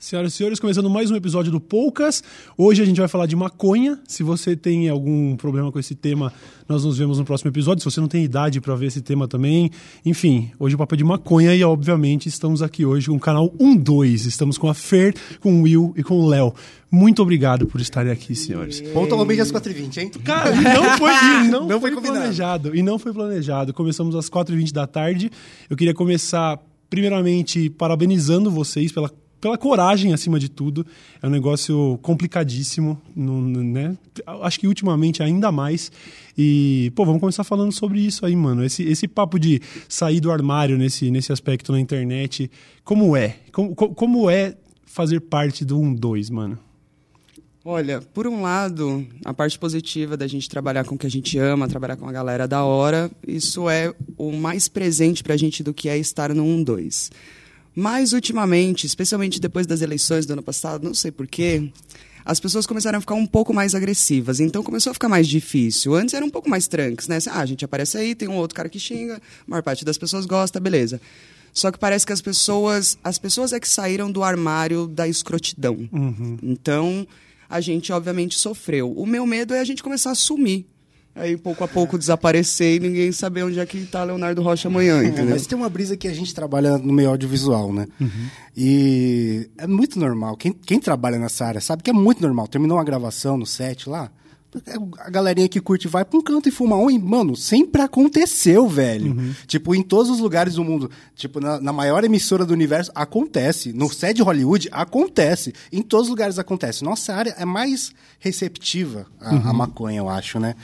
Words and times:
Senhoras 0.00 0.32
e 0.32 0.36
senhores, 0.38 0.58
começando 0.58 0.88
mais 0.88 1.10
um 1.10 1.14
episódio 1.14 1.52
do 1.52 1.60
Poucas. 1.60 2.24
Hoje 2.56 2.80
a 2.80 2.86
gente 2.86 2.98
vai 2.98 3.06
falar 3.06 3.26
de 3.26 3.36
maconha. 3.36 4.00
Se 4.08 4.22
você 4.22 4.56
tem 4.56 4.88
algum 4.88 5.36
problema 5.36 5.70
com 5.70 5.78
esse 5.78 5.94
tema, 5.94 6.32
nós 6.66 6.86
nos 6.86 6.96
vemos 6.96 7.18
no 7.18 7.24
próximo 7.26 7.50
episódio. 7.50 7.82
Se 7.82 7.84
você 7.84 8.00
não 8.00 8.08
tem 8.08 8.24
idade 8.24 8.62
para 8.62 8.74
ver 8.74 8.86
esse 8.86 9.02
tema 9.02 9.28
também, 9.28 9.70
enfim, 10.02 10.52
hoje 10.58 10.74
o 10.74 10.78
papo 10.78 10.94
é 10.94 10.96
de 10.96 11.04
maconha 11.04 11.54
e 11.54 11.62
obviamente 11.62 12.30
estamos 12.30 12.62
aqui 12.62 12.82
hoje 12.82 13.08
com 13.08 13.16
o 13.16 13.20
canal 13.20 13.52
12. 13.60 14.26
Estamos 14.26 14.56
com 14.56 14.70
a 14.70 14.74
Fer, 14.74 15.14
com 15.38 15.60
o 15.60 15.62
Will 15.64 15.92
e 15.94 16.02
com 16.02 16.18
o 16.18 16.26
Léo. 16.26 16.54
Muito 16.90 17.20
obrigado 17.20 17.66
por 17.66 17.78
estarem 17.78 18.10
aqui, 18.10 18.34
senhores. 18.34 18.80
Pontualmente 18.80 19.42
às 19.42 19.52
4h20, 19.52 19.96
hein? 19.98 20.10
Cara, 20.24 20.56
e 20.56 20.62
não 20.62 20.96
foi, 20.96 21.12
não, 21.50 21.68
Não 21.68 21.78
foi, 21.78 21.92
foi 21.92 22.00
planejado. 22.00 22.74
E 22.74 22.82
não 22.82 22.98
foi 22.98 23.12
planejado. 23.12 23.74
Começamos 23.74 24.16
às 24.16 24.30
4h20 24.30 24.72
da 24.72 24.86
tarde. 24.86 25.30
Eu 25.68 25.76
queria 25.76 25.92
começar, 25.92 26.58
primeiramente, 26.88 27.68
parabenizando 27.68 28.50
vocês 28.50 28.90
pela, 28.90 29.12
pela 29.40 29.56
coragem, 29.56 30.12
acima 30.12 30.38
de 30.38 30.48
tudo. 30.48 30.86
É 31.22 31.26
um 31.26 31.30
negócio 31.30 31.98
complicadíssimo, 32.02 33.00
não- 33.16 33.40
né? 33.42 33.96
Acho 34.42 34.60
que 34.60 34.66
ultimamente 34.68 35.22
ainda 35.22 35.50
mais. 35.50 35.90
E, 36.36 36.92
pô, 36.94 37.04
vamos 37.04 37.20
começar 37.20 37.42
falando 37.44 37.72
sobre 37.72 38.00
isso 38.00 38.24
aí, 38.26 38.36
mano. 38.36 38.64
Esse, 38.64 38.82
esse 38.82 39.08
papo 39.08 39.38
de 39.38 39.60
sair 39.88 40.20
do 40.20 40.30
armário 40.30 40.76
nesse, 40.78 41.10
nesse 41.10 41.32
aspecto 41.32 41.72
na 41.72 41.80
internet. 41.80 42.50
Como 42.84 43.16
é? 43.16 43.36
Como, 43.52 43.74
co- 43.74 43.94
como 43.94 44.28
é 44.30 44.56
fazer 44.84 45.20
parte 45.20 45.64
do 45.64 45.78
1-2, 45.78 46.30
mano? 46.30 46.58
Olha, 47.62 48.00
por 48.00 48.26
um 48.26 48.40
lado, 48.40 49.06
a 49.22 49.34
parte 49.34 49.58
positiva 49.58 50.16
da 50.16 50.26
gente 50.26 50.48
trabalhar 50.48 50.82
com 50.84 50.94
o 50.94 50.98
que 50.98 51.06
a 51.06 51.10
gente 51.10 51.36
ama, 51.38 51.68
trabalhar 51.68 51.96
com 51.96 52.08
a 52.08 52.12
galera 52.12 52.48
da 52.48 52.64
hora, 52.64 53.10
isso 53.26 53.68
é 53.68 53.92
o 54.16 54.32
mais 54.32 54.66
presente 54.66 55.22
pra 55.22 55.36
gente 55.36 55.62
do 55.62 55.74
que 55.74 55.86
é 55.88 55.98
estar 55.98 56.34
no 56.34 56.42
1-2. 56.42 57.10
Mas, 57.74 58.12
ultimamente, 58.12 58.86
especialmente 58.86 59.40
depois 59.40 59.66
das 59.66 59.80
eleições 59.80 60.26
do 60.26 60.32
ano 60.32 60.42
passado, 60.42 60.84
não 60.84 60.94
sei 60.94 61.10
porquê, 61.10 61.70
as 62.24 62.40
pessoas 62.40 62.66
começaram 62.66 62.98
a 62.98 63.00
ficar 63.00 63.14
um 63.14 63.26
pouco 63.26 63.54
mais 63.54 63.74
agressivas. 63.74 64.40
Então, 64.40 64.62
começou 64.62 64.90
a 64.90 64.94
ficar 64.94 65.08
mais 65.08 65.26
difícil. 65.26 65.94
Antes 65.94 66.14
era 66.14 66.24
um 66.24 66.30
pouco 66.30 66.48
mais 66.50 66.66
tranques, 66.68 67.08
né? 67.08 67.18
Ah, 67.28 67.40
a 67.40 67.46
gente 67.46 67.64
aparece 67.64 67.96
aí, 67.96 68.14
tem 68.14 68.28
um 68.28 68.36
outro 68.36 68.56
cara 68.56 68.68
que 68.68 68.78
xinga, 68.78 69.16
a 69.16 69.20
maior 69.46 69.62
parte 69.62 69.84
das 69.84 69.96
pessoas 69.96 70.26
gosta, 70.26 70.60
beleza. 70.60 71.00
Só 71.52 71.70
que 71.70 71.78
parece 71.78 72.06
que 72.06 72.12
as 72.12 72.20
pessoas, 72.20 72.98
as 73.02 73.18
pessoas 73.18 73.52
é 73.52 73.58
que 73.58 73.68
saíram 73.68 74.10
do 74.10 74.22
armário 74.22 74.86
da 74.86 75.08
escrotidão. 75.08 75.88
Então, 76.42 77.06
a 77.48 77.60
gente 77.60 77.92
obviamente 77.92 78.38
sofreu. 78.38 78.92
O 78.92 79.04
meu 79.04 79.26
medo 79.26 79.52
é 79.54 79.60
a 79.60 79.64
gente 79.64 79.82
começar 79.82 80.12
a 80.12 80.14
sumir. 80.14 80.66
Aí, 81.14 81.36
pouco 81.36 81.64
a 81.64 81.68
pouco, 81.68 81.98
desaparecer 81.98 82.76
e 82.76 82.80
ninguém 82.80 83.10
saber 83.12 83.42
onde 83.42 83.58
é 83.58 83.66
que 83.66 83.84
tá 83.84 84.04
Leonardo 84.04 84.40
Rocha 84.42 84.68
amanhã, 84.68 85.02
entendeu? 85.04 85.30
Mas 85.30 85.46
tem 85.46 85.58
uma 85.58 85.68
brisa 85.68 85.96
que 85.96 86.06
a 86.08 86.14
gente 86.14 86.32
trabalha 86.34 86.78
no 86.78 86.92
meio 86.92 87.10
audiovisual, 87.10 87.72
né? 87.72 87.86
E 88.56 89.48
é 89.58 89.66
muito 89.66 89.98
normal. 89.98 90.36
Quem, 90.36 90.52
quem 90.52 90.78
trabalha 90.80 91.18
nessa 91.18 91.44
área 91.44 91.60
sabe 91.60 91.82
que 91.82 91.90
é 91.90 91.92
muito 91.92 92.22
normal. 92.22 92.46
Terminou 92.46 92.76
uma 92.78 92.84
gravação 92.84 93.36
no 93.36 93.44
set 93.44 93.88
lá, 93.88 94.10
a 94.98 95.10
galerinha 95.10 95.48
que 95.48 95.60
curte 95.60 95.86
vai 95.86 96.04
pra 96.04 96.18
um 96.18 96.22
canto 96.22 96.48
e 96.48 96.52
fuma 96.52 96.76
um. 96.76 96.90
E, 96.90 96.98
mano, 96.98 97.36
sempre 97.36 97.82
aconteceu, 97.82 98.68
velho. 98.68 99.34
Tipo, 99.46 99.74
em 99.74 99.82
todos 99.82 100.10
os 100.10 100.18
lugares 100.18 100.54
do 100.54 100.64
mundo. 100.64 100.90
Tipo, 101.14 101.40
na, 101.40 101.60
na 101.60 101.72
maior 101.72 102.02
emissora 102.02 102.44
do 102.44 102.52
universo, 102.52 102.90
acontece. 102.94 103.72
No 103.72 103.88
set 103.92 104.16
de 104.16 104.22
Hollywood, 104.22 104.68
acontece. 104.72 105.54
Em 105.72 105.82
todos 105.82 106.06
os 106.06 106.10
lugares 106.10 106.38
acontece. 106.38 106.82
Nossa 106.82 107.14
área 107.14 107.34
é 107.38 107.44
mais 107.44 107.92
receptiva 108.18 109.06
à, 109.20 109.50
à 109.50 109.52
maconha, 109.52 109.98
eu 109.98 110.08
acho, 110.08 110.40
né? 110.40 110.54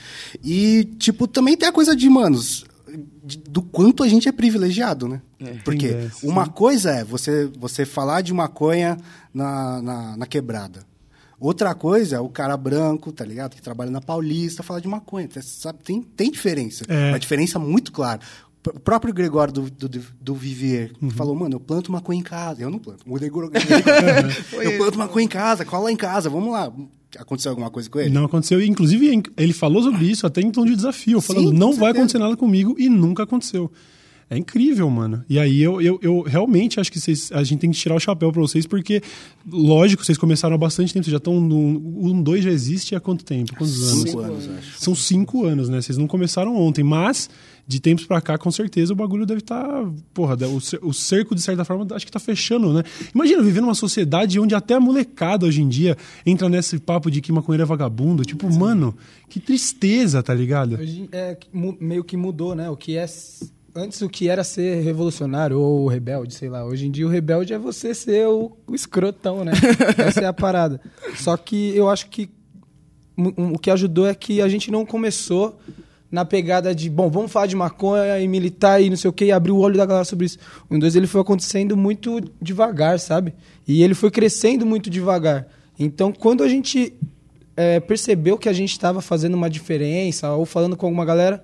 E, 0.43 0.83
tipo, 0.99 1.27
também 1.27 1.55
tem 1.55 1.69
a 1.69 1.71
coisa 1.71 1.95
de, 1.95 2.09
manos, 2.09 2.65
do 3.49 3.61
quanto 3.61 4.03
a 4.03 4.07
gente 4.07 4.27
é 4.27 4.31
privilegiado, 4.31 5.07
né? 5.07 5.21
Porque 5.63 5.89
Tem 5.89 5.97
dessa, 5.97 6.27
uma 6.27 6.47
coisa 6.47 6.91
é 6.91 7.03
você, 7.03 7.49
você 7.57 7.85
falar 7.85 8.21
de 8.21 8.33
maconha 8.33 8.97
na, 9.33 9.81
na, 9.81 10.17
na 10.17 10.25
quebrada. 10.25 10.85
Outra 11.39 11.75
coisa 11.75 12.15
é 12.15 12.19
o 12.19 12.29
cara 12.29 12.57
branco, 12.57 13.11
tá 13.11 13.23
ligado? 13.23 13.55
Que 13.55 13.61
trabalha 13.61 13.91
na 13.91 14.01
Paulista, 14.01 14.63
falar 14.63 14.79
de 14.79 14.87
maconha. 14.87 15.29
Sabe, 15.41 15.79
tem, 15.83 16.01
tem 16.01 16.31
diferença. 16.31 16.83
É. 16.87 17.09
Uma 17.09 17.19
diferença 17.19 17.59
muito 17.59 17.91
clara. 17.91 18.19
O 18.65 18.79
próprio 18.79 19.13
Gregório 19.13 19.53
do, 19.53 19.69
do, 19.69 19.87
do 20.19 20.35
Vivier 20.35 20.91
falou, 21.11 21.35
mano, 21.35 21.55
eu 21.55 21.59
planto 21.59 21.91
maconha 21.91 22.19
em 22.19 22.23
casa. 22.23 22.61
Eu 22.61 22.69
não 22.69 22.79
planto. 22.79 23.03
O 23.05 23.13
Gregório, 23.13 23.51
eu 24.61 24.77
planto 24.77 24.97
maconha 24.97 25.25
em 25.25 25.29
casa, 25.29 25.63
cola 25.63 25.91
em 25.91 25.95
casa, 25.95 26.29
vamos 26.29 26.51
lá. 26.51 26.73
Aconteceu 27.17 27.51
alguma 27.51 27.69
coisa 27.69 27.89
com 27.89 27.99
ele? 27.99 28.09
Não 28.09 28.25
aconteceu. 28.25 28.61
Inclusive, 28.61 29.23
ele 29.37 29.53
falou 29.53 29.81
sobre 29.83 30.05
isso 30.05 30.27
até 30.27 30.41
em 30.41 30.51
tom 30.51 30.65
de 30.65 30.75
desafio, 30.75 31.21
falando, 31.21 31.51
Sim, 31.51 31.57
não 31.57 31.69
vai 31.69 31.75
certeza. 31.75 31.99
acontecer 31.99 32.17
nada 32.17 32.35
comigo 32.35 32.75
e 32.77 32.89
nunca 32.89 33.23
aconteceu. 33.23 33.71
É 34.29 34.37
incrível, 34.37 34.89
mano. 34.89 35.23
E 35.29 35.39
aí 35.39 35.61
eu, 35.61 35.81
eu, 35.81 35.97
eu 36.01 36.21
realmente 36.21 36.79
acho 36.81 36.91
que 36.91 36.99
vocês- 36.99 37.31
a 37.31 37.43
gente 37.45 37.59
tem 37.61 37.71
que 37.71 37.77
tirar 37.77 37.95
o 37.95 37.99
chapéu 37.99 38.29
pra 38.29 38.41
vocês, 38.41 38.65
porque, 38.65 39.01
lógico, 39.49 40.03
vocês 40.03 40.17
começaram 40.17 40.55
há 40.55 40.57
bastante 40.57 40.91
tempo, 40.93 41.05
vocês 41.05 41.11
já 41.13 41.17
estão 41.17 41.39
no. 41.39 41.55
O 41.55 42.07
1 42.11 42.21
2 42.23 42.43
já 42.43 42.51
existe 42.51 42.93
há 42.93 42.99
quanto 42.99 43.23
tempo? 43.23 43.55
Quantos 43.55 43.81
anos? 43.89 44.01
Cinco 44.09 44.19
anos, 44.19 44.49
acho. 44.49 44.79
São 44.81 44.93
cinco 44.95 45.45
anos, 45.45 45.69
né? 45.69 45.81
Vocês 45.81 45.97
não 45.97 46.07
começaram 46.07 46.57
ontem, 46.57 46.83
mas 46.83 47.29
de 47.65 47.79
tempos 47.81 48.05
pra 48.05 48.19
cá, 48.21 48.37
com 48.37 48.49
certeza, 48.51 48.91
o 48.91 48.95
bagulho 48.97 49.25
deve 49.25 49.39
estar. 49.39 49.65
porra, 50.13 50.35
o, 50.47 50.59
cer- 50.59 50.79
o 50.83 50.93
cerco, 50.93 51.33
de 51.33 51.41
certa 51.41 51.63
forma, 51.63 51.87
acho 51.95 52.05
que 52.05 52.11
tá 52.11 52.19
fechando, 52.19 52.73
né? 52.73 52.83
Imagina 53.15 53.41
viver 53.41 53.61
numa 53.61 53.75
sociedade 53.75 54.37
onde 54.41 54.53
até 54.55 54.73
a 54.73 54.79
molecada 54.79 55.45
hoje 55.45 55.61
em 55.61 55.69
dia 55.69 55.95
entra 56.25 56.49
nesse 56.49 56.79
papo 56.79 57.09
de 57.09 57.21
que 57.21 57.31
maconheiro 57.31 57.63
é 57.63 57.65
vagabundo. 57.65 58.23
Tipo, 58.25 58.53
mano, 58.53 58.93
que 59.29 59.39
tristeza, 59.39 60.21
tá 60.21 60.33
ligado? 60.33 60.75
Hoje 60.77 61.07
é 61.13 61.37
meio 61.79 62.03
que 62.03 62.17
mudou, 62.17 62.53
né? 62.55 62.69
O 62.69 62.75
que 62.75 62.97
é 62.97 63.05
antes 63.77 64.01
o 64.01 64.09
que 64.09 64.27
era 64.27 64.43
ser 64.43 64.83
revolucionário 64.83 65.59
ou 65.59 65.87
rebelde, 65.87 66.33
sei 66.33 66.49
lá. 66.49 66.65
Hoje 66.65 66.87
em 66.87 66.91
dia 66.91 67.05
o 67.05 67.09
rebelde 67.09 67.53
é 67.53 67.57
você 67.57 67.93
ser 67.93 68.27
o, 68.27 68.51
o 68.67 68.73
escrotão, 68.75 69.43
né? 69.45 69.51
Essa 69.97 70.21
é 70.21 70.25
a 70.25 70.33
parada. 70.33 70.81
Só 71.15 71.37
que 71.37 71.75
eu 71.75 71.87
acho 71.89 72.09
que 72.09 72.29
um- 73.17 73.53
o 73.53 73.59
que 73.59 73.69
ajudou 73.71 74.07
é 74.07 74.15
que 74.15 74.41
a 74.41 74.47
gente 74.49 74.71
não 74.71 74.85
começou 74.85 75.59
na 76.09 76.23
pegada 76.23 76.73
de, 76.73 76.89
bom, 76.89 77.09
vamos 77.09 77.31
falar 77.31 77.47
de 77.47 77.55
maconha 77.55 78.19
e 78.19 78.27
militar 78.27 78.81
e 78.81 78.89
não 78.89 78.95
sei 78.97 79.09
o 79.09 79.13
que, 79.13 79.25
e 79.25 79.31
abrir 79.31 79.51
o 79.51 79.57
olho 79.57 79.77
da 79.77 79.85
galera 79.85 80.05
sobre 80.05 80.25
isso. 80.25 80.37
O 80.69 80.75
1, 80.75 80.79
2, 80.79 80.95
ele 80.95 81.07
foi 81.07 81.19
acontecendo 81.21 81.75
muito 81.75 82.19
devagar, 82.41 82.97
sabe? 82.99 83.33
E 83.67 83.83
ele 83.83 83.93
foi 83.93 84.09
crescendo 84.09 84.65
muito 84.65 84.89
devagar. 84.89 85.47
Então, 85.77 86.13
quando 86.13 86.43
a 86.43 86.47
gente 86.47 86.93
é, 87.57 87.79
percebeu 87.81 88.37
que 88.37 88.47
a 88.47 88.53
gente 88.53 88.71
estava 88.71 89.01
fazendo 89.01 89.33
uma 89.35 89.49
diferença 89.49 90.31
ou 90.31 90.45
falando 90.45 90.77
com 90.77 90.85
alguma 90.85 91.03
galera, 91.03 91.43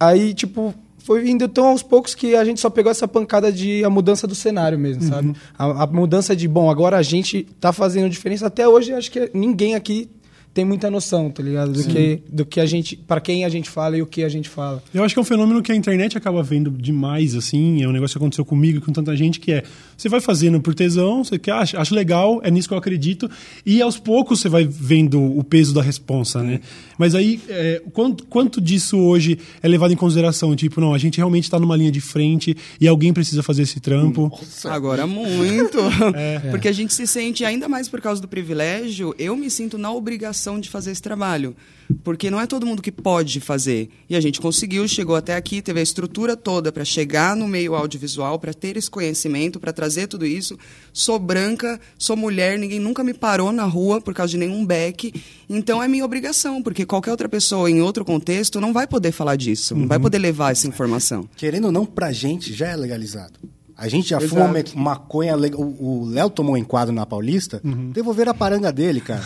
aí, 0.00 0.32
tipo, 0.32 0.74
foi 1.04 1.28
indo 1.28 1.46
tão 1.46 1.66
aos 1.66 1.82
poucos 1.82 2.14
que 2.14 2.34
a 2.34 2.42
gente 2.46 2.58
só 2.58 2.70
pegou 2.70 2.90
essa 2.90 3.06
pancada 3.06 3.52
de 3.52 3.84
a 3.84 3.90
mudança 3.90 4.26
do 4.26 4.34
cenário 4.34 4.78
mesmo, 4.78 5.02
sabe? 5.02 5.34
A, 5.56 5.82
a 5.82 5.86
mudança 5.86 6.34
de, 6.34 6.48
bom, 6.48 6.70
agora 6.70 6.96
a 6.96 7.02
gente 7.02 7.46
tá 7.60 7.74
fazendo 7.74 8.08
diferença. 8.08 8.46
Até 8.46 8.66
hoje, 8.66 8.94
acho 8.94 9.10
que 9.10 9.30
ninguém 9.34 9.74
aqui 9.74 10.08
tem 10.54 10.64
muita 10.64 10.88
noção, 10.88 11.28
tá 11.30 11.42
ligado? 11.42 11.72
Do 11.72 11.82
que, 11.82 12.22
do 12.28 12.46
que 12.46 12.60
a 12.60 12.66
gente, 12.66 12.94
para 12.94 13.20
quem 13.20 13.44
a 13.44 13.48
gente 13.48 13.68
fala 13.68 13.98
e 13.98 14.02
o 14.02 14.06
que 14.06 14.22
a 14.22 14.28
gente 14.28 14.48
fala. 14.48 14.80
Eu 14.94 15.02
acho 15.02 15.12
que 15.12 15.18
é 15.18 15.22
um 15.22 15.24
fenômeno 15.24 15.60
que 15.60 15.72
a 15.72 15.74
internet 15.74 16.16
acaba 16.16 16.44
vendo 16.44 16.70
demais, 16.70 17.34
assim. 17.34 17.82
É 17.82 17.88
um 17.88 17.92
negócio 17.92 18.14
que 18.14 18.18
aconteceu 18.18 18.44
comigo 18.44 18.78
e 18.78 18.80
com 18.80 18.92
tanta 18.92 19.16
gente 19.16 19.40
que 19.40 19.50
é. 19.50 19.64
Você 19.96 20.08
vai 20.08 20.20
fazendo 20.20 20.60
por 20.60 20.72
tesão, 20.72 21.24
você 21.24 21.40
quer, 21.40 21.52
acha, 21.52 21.80
acho 21.80 21.92
legal, 21.92 22.40
é 22.44 22.52
nisso 22.52 22.68
que 22.68 22.74
eu 22.74 22.78
acredito. 22.78 23.28
E 23.66 23.82
aos 23.82 23.98
poucos 23.98 24.40
você 24.40 24.48
vai 24.48 24.64
vendo 24.64 25.20
o 25.20 25.42
peso 25.42 25.74
da 25.74 25.82
responsa, 25.82 26.40
né? 26.40 26.60
Mas 26.96 27.16
aí, 27.16 27.40
é, 27.48 27.82
quanto, 27.92 28.24
quanto 28.26 28.60
disso 28.60 28.96
hoje 28.96 29.36
é 29.60 29.66
levado 29.66 29.92
em 29.92 29.96
consideração? 29.96 30.54
Tipo, 30.54 30.80
não, 30.80 30.94
a 30.94 30.98
gente 30.98 31.16
realmente 31.16 31.44
está 31.44 31.58
numa 31.58 31.76
linha 31.76 31.90
de 31.90 32.00
frente 32.00 32.56
e 32.80 32.86
alguém 32.86 33.12
precisa 33.12 33.42
fazer 33.42 33.62
esse 33.62 33.80
trampo. 33.80 34.30
Agora 34.66 35.04
muito. 35.04 35.78
Porque 36.52 36.68
a 36.68 36.72
gente 36.72 36.94
se 36.94 37.08
sente, 37.08 37.44
ainda 37.44 37.68
mais 37.68 37.88
por 37.88 38.00
causa 38.00 38.22
do 38.22 38.28
privilégio, 38.28 39.12
eu 39.18 39.36
me 39.36 39.50
sinto 39.50 39.76
na 39.76 39.92
obrigação 39.92 40.43
de 40.60 40.70
fazer 40.70 40.90
esse 40.90 41.02
trabalho. 41.02 41.56
Porque 42.02 42.30
não 42.30 42.40
é 42.40 42.46
todo 42.46 42.66
mundo 42.66 42.82
que 42.82 42.92
pode 42.92 43.40
fazer. 43.40 43.90
E 44.08 44.16
a 44.16 44.20
gente 44.20 44.40
conseguiu, 44.40 44.86
chegou 44.88 45.16
até 45.16 45.36
aqui, 45.36 45.60
teve 45.60 45.80
a 45.80 45.82
estrutura 45.82 46.36
toda 46.36 46.72
para 46.72 46.84
chegar 46.84 47.36
no 47.36 47.46
meio 47.46 47.74
audiovisual, 47.74 48.38
para 48.38 48.54
ter 48.54 48.76
esse 48.76 48.90
conhecimento, 48.90 49.60
para 49.60 49.72
trazer 49.72 50.06
tudo 50.06 50.24
isso. 50.24 50.58
Sou 50.92 51.18
branca, 51.18 51.80
sou 51.98 52.16
mulher, 52.16 52.58
ninguém 52.58 52.80
nunca 52.80 53.04
me 53.04 53.14
parou 53.14 53.52
na 53.52 53.64
rua 53.64 54.00
por 54.00 54.14
causa 54.14 54.30
de 54.30 54.38
nenhum 54.38 54.64
beck. 54.64 55.12
Então 55.48 55.82
é 55.82 55.88
minha 55.88 56.04
obrigação, 56.04 56.62
porque 56.62 56.86
qualquer 56.86 57.10
outra 57.10 57.28
pessoa 57.28 57.70
em 57.70 57.80
outro 57.80 58.04
contexto 58.04 58.60
não 58.60 58.72
vai 58.72 58.86
poder 58.86 59.12
falar 59.12 59.36
disso, 59.36 59.74
não 59.74 59.86
vai 59.86 59.98
poder 59.98 60.18
levar 60.18 60.52
essa 60.52 60.66
informação. 60.66 61.28
Querendo 61.36 61.66
ou 61.66 61.72
não, 61.72 61.84
pra 61.84 62.12
gente 62.12 62.52
já 62.52 62.68
é 62.68 62.76
legalizado. 62.76 63.38
A 63.84 63.88
gente 63.88 64.08
já 64.08 64.16
Exato. 64.16 64.34
fuma 64.34 64.50
maconha. 64.74 65.36
leg- 65.36 65.54
O 65.58 66.06
Léo 66.08 66.30
tomou 66.30 66.54
um 66.54 66.56
enquadro 66.56 66.94
na 66.94 67.04
Paulista, 67.04 67.60
devolveram 67.92 68.30
a 68.32 68.34
paranga 68.34 68.72
dele, 68.72 69.00
cara. 69.00 69.22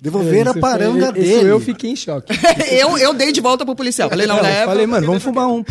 Devolveram 0.00 0.52
a 0.52 0.54
Isso 0.54 0.60
paranga 0.60 1.04
foi- 1.06 1.14
dele. 1.14 1.26
Isso 1.34 1.46
eu 1.46 1.58
fiquei 1.60 1.90
em 1.90 1.96
choque. 1.96 2.32
eu, 2.70 2.96
eu 2.96 3.12
dei 3.12 3.32
de 3.32 3.40
volta 3.40 3.64
pro 3.64 3.74
policial. 3.74 4.08
Falei, 4.08 4.26
não, 4.26 4.36
Eu 4.36 4.42
leva. 4.42 4.66
falei, 4.66 4.86
mano, 4.86 5.06
vamos 5.06 5.22
fumar 5.22 5.48
um. 5.48 5.64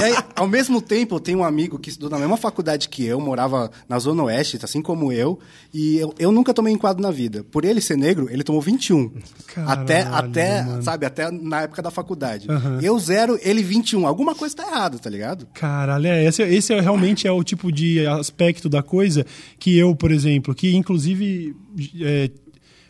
E 0.00 0.04
aí, 0.04 0.16
ao 0.34 0.46
mesmo 0.48 0.80
tempo, 0.82 1.14
eu 1.16 1.20
tenho 1.20 1.38
um 1.38 1.44
amigo 1.44 1.78
que 1.78 1.88
estudou 1.90 2.10
na 2.10 2.18
mesma 2.18 2.36
faculdade 2.36 2.88
que 2.88 3.04
eu, 3.04 3.20
morava 3.20 3.70
na 3.88 3.98
Zona 3.98 4.24
Oeste, 4.24 4.58
assim 4.62 4.82
como 4.82 5.12
eu, 5.12 5.38
e 5.72 5.98
eu, 5.98 6.12
eu 6.18 6.32
nunca 6.32 6.52
tomei 6.52 6.72
enquadro 6.72 7.02
na 7.02 7.10
vida. 7.10 7.44
Por 7.50 7.64
ele 7.64 7.80
ser 7.80 7.96
negro, 7.96 8.28
ele 8.30 8.42
tomou 8.42 8.60
21. 8.60 9.10
Caralho, 9.54 9.80
até, 9.82 10.02
até 10.02 10.62
mano. 10.62 10.82
sabe, 10.82 11.06
até 11.06 11.30
na 11.30 11.62
época 11.62 11.82
da 11.82 11.90
faculdade. 11.90 12.46
Aham. 12.50 12.80
Eu 12.82 12.98
zero, 12.98 13.38
ele 13.42 13.62
21. 13.62 14.06
Alguma 14.06 14.34
coisa 14.34 14.56
tá 14.56 14.66
errada, 14.66 14.98
tá 14.98 15.08
ligado? 15.08 15.46
Caralho, 15.54 16.06
é, 16.06 16.24
esse, 16.24 16.42
esse 16.42 16.72
é, 16.72 16.79
realmente 16.80 17.26
é 17.26 17.32
o 17.32 17.42
tipo 17.44 17.70
de 17.70 18.06
aspecto 18.06 18.68
da 18.68 18.82
coisa 18.82 19.24
que 19.58 19.76
eu, 19.76 19.94
por 19.94 20.10
exemplo, 20.10 20.54
que 20.54 20.74
inclusive 20.74 21.54
é, 22.00 22.30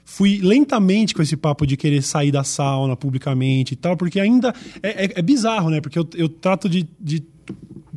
fui 0.05 0.39
lentamente 0.43 1.15
com 1.15 1.23
esse 1.23 1.37
papo 1.37 1.67
de 1.67 1.77
querer 1.77 2.03
sair 2.03 2.31
da 2.33 2.43
sauna 2.45 2.97
publicamente 2.97 3.75
e 3.75 3.77
tal, 3.77 3.97
porque 3.97 4.19
ainda 4.19 4.55
é, 4.83 5.05
é- 5.07 5.13
é 5.17 5.23
bizarro, 5.23 5.71
né? 5.71 5.81
Porque 5.81 5.99
eu, 5.99 6.09
eu 6.15 6.29
trato 6.29 6.69
de, 6.69 6.89
de 7.01 7.23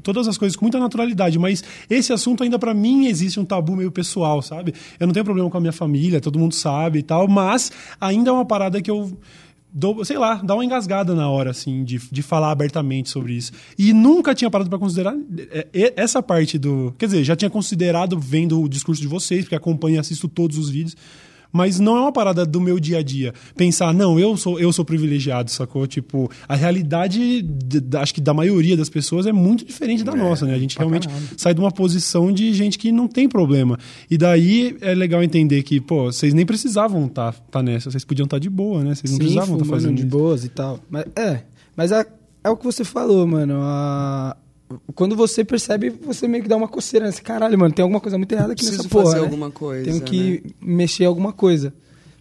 todas 0.03 0.27
as 0.27 0.37
coisas 0.37 0.55
com 0.55 0.65
muita 0.65 0.79
naturalidade, 0.79 1.39
mas 1.39 1.63
esse 1.89 2.11
assunto 2.11 2.43
ainda 2.43 2.59
pra 2.59 2.73
mim 2.73 3.05
existe 3.07 3.39
um 3.39 3.45
tabu 3.45 3.75
meio 3.75 3.89
pessoal, 3.91 4.41
sabe? 4.41 4.73
Eu 4.99 5.07
não 5.07 5.13
tenho 5.13 5.23
problema 5.23 5.49
com 5.49 5.57
a 5.57 5.61
minha 5.61 5.71
família, 5.71 6.19
todo 6.19 6.37
mundo 6.37 6.53
sabe 6.53 6.99
e 6.99 7.03
tal, 7.03 7.27
mas 7.27 7.71
ainda 8.01 8.29
é 8.29 8.33
uma 8.33 8.45
parada 8.45 8.81
que 8.81 8.91
eu 8.91 9.17
dou, 9.73 10.05
sei 10.05 10.17
lá, 10.17 10.35
dá 10.35 10.53
uma 10.53 10.63
engasgada 10.63 11.15
na 11.15 11.27
hora, 11.29 11.49
assim, 11.49 11.83
de, 11.83 11.97
de 12.11 12.21
falar 12.21 12.51
abertamente 12.51 13.09
sobre 13.09 13.33
isso. 13.33 13.51
E 13.77 13.91
nunca 13.91 14.35
tinha 14.35 14.49
parado 14.51 14.69
pra 14.69 14.77
considerar 14.77 15.15
é, 15.51 15.67
é, 15.73 15.93
essa 15.95 16.21
parte 16.21 16.59
do. 16.59 16.93
Quer 16.97 17.07
dizer, 17.07 17.23
já 17.23 17.35
tinha 17.35 17.49
considerado 17.49 18.19
vendo 18.19 18.61
o 18.61 18.69
discurso 18.69 19.01
de 19.01 19.07
vocês, 19.07 19.45
porque 19.45 19.55
acompanho 19.55 19.95
e 19.95 19.99
assisto 19.99 20.27
todos 20.27 20.57
os 20.57 20.69
vídeos. 20.69 20.95
Mas 21.53 21.79
não 21.79 21.95
é 21.95 22.01
uma 22.01 22.11
parada 22.11 22.45
do 22.47 22.59
meu 22.59 22.79
dia 22.79 22.97
a 22.97 23.03
dia. 23.03 23.31
Pensar, 23.55 23.93
não, 23.93 24.19
eu 24.19 24.35
sou, 24.35 24.59
eu 24.59 24.73
sou 24.73 24.83
privilegiado, 24.83 25.51
sacou? 25.51 25.85
Tipo, 25.85 26.29
a 26.47 26.55
realidade, 26.55 27.43
de- 27.43 27.79
da- 27.79 28.01
acho 28.01 28.13
que 28.13 28.19
da 28.19 28.33
maioria 28.33 28.75
das 28.75 28.89
pessoas 28.89 29.27
é 29.27 29.31
muito 29.31 29.63
diferente 29.63 30.03
da 30.03 30.15
nossa, 30.15 30.45
né? 30.47 30.55
A 30.55 30.59
gente 30.59 30.75
realmente 30.77 31.07
sai 31.37 31.53
de 31.53 31.59
uma 31.59 31.71
posição 31.71 32.31
de 32.31 32.51
gente 32.53 32.79
que 32.79 32.91
não 32.91 33.07
tem 33.07 33.29
problema. 33.29 33.77
E 34.09 34.17
daí 34.17 34.75
é 34.81 34.95
legal 34.95 35.21
entender 35.21 35.61
que, 35.61 35.79
pô, 35.79 36.05
vocês 36.05 36.33
nem 36.33 36.45
precisavam 36.45 37.05
estar 37.05 37.33
tá, 37.51 37.61
nessa, 37.61 37.91
vocês 37.91 38.03
podiam 38.03 38.25
estar 38.25 38.39
de 38.39 38.49
boa, 38.49 38.83
né? 38.83 38.95
Vocês 38.95 39.11
não 39.11 39.17
Sim, 39.17 39.23
precisavam 39.23 39.53
estar 39.55 39.65
fumando 39.65 39.79
fazendo 39.81 39.95
de 39.95 40.01
isso. 40.01 40.09
boas 40.09 40.43
e 40.43 40.49
tal. 40.49 40.79
Mas, 40.89 41.05
é, 41.15 41.43
mas 41.77 41.91
é, 41.91 42.03
é 42.43 42.49
o 42.49 42.57
que 42.57 42.65
você 42.65 42.83
falou, 42.83 43.27
mano. 43.27 43.59
a- 43.61 44.35
Quando 44.95 45.15
você 45.15 45.43
percebe, 45.43 45.89
você 45.89 46.27
meio 46.27 46.43
que 46.43 46.49
dá 46.49 46.55
uma 46.55 46.67
coceira 46.67 47.05
nesse 47.05 47.21
caralho, 47.21 47.57
mano. 47.57 47.73
Tem 47.73 47.83
alguma 47.83 47.99
coisa 47.99 48.17
muito 48.17 48.31
errada 48.31 48.53
aqui 48.53 48.61
Preciso 48.63 48.83
nessa 48.83 48.89
porra. 48.89 49.05
fazer 49.05 49.17
né? 49.17 49.23
alguma 49.23 49.51
coisa, 49.51 49.83
Tenho 49.85 50.01
que 50.01 50.43
mexer 50.61 51.05
alguma 51.05 51.33
coisa. 51.33 51.73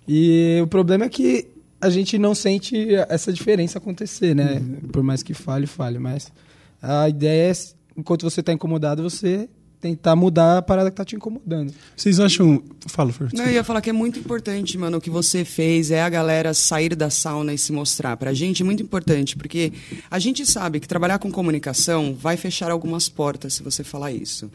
E 0.07 0.61
o 0.63 0.67
problema 0.67 1.05
é 1.05 1.09
que 1.09 1.49
a 1.81 1.91
gente 1.91 2.19
não 2.19 2.35
sente 2.35 2.95
essa 3.09 3.33
diferença 3.33 3.79
acontecer, 3.79 4.35
né? 4.35 4.63
Por 4.93 5.03
mais 5.03 5.23
que 5.23 5.35
fale, 5.35 5.67
fale. 5.67 5.99
Mas 5.99 6.33
a 6.81 7.09
ideia 7.09 7.51
é, 7.51 7.55
enquanto 7.97 8.23
você 8.23 8.43
tá 8.43 8.53
incomodado, 8.53 9.03
você 9.03 9.49
tentar 9.83 10.15
mudar 10.15 10.59
a 10.59 10.63
parada 10.63 10.91
que 10.93 10.97
tá 10.97 11.05
te 11.05 11.17
incomodando. 11.17 11.75
Vocês 11.97 12.21
acham. 12.21 12.63
Fala, 12.87 13.13
Fer. 13.13 13.29
Não, 13.35 13.45
eu 13.45 13.53
ia 13.53 13.65
falar 13.65 13.81
que 13.81 13.91
é 13.91 13.93
muito 13.93 14.19
importante, 14.19 14.79
mano, 14.79 14.99
o 14.99 15.01
que 15.01 15.11
você 15.11 15.45
fez 15.45 15.91
é 15.91 16.01
a 16.03 16.09
galera 16.09 16.55
sair 16.55 16.95
da 16.95 17.11
sauna 17.11 17.53
e 17.53 17.59
se 17.59 17.73
mostrar. 17.73 18.17
Pra 18.17 18.33
gente 18.33 18.63
é 18.63 18.65
muito 18.65 18.83
importante, 18.83 19.37
porque 19.37 19.73
a 20.11 20.19
gente 20.21 20.47
sabe 20.47 20.79
que 20.81 20.87
trabalhar 20.89 21.19
com 21.19 21.31
comunicação 21.33 22.17
vai 22.19 22.37
fechar 22.37 22.71
algumas 22.71 23.09
portas 23.09 23.55
se 23.55 23.63
você 23.63 23.83
falar 23.83 24.13
isso. 24.13 24.49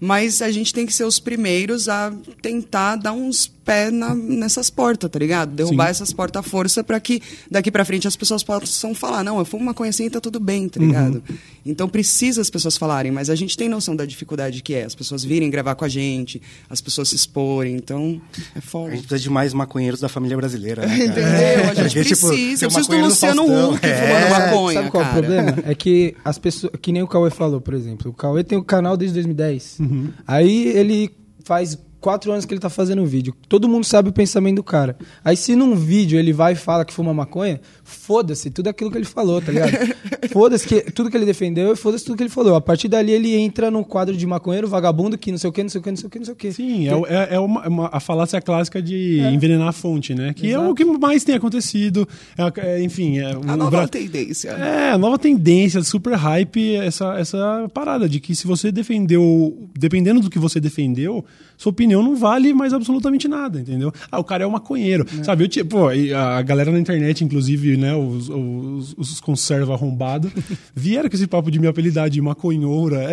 Mas 0.00 0.40
a 0.42 0.50
gente 0.50 0.72
tem 0.72 0.86
que 0.86 0.92
ser 0.94 1.04
os 1.04 1.18
primeiros 1.18 1.88
a 1.88 2.12
tentar 2.40 2.96
dar 2.96 3.12
uns 3.12 3.46
pés 3.46 3.92
na- 3.92 4.14
nessas 4.14 4.70
portas, 4.70 5.08
tá 5.10 5.18
ligado? 5.18 5.52
Derrubar 5.54 5.84
Sim. 5.86 5.90
essas 5.90 6.12
portas 6.12 6.40
à 6.40 6.42
força 6.42 6.82
pra 6.82 6.98
que 6.98 7.22
daqui 7.50 7.70
pra 7.70 7.84
frente 7.84 8.08
as 8.08 8.16
pessoas 8.16 8.42
possam 8.42 8.94
falar, 8.94 9.22
não, 9.22 9.38
eu 9.38 9.44
fumo 9.44 9.64
maconha 9.64 9.90
assim 9.90 10.06
e 10.06 10.10
tá 10.10 10.20
tudo 10.20 10.40
bem, 10.40 10.68
tá 10.68 10.80
ligado? 10.80 11.22
Então 11.64 11.88
precisa 11.88 12.40
as 12.40 12.50
pessoas 12.50 12.76
falarem, 12.76 13.12
mas 13.12 13.30
a 13.30 13.34
gente 13.36 13.56
tem 13.56 13.68
noção 13.68 13.94
da 13.94 14.04
dificuldade 14.04 14.61
que 14.62 14.74
é. 14.74 14.84
As 14.84 14.94
pessoas 14.94 15.24
virem 15.24 15.50
gravar 15.50 15.74
com 15.74 15.84
a 15.84 15.88
gente, 15.88 16.40
as 16.70 16.80
pessoas 16.80 17.08
se 17.10 17.16
exporem, 17.16 17.74
então 17.74 18.20
é 18.54 18.58
A 18.58 18.62
foda. 18.62 18.90
gente 18.94 19.00
precisa 19.06 19.20
de 19.20 19.30
mais 19.30 19.52
maconheiros 19.52 20.00
da 20.00 20.08
família 20.08 20.36
brasileira, 20.36 20.86
né? 20.86 20.94
Entendeu? 21.04 21.70
A 21.70 21.88
gente 21.88 22.08
tipo, 22.14 22.26
precisa. 22.28 22.60
tem 22.60 22.66
eu 22.66 22.70
preciso 22.72 22.88
do 22.88 22.96
Luciano. 22.98 23.70
Huck 23.74 23.84
É. 23.86 23.96
fumando 23.96 24.30
maconha, 24.30 24.74
Sabe 24.74 24.90
qual 24.90 25.02
é 25.02 25.06
o 25.06 25.08
cara. 25.10 25.22
problema? 25.22 25.58
É 25.64 25.74
que 25.74 26.14
as 26.24 26.38
pessoas. 26.38 26.72
Que 26.80 26.92
nem 26.92 27.02
o 27.02 27.08
Cauê 27.08 27.30
falou, 27.30 27.60
por 27.60 27.74
exemplo. 27.74 28.10
O 28.10 28.14
Cauê 28.14 28.42
tem 28.44 28.56
o 28.58 28.64
canal 28.64 28.96
desde 28.96 29.14
2010. 29.14 29.78
Aí 30.26 30.68
ele 30.68 31.10
faz 31.44 31.78
quatro 32.00 32.32
anos 32.32 32.44
que 32.44 32.52
ele 32.52 32.60
tá 32.60 32.68
fazendo 32.70 33.04
vídeo. 33.06 33.32
Todo 33.48 33.68
mundo 33.68 33.84
sabe 33.84 34.08
o 34.08 34.12
pensamento 34.12 34.56
do 34.56 34.64
cara. 34.64 34.96
Aí 35.24 35.36
se 35.36 35.54
num 35.54 35.76
vídeo 35.76 36.18
ele 36.18 36.32
vai 36.32 36.52
e 36.54 36.56
fala 36.56 36.84
que 36.84 36.92
fuma 36.92 37.14
maconha, 37.14 37.60
foda-se 37.92 38.50
tudo 38.50 38.68
aquilo 38.68 38.90
que 38.90 38.98
ele 38.98 39.04
falou, 39.04 39.40
tá 39.40 39.52
ligado? 39.52 39.72
foda-se 40.32 40.66
que, 40.66 40.80
tudo 40.92 41.10
que 41.10 41.16
ele 41.16 41.26
defendeu 41.26 41.72
e 41.72 41.76
foda-se 41.76 42.04
tudo 42.04 42.16
que 42.16 42.22
ele 42.22 42.30
falou. 42.30 42.54
A 42.56 42.60
partir 42.60 42.88
dali 42.88 43.12
ele 43.12 43.34
entra 43.34 43.70
no 43.70 43.84
quadro 43.84 44.16
de 44.16 44.26
maconheiro, 44.26 44.66
vagabundo, 44.68 45.16
que 45.18 45.30
não 45.30 45.38
sei 45.38 45.50
o 45.50 45.52
que, 45.52 45.62
não 45.62 45.68
sei 45.70 45.80
o 45.80 45.82
que, 45.82 45.90
não 45.90 45.96
sei 45.96 46.06
o 46.06 46.10
que, 46.10 46.18
não 46.18 46.24
sei 46.24 46.34
o 46.34 46.36
que. 46.36 46.52
Sim, 46.52 46.88
é, 46.88 46.92
é, 47.08 47.34
é 47.34 47.38
uma, 47.38 47.64
é 47.64 47.68
uma- 47.68 47.90
a 47.92 48.00
falácia 48.00 48.40
clássica 48.40 48.80
de 48.82 49.20
envenenar 49.32 49.68
a 49.68 49.72
fonte, 49.72 50.14
né? 50.14 50.32
Que 50.34 50.46
é 50.48 50.50
Exato. 50.50 50.70
o 50.70 50.74
que 50.74 50.84
mais 50.84 51.22
tem 51.24 51.34
acontecido. 51.34 52.08
É, 52.36 52.60
é, 52.78 52.82
enfim, 52.82 53.18
é, 53.18 53.32
A 53.32 53.38
o 53.38 53.56
nova 53.56 53.70
Bra- 53.70 53.88
tendência. 53.88 54.50
É, 54.50 54.90
a 54.90 54.98
nova 54.98 55.18
tendência, 55.18 55.82
super 55.82 56.14
hype, 56.14 56.76
essa, 56.76 57.14
essa 57.18 57.70
parada 57.74 58.08
de 58.08 58.18
que 58.20 58.34
se 58.34 58.46
você 58.46 58.72
defendeu, 58.72 59.68
dependendo 59.78 60.20
do 60.20 60.30
que 60.30 60.38
você 60.38 60.58
defendeu, 60.60 61.24
sua 61.56 61.70
opinião 61.70 62.02
não 62.02 62.16
vale 62.16 62.52
mais 62.54 62.72
absolutamente 62.72 63.28
nada, 63.28 63.60
entendeu? 63.60 63.92
Ah, 64.10 64.18
o 64.18 64.24
cara 64.24 64.44
é 64.44 64.46
um 64.46 64.50
maconheiro, 64.50 65.06
sabe? 65.22 65.44
Eu, 65.44 65.48
tinha- 65.48 65.64
pô, 65.64 65.92
e 65.92 66.12
a 66.12 66.40
galera 66.42 66.70
na 66.72 66.78
internet, 66.78 67.22
inclusive, 67.24 67.76
né, 67.82 67.94
os, 67.94 68.28
os, 68.28 68.94
os 68.96 69.20
conserva 69.20 69.74
arrombado, 69.74 70.32
vieram 70.74 71.10
com 71.10 71.16
esse 71.16 71.26
papo 71.26 71.50
de 71.50 71.58
me 71.58 71.66
apelidar 71.66 72.08
de 72.08 72.20
maconhoura. 72.20 73.08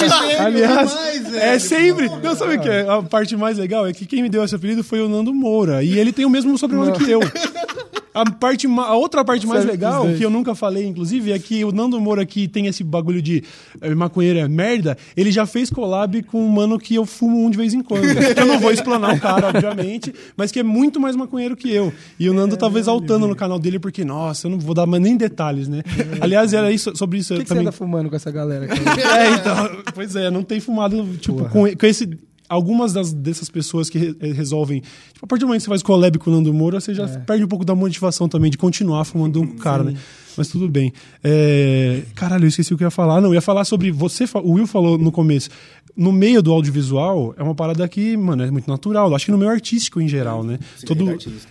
Aliás, 0.40 0.96
é 1.34 1.58
sempre. 1.58 2.08
Não, 2.08 2.34
sabe 2.34 2.56
o 2.56 2.60
que 2.60 2.68
é? 2.68 2.88
A 2.88 3.02
parte 3.02 3.36
mais 3.36 3.58
legal 3.58 3.86
é 3.86 3.92
que 3.92 4.06
quem 4.06 4.22
me 4.22 4.28
deu 4.28 4.42
esse 4.42 4.54
apelido 4.54 4.82
foi 4.82 5.00
o 5.00 5.08
Nando 5.08 5.32
Moura. 5.34 5.82
E 5.84 5.98
ele 5.98 6.12
tem 6.12 6.24
o 6.24 6.30
mesmo 6.30 6.56
sobrenome 6.56 6.92
que 6.92 7.10
eu. 7.10 7.20
A, 8.12 8.28
parte, 8.28 8.66
a 8.66 8.94
outra 8.94 9.24
parte 9.24 9.46
mais 9.46 9.64
legal, 9.64 10.06
que 10.14 10.24
eu 10.24 10.30
nunca 10.30 10.54
falei, 10.54 10.84
inclusive, 10.86 11.30
é 11.32 11.38
que 11.38 11.64
o 11.64 11.70
Nando 11.70 12.00
Moura, 12.00 12.26
que 12.26 12.48
tem 12.48 12.66
esse 12.66 12.82
bagulho 12.82 13.22
de 13.22 13.44
eh, 13.80 13.94
maconheiro 13.94 14.38
é 14.40 14.48
merda, 14.48 14.96
ele 15.16 15.30
já 15.30 15.46
fez 15.46 15.70
collab 15.70 16.20
com 16.24 16.44
um 16.44 16.48
mano 16.48 16.78
que 16.78 16.94
eu 16.94 17.06
fumo 17.06 17.44
um 17.44 17.50
de 17.50 17.56
vez 17.56 17.72
em 17.72 17.82
quando. 17.82 18.04
Eu 18.40 18.46
não 18.46 18.58
vou 18.58 18.70
explanar 18.70 19.14
o 19.14 19.20
cara, 19.20 19.48
obviamente, 19.48 20.12
mas 20.36 20.50
que 20.50 20.58
é 20.58 20.62
muito 20.62 20.98
mais 20.98 21.14
maconheiro 21.14 21.56
que 21.56 21.70
eu. 21.70 21.92
E 22.18 22.28
o 22.28 22.32
Nando 22.34 22.56
tava 22.56 22.78
exaltando 22.78 23.28
no 23.28 23.36
canal 23.36 23.58
dele 23.58 23.78
porque, 23.78 24.04
nossa, 24.04 24.46
eu 24.46 24.50
não 24.50 24.58
vou 24.58 24.74
dar 24.74 24.86
nem 24.86 25.16
detalhes, 25.16 25.68
né? 25.68 25.82
Aliás, 26.20 26.52
era 26.52 26.72
isso, 26.72 26.96
sobre 26.96 27.18
isso 27.18 27.34
Por 27.34 27.36
que, 27.36 27.40
eu 27.40 27.44
que 27.44 27.48
você 27.48 27.54
também. 27.54 27.66
anda 27.66 27.72
fumando 27.72 28.08
com 28.08 28.16
essa 28.16 28.30
galera? 28.30 28.66
É, 29.20 29.30
então, 29.30 29.82
pois 29.94 30.16
é, 30.16 30.30
não 30.30 30.42
tem 30.42 30.60
fumado, 30.60 31.06
tipo, 31.18 31.48
com, 31.50 31.64
com 31.76 31.86
esse. 31.86 32.08
Algumas 32.50 32.92
das, 32.92 33.12
dessas 33.12 33.48
pessoas 33.48 33.88
que 33.88 33.96
re- 33.98 34.16
eh, 34.20 34.32
resolvem. 34.32 34.80
Tipo, 35.12 35.24
a 35.24 35.26
partir 35.28 35.42
do 35.42 35.46
momento 35.46 35.60
que 35.60 35.64
você 35.66 35.70
faz 35.70 35.82
collab 35.82 36.18
com 36.18 36.30
o 36.30 36.34
Nando 36.34 36.52
Moura, 36.52 36.80
você 36.80 36.92
já 36.92 37.06
perde 37.20 37.44
um 37.44 37.48
pouco 37.48 37.64
da 37.64 37.74
motivação 37.76 38.28
também 38.28 38.50
de 38.50 38.58
continuar 38.58 39.04
fumando 39.04 39.40
um 39.40 39.56
cara, 39.56 39.84
né? 39.84 39.94
Mas 40.40 40.48
tudo 40.48 40.70
bem. 40.70 40.90
É, 41.22 42.00
Caralho, 42.14 42.44
eu 42.44 42.48
esqueci 42.48 42.72
o 42.72 42.78
que 42.78 42.82
eu 42.82 42.86
ia 42.86 42.90
falar. 42.90 43.20
Não, 43.20 43.28
eu 43.28 43.34
ia 43.34 43.42
falar 43.42 43.62
sobre. 43.66 43.90
Você, 43.90 44.24
o 44.42 44.52
Will 44.52 44.66
falou 44.66 44.96
no 44.96 45.12
começo. 45.12 45.50
No 45.94 46.12
meio 46.12 46.40
do 46.40 46.50
audiovisual, 46.50 47.34
é 47.36 47.42
uma 47.42 47.54
parada 47.54 47.86
que, 47.86 48.16
mano, 48.16 48.42
é 48.42 48.50
muito 48.50 48.70
natural. 48.70 49.14
Acho 49.14 49.26
que 49.26 49.32
no 49.32 49.36
meio 49.36 49.50
artístico 49.50 50.00
em 50.00 50.08
geral, 50.08 50.42
né? 50.42 50.58
Sim, 50.78 50.86
Todo, 50.86 51.04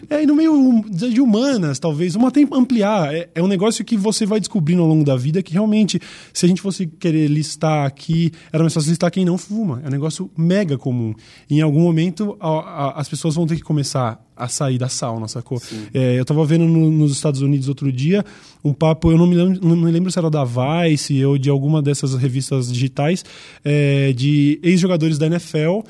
é, 0.09 0.23
e 0.23 0.25
no 0.25 0.33
meio 0.33 0.83
de 0.89 1.21
humanas, 1.21 1.77
talvez, 1.77 2.13
vamos 2.15 2.29
até 2.29 2.41
ampliar. 2.51 3.13
É, 3.13 3.29
é 3.35 3.43
um 3.43 3.47
negócio 3.47 3.85
que 3.85 3.95
você 3.95 4.25
vai 4.25 4.39
descobrindo 4.39 4.81
ao 4.81 4.87
longo 4.87 5.03
da 5.03 5.15
vida 5.15 5.43
que 5.43 5.53
realmente, 5.53 5.99
se 6.33 6.45
a 6.47 6.49
gente 6.49 6.61
fosse 6.63 6.87
querer 6.87 7.27
listar 7.27 7.85
aqui, 7.85 8.31
era 8.51 8.63
mais 8.63 8.73
fácil 8.73 8.89
listar 8.89 9.11
quem 9.11 9.23
não 9.23 9.37
fuma. 9.37 9.81
É 9.83 9.87
um 9.87 9.91
negócio 9.91 10.31
mega 10.35 10.77
comum. 10.79 11.13
E 11.47 11.59
em 11.59 11.61
algum 11.61 11.81
momento, 11.81 12.35
a- 12.39 12.47
a- 12.47 12.99
as 13.01 13.07
pessoas 13.07 13.35
vão 13.35 13.45
ter 13.45 13.55
que 13.57 13.61
começar 13.61 14.19
a 14.39 14.47
sair 14.47 14.77
da 14.77 14.87
sauna, 14.87 15.27
sacou? 15.27 15.61
É, 15.93 16.17
eu 16.19 16.25
tava 16.25 16.43
vendo 16.45 16.65
no- 16.65 16.89
nos 16.91 17.11
Estados 17.11 17.41
Unidos 17.41 17.67
outro 17.67 17.91
dia 17.91 18.23
um 18.63 18.73
papo, 18.73 19.11
eu 19.11 19.17
não 19.17 19.25
me 19.27 19.35
lembro, 19.35 19.65
não 19.65 19.75
me 19.75 19.91
lembro 19.91 20.11
se 20.11 20.19
era 20.19 20.29
da 20.29 20.43
Vice 20.43 21.23
ou 21.25 21.37
de 21.37 21.49
alguma 21.49 21.81
dessas 21.81 22.13
revistas 22.15 22.71
digitais, 22.71 23.23
é, 23.63 24.11
de 24.13 24.59
ex-jogadores 24.63 25.17
da 25.17 25.27
NFL 25.27 25.81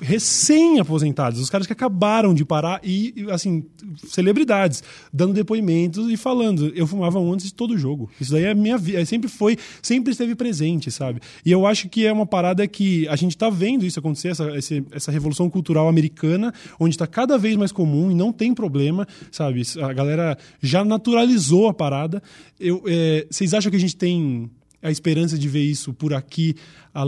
recém-aposentados, 0.00 1.40
os 1.40 1.48
caras 1.48 1.66
que 1.66 1.72
acabaram 1.72 2.34
de 2.34 2.44
parar 2.44 2.80
e, 2.84 3.26
assim, 3.30 3.64
celebridades, 4.06 4.82
dando 5.12 5.32
depoimentos 5.32 6.10
e 6.10 6.16
falando, 6.16 6.72
eu 6.74 6.86
fumava 6.86 7.18
antes 7.18 7.46
de 7.46 7.54
todo 7.54 7.76
jogo. 7.76 8.10
Isso 8.20 8.32
daí 8.32 8.44
é 8.44 8.54
minha 8.54 8.76
vida, 8.76 9.04
sempre 9.06 9.28
foi, 9.28 9.56
sempre 9.82 10.12
esteve 10.12 10.34
presente, 10.34 10.90
sabe? 10.90 11.20
E 11.44 11.50
eu 11.50 11.66
acho 11.66 11.88
que 11.88 12.06
é 12.06 12.12
uma 12.12 12.26
parada 12.26 12.66
que 12.66 13.08
a 13.08 13.16
gente 13.16 13.36
tá 13.36 13.48
vendo 13.48 13.86
isso 13.86 13.98
acontecer, 13.98 14.28
essa, 14.28 14.44
essa 14.92 15.10
revolução 15.10 15.48
cultural 15.48 15.88
americana, 15.88 16.52
onde 16.78 16.94
está 16.94 17.06
cada 17.06 17.38
vez 17.38 17.56
mais 17.56 17.72
comum 17.72 18.10
e 18.10 18.14
não 18.14 18.32
tem 18.32 18.52
problema, 18.54 19.06
sabe? 19.30 19.62
A 19.82 19.92
galera 19.92 20.36
já 20.60 20.84
naturalizou 20.84 21.66
a 21.68 21.74
parada. 21.74 22.22
Eu, 22.60 22.82
é, 22.86 23.26
vocês 23.30 23.54
acham 23.54 23.70
que 23.70 23.76
a 23.76 23.80
gente 23.80 23.96
tem 23.96 24.50
a 24.82 24.90
esperança 24.90 25.38
de 25.38 25.48
ver 25.48 25.62
isso 25.62 25.92
por 25.92 26.14
aqui, 26.14 26.54
a, 26.94 27.04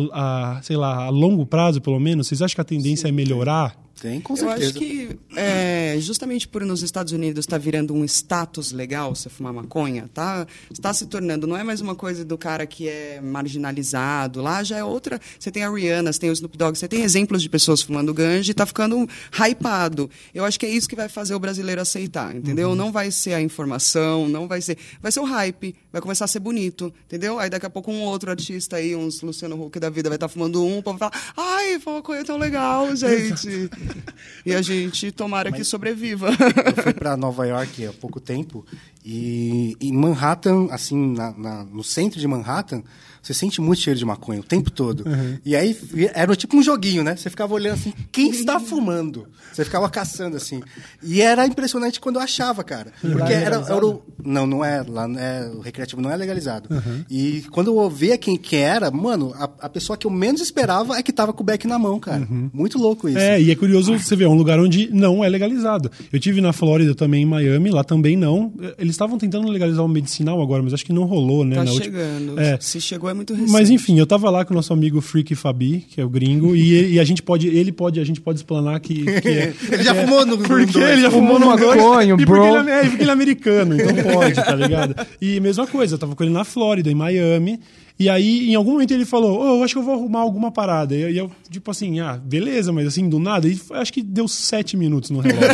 a, 0.56 0.62
sei 0.62 0.76
lá, 0.76 1.04
a 1.04 1.08
longo 1.08 1.46
prazo, 1.46 1.80
pelo 1.80 2.00
menos? 2.00 2.26
Vocês 2.26 2.42
acham 2.42 2.54
que 2.54 2.60
a 2.60 2.64
tendência 2.64 3.08
é 3.08 3.12
melhorar? 3.12 3.76
Tem, 4.00 4.18
com 4.20 4.32
Eu 4.32 4.38
certeza. 4.38 4.70
acho 4.70 4.74
que 4.78 5.18
é, 5.36 5.96
justamente 5.98 6.48
por 6.48 6.64
nos 6.64 6.82
Estados 6.82 7.12
Unidos 7.12 7.44
estar 7.44 7.58
virando 7.58 7.92
um 7.92 8.02
status 8.04 8.72
legal 8.72 9.14
você 9.14 9.28
fumar 9.28 9.52
maconha, 9.52 10.08
tá? 10.14 10.46
Está 10.70 10.92
se 10.94 11.06
tornando, 11.06 11.46
não 11.46 11.56
é 11.56 11.62
mais 11.62 11.82
uma 11.82 11.94
coisa 11.94 12.24
do 12.24 12.38
cara 12.38 12.66
que 12.66 12.88
é 12.88 13.20
marginalizado. 13.20 14.40
Lá 14.40 14.62
já 14.64 14.78
é 14.78 14.84
outra. 14.84 15.20
Você 15.38 15.50
tem 15.50 15.64
a 15.64 15.70
Rihanna, 15.70 16.12
você 16.12 16.20
tem 16.20 16.30
o 16.30 16.32
Snoop 16.32 16.56
Dogg, 16.56 16.78
você 16.78 16.88
tem 16.88 17.02
exemplos 17.02 17.42
de 17.42 17.48
pessoas 17.50 17.82
fumando 17.82 18.14
ganja 18.14 18.50
e 18.50 18.54
tá 18.54 18.64
ficando 18.64 19.06
hypado. 19.32 20.08
Eu 20.34 20.44
acho 20.44 20.58
que 20.58 20.64
é 20.64 20.70
isso 20.70 20.88
que 20.88 20.96
vai 20.96 21.08
fazer 21.08 21.34
o 21.34 21.38
brasileiro 21.38 21.80
aceitar, 21.80 22.34
entendeu? 22.34 22.74
Não 22.74 22.90
vai 22.90 23.10
ser 23.10 23.34
a 23.34 23.40
informação, 23.42 24.28
não 24.28 24.48
vai 24.48 24.62
ser. 24.62 24.78
Vai 25.02 25.12
ser 25.12 25.20
o 25.20 25.24
hype, 25.24 25.74
vai 25.92 26.00
começar 26.00 26.24
a 26.24 26.28
ser 26.28 26.40
bonito, 26.40 26.92
entendeu? 27.06 27.38
Aí 27.38 27.50
daqui 27.50 27.66
a 27.66 27.70
pouco 27.70 27.90
um 27.92 28.02
outro 28.02 28.30
artista 28.30 28.76
aí, 28.76 28.96
uns 28.96 29.20
Luciano 29.20 29.62
Huck 29.62 29.78
da 29.78 29.90
vida, 29.90 30.08
vai 30.08 30.16
estar 30.16 30.28
fumando 30.28 30.64
um, 30.64 30.78
o 30.78 30.82
povo 30.82 30.96
vai 30.96 31.10
falar, 31.10 31.32
ai, 31.36 31.78
maconha 31.84 32.20
é 32.20 32.24
tão 32.24 32.38
legal, 32.38 32.94
gente. 32.96 33.68
e 34.44 34.54
a 34.54 34.62
gente 34.62 35.10
tomara 35.12 35.50
que 35.52 35.64
sobreviva. 35.64 36.28
Eu 36.76 36.82
fui 36.82 36.92
para 36.94 37.16
Nova 37.16 37.46
York 37.46 37.86
há 37.86 37.92
pouco 37.92 38.20
tempo 38.20 38.64
e 39.04 39.76
em 39.80 39.92
Manhattan, 39.92 40.68
assim, 40.70 41.14
na- 41.14 41.32
na- 41.36 41.64
no 41.64 41.82
centro 41.82 42.18
de 42.20 42.26
Manhattan, 42.26 42.82
você 43.22 43.34
sente 43.34 43.60
muito 43.60 43.80
cheiro 43.80 43.98
de 43.98 44.04
maconha 44.04 44.40
o 44.40 44.44
tempo 44.44 44.70
todo. 44.70 45.04
E 45.44 45.54
aí 45.54 45.76
era 46.14 46.34
tipo 46.36 46.56
um 46.56 46.62
joguinho, 46.62 47.02
né? 47.04 47.16
Você 47.16 47.28
ficava 47.30 47.52
olhando 47.54 47.74
assim, 47.74 47.92
quem 48.10 48.30
está 48.32 48.58
fumando? 48.60 49.26
Você 49.52 49.64
ficava 49.64 49.88
caçando 49.90 50.36
assim. 50.36 50.62
E 51.02 51.20
era 51.20 51.46
impressionante 51.46 52.00
quando 52.00 52.16
eu 52.16 52.22
achava, 52.22 52.62
cara. 52.64 52.92
Porque 53.00 53.32
era, 53.32 53.56
era 53.56 53.86
o, 53.86 54.02
não, 54.24 54.46
não 54.46 54.64
é, 54.64 54.82
lá 54.86 55.08
é, 55.18 55.50
o 55.54 55.60
recreativo 55.60 56.00
não 56.00 56.10
é 56.10 56.16
legalizado. 56.16 56.68
E 57.10 57.42
quando 57.50 57.76
eu 57.78 57.90
via 57.90 58.16
quem 58.16 58.36
que 58.36 58.56
era, 58.56 58.90
mano, 58.90 59.32
a, 59.36 59.44
a 59.60 59.68
pessoa 59.68 59.96
que 59.96 60.06
eu 60.06 60.10
menos 60.10 60.40
esperava 60.40 60.96
é 60.96 61.02
que 61.02 61.12
tava 61.12 61.32
com 61.32 61.42
o 61.42 61.46
beck 61.46 61.66
na 61.66 61.78
mão, 61.78 61.98
cara. 61.98 62.26
Muito 62.52 62.78
louco 62.78 63.08
isso. 63.08 63.18
É, 63.18 63.40
e 63.40 63.50
é 63.50 63.56
curioso 63.56 63.98
você 63.98 64.14
ver, 64.16 64.24
é 64.24 64.28
um 64.28 64.34
lugar 64.36 64.58
onde 64.60 64.88
não 64.92 65.22
é 65.24 65.28
legalizado. 65.28 65.90
Eu 66.12 66.18
tive 66.20 66.40
na 66.40 66.52
Flórida 66.52 66.94
também, 66.94 67.22
em 67.22 67.26
Miami, 67.26 67.70
lá 67.70 67.82
também 67.84 68.16
não. 68.16 68.52
Eles 68.78 68.92
estavam 68.94 69.18
tentando 69.18 69.48
legalizar 69.48 69.84
o 69.84 69.88
medicinal 69.88 70.40
agora, 70.40 70.62
mas 70.62 70.72
acho 70.72 70.86
que 70.86 70.92
não 70.92 71.04
rolou, 71.04 71.44
né? 71.44 71.56
Tá 71.56 71.64
na 71.64 71.72
última- 71.72 71.84
chegando. 71.98 72.40
É. 72.40 72.58
Se 72.60 72.80
chegou 72.80 73.09
é 73.10 73.14
muito 73.14 73.34
recente. 73.34 73.52
Mas 73.52 73.70
enfim, 73.70 73.98
eu 73.98 74.06
tava 74.06 74.30
lá 74.30 74.44
com 74.44 74.52
o 74.52 74.56
nosso 74.56 74.72
amigo 74.72 75.00
Freaky 75.00 75.34
Fabi, 75.34 75.84
que 75.90 76.00
é 76.00 76.04
o 76.04 76.08
gringo, 76.08 76.54
e, 76.56 76.94
e 76.94 77.00
a 77.00 77.04
gente 77.04 77.22
pode, 77.22 77.48
ele 77.48 77.72
pode, 77.72 78.00
a 78.00 78.04
gente 78.04 78.20
pode 78.20 78.38
explanar 78.38 78.78
que, 78.80 79.04
que 79.20 79.28
é- 79.28 79.52
Ele 79.72 79.82
já 79.82 79.94
fumou 79.94 80.24
no, 80.26 80.38
porque 80.38 80.78
ele 80.78 81.00
já 81.02 81.10
Fumou 81.10 81.38
fumou 81.38 81.38
no 81.40 81.46
maconha, 81.46 82.14
e 82.14 82.16
porque 82.16 82.24
bro. 82.26 82.58
ele, 82.60 82.70
é, 82.70 82.84
e 82.84 82.88
porque 82.88 83.02
ele 83.02 83.10
é 83.10 83.12
americano, 83.12 83.74
então 83.74 83.94
pode, 84.14 84.34
tá 84.34 84.54
ligado? 84.54 84.94
E 85.20 85.38
mesma 85.40 85.66
coisa, 85.66 85.94
eu 85.94 85.98
tava 85.98 86.14
com 86.16 86.22
ele 86.24 86.32
na 86.32 86.44
Flórida, 86.44 86.90
em 86.90 86.94
Miami, 86.94 87.60
e 88.00 88.08
aí 88.08 88.50
em 88.50 88.54
algum 88.54 88.72
momento 88.72 88.90
ele 88.92 89.04
falou, 89.04 89.38
"Ô, 89.40 89.58
eu 89.58 89.62
acho 89.62 89.74
que 89.74 89.78
eu 89.78 89.82
vou 89.84 89.94
arrumar 89.94 90.20
alguma 90.20 90.50
parada. 90.50 90.94
E 90.96 91.02
eu, 91.02 91.10
eu, 91.10 91.30
tipo 91.50 91.70
assim, 91.70 92.00
ah, 92.00 92.18
beleza, 92.20 92.72
mas 92.72 92.86
assim, 92.86 93.08
do 93.08 93.18
nada, 93.18 93.46
e 93.46 93.60
acho 93.74 93.92
que 93.92 94.02
deu 94.02 94.26
sete 94.26 94.76
minutos 94.76 95.10
no 95.10 95.20
relógio. 95.20 95.48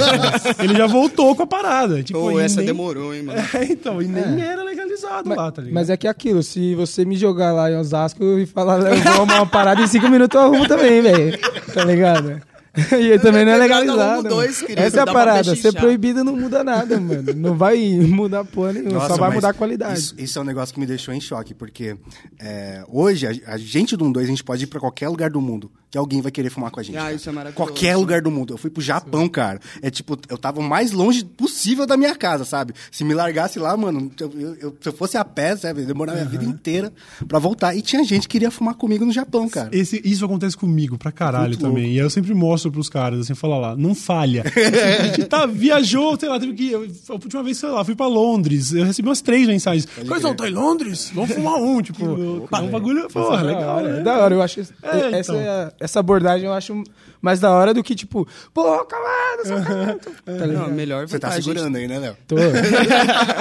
ele 0.62 0.74
já 0.76 0.86
voltou 0.86 1.34
com 1.34 1.42
a 1.42 1.46
parada. 1.46 2.02
Tipo, 2.02 2.20
Pô, 2.20 2.40
e 2.40 2.44
essa 2.44 2.58
nem- 2.58 2.66
demorou, 2.66 3.14
hein, 3.14 3.22
mano. 3.24 3.38
É, 3.52 3.64
então, 3.64 4.00
e 4.00 4.06
nem 4.06 4.40
era 4.40 4.62
legalizado 4.62 5.28
lá, 5.28 5.50
tá 5.50 5.60
ligado? 5.60 5.74
Mas 5.74 5.90
é 5.90 5.96
que 5.96 6.06
é 6.06 6.10
aquilo, 6.10 6.42
se 6.42 6.74
você 6.74 7.04
me 7.04 7.16
jogar 7.16 7.52
lá 7.52 7.70
em 7.70 7.76
Osasco 7.76 8.22
e 8.38 8.46
falar, 8.46 8.78
eu 8.80 8.96
vou 9.02 9.12
arrumar 9.12 9.36
uma 9.40 9.46
parada 9.46 9.82
em 9.82 9.86
cinco 9.86 10.08
minutos, 10.08 10.34
eu 10.38 10.46
arrumo 10.46 10.68
também, 10.68 11.02
velho. 11.02 11.38
Tá 11.74 11.84
ligado? 11.84 12.40
E 13.00 13.18
também 13.18 13.44
não 13.44 13.52
é 13.52 13.56
legalizado. 13.56 14.28
dois, 14.28 14.60
querido, 14.60 14.80
Essa 14.80 14.98
é 14.98 15.02
a 15.02 15.06
parada. 15.06 15.56
Ser 15.56 15.72
proibido 15.72 16.22
não 16.22 16.36
muda 16.36 16.62
nada, 16.62 16.98
mano. 17.00 17.34
Não 17.34 17.56
vai 17.56 17.78
mudar 17.98 18.44
porra 18.44 18.74
nenhuma, 18.74 18.92
Nossa, 18.94 19.08
só 19.08 19.16
vai 19.16 19.30
mudar 19.30 19.50
a 19.50 19.54
qualidade. 19.54 19.98
Isso, 19.98 20.14
isso 20.18 20.38
é 20.38 20.42
um 20.42 20.44
negócio 20.44 20.74
que 20.74 20.80
me 20.80 20.86
deixou 20.86 21.14
em 21.14 21.20
choque, 21.20 21.54
porque 21.54 21.96
é, 22.38 22.84
hoje 22.88 23.26
a, 23.26 23.54
a 23.54 23.58
gente 23.58 23.96
do 23.96 24.04
1-2, 24.04 24.20
a 24.22 24.26
gente 24.26 24.44
pode 24.44 24.64
ir 24.64 24.66
pra 24.66 24.80
qualquer 24.80 25.08
lugar 25.08 25.30
do 25.30 25.40
mundo 25.40 25.70
que 25.90 25.96
alguém 25.96 26.20
vai 26.20 26.32
querer 26.32 26.50
fumar 26.50 26.70
com 26.70 26.80
a 26.80 26.82
gente. 26.82 26.96
Ah, 26.96 27.02
cara. 27.02 27.14
isso 27.14 27.28
é 27.28 27.32
maravilhoso. 27.32 27.56
Qualquer 27.56 27.96
lugar 27.96 28.20
do 28.20 28.30
mundo. 28.30 28.52
Eu 28.54 28.58
fui 28.58 28.70
pro 28.70 28.82
Japão, 28.82 29.28
cara. 29.28 29.60
É 29.80 29.90
tipo, 29.90 30.18
eu 30.28 30.36
tava 30.36 30.60
o 30.60 30.62
mais 30.62 30.90
longe 30.92 31.24
possível 31.24 31.86
da 31.86 31.96
minha 31.96 32.14
casa, 32.14 32.44
sabe? 32.44 32.74
Se 32.90 33.04
me 33.04 33.14
largasse 33.14 33.58
lá, 33.58 33.76
mano, 33.76 34.10
eu- 34.20 34.32
eu- 34.38 34.54
eu- 34.56 34.76
se 34.80 34.88
eu 34.88 34.92
fosse 34.92 35.16
a 35.16 35.24
pé, 35.24 35.56
sabe? 35.56 35.82
Demorar 35.84 36.12
minha 36.14 36.24
vida 36.24 36.44
inteira 36.44 36.92
pra 37.28 37.38
voltar. 37.38 37.74
E 37.76 37.82
tinha 37.82 38.02
gente 38.04 38.22
que 38.22 38.32
queria 38.36 38.50
fumar 38.50 38.74
comigo 38.74 39.04
no 39.04 39.12
Japão, 39.12 39.48
cara. 39.48 39.68
Esse- 39.72 40.00
isso 40.04 40.24
acontece 40.24 40.56
comigo 40.56 40.98
pra 40.98 41.12
caralho 41.12 41.48
Muito 41.50 41.60
também. 41.60 41.74
louco. 41.84 41.88
E 41.88 41.98
aí 42.00 42.04
eu 42.04 42.10
sempre 42.10 42.34
mostro 42.34 42.70
pros 42.72 42.88
caras, 42.88 43.20
assim, 43.20 43.34
fala 43.34 43.56
lá, 43.56 43.76
não 43.76 43.94
falha. 43.94 44.42
a 44.44 45.02
gente 45.16 45.24
tá, 45.26 45.46
viajou, 45.46 46.18
sei 46.18 46.28
lá, 46.28 46.38
teve 46.40 46.52
que. 46.54 46.70
eu- 46.72 46.86
A 47.08 47.12
última 47.12 47.42
vez, 47.42 47.56
sei 47.58 47.68
lá, 47.68 47.84
fui 47.84 47.94
pra 47.94 48.06
Londres. 48.06 48.72
Eu 48.72 48.84
recebi 48.84 49.08
umas 49.08 49.20
três 49.20 49.46
mensagens. 49.46 49.86
Coisa 50.06 50.28
não, 50.28 50.34
tá 50.34 50.48
em 50.48 50.52
Londres? 50.52 51.10
Vamos 51.14 51.32
fumar 51.32 51.54
um. 51.54 51.80
Tipo, 51.86 52.04
é 52.04 52.60
um 52.60 52.68
bagulho. 52.70 53.08
Porra, 53.08 53.36
da 53.38 53.42
legal. 53.42 53.76
hora, 53.76 53.92
né? 53.92 54.00
é 54.00 54.02
da 54.02 54.18
hora, 54.18 54.34
eu 54.34 54.42
acho. 54.42 54.60
essa- 54.60 54.74
É, 54.82 55.18
essa, 55.20 55.32
então. 55.32 55.72
Essa 55.80 56.00
abordagem 56.00 56.46
eu 56.46 56.52
acho 56.52 56.82
mais 57.20 57.40
da 57.40 57.50
hora 57.50 57.72
do 57.74 57.82
que, 57.82 57.94
tipo, 57.94 58.26
pô, 58.52 58.84
calado, 58.84 59.46
só 59.46 59.60
calado. 59.62 60.00
Tá 60.24 60.46
Não, 60.46 60.68
melhor 60.68 61.08
Você 61.08 61.18
tá 61.18 61.30
segurando 61.32 61.76
aí, 61.76 61.88
né, 61.88 61.98
Léo? 61.98 62.16
Tô. 62.26 62.36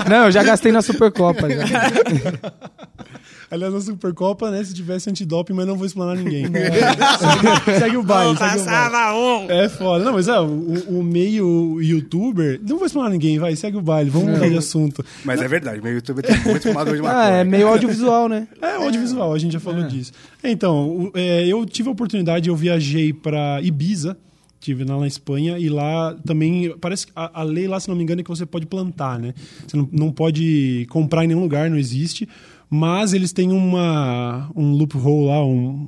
Não, 0.10 0.26
eu 0.26 0.32
já 0.32 0.44
gastei 0.44 0.72
na 0.72 0.82
Supercopa. 0.82 1.50
Já. 1.50 1.66
Aliás, 3.50 3.74
na 3.74 3.80
Supercopa, 3.80 4.50
né? 4.50 4.64
Se 4.64 4.74
tivesse 4.74 5.10
antidoping, 5.10 5.54
mas 5.54 5.68
não 5.68 5.76
vou 5.76 5.86
explanar 5.86 6.16
ninguém. 6.18 6.46
segue, 6.46 7.80
segue 7.80 7.98
o 7.98 8.04
baile, 8.04 8.36
segue 8.38 8.62
o 8.62 8.66
baile. 8.66 9.16
um. 9.16 9.52
É 9.52 9.70
foda. 9.70 10.04
Não, 10.04 10.14
mas 10.14 10.28
é, 10.28 10.40
o, 10.40 11.00
o 11.00 11.04
meio 11.04 11.80
youtuber. 11.80 12.60
Não 12.68 12.78
vou 12.78 12.86
explanar 12.86 13.12
ninguém, 13.12 13.38
vai, 13.38 13.56
segue 13.56 13.78
o 13.78 13.82
baile, 13.82 14.10
vamos 14.10 14.32
mudar 14.32 14.50
de 14.50 14.58
assunto. 14.58 15.06
Mas 15.24 15.42
é 15.42 15.48
verdade, 15.48 15.82
meu 15.82 15.94
YouTube 15.94 16.22
tem 16.22 16.38
muito 16.44 16.64
fumador 16.64 16.96
de 16.96 17.02
maconha. 17.04 17.24
Ah, 17.24 17.30
é 17.30 17.44
meio 17.44 17.68
audiovisual, 17.68 18.28
né? 18.28 18.48
É, 18.62 18.76
audiovisual, 18.76 19.34
a 19.34 19.38
gente 19.38 19.54
já 19.54 19.60
falou 19.60 19.84
disso. 19.84 20.12
Então, 20.52 21.12
é, 21.14 21.46
eu 21.48 21.66
tive 21.66 21.90
a 21.90 21.92
oportunidade, 21.92 22.50
eu 22.50 22.56
viajei 22.56 23.12
para 23.14 23.62
Ibiza, 23.62 24.18
tive 24.60 24.84
lá 24.84 25.00
na 25.00 25.08
Espanha, 25.08 25.58
e 25.60 25.70
lá 25.70 26.16
também, 26.26 26.74
parece 26.80 27.08
a, 27.16 27.42
a 27.42 27.44
lei 27.44 27.68
lá, 27.68 27.80
se 27.80 27.88
não 27.88 27.96
me 27.96 28.04
engano, 28.04 28.22
é 28.22 28.24
que 28.24 28.30
você 28.30 28.46
pode 28.46 28.66
plantar, 28.66 29.20
né? 29.20 29.34
Você 29.68 29.78
não, 29.78 29.88
não 29.92 30.12
pode 30.12 30.86
comprar 30.90 31.24
em 31.24 31.28
nenhum 31.28 31.42
lugar, 31.42 31.70
não 31.70 31.78
existe. 31.78 32.28
Mas 32.70 33.14
eles 33.14 33.32
têm 33.32 33.52
uma, 33.52 34.50
um 34.56 34.72
loophole 34.72 35.28
lá, 35.28 35.46
um- 35.46 35.88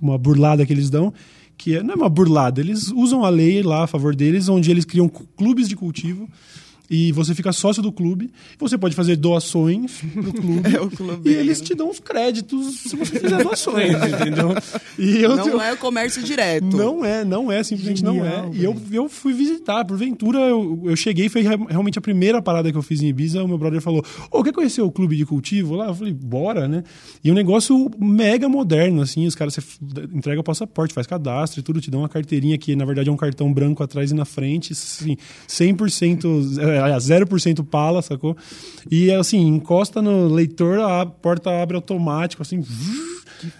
uma 0.00 0.18
burlada 0.18 0.66
que 0.66 0.72
eles 0.72 0.90
dão, 0.90 1.12
que 1.56 1.76
é, 1.76 1.82
não 1.82 1.94
é 1.94 1.96
uma 1.96 2.08
burlada, 2.08 2.60
eles 2.60 2.90
usam 2.90 3.24
a 3.24 3.28
lei 3.30 3.62
lá 3.62 3.84
a 3.84 3.86
favor 3.86 4.14
deles, 4.14 4.48
onde 4.48 4.70
eles 4.70 4.84
criam 4.84 5.08
clubes 5.08 5.68
de 5.68 5.76
cultivo. 5.76 6.28
E 6.88 7.10
você 7.12 7.34
fica 7.34 7.52
sócio 7.52 7.82
do 7.82 7.90
clube, 7.90 8.30
você 8.58 8.78
pode 8.78 8.94
fazer 8.94 9.16
doações 9.16 10.00
pro 10.12 10.32
clube. 10.32 10.62
É 10.76 10.80
o 10.80 10.90
clube. 10.90 11.28
E 11.30 11.34
eles 11.34 11.60
te 11.60 11.74
dão 11.74 11.90
os 11.90 11.98
créditos 11.98 12.80
se 12.80 12.96
você 12.96 13.18
fizer 13.18 13.42
doações, 13.42 13.94
entendeu? 14.12 14.50
E 14.98 15.18
eu, 15.18 15.36
Não 15.36 15.48
eu- 15.48 15.60
é 15.60 15.72
o 15.72 15.76
comércio 15.76 16.22
direto. 16.22 16.64
não 16.76 17.04
é, 17.04 17.24
não 17.24 17.50
é, 17.50 17.62
simplesmente 17.62 18.02
não 18.04 18.14
Genial, 18.16 18.50
é. 18.52 18.56
E 18.56 18.64
eu, 18.64 18.76
eu 18.92 19.08
fui 19.08 19.32
visitar, 19.32 19.84
porventura 19.84 20.38
eu, 20.38 20.82
eu 20.84 20.96
cheguei, 20.96 21.28
foi 21.28 21.42
re- 21.42 21.56
realmente 21.68 21.98
a 21.98 22.02
primeira 22.02 22.40
parada 22.42 22.70
que 22.70 22.76
eu 22.78 22.82
fiz 22.82 23.02
em 23.02 23.08
Ibiza. 23.08 23.42
O 23.42 23.48
meu 23.48 23.58
brother 23.58 23.80
falou: 23.80 24.04
Ô, 24.30 24.42
quer 24.42 24.52
conhecer 24.52 24.82
o 24.82 24.90
clube 24.90 25.16
de 25.16 25.24
cultivo 25.26 25.74
lá? 25.74 25.86
Eu 25.88 25.94
falei: 25.94 26.12
bora, 26.12 26.66
né? 26.68 26.82
E 27.24 27.30
um 27.30 27.34
negócio 27.34 27.90
mega 27.98 28.48
moderno, 28.48 29.02
assim. 29.02 29.26
Os 29.26 29.34
caras, 29.34 29.54
você 29.54 29.62
entrega 30.12 30.40
o 30.40 30.44
passaporte, 30.44 30.94
faz 30.94 31.06
cadastro 31.06 31.60
e 31.60 31.62
tudo, 31.62 31.80
te 31.80 31.90
dão 31.90 32.00
uma 32.00 32.08
carteirinha 32.08 32.56
que 32.58 32.74
na 32.76 32.84
verdade 32.84 33.08
é 33.08 33.12
um 33.12 33.16
cartão 33.16 33.52
branco 33.52 33.82
atrás 33.82 34.10
e 34.10 34.14
na 34.14 34.24
frente, 34.24 34.72
assim, 34.72 35.16
100%, 35.48 36.58
é, 36.58 36.75
aliás, 36.78 37.04
0% 37.04 37.64
pala, 37.64 38.02
sacou? 38.02 38.36
E 38.90 39.10
assim, 39.10 39.46
encosta 39.46 40.00
no 40.02 40.28
leitor, 40.28 40.80
a 40.80 41.06
porta 41.06 41.50
abre 41.62 41.76
automático, 41.76 42.42
assim. 42.42 42.62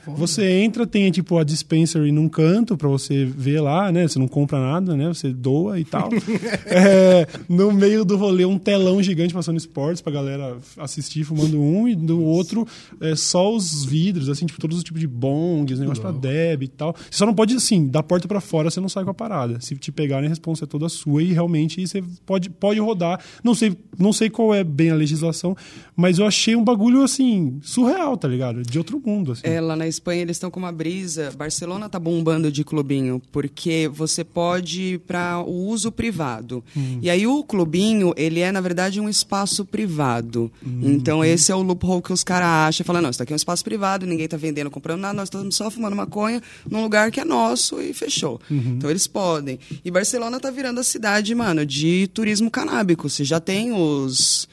Você 0.06 0.49
entra, 0.61 0.87
tem 0.87 1.11
tipo 1.11 1.38
a 1.38 1.45
dispensary 1.45 2.12
num 2.12 2.28
canto 2.28 2.76
pra 2.76 2.88
você 2.88 3.25
ver 3.25 3.61
lá, 3.61 3.90
né? 3.92 4.06
Você 4.06 4.18
não 4.18 4.28
compra 4.28 4.59
nada, 4.61 4.97
né? 4.97 5.09
Você 5.09 5.33
doa 5.33 5.78
e 5.78 5.85
tal. 5.85 6.09
É, 6.68 7.26
no 7.49 7.73
meio 7.73 8.04
do 8.04 8.16
rolê, 8.16 8.45
um 8.45 8.59
telão 8.59 9.02
gigante 9.02 9.33
passando 9.33 9.56
esportes 9.56 10.02
pra 10.02 10.12
galera 10.12 10.56
assistir, 10.78 11.25
fumando 11.25 11.61
um, 11.61 11.88
e 11.88 11.95
do 11.95 12.23
outro 12.23 12.66
é 13.00 13.14
só 13.14 13.54
os 13.54 13.85
vidros, 13.85 14.28
assim, 14.28 14.47
tipo, 14.47 14.61
todos 14.61 14.76
os 14.76 14.85
tipos 14.85 15.00
de 15.00 15.06
bongs, 15.06 15.78
negócio 15.78 16.02
pra 16.02 16.12
deb 16.12 16.62
e 16.62 16.68
tal. 16.68 16.95
Você 16.95 17.18
só 17.18 17.26
não 17.26 17.35
pode, 17.35 17.54
assim, 17.54 17.87
da 17.87 18.02
porta 18.02 18.28
pra 18.28 18.40
fora 18.40 18.71
você 18.71 18.80
não 18.80 18.88
sai 18.88 19.04
com 19.04 19.11
a 19.11 19.14
parada. 19.14 19.61
Se 19.61 19.75
te 19.76 19.92
pegarem, 19.92 20.26
a 20.26 20.28
resposta 20.28 20.64
é 20.64 20.68
toda 20.68 20.88
sua 20.88 21.23
e 21.23 21.33
realmente 21.33 21.87
você 21.87 22.02
pode, 22.25 22.50
pode 22.50 22.80
rodar. 22.80 23.21
Não 23.42 23.54
sei, 23.54 23.76
não 23.99 24.12
sei 24.12 24.28
qual 24.28 24.54
é 24.54 24.64
bem 24.64 24.90
a 24.90 24.95
legislação, 24.95 25.56
mas 25.95 26.18
eu 26.18 26.26
achei 26.26 26.56
um 26.56 26.64
bagulho, 26.64 27.02
assim, 27.02 27.59
surreal, 27.62 28.16
tá 28.16 28.28
ligado? 28.28 28.62
De 28.62 28.78
outro 28.78 29.00
mundo, 29.04 29.33
assim. 29.33 29.42
É, 29.45 29.61
lá 29.66 29.76
na 29.76 29.87
Espanha 29.87 30.23
eles 30.23 30.37
estão 30.37 30.50
com 30.50 30.61
uma 30.61 30.73
brisa. 30.73 31.32
Barcelona 31.37 31.88
tá 31.88 31.99
bombando 31.99 32.50
de 32.50 32.64
clubinho, 32.64 33.20
porque 33.32 33.90
você 33.92 34.25
pode 34.25 34.80
ir 34.80 34.99
para 35.00 35.40
o 35.40 35.66
uso 35.66 35.92
privado. 35.92 36.64
E 37.02 37.11
aí 37.11 37.26
o 37.26 37.42
clubinho, 37.42 38.14
ele 38.16 38.40
é, 38.40 38.50
na 38.52 38.61
verdade, 38.61 39.00
um 39.00 39.08
espaço 39.08 39.64
privado. 39.64 40.50
Então 40.82 41.25
esse 41.25 41.52
é 41.52 41.54
o 41.54 41.62
loophole 41.62 42.02
que 42.02 42.12
os 42.12 42.23
caras 42.23 42.49
acham, 42.68 42.85
falando, 42.85 43.04
não, 43.04 43.11
isso 43.11 43.18
daqui 43.18 43.32
é 43.32 43.35
um 43.35 43.37
espaço 43.37 43.64
privado, 43.64 44.06
ninguém 44.06 44.28
tá 44.28 44.37
vendendo, 44.37 44.70
comprando 44.70 45.00
nada, 45.00 45.14
nós 45.14 45.26
estamos 45.26 45.56
só 45.56 45.70
fumando 45.70 45.96
maconha 45.96 46.42
num 46.68 46.82
lugar 46.82 47.11
que 47.11 47.20
é 47.20 47.25
nosso 47.25 47.80
e 47.80 47.92
fechou. 47.92 48.40
Então 48.76 48.88
eles 48.88 49.06
podem. 49.06 49.58
E 49.85 49.90
Barcelona 49.90 50.38
tá 50.38 50.50
virando 50.50 50.80
a 50.80 50.85
cidade, 50.85 51.35
mano, 51.35 51.66
de 51.66 52.08
turismo 52.14 52.50
canábico. 52.50 53.08
Você 53.08 53.25
já 53.25 53.40
tem 53.40 53.73
os 53.73 54.49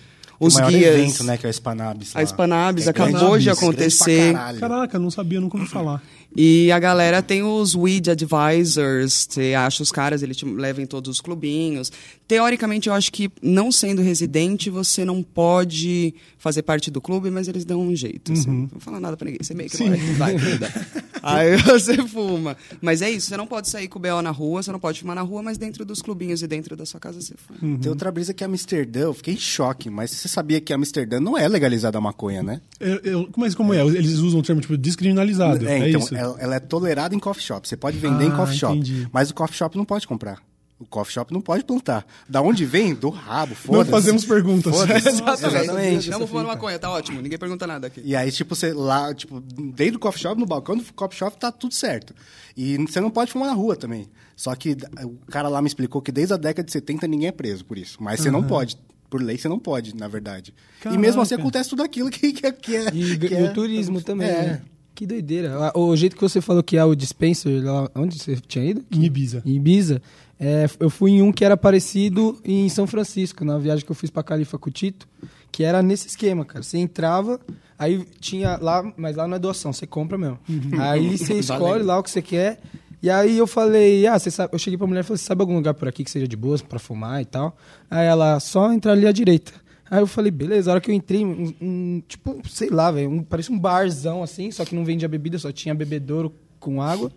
os 0.46 0.56
o 0.56 0.58
maior 0.60 0.72
guias. 0.72 0.96
evento, 0.96 1.24
né, 1.24 1.38
que 1.38 1.46
é 1.46 1.50
o 1.50 1.54
Spanabis. 1.54 2.16
A 2.16 2.20
lá. 2.20 2.26
Spanabis 2.26 2.88
É 2.88 2.90
acabou 2.90 3.38
de 3.38 3.50
acontecer. 3.50 4.34
caralho. 4.34 4.60
Caraca, 4.60 5.00
não 5.00 5.10
sabia, 5.12 5.40
nunca 5.42 5.58
ouvi 5.58 5.70
falar. 5.70 6.02
E 6.36 6.72
a 6.72 6.80
galera 6.80 7.22
tem 7.22 7.44
os 7.44 7.76
weed 7.76 8.10
advisors, 8.10 9.28
você 9.30 9.54
acha 9.54 9.84
os 9.84 9.92
caras, 9.92 10.24
eles 10.24 10.36
te 10.36 10.46
levam 10.46 10.84
em 10.84 10.88
todos 10.88 11.10
os 11.10 11.22
clubinhos. 11.22 11.92
Teoricamente, 12.28 12.90
eu 12.90 12.94
acho 12.94 13.12
que 13.12 13.30
não 13.42 13.72
sendo 13.72 14.02
residente, 14.02 14.70
você 14.70 15.06
não 15.06 15.22
pode 15.22 16.16
fazer 16.38 16.64
parte 16.64 16.90
do 16.90 17.00
clube, 17.00 17.30
mas 17.30 17.48
eles 17.48 17.66
dão 17.66 17.82
um 17.82 17.96
jeito. 17.96 18.34
Assim. 18.34 18.50
Não 18.50 18.68
vou 18.68 18.80
falar 18.80 19.00
nada 19.00 19.16
pra 19.16 19.26
ninguém, 19.26 19.40
você 19.42 19.54
meio 19.54 19.70
que 19.70 19.84
mora 19.84 19.96
aqui, 19.96 20.12
vai, 20.14 20.40
cuida. 20.40 20.74
Aí 21.22 21.56
você 21.58 22.06
fuma. 22.06 22.58
Mas 22.82 23.02
é 23.02 23.10
isso, 23.10 23.28
você 23.28 23.38
não 23.38 23.48
pode 23.48 23.70
sair 23.70 23.88
com 23.88 23.98
o 23.98 24.02
BO 24.02 24.22
na 24.22 24.32
rua, 24.32 24.62
você 24.62 24.72
não 24.72 24.80
pode 24.80 25.00
fumar 25.00 25.16
na 25.16 25.22
rua, 25.22 25.42
mas 25.42 25.58
dentro 25.58 25.86
dos 25.86 26.02
clubinhos 26.02 26.42
e 26.42 26.48
dentro 26.48 26.76
da 26.76 26.86
sua 26.86 27.00
casa 27.00 27.22
você 27.22 27.34
fuma. 27.38 27.78
Tem 27.78 27.90
outra 27.90 28.12
brisa 28.12 28.34
que 28.34 28.44
é 28.44 28.48
Amsterdã, 28.48 29.02
eu 29.02 29.14
fiquei 29.14 29.36
em 29.36 29.38
choque, 29.38 29.90
mas 29.90 30.12
você 30.12 30.28
sabia 30.28 30.60
que 30.60 30.74
Amsterdã 30.74 31.20
não 31.20 31.38
é 31.38 31.48
legalizada 31.48 31.98
a 31.98 32.02
maconha, 32.02 32.44
né? 32.44 32.62
Eu, 32.80 33.00
eu, 33.04 33.30
mas 33.38 33.56
como 33.56 33.74
é? 33.74 33.82
Eles 33.86 34.18
usam 34.18 34.40
o 34.40 34.44
termo 34.44 34.60
tipo 34.60 34.78
descriminalizado. 34.78 35.68
É, 35.68 35.74
É, 35.84 35.90
então, 35.90 36.02
isso? 36.02 36.16
Ela, 36.24 36.36
ela 36.40 36.56
é 36.56 36.60
tolerada 36.60 37.14
em 37.16 37.20
coffee 37.20 37.44
shop. 37.44 37.68
Você 37.68 37.78
pode 37.78 37.98
vender 37.98 38.26
em 38.26 38.32
Ah, 38.32 38.36
coffee 38.36 38.58
shop, 38.58 38.74
entendi. 38.78 39.08
mas 39.12 39.30
o 39.30 39.34
coffee 39.34 39.58
shop 39.58 39.78
não 39.78 39.86
pode 39.86 40.08
comprar. 40.08 40.42
O 40.80 40.86
coffee 40.86 41.14
shop 41.14 41.32
não 41.32 41.40
pode 41.40 41.64
plantar. 41.64 42.06
Da 42.28 42.42
onde 42.42 42.66
vem? 42.66 42.94
Do 42.94 43.10
rabo, 43.10 43.52
Não 43.52 43.56
foda-se. 43.56 43.92
fazemos 43.92 44.26
perguntas. 44.26 44.74
Exatamente. 44.76 45.46
Exatamente. 45.56 46.10
Estamos 46.10 46.30
fumando 46.30 46.48
maconha, 46.48 46.78
tá 46.78 46.90
ótimo. 46.90 47.22
Ninguém 47.22 47.38
pergunta 47.38 47.66
nada 47.66 47.88
aqui. 47.88 48.02
E 48.04 48.14
aí, 48.16 48.30
tipo, 48.32 48.54
você 48.54 48.74
lá, 48.74 49.14
tipo, 49.14 49.40
dentro 49.40 49.94
do 49.94 50.00
coffee 50.00 50.22
shop, 50.22 50.38
no 50.38 50.46
balcão 50.46 50.76
do 50.76 50.84
coffee 50.94 51.18
shop, 51.18 51.38
tá 51.38 51.52
tudo 51.54 51.74
certo. 51.74 52.14
E 52.58 52.76
você 52.80 53.00
não 53.00 53.10
pode 53.10 53.32
fumar 53.32 53.48
na 53.48 53.54
rua 53.54 53.78
também. 53.78 54.10
Só 54.36 54.54
que 54.56 54.76
o 55.04 55.18
cara 55.32 55.48
lá 55.48 55.62
me 55.62 55.68
explicou 55.68 56.02
que 56.02 56.12
desde 56.12 56.34
a 56.34 56.38
década 56.38 56.66
de 56.66 56.72
70 56.74 57.08
ninguém 57.08 57.30
é 57.30 57.32
preso 57.32 57.64
por 57.64 57.78
isso. 57.78 58.02
Mas 58.04 58.20
você 58.20 58.30
não 58.32 58.44
pode. 58.44 58.78
Por 59.10 59.22
lei, 59.22 59.38
você 59.38 59.48
não 59.48 59.60
pode, 59.60 59.96
na 59.96 60.08
verdade. 60.08 60.54
E 60.92 60.98
mesmo 60.98 61.22
assim 61.22 61.30
Caraca. 61.36 61.44
acontece 61.44 61.70
tudo 61.70 61.84
aquilo 61.84 62.10
que, 62.10 62.34
que, 62.34 62.52
que 62.52 62.76
é. 62.76 62.88
E, 62.92 63.18
que 63.20 63.34
é- 63.36 63.44
o 63.44 63.54
turismo 63.54 64.02
também, 64.02 64.28
É. 64.28 64.42
né? 64.42 64.62
Que 64.96 65.08
doideira. 65.08 65.72
O 65.76 65.96
jeito 65.96 66.16
que 66.16 66.22
você 66.22 66.40
falou 66.40 66.62
que 66.62 66.78
é 66.78 66.86
o 66.86 66.94
dispenser, 66.94 67.64
lá, 67.64 67.90
onde 67.96 68.20
você 68.20 68.36
tinha 68.48 68.66
ido? 68.66 68.84
Em 68.92 69.04
Ibiza. 69.04 69.42
Em 69.46 69.56
Ibiza. 69.56 70.02
É, 70.40 70.68
eu 70.80 70.90
fui 70.90 71.12
em 71.12 71.22
um 71.22 71.32
que 71.32 71.46
era 71.46 71.56
parecido 71.56 72.38
em 72.44 72.68
São 72.70 72.86
Francisco, 72.86 73.46
na 73.46 73.58
viagem 73.58 73.86
que 73.86 73.92
eu 73.92 73.96
fiz 73.96 74.10
pra 74.10 74.22
Califa 74.22 74.58
com 74.58 74.70
o 74.70 74.74
Tito, 74.74 75.08
que 75.52 75.64
era 75.64 75.82
nesse 75.82 76.08
esquema, 76.08 76.44
cara. 76.44 76.64
Você 76.64 76.78
entrava, 76.78 77.40
aí 77.78 78.06
tinha 78.20 78.58
lá, 78.62 78.84
mas 78.98 79.16
lá 79.16 79.28
não 79.28 79.36
é 79.36 79.40
doação, 79.40 79.72
você 79.72 79.88
compra 79.88 80.18
mesmo. 80.18 80.40
Aí 80.80 81.16
você 81.18 81.36
escolhe 81.36 81.84
lá 81.84 81.98
o 81.98 82.04
que 82.04 82.12
você 82.12 82.22
quer. 82.22 82.60
E 83.02 83.10
aí 83.10 83.38
eu 83.38 83.46
falei, 83.46 84.08
ah, 84.08 84.18
você 84.18 84.32
sabe, 84.32 84.54
eu 84.54 84.60
cheguei 84.60 84.78
pra 84.78 84.88
mulher 84.88 85.02
e 85.02 85.04
falei, 85.04 85.18
você 85.18 85.26
sabe 85.26 85.42
algum 85.42 85.56
lugar 85.56 85.74
por 85.74 85.90
aqui 85.90 86.06
que 86.06 86.12
seja 86.12 86.28
de 86.28 86.38
boas 86.38 86.62
pra 86.62 86.80
fumar 86.80 87.22
e 87.22 87.26
tal? 87.26 87.58
Aí 87.92 88.06
ela, 88.06 88.40
só 88.40 88.72
entrar 88.72 88.94
ali 88.94 89.06
à 89.06 89.12
direita. 89.12 89.52
Aí 89.94 90.00
eu 90.02 90.08
falei, 90.08 90.32
beleza, 90.32 90.72
a 90.72 90.74
hora 90.74 90.82
que 90.82 90.90
eu 90.90 90.96
entrei, 90.96 91.24
um, 91.24 91.54
um- 91.62 92.04
tipo, 92.08 92.42
sei 92.50 92.70
lá, 92.70 92.90
velho, 92.90 93.12
um, 93.12 93.22
parecia 93.24 93.54
um 93.54 93.60
barzão 93.60 94.24
assim, 94.24 94.50
só 94.50 94.66
que 94.66 94.74
não 94.74 94.84
vendia 94.84 95.08
bebida, 95.08 95.38
só 95.38 95.52
tinha 95.52 95.76
bebedouro 95.76 96.34
com 96.60 96.82
água. 96.82 97.12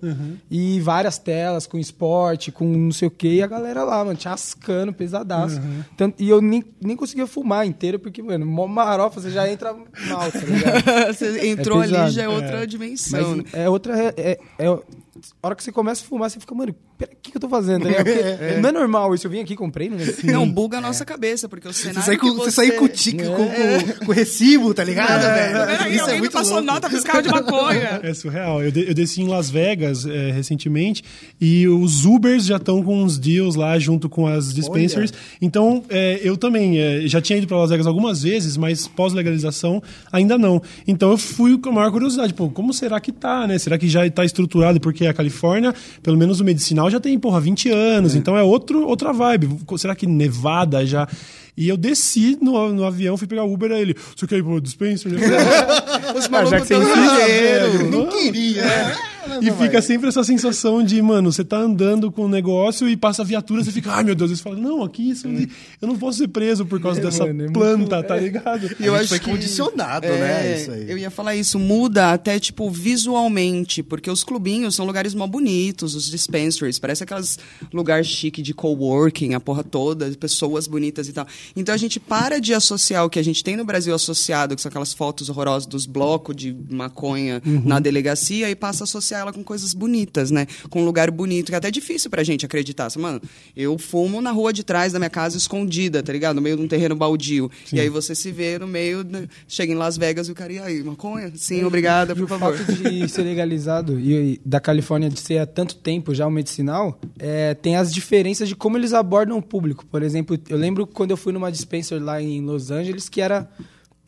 E 0.51 0.79
várias 0.81 1.17
telas 1.19 1.67
com 1.69 1.79
esporte, 1.79 2.51
com 2.53 2.65
não 2.67 2.91
sei 2.93 3.07
o 3.07 3.11
que, 3.11 3.29
e 3.37 3.43
a 3.43 3.47
galera 3.47 3.83
lá, 3.85 4.05
mano, 4.05 4.21
chascando, 4.21 4.93
pesadaço. 4.93 5.59
Tanto, 5.97 6.21
e 6.23 6.29
eu 6.29 6.43
nem, 6.43 6.63
nem 6.83 6.97
conseguia 6.97 7.27
fumar 7.29 7.65
inteiro, 7.67 7.99
porque, 7.99 8.21
mano, 8.23 8.45
mó 8.45 8.67
marofa, 8.67 9.21
você 9.21 9.31
já 9.31 9.49
entra 9.51 9.73
mal, 9.73 10.31
tá 10.33 10.41
ligado? 10.41 10.85
Você 11.17 11.47
entrou 11.49 11.81
ali, 11.81 11.93
pesado. 11.93 12.11
já 12.11 12.23
é 12.25 12.29
outra 12.29 12.67
dimensão. 12.67 13.37
né? 13.37 13.43
Mas 13.45 13.55
é 13.55 13.71
outra. 13.71 13.97
É, 13.99 14.15
é, 14.19 14.39
é- 14.59 14.67
a 14.69 15.47
hora 15.47 15.55
que 15.55 15.63
você 15.65 15.73
começa 15.73 16.05
a 16.05 16.07
fumar, 16.07 16.29
você 16.31 16.39
fica, 16.39 16.55
mano, 16.55 16.75
pera, 16.99 17.11
o 17.13 17.17
que, 17.23 17.31
que 17.31 17.37
eu 17.37 17.41
tô 17.41 17.49
fazendo? 17.49 17.87
ligado? 17.87 18.05
Porque 18.07 18.61
Não 18.61 18.69
é 18.69 18.73
normal 18.73 19.15
isso. 19.15 19.27
Eu 19.27 19.31
vim 19.31 19.41
aqui, 19.41 19.55
comprei, 19.57 19.89
né? 19.89 19.97
Não, 20.25 20.49
buga 20.49 20.79
a 20.79 20.81
nossa 20.81 21.05
cabeça, 21.05 21.49
porque 21.49 21.69
o 21.69 21.73
Você 21.73 21.83
cenário 21.89 22.03
sai 22.03 22.17
com, 22.17 22.31
que 22.31 22.37
você 22.37 22.51
você... 22.51 22.51
sai 22.51 22.71
com 22.73 22.85
o 22.85 22.89
tique, 22.89 23.25
com, 23.25 23.35
com, 23.35 24.05
com 24.07 24.11
o 24.13 24.15
recibo, 24.15 24.73
tá 24.75 24.83
ligado, 24.85 25.21
velho? 25.23 25.67
Peraí, 25.67 25.91
Isso 25.93 25.99
é 25.99 26.01
alguém 26.03 26.15
me 26.15 26.21
muito 26.21 26.33
passou 26.33 26.53
louco. 26.55 26.67
nota 26.67 26.91
fiscal 26.91 27.23
de 27.23 27.29
maconha. 27.29 28.01
É 28.03 28.15
surreal. 28.15 28.63
Eu, 28.63 28.71
de- 28.71 28.89
eu 28.89 28.95
desci 28.95 29.23
em 29.23 29.29
Las 29.29 29.51
Vegas 29.51 30.07
é, 30.07 30.31
recentemente 30.33 31.03
e 31.41 31.67
os 31.69 32.05
Ubers 32.05 32.45
já 32.47 32.57
estão 32.57 32.83
com 32.83 33.03
uns 33.03 33.19
deals 33.19 33.55
lá 33.57 33.79
junto 33.79 34.09
com 34.09 34.27
as 34.27 34.53
dispensers. 34.55 35.13
Então, 35.41 35.85
é, 35.89 36.21
eu 36.23 36.37
também 36.37 36.79
é, 36.79 37.03
já 37.07 37.21
tinha 37.21 37.37
ido 37.39 37.47
para 37.47 37.57
Las 37.59 37.71
Vegas 37.71 37.87
algumas 37.87 38.23
vezes, 38.23 38.57
mas 38.57 38.87
pós-legalização 38.89 39.83
ainda 40.13 40.39
não. 40.39 40.63
Então, 40.87 41.11
eu 41.11 41.19
fui 41.19 41.59
com 41.59 41.71
a 41.71 41.73
maior 41.73 41.91
curiosidade. 41.91 42.33
Pô, 42.35 42.49
como 42.51 42.73
será 42.73 43.01
que 43.01 43.13
tá, 43.13 43.47
né? 43.47 43.59
Será 43.59 43.77
que 43.79 43.89
já 43.89 44.07
está 44.07 44.25
estruturado? 44.25 44.81
Porque 44.81 45.07
a 45.07 45.15
Califórnia, 45.15 45.75
pelo 46.03 46.17
menos 46.17 46.41
o 46.41 46.45
medicinal, 46.45 46.86
já 46.91 47.01
tem, 47.01 47.19
porra, 47.19 47.41
20 47.41 47.71
anos. 47.71 48.15
Então, 48.15 48.37
é 48.37 48.43
outro, 48.43 48.87
outra 48.87 49.13
vibe. 49.13 49.59
Será 49.79 49.95
que 49.95 50.07
Nevada 50.07 50.85
já... 50.87 51.09
E 51.57 51.69
eu 51.71 51.77
desci 51.79 52.37
no, 52.43 52.71
no 52.75 52.85
avião, 52.85 53.17
fui 53.17 53.27
pegar 53.27 53.45
o 53.45 53.53
Uber, 53.53 53.73
aí 53.73 53.81
ele, 53.81 53.97
você 54.15 54.27
quer 54.27 54.37
ir 54.37 54.43
pro 54.43 54.61
dispenser? 54.61 55.11
Eu 55.11 55.19
falei, 55.19 56.19
Os 56.19 56.25
já 56.25 56.31
malucos 56.31 56.61
que 56.61 56.67
você 56.67 56.75
tão 56.75 56.83
insiste, 56.83 57.01
ligeiros. 57.01 57.91
Não 57.91 58.07
queria, 58.09 58.97
E 59.43 59.51
fica 59.53 59.81
sempre 59.83 60.09
essa 60.09 60.23
sensação 60.25 60.83
de, 60.83 61.01
mano, 61.03 61.33
você 61.33 61.45
tá 61.45 61.59
andando 61.59 62.11
com 62.11 62.25
um 62.25 62.29
negócio 62.29 62.89
e 62.89 62.97
passa 62.97 63.23
a 63.23 63.25
viatura, 63.25 63.63
você 63.65 63.73
fica, 63.73 63.93
ai 63.93 64.05
meu 64.05 64.15
Deus, 64.15 64.31
você 64.31 64.43
fala, 64.43 64.57
não, 64.57 64.83
aqui 64.83 65.11
isso, 65.11 65.27
eu 65.29 65.89
não 65.89 65.97
posso 65.97 66.19
ser 66.19 66.29
preso 66.29 66.65
por 66.65 66.81
causa 66.81 67.01
É, 67.01 67.03
dessa 67.05 67.25
mano, 67.27 67.41
é 67.41 67.45
muito- 67.45 67.53
planta, 67.53 68.03
tá 68.03 68.17
ligado? 68.17 68.71
E 68.81 68.87
eu 68.87 68.95
acho 68.95 69.09
foi 69.09 69.19
que 69.19 69.31
condicionado, 69.31 70.07
é, 70.07 70.19
né, 70.19 70.57
isso 70.61 70.71
aí. 70.71 70.91
Eu 70.91 70.99
ia 70.99 71.11
falar 71.11 71.35
isso, 71.37 71.59
muda 71.59 72.13
até 72.13 72.39
tipo 72.39 72.71
visualmente, 72.71 73.83
porque 73.83 74.11
os 74.11 74.23
clubinhos 74.25 74.75
são 74.75 74.85
lugares 74.87 75.15
mó 75.15 75.27
bonitos, 75.27 75.95
os 75.95 76.11
dispensaries, 76.11 76.79
parece 76.79 77.03
aqueles 77.05 77.39
lugares 77.73 78.07
chique 78.07 78.43
de 78.43 78.53
coworking, 78.55 79.35
a 79.35 79.41
porra 79.41 79.63
toda, 79.65 80.11
pessoas 80.19 80.67
bonitas 80.67 81.09
e 81.09 81.13
tal. 81.13 81.27
Então 81.55 81.75
a 81.75 81.79
gente 81.79 81.99
para 82.01 82.41
de 82.41 82.53
associar 82.55 83.05
o 83.05 83.11
que 83.11 83.19
a 83.19 83.25
gente 83.25 83.43
tem 83.43 83.57
no 83.57 83.65
Brasil 83.65 83.95
associado, 83.95 84.55
que 84.55 84.63
são 84.63 84.69
aquelas 84.69 84.93
fotos 84.93 85.29
horrorosas 85.29 85.67
dos 85.67 85.87
blocos 85.87 86.35
de 86.37 86.57
maconha 86.71 87.41
na 87.65 87.79
delegacia 87.81 88.51
e 88.51 88.55
passa 88.55 88.83
a 88.83 88.87
associar 88.87 89.16
ela 89.17 89.33
com 89.33 89.43
coisas 89.43 89.73
bonitas, 89.75 90.31
né? 90.31 90.47
Com 90.71 90.83
um 90.83 90.85
lugar 90.85 91.11
bonito, 91.11 91.47
que 91.47 91.55
é 91.55 91.59
até 91.59 91.71
difícil 91.71 92.11
pra 92.11 92.23
gente 92.23 92.45
acreditar. 92.45 92.87
Assim, 92.87 92.99
Mano, 93.01 93.21
eu 93.57 93.77
fumo 93.79 94.21
na 94.21 94.31
rua 94.31 94.53
de 94.53 94.63
trás 94.65 94.93
da 94.93 94.99
minha 94.99 95.11
casa 95.11 95.37
escondida, 95.37 96.03
tá 96.03 96.13
ligado? 96.13 96.37
No 96.37 96.43
meio 96.43 96.57
de 96.57 96.63
um 96.63 96.69
terreno 96.69 96.95
baldio. 96.97 97.51
E 97.73 97.81
aí 97.81 97.89
você 97.89 98.15
se 98.15 98.31
vê 98.33 98.59
no 98.59 98.67
meio, 98.67 99.05
né? 99.05 99.29
chega 99.49 99.73
em 99.73 99.77
Las 99.77 99.97
Vegas 99.97 100.29
e 100.29 100.33
o 100.33 100.35
cara, 100.35 100.53
e 100.53 100.59
aí, 100.59 100.83
maconha? 100.83 101.33
Sim, 101.35 101.65
obrigada, 101.65 102.13
E 102.13 102.17
por 102.17 102.25
o 102.25 102.29
favor. 102.29 102.57
fato 102.57 102.73
de 102.73 103.09
ser 103.09 103.23
legalizado 103.23 103.99
e, 103.99 104.35
e 104.35 104.41
da 104.45 104.61
Califórnia 104.61 105.09
de 105.11 105.21
ser 105.21 105.39
há 105.39 105.47
tanto 105.47 105.77
tempo 105.77 106.15
já 106.15 106.27
o 106.27 106.31
medicinal, 106.31 106.99
é, 107.19 107.55
tem 107.55 107.77
as 107.77 107.93
diferenças 107.93 108.49
de 108.49 108.57
como 108.57 108.77
eles 108.77 108.93
abordam 108.93 109.39
o 109.39 109.43
público. 109.43 109.85
Por 109.87 110.03
exemplo, 110.03 110.39
eu 110.49 110.57
lembro 110.57 110.87
quando 110.87 111.11
eu 111.11 111.17
fui 111.17 111.33
numa 111.33 111.51
dispenser 111.51 112.03
lá 112.03 112.21
em 112.21 112.41
Los 112.41 112.71
Angeles, 112.71 113.09
que 113.09 113.21
era 113.21 113.49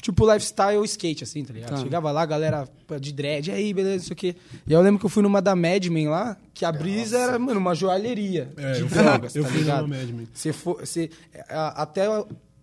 tipo 0.01 0.25
lifestyle 0.31 0.85
skate, 0.85 1.25
assim, 1.25 1.45
tá 1.45 1.53
ligado? 1.53 1.71
Tá. 1.71 1.77
Chegava 1.79 2.11
lá, 2.11 2.25
galera 2.25 2.69
de 3.01 3.13
dread, 3.13 3.51
aí, 3.51 3.75
beleza, 3.75 4.05
isso 4.05 4.13
aqui. 4.13 4.37
E 4.67 4.73
eu 4.73 4.81
lembro 4.81 4.99
que 5.01 5.07
eu 5.07 5.11
fui 5.11 5.23
numa 5.23 5.43
da 5.43 5.55
Mad 5.57 5.85
Men 5.87 6.09
lá, 6.09 6.37
que 6.55 6.65
a 6.65 6.73
brisa 6.73 7.19
era, 7.19 7.39
mano, 7.39 7.59
uma 7.61 7.75
joalheria 7.75 8.51
É, 8.57 8.73
de 8.73 8.81
eu 8.81 8.89
fui- 8.89 8.99
drogas, 9.03 9.35
eu 9.37 9.43
tá 9.43 9.49
fui 9.51 9.59
ligado? 9.59 9.83
numa 9.83 9.97
Mad 9.97 10.09
Men. 10.09 10.29
Você 10.33 10.53
for, 10.53 10.81
você, 10.81 11.11
até 11.49 12.07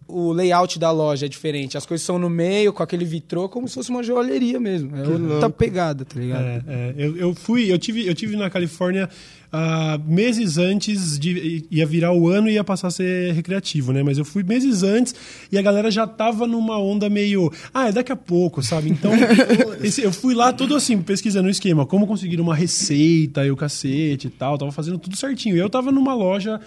o- 0.08 0.32
layout 0.32 0.78
da 0.80 0.92
loja 0.92 1.26
é 1.26 1.30
diferente. 1.30 1.78
As 1.78 1.86
coisas 1.86 2.06
são 2.06 2.18
no 2.20 2.30
meio, 2.30 2.72
com 2.74 2.84
aquele 2.84 3.06
vitrô, 3.06 3.48
como 3.50 3.68
se 3.68 3.76
fosse 3.76 3.90
uma 3.90 4.04
joalheria 4.04 4.60
mesmo. 4.60 4.96
É 4.96 5.08
outra 5.34 5.50
pegada, 5.50 6.06
tá 6.06 6.20
ligado? 6.20 6.44
É, 6.44 6.64
é, 6.68 6.94
eu, 6.98 7.18
eu 7.18 7.34
fui, 7.36 7.72
eu 7.72 7.78
tive, 7.78 8.06
eu 8.08 8.14
tive 8.14 8.36
na 8.36 8.50
Califórnia 8.50 9.10
ah, 9.52 9.98
meses 10.06 10.58
antes 10.58 11.18
de 11.18 11.66
ia 11.72 11.86
virar 11.86 12.12
o 12.12 12.28
ano 12.28 12.50
e 12.50 12.54
ia 12.54 12.64
passar 12.64 12.88
a 12.88 12.92
ser 12.92 13.34
recreativo, 13.34 13.94
né? 13.94 14.04
Mas 14.04 14.18
eu 14.18 14.26
fui 14.26 14.44
meses 14.44 14.84
antes 14.84 15.16
e 15.52 15.58
a 15.58 15.62
galera 15.62 15.90
já 15.90 16.06
tava 16.06 16.46
numa 16.46 16.78
onda 16.78 17.10
meio, 17.10 17.52
ah, 17.74 17.88
é 17.88 17.92
daqui 17.92 18.12
a 18.12 18.16
pouco, 18.18 18.62
sabe? 18.62 18.90
Então, 18.90 19.12
esse- 19.82 20.02
eu 20.02 20.12
fui 20.12 20.34
lá 20.36 20.52
todo 20.52 20.76
assim, 20.76 21.02
pesquisando 21.02 21.48
o 21.48 21.52
esquema, 21.52 21.86
como 21.86 22.06
conseguir 22.06 22.40
uma 22.42 22.54
receita 22.54 23.46
e 23.46 23.52
o 23.52 23.56
cacete 23.56 24.28
e 24.28 24.30
tal, 24.30 24.58
tava 24.58 24.72
fazendo 24.74 24.98
tudo 25.00 25.16
certinho. 25.16 25.56
E 25.56 25.60
eu 25.60 25.70
tava 25.70 25.90
numa 25.92 26.14
loja 26.14 26.60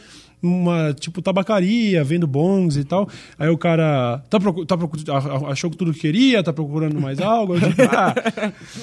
uma 0.42 0.94
tipo 0.94 1.20
tabacaria, 1.22 2.03
vendo 2.05 2.27
bongs 2.27 2.77
e 2.77 2.85
tal. 2.85 3.09
Aí 3.38 3.48
o 3.48 3.59
cara 3.59 4.22
tá 4.31 4.38
procu 4.38 4.64
tá 4.64 4.77
procu 4.77 4.96
achou 5.48 5.70
que 5.70 5.77
tudo 5.77 5.92
que 5.92 6.01
queria, 6.01 6.42
tá 6.42 6.53
procurando 6.53 7.01
mais 7.01 7.20
algo. 7.20 7.55
Eu 7.55 7.61
digo, 7.61 7.83
ah, 7.90 8.14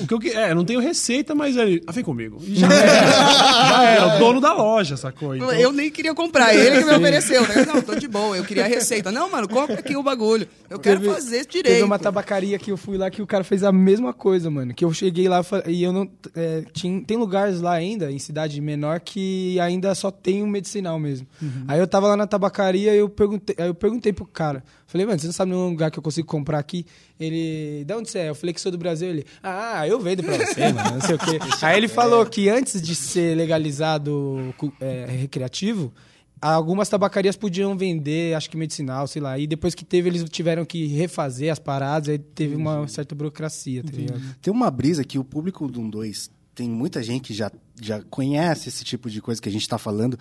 o 0.02 0.08
que 0.08 0.14
eu 0.14 0.20
que 0.20 0.30
é, 0.30 0.54
não 0.54 0.66
tenho 0.66 0.80
receita, 0.80 1.34
mas 1.34 1.56
ele, 1.56 1.82
ah, 1.88 1.92
vem 1.92 2.04
comigo. 2.04 2.38
E 2.46 2.56
já 2.56 2.68
era, 2.68 3.68
já 3.70 3.84
era, 3.84 4.16
o 4.16 4.20
dono 4.20 4.42
da 4.42 4.54
loja, 4.54 4.98
sacou? 4.98 5.36
Então, 5.36 5.52
Eu 5.54 5.72
nem 5.72 5.90
queria 5.90 6.14
comprar, 6.14 6.54
ele 6.56 6.80
que 6.80 6.86
me 6.86 6.94
ofereceu. 6.96 7.42
Né? 7.48 7.66
Não, 7.66 7.82
tô 7.82 7.96
de 7.96 8.08
boa, 8.08 8.36
eu 8.38 8.44
queria 8.44 8.66
a 8.66 8.68
receita. 8.68 9.12
Não, 9.12 9.30
mano, 9.32 9.48
compra 9.48 9.80
aqui 9.80 9.96
o 9.96 10.04
bagulho. 10.04 10.48
Eu 10.70 10.80
quero 10.80 11.00
Teve- 11.00 11.14
fazer 11.14 11.46
Teve 11.46 11.64
direito. 11.64 11.86
uma 11.86 11.98
tabacaria 12.00 12.58
que 12.60 12.72
eu 12.72 12.78
fui 12.78 12.98
lá 12.98 13.10
que 13.10 13.22
o 13.22 13.28
cara 13.28 13.44
fez 13.44 13.64
a 13.64 13.72
mesma 13.72 14.14
coisa, 14.14 14.50
mano. 14.50 14.74
Que 14.74 14.84
eu 14.84 14.92
cheguei 14.94 15.28
lá 15.28 15.42
e 15.68 15.84
eu 15.84 15.94
não. 15.94 16.10
é, 16.36 16.64
tinha, 16.74 17.02
tem 17.02 17.18
lugares 17.18 17.62
lá 17.62 17.74
ainda, 17.74 18.12
em 18.12 18.20
cidade 18.20 18.60
menor, 18.62 19.00
que 19.00 19.60
ainda 19.60 19.94
só 19.96 20.12
tem 20.12 20.44
um 20.44 20.48
medicinal 20.48 21.00
mesmo. 21.00 21.28
Aí 21.68 21.80
eu 21.80 21.88
tava 21.88 22.08
lá 22.08 22.18
na 22.18 22.28
tabacaria 22.28 22.94
e 22.94 22.98
eu 22.98 23.10
perguntei, 23.10 23.56
aí 23.60 23.68
eu 23.68 23.76
perguntei 23.76 24.14
pro 24.14 24.26
cara. 24.26 24.64
Falei, 24.86 25.06
mano, 25.06 25.20
você 25.20 25.26
não 25.28 25.34
sabe 25.34 25.52
nenhum 25.52 25.70
lugar 25.70 25.92
que 25.92 26.00
eu 26.00 26.04
consigo 26.04 26.28
comprar 26.28 26.60
aqui? 26.60 26.86
Ele. 27.20 27.84
De 27.86 27.94
onde 27.94 28.10
você 28.10 28.20
é? 28.20 28.30
Eu 28.30 28.36
falei 28.36 28.54
que 28.54 28.62
sou 28.62 28.72
do 28.72 28.78
Brasil. 28.78 29.10
Ele. 29.10 29.26
Ah, 29.42 29.88
eu 29.88 30.00
vendo 30.00 30.24
pra 30.24 30.38
você, 30.38 30.72
mano. 30.72 30.92
Não 30.94 31.02
sei 31.02 31.16
o 31.16 31.20
quê. 31.20 31.40
Aí 31.62 31.78
ele 31.78 31.88
falou 31.88 32.26
que 32.26 32.50
antes 32.50 32.82
de 32.82 32.96
ser 32.96 33.36
legalizado 33.36 34.54
é, 34.80 35.06
recreativo. 35.06 35.94
Algumas 36.42 36.90
tabacarias 36.90 37.36
podiam 37.36 37.76
vender, 37.76 38.36
acho 38.36 38.50
que 38.50 38.58
medicinal, 38.58 39.08
sei 39.08 39.22
lá. 39.22 39.40
E 39.40 39.48
depois 39.48 39.74
que 39.74 39.84
teve, 39.84 40.10
eles 40.10 40.24
tiveram 40.30 40.64
que 40.66 40.86
refazer 40.86 41.52
as 41.52 41.58
paradas, 41.58 42.10
aí 42.10 42.20
teve 42.20 42.56
uma 42.56 42.88
certa 42.88 43.16
burocracia, 43.16 43.84
tá 43.84 43.92
ligado? 43.92 44.22
Tem 44.42 44.54
uma 44.54 44.70
brisa 44.70 45.04
que 45.04 45.18
o 45.18 45.24
público 45.24 45.68
do 45.68 45.82
1-2 45.82 46.30
tem 46.56 46.70
muita 46.70 47.04
gente 47.04 47.28
que 47.28 47.34
já, 47.34 47.52
já 47.80 48.02
conhece 48.02 48.70
esse 48.70 48.84
tipo 48.84 49.10
de 49.10 49.22
coisa 49.22 49.42
que 49.42 49.50
a 49.50 49.52
gente 49.52 49.64
está 49.64 49.78
falando, 49.78 50.18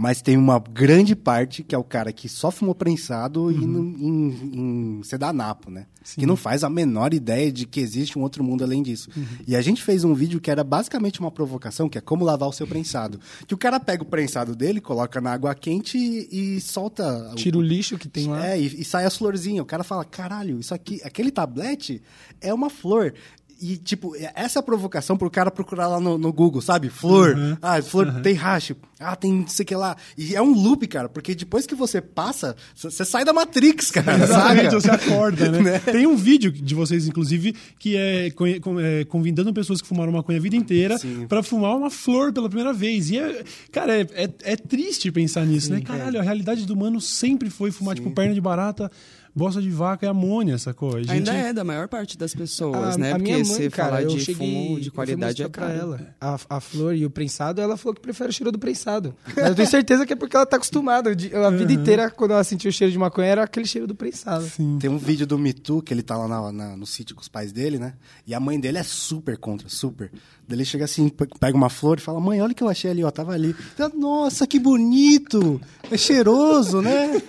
mas 0.00 0.22
tem 0.22 0.34
uma 0.34 0.58
grande 0.58 1.14
parte 1.14 1.62
que 1.62 1.74
é 1.74 1.78
o 1.78 1.84
cara 1.84 2.10
que 2.10 2.26
só 2.26 2.50
fumou 2.50 2.74
prensado 2.74 3.42
Uhum. 3.44 3.50
e 3.50 3.66
no, 3.66 3.84
em, 3.84 4.98
em 4.98 5.02
sedanapo, 5.02 5.70
né? 5.70 5.84
Que 6.16 6.24
não 6.24 6.36
faz 6.36 6.64
a 6.64 6.70
menor 6.70 7.12
ideia 7.12 7.52
de 7.52 7.66
que 7.66 7.78
existe 7.78 8.18
um 8.18 8.22
outro 8.22 8.42
mundo 8.42 8.64
além 8.64 8.82
disso. 8.82 9.10
Uhum. 9.14 9.26
E 9.46 9.54
a 9.54 9.60
gente 9.60 9.82
fez 9.82 10.02
um 10.02 10.14
vídeo 10.14 10.40
que 10.40 10.50
era 10.50 10.64
basicamente 10.64 11.20
uma 11.20 11.30
provocação, 11.30 11.86
que 11.86 11.98
é 11.98 12.00
como 12.00 12.24
lavar 12.24 12.48
o 12.48 12.52
seu 12.52 12.66
prensado. 12.66 13.20
Que 13.46 13.52
o 13.52 13.58
cara 13.58 13.78
pega 13.78 14.02
o 14.02 14.06
prensado 14.06 14.56
dele, 14.56 14.80
coloca 14.80 15.20
na 15.20 15.32
água 15.32 15.54
quente 15.54 15.98
e, 15.98 16.56
e 16.56 16.60
solta... 16.62 17.32
Tira 17.36 17.58
o 17.58 17.60
lixo 17.60 17.98
que 17.98 18.08
tem 18.08 18.26
lá. 18.26 18.46
É, 18.46 18.58
e, 18.58 18.80
e 18.80 18.84
sai 18.84 19.04
as 19.04 19.18
florzinhas. 19.18 19.62
O 19.62 19.66
cara 19.66 19.84
fala, 19.84 20.02
caralho, 20.02 20.58
isso 20.58 20.72
aqui, 20.72 20.98
aquele 21.04 21.30
tablete 21.30 22.02
é 22.40 22.52
uma 22.54 22.70
flor. 22.70 23.12
E, 23.60 23.76
tipo, 23.76 24.14
essa 24.34 24.58
é 24.58 24.62
provocação 24.62 25.16
pro 25.16 25.30
cara 25.30 25.50
procurar 25.50 25.86
lá 25.86 26.00
no, 26.00 26.16
no 26.16 26.32
Google, 26.32 26.62
sabe? 26.62 26.88
Flor. 26.88 27.58
Ah, 27.60 27.82
flor 27.82 28.20
tem 28.22 28.34
racho. 28.34 28.74
Ah, 28.98 29.14
tem 29.14 29.32
não 29.32 29.48
sei 29.48 29.64
o 29.64 29.66
que 29.66 29.74
lá. 29.74 29.96
E 30.16 30.34
é 30.34 30.40
um 30.40 30.52
loop, 30.52 30.86
cara, 30.86 31.08
porque 31.08 31.34
depois 31.34 31.66
que 31.66 31.74
você 31.74 32.00
passa, 32.00 32.56
você 32.74 33.04
sai 33.04 33.24
da 33.24 33.32
Matrix, 33.32 33.90
cara. 33.90 34.14
Exatamente, 34.14 34.70
saca? 34.70 34.80
você 34.80 34.90
acorda, 34.90 35.50
né? 35.50 35.78
Tem 35.84 36.06
um 36.06 36.16
vídeo 36.16 36.50
de 36.50 36.74
vocês, 36.74 37.06
inclusive, 37.06 37.54
que 37.78 37.96
é, 37.96 38.28
é, 38.28 39.04
convidando 39.06 39.52
pessoas 39.52 39.80
que 39.80 39.88
fumaram 39.88 40.12
maconha 40.12 40.38
a 40.38 40.42
vida 40.42 40.56
inteira 40.56 40.98
Sim. 40.98 41.26
pra 41.26 41.42
fumar 41.42 41.76
uma 41.76 41.90
flor 41.90 42.32
pela 42.32 42.48
primeira 42.48 42.72
vez. 42.72 43.10
E, 43.10 43.18
é, 43.18 43.44
cara, 43.70 44.00
é, 44.00 44.06
é, 44.14 44.30
é 44.42 44.56
triste 44.56 45.10
pensar 45.10 45.44
nisso, 45.46 45.70
né? 45.72 45.80
Caralho, 45.80 46.18
a 46.18 46.22
realidade 46.22 46.66
do 46.66 46.74
humano 46.74 47.00
sempre 47.00 47.50
foi 47.50 47.70
fumar, 47.70 47.94
tipo, 47.94 48.10
perna 48.10 48.34
de 48.34 48.40
barata, 48.40 48.90
bosta 49.34 49.60
de 49.62 49.70
vaca 49.70 50.04
e 50.06 50.08
amônia, 50.08 50.58
sacou? 50.58 50.96
A 50.96 51.00
gente- 51.00 51.10
Ainda 51.10 51.32
é 51.32 51.52
da 51.52 51.64
maior 51.64 51.88
parte 51.88 52.16
das 52.18 52.34
pessoas, 52.34 52.94
A, 52.96 52.98
né? 52.98 53.10
a 53.12 53.16
Porque 53.16 53.22
minha 53.32 53.36
mãe, 53.36 53.44
você 53.44 53.70
cara, 53.70 53.88
falar 53.90 54.02
eu 54.02 54.08
de 54.08 54.20
cheguei, 54.20 54.64
fumo 54.66 54.80
de 54.80 54.90
qualidade 54.90 55.42
é 55.42 55.48
caro. 55.48 55.68
pra 55.70 55.74
ela 55.80 56.14
a, 56.20 56.38
a 56.48 56.60
flor 56.60 56.94
e 56.94 57.04
o 57.06 57.10
prensado, 57.10 57.60
ela 57.60 57.76
falou 57.76 57.94
que 57.94 58.00
prefere 58.00 58.30
o 58.30 58.32
cheiro 58.32 58.50
do 58.52 58.58
prensado. 58.58 59.14
Mas 59.36 59.46
eu 59.48 59.54
tenho 59.54 59.68
certeza 59.68 60.04
que 60.06 60.12
é 60.12 60.16
porque 60.16 60.36
ela 60.36 60.46
tá 60.46 60.56
acostumada. 60.56 61.14
De- 61.14 61.34
A 61.34 61.50
vida 61.50 61.72
inteira, 61.72 62.10
quando 62.10 62.32
ela 62.32 62.44
sentiu 62.44 62.68
o 62.68 62.72
cheiro 62.72 62.92
de 62.92 62.98
maconha, 62.98 63.28
era 63.28 63.42
aquele 63.44 63.66
cheiro 63.66 63.86
do 63.86 63.94
prensado. 63.94 64.44
Tem 64.80 64.90
um 64.90 64.98
vídeo 64.98 65.26
do 65.26 65.38
Mitu, 65.38 65.80
que 65.82 65.92
ele 65.94 66.02
tá 66.02 66.16
lá 66.16 66.26
na- 66.28 66.52
na- 66.52 66.76
no 66.76 66.86
sítio 66.86 67.14
com 67.14 67.22
os 67.22 67.28
pais 67.28 67.52
dele, 67.52 67.78
né? 67.78 67.94
E 68.26 68.34
a 68.34 68.40
mãe 68.40 68.58
dele 68.58 68.78
é 68.78 68.82
super 68.82 69.36
contra, 69.36 69.68
super. 69.68 70.10
Daí 70.48 70.56
ele 70.58 70.64
chega 70.64 70.84
assim, 70.84 71.08
pe- 71.08 71.28
pega 71.38 71.56
uma 71.56 71.68
flor 71.70 71.98
e 71.98 72.00
fala, 72.00 72.20
mãe, 72.20 72.40
olha 72.42 72.52
o 72.52 72.54
que 72.54 72.62
eu 72.62 72.68
achei 72.68 72.90
ali, 72.90 73.04
ó, 73.04 73.10
tava 73.10 73.32
ali. 73.32 73.54
Nossa, 73.96 74.46
que 74.46 74.58
bonito! 74.58 75.60
É 75.90 75.96
cheiroso, 75.96 76.82
né? 76.82 77.22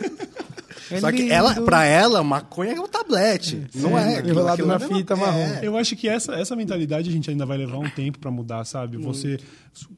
É 0.90 1.00
Só 1.00 1.12
que 1.12 1.30
ela, 1.32 1.56
pra 1.62 1.86
ela, 1.86 2.24
maconha 2.24 2.74
é 2.74 2.80
um 2.80 2.88
tablete. 2.88 3.68
Não 3.76 3.98
é. 3.98 4.20
enrolado 4.20 4.66
na 4.66 4.76
é 4.76 4.80
fita 4.80 5.14
é. 5.14 5.18
marrom. 5.18 5.60
Eu 5.62 5.78
acho 5.78 5.96
que 5.96 6.08
essa, 6.08 6.34
essa 6.34 6.56
mentalidade 6.56 7.10
a 7.10 7.12
gente 7.12 7.30
ainda 7.30 7.46
vai 7.46 7.58
levar 7.58 7.78
um 7.78 7.90
tempo 7.90 8.20
pra 8.20 8.32
mudar, 8.32 8.64
sabe? 8.66 8.98
Você, 8.98 9.38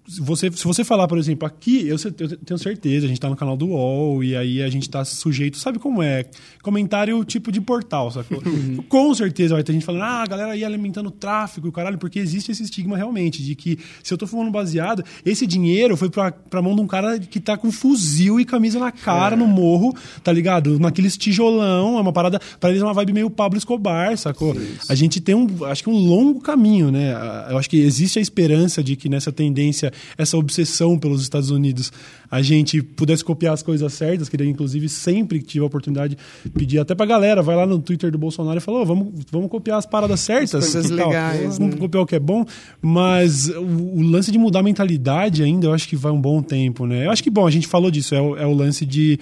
se 0.08 0.22
você, 0.22 0.52
se 0.52 0.64
você 0.64 0.84
falar, 0.84 1.08
por 1.08 1.18
exemplo, 1.18 1.48
aqui, 1.48 1.88
eu, 1.88 1.98
eu 2.20 2.38
tenho 2.38 2.58
certeza, 2.58 3.06
a 3.06 3.10
gente 3.10 3.20
tá 3.20 3.30
no 3.30 3.36
canal 3.36 3.58
do 3.58 3.68
UOL 3.68 4.24
e 4.24 4.36
aí 4.36 4.62
a 4.62 4.70
gente 4.70 4.90
tá 4.90 5.04
sujeito, 5.04 5.58
sabe 5.58 5.80
como 5.80 6.04
é? 6.04 6.26
Comentário 6.62 7.24
tipo 7.24 7.52
de 7.52 7.60
portal, 7.60 8.12
sacou? 8.12 8.42
Com 8.88 9.14
certeza 9.16 9.56
vai 9.56 9.64
ter 9.64 9.74
gente 9.74 9.86
falando, 9.86 10.04
ah, 10.04 10.24
a 10.24 10.28
galera 10.28 10.52
aí 10.52 10.64
alimentando 10.64 11.10
tráfico 11.10 11.68
e 11.68 11.72
caralho, 11.72 11.98
porque 11.98 12.20
existe 12.20 12.52
esse 12.52 12.64
estigma 12.64 12.96
realmente 12.96 13.44
de 13.44 13.56
que 13.56 13.80
se 14.04 14.14
eu 14.14 14.18
tô 14.18 14.28
fumando 14.28 14.52
baseado, 14.52 15.04
esse 15.26 15.48
dinheiro 15.48 15.98
foi 15.98 16.10
pra, 16.10 16.32
pra 16.32 16.62
mão 16.62 16.76
de 16.76 16.82
um 16.82 16.88
cara 16.88 17.18
que 17.20 17.40
tá 17.40 17.58
com 17.58 17.72
fuzil 17.72 18.40
e 18.40 18.46
camisa 18.46 18.80
na 18.80 18.92
cara 18.92 19.36
no 19.36 19.48
morro, 19.48 19.96
tá 20.24 20.32
ligado? 20.32 20.63
Naqueles 20.80 21.18
tijolão, 21.18 21.98
é 21.98 22.02
uma 22.02 22.14
parada, 22.14 22.40
pra 22.60 22.70
eles 22.70 22.82
é 22.82 22.86
uma 22.86 22.94
vibe 22.94 23.14
meio 23.14 23.30
Pablo 23.30 23.58
Escobar, 23.58 24.18
sacou? 24.18 24.56
A 24.90 24.96
gente 24.96 25.20
tem 25.22 25.36
um, 25.36 25.48
acho 25.66 25.84
que 25.84 25.90
um 25.90 25.98
longo 26.08 26.40
caminho, 26.40 26.92
né? 26.92 27.14
Eu 27.50 27.58
acho 27.58 27.70
que 27.70 27.78
existe 27.78 28.20
a 28.20 28.22
esperança 28.22 28.84
de 28.84 28.96
que 28.96 29.10
nessa 29.10 29.32
tendência, 29.32 29.92
essa 30.18 30.38
obsessão 30.38 30.98
pelos 30.98 31.22
Estados 31.22 31.50
Unidos, 31.50 31.92
a 32.30 32.42
gente 32.42 32.82
pudesse 32.82 33.24
copiar 33.24 33.54
as 33.54 33.62
coisas 33.62 33.94
certas, 33.94 34.28
queria 34.28 34.48
inclusive 34.48 34.90
sempre 34.90 35.40
que 35.40 35.46
tive 35.46 35.64
a 35.64 35.68
oportunidade 35.68 36.18
pedir 36.54 36.80
até 36.80 36.96
pra 36.96 37.06
galera, 37.06 37.42
vai 37.42 37.56
lá 37.56 37.66
no 37.66 37.80
Twitter 37.80 38.12
do 38.12 38.18
Bolsonaro 38.18 38.58
e 38.58 38.62
fala, 38.62 38.80
"Ô, 38.80 38.86
vamos, 38.86 39.14
vamos 39.32 39.50
copiar 39.50 39.78
as 39.78 39.86
paradas 39.86 40.20
certas, 40.20 40.72
coisas 40.72 40.90
e 40.90 40.96
tal. 40.96 41.10
legais, 41.10 41.58
vamos 41.58 41.76
né? 41.76 41.80
copiar 41.80 42.04
o 42.04 42.08
que 42.08 42.16
é 42.16 42.20
bom, 42.20 42.46
mas 42.82 43.50
o, 43.50 43.62
o 43.62 44.02
lance 44.02 44.32
de 44.32 44.38
mudar 44.38 44.60
a 44.60 44.64
mentalidade 44.64 45.44
ainda, 45.44 45.68
eu 45.68 45.74
acho 45.74 45.88
que 45.88 45.96
vai 45.96 46.12
um 46.12 46.20
bom 46.20 46.42
tempo, 46.42 46.86
né? 46.86 47.06
Eu 47.06 47.12
acho 47.12 47.24
que, 47.24 47.30
bom, 47.30 47.46
a 47.46 47.52
gente 47.52 47.68
falou 47.68 47.92
disso, 47.92 48.16
é 48.16 48.22
o, 48.22 48.38
é 48.38 48.46
o 48.46 48.54
lance 48.54 48.86
de 48.86 49.20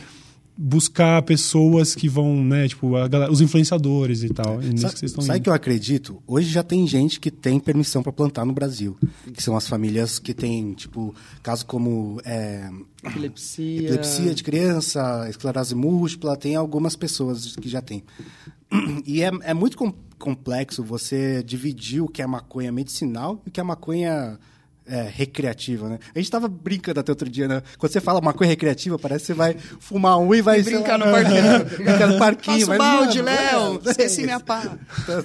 buscar 0.57 1.21
pessoas 1.23 1.95
que 1.95 2.07
vão, 2.07 2.43
né, 2.43 2.67
tipo, 2.67 2.95
a 2.95 3.07
galera- 3.07 3.31
os 3.31 3.41
influenciadores 3.41 4.23
e 4.23 4.29
tal. 4.29 4.61
E 4.61 4.77
Sabe, 4.79 4.93
que 4.95 5.07
sabe 5.09 5.39
que 5.39 5.49
eu 5.49 5.53
acredito? 5.53 6.21
Hoje 6.27 6.49
já 6.49 6.61
tem 6.63 6.85
gente 6.85 7.19
que 7.19 7.31
tem 7.31 7.59
permissão 7.59 8.03
para 8.03 8.11
plantar 8.11 8.45
no 8.45 8.53
Brasil. 8.53 8.97
Que 9.33 9.41
são 9.41 9.55
as 9.55 9.67
famílias 9.67 10.19
que 10.19 10.33
têm, 10.33 10.73
tipo, 10.73 11.15
caso 11.41 11.65
como 11.65 12.21
é, 12.25 12.69
Epilepsia. 13.03 13.81
epilepsia 13.83 14.33
de 14.35 14.43
criança, 14.43 15.27
esclerose 15.29 15.73
múltipla, 15.73 16.35
tem 16.37 16.55
algumas 16.55 16.95
pessoas 16.95 17.55
que 17.55 17.67
já 17.69 17.81
têm. 17.81 18.03
E 19.05 19.21
é, 19.23 19.31
é 19.43 19.53
muito 19.53 19.77
com- 19.77 19.93
complexo 20.17 20.83
você 20.83 21.41
dividir 21.43 22.01
o 22.01 22.07
que 22.07 22.21
é 22.21 22.27
maconha 22.27 22.71
medicinal 22.71 23.41
e 23.45 23.49
o 23.49 23.51
que 23.51 23.59
é 23.59 23.63
maconha 23.63 24.37
é, 24.91 25.09
recreativa, 25.09 25.87
né? 25.87 25.99
A 26.13 26.19
gente 26.19 26.29
tava 26.29 26.49
brincando 26.49 26.99
até 26.99 27.11
outro 27.13 27.29
dia, 27.29 27.47
né? 27.47 27.63
Quando 27.77 27.93
você 27.93 28.01
fala 28.01 28.19
maconha 28.19 28.49
recreativa, 28.49 28.99
parece 28.99 29.21
que 29.21 29.27
você 29.27 29.33
vai 29.33 29.55
fumar 29.79 30.17
um 30.19 30.35
e 30.35 30.41
vai... 30.41 30.59
E 30.59 30.63
brincar 30.63 30.99
lá, 30.99 31.05
no 31.05 31.11
parquinho. 31.11 31.65
brincar 31.85 32.07
no 32.07 32.19
parquinho. 32.19 32.67
Passa 32.67 32.75
o 32.75 32.77
mas, 32.77 32.77
balde, 32.77 33.23
mano, 33.23 33.37
Léo. 33.37 33.81
é, 33.85 33.91
Esqueci 33.91 34.21
é 34.21 34.25
minha 34.25 34.39
pá. 34.41 34.77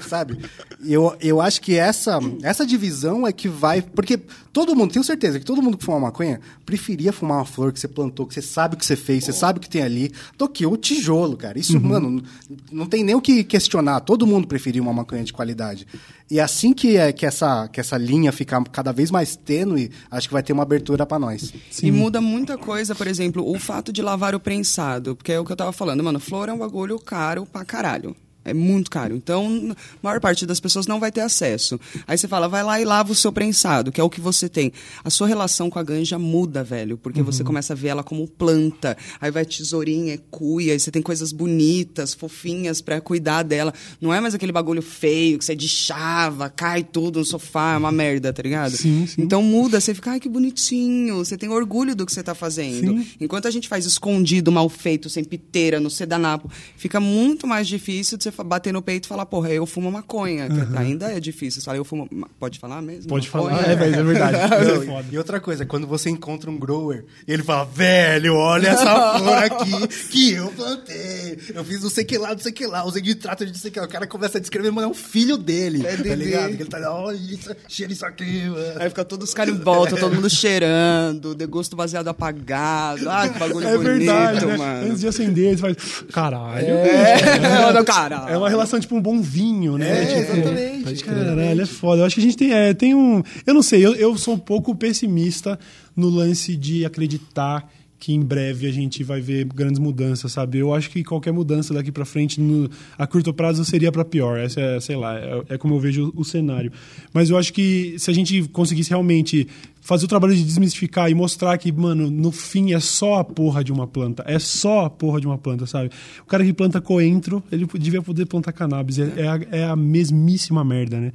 sabe? 0.08 0.38
Eu, 0.84 1.16
eu 1.20 1.40
acho 1.40 1.60
que 1.60 1.76
essa, 1.76 2.20
essa 2.44 2.64
divisão 2.64 3.26
é 3.26 3.32
que 3.32 3.48
vai. 3.48 3.82
Porque 3.82 4.20
todo 4.52 4.76
mundo, 4.76 4.92
tenho 4.92 5.04
certeza 5.04 5.40
que 5.40 5.44
todo 5.44 5.60
mundo 5.60 5.76
que 5.76 5.84
fuma 5.84 5.98
maconha 5.98 6.40
preferia 6.64 7.12
fumar 7.12 7.38
uma 7.38 7.44
flor 7.44 7.72
que 7.72 7.80
você 7.80 7.88
plantou, 7.88 8.24
que 8.24 8.34
você 8.34 8.42
sabe 8.42 8.76
o 8.76 8.78
que 8.78 8.86
você 8.86 8.94
fez, 8.94 9.24
você 9.24 9.32
sabe 9.32 9.58
o 9.58 9.60
que 9.60 9.68
tem 9.68 9.82
ali, 9.82 10.12
do 10.38 10.48
que 10.48 10.64
o 10.64 10.76
tijolo, 10.76 11.36
cara. 11.36 11.58
Isso, 11.58 11.80
mano, 11.80 12.08
não, 12.08 12.22
não 12.70 12.86
tem 12.86 13.02
nem 13.02 13.16
o 13.16 13.20
que 13.20 13.42
questionar. 13.42 14.00
Todo 14.00 14.26
mundo 14.26 14.46
preferia 14.46 14.80
uma 14.80 14.92
maconha 14.92 15.24
de 15.24 15.32
qualidade. 15.32 15.86
E 16.30 16.40
assim 16.40 16.72
que, 16.72 16.96
é, 16.96 17.12
que, 17.12 17.24
essa, 17.24 17.68
que 17.68 17.78
essa 17.78 17.96
linha 17.96 18.32
ficar 18.32 18.62
cada 18.64 18.92
vez 18.92 19.10
mais 19.10 19.36
tênue, 19.36 19.90
acho 20.10 20.26
que 20.28 20.34
vai 20.34 20.42
ter 20.42 20.52
uma 20.52 20.64
abertura 20.64 21.06
para 21.06 21.18
nós. 21.18 21.52
E 21.82 21.92
muda 21.92 22.20
muita 22.20 22.58
coisa, 22.58 22.94
por 22.94 23.06
exemplo, 23.06 23.48
o 23.48 23.58
fato 23.58 23.92
de 23.92 24.02
lavar 24.02 24.34
o 24.34 24.40
prensado. 24.40 25.14
Porque 25.14 25.32
é 25.32 25.38
o 25.38 25.44
que 25.44 25.52
eu 25.52 25.56
tava 25.56 25.72
falando, 25.72 26.02
mano, 26.02 26.18
flor 26.18 26.48
é 26.48 26.52
um 26.52 26.58
bagulho 26.58 26.98
caro 26.98 27.46
pra 27.46 27.64
caralho. 27.64 28.16
É 28.46 28.54
muito 28.54 28.90
caro. 28.90 29.16
Então, 29.16 29.74
a 29.74 29.76
maior 30.00 30.20
parte 30.20 30.46
das 30.46 30.60
pessoas 30.60 30.86
não 30.86 31.00
vai 31.00 31.10
ter 31.10 31.20
acesso. 31.20 31.80
Aí 32.06 32.16
você 32.16 32.28
fala, 32.28 32.48
vai 32.48 32.62
lá 32.62 32.80
e 32.80 32.84
lava 32.84 33.10
o 33.10 33.14
seu 33.14 33.32
prensado, 33.32 33.90
que 33.90 34.00
é 34.00 34.04
o 34.04 34.08
que 34.08 34.20
você 34.20 34.48
tem. 34.48 34.72
A 35.02 35.10
sua 35.10 35.26
relação 35.26 35.68
com 35.68 35.78
a 35.78 35.82
ganja 35.82 36.18
muda, 36.18 36.62
velho, 36.62 36.96
porque 36.96 37.22
você 37.22 37.42
começa 37.42 37.72
a 37.72 37.76
ver 37.76 37.88
ela 37.88 38.04
como 38.04 38.26
planta. 38.28 38.96
Aí 39.20 39.30
vai 39.30 39.44
tesourinha, 39.44 40.14
é 40.14 40.18
cuia, 40.30 40.72
aí 40.72 40.80
você 40.80 40.90
tem 40.90 41.02
coisas 41.02 41.32
bonitas, 41.32 42.14
fofinhas 42.14 42.80
pra 42.80 43.00
cuidar 43.00 43.42
dela. 43.42 43.74
Não 44.00 44.14
é 44.14 44.20
mais 44.20 44.34
aquele 44.34 44.52
bagulho 44.52 44.82
feio 44.82 45.38
que 45.38 45.44
você 45.44 45.52
é 45.52 45.56
de 45.56 45.68
chava, 45.68 46.48
cai 46.48 46.84
tudo 46.84 47.18
no 47.18 47.24
sofá, 47.24 47.74
é 47.74 47.78
uma 47.78 47.90
merda, 47.90 48.32
tá 48.32 48.42
ligado? 48.42 48.76
Sim, 48.76 49.06
sim. 49.06 49.22
Então 49.22 49.42
muda, 49.42 49.80
você 49.80 49.92
fica, 49.92 50.12
ai 50.12 50.20
que 50.20 50.28
bonitinho, 50.28 51.16
você 51.16 51.36
tem 51.36 51.48
orgulho 51.48 51.96
do 51.96 52.06
que 52.06 52.12
você 52.12 52.22
tá 52.22 52.34
fazendo. 52.34 52.98
Sim. 52.98 53.06
Enquanto 53.20 53.48
a 53.48 53.50
gente 53.50 53.68
faz 53.68 53.84
escondido, 53.86 54.52
mal 54.52 54.68
feito, 54.68 55.10
sem 55.10 55.24
piteira, 55.24 55.80
no 55.80 55.90
sedanapo, 55.90 56.50
fica 56.76 57.00
muito 57.00 57.46
mais 57.46 57.66
difícil 57.66 58.16
de 58.16 58.24
você 58.24 58.30
bater 58.44 58.72
no 58.72 58.82
peito 58.82 59.04
e 59.04 59.08
falar, 59.08 59.26
porra, 59.26 59.50
eu 59.50 59.66
fumo 59.66 59.90
maconha. 59.90 60.48
que 60.48 60.76
Ainda 60.78 61.10
é 61.12 61.20
difícil. 61.20 61.60
Você 61.60 61.64
fala, 61.64 61.76
eu 61.78 61.84
fumo. 61.84 62.08
Pode 62.38 62.58
falar 62.58 62.82
mesmo? 62.82 63.08
Pode 63.08 63.28
Maconha? 63.30 63.56
falar, 63.56 63.70
é, 63.72 63.76
mas 63.76 63.92
é 63.94 64.02
verdade. 64.02 64.36
Não, 64.86 64.98
É 64.98 65.04
e- 65.12 65.18
outra 65.18 65.40
coisa, 65.40 65.64
quando 65.66 65.86
você 65.86 66.10
encontra 66.10 66.50
um 66.50 66.58
grower 66.58 67.04
e 67.26 67.32
ele 67.32 67.42
fala, 67.42 67.64
velho, 67.64 68.34
olha 68.34 68.68
essa 68.68 69.18
flor 69.18 69.38
aqui 69.38 69.88
que 70.10 70.32
eu 70.32 70.48
plantei. 70.52 71.38
Eu 71.54 71.64
fiz 71.64 71.82
não 71.82 71.90
sei 71.90 72.04
que 72.04 72.18
lá, 72.18 72.30
não 72.32 72.38
sei 72.38 72.52
que 72.52 72.66
lá, 72.66 72.84
usei 72.84 73.02
nitrato 73.02 73.44
de 73.46 73.52
não 73.52 73.58
sei 73.58 73.70
que 73.70 73.78
lá. 73.80 73.86
O 73.86 73.88
cara 73.88 74.06
começa 74.06 74.38
a 74.38 74.40
descrever, 74.40 74.70
mas 74.70 74.84
é 74.84 74.86
um 74.88 74.94
filho 74.94 75.36
dele. 75.36 75.86
É 75.86 75.96
tá 75.96 76.14
ligado? 76.14 76.50
Ele 76.50 76.64
tá 76.64 76.78
olha 76.92 77.16
isso, 77.16 77.54
cheira 77.68 77.92
isso 77.92 78.04
aqui, 78.06 78.44
mano. 78.48 78.80
Aí 78.80 78.88
fica 78.88 79.04
todos 79.04 79.28
os 79.28 79.34
caras 79.34 79.54
em 79.54 79.58
volta, 79.58 79.96
todo 79.96 80.14
mundo 80.14 80.28
cheirando, 80.30 81.34
degusto 81.34 81.76
baseado 81.76 82.08
apagado. 82.08 83.08
Ah, 83.08 83.28
que 83.28 83.38
bagulho 83.38 83.66
É 83.66 83.72
bonito, 83.76 83.84
verdade, 83.98 84.46
né? 84.46 84.56
mano. 84.56 84.86
Antes 84.86 85.00
de 85.00 85.08
acender, 85.08 85.56
você 85.56 85.60
faz. 85.62 85.76
Caralho. 86.12 86.66
É, 86.66 87.16
olha 87.66 87.80
o 87.82 87.84
É 88.28 88.36
uma 88.36 88.48
relação 88.48 88.78
tipo 88.80 88.94
um 88.96 89.00
bom 89.00 89.20
vinho, 89.20 89.76
né? 89.78 90.02
É, 90.02 90.06
Tipo, 90.06 90.32
exatamente. 90.38 91.04
Caralho, 91.04 91.62
é 91.62 91.66
foda. 91.66 92.02
Eu 92.02 92.06
acho 92.06 92.14
que 92.14 92.20
a 92.20 92.24
gente 92.24 92.36
tem, 92.36 92.52
é, 92.52 92.74
tem 92.74 92.94
um. 92.94 93.22
Eu 93.46 93.54
não 93.54 93.62
sei, 93.62 93.84
eu, 93.84 93.94
eu 93.94 94.16
sou 94.16 94.34
um 94.34 94.38
pouco 94.38 94.74
pessimista 94.74 95.58
no 95.94 96.08
lance 96.08 96.56
de 96.56 96.84
acreditar 96.84 97.70
que 97.98 98.12
em 98.12 98.20
breve 98.20 98.66
a 98.66 98.72
gente 98.72 99.02
vai 99.02 99.20
ver 99.20 99.44
grandes 99.44 99.78
mudanças, 99.78 100.30
sabe? 100.32 100.58
Eu 100.58 100.74
acho 100.74 100.90
que 100.90 101.02
qualquer 101.02 101.32
mudança 101.32 101.72
daqui 101.72 101.90
pra 101.90 102.04
frente, 102.04 102.40
no, 102.40 102.68
a 102.98 103.06
curto 103.06 103.32
prazo, 103.32 103.64
seria 103.64 103.90
pra 103.90 104.04
pior. 104.04 104.38
Essa 104.38 104.60
é, 104.60 104.80
sei 104.80 104.96
lá, 104.96 105.18
é, 105.18 105.42
é 105.50 105.58
como 105.58 105.74
eu 105.74 105.80
vejo 105.80 106.12
o, 106.14 106.24
cenário. 106.24 106.70
Mas 107.12 107.30
eu 107.30 107.38
acho 107.38 107.52
que 107.52 107.96
se 107.98 108.10
a 108.10 108.14
gente 108.14 108.42
conseguisse 108.48 108.90
realmente 108.90 109.48
fazer 109.80 110.04
o 110.04 110.08
trabalho 110.08 110.34
de 110.34 110.44
desmistificar 110.44 111.10
e 111.10 111.14
mostrar 111.14 111.56
que, 111.56 111.72
mano, 111.72 112.10
no 112.10 112.30
fim 112.30 112.74
é 112.74 112.80
só 112.80 113.14
a 113.14 113.24
porra 113.24 113.64
de 113.64 113.72
uma 113.72 113.86
planta. 113.86 114.24
É 114.26 114.38
só 114.38 114.84
a 114.84 114.90
porra 114.90 115.20
de 115.20 115.26
uma 115.26 115.38
planta, 115.38 115.64
sabe? 115.64 115.90
O 116.20 116.26
cara 116.26 116.44
que 116.44 116.52
planta 116.52 116.80
coentro, 116.80 117.42
ele 117.50 117.66
devia 117.78 118.02
poder 118.02 118.26
plantar 118.26 118.52
cannabis. 118.52 118.98
É, 118.98 119.12
é 119.16 119.28
a, 119.28 119.40
é 119.50 119.64
a 119.64 119.76
mesmíssima 119.76 120.64
merda, 120.64 121.00
né? 121.00 121.12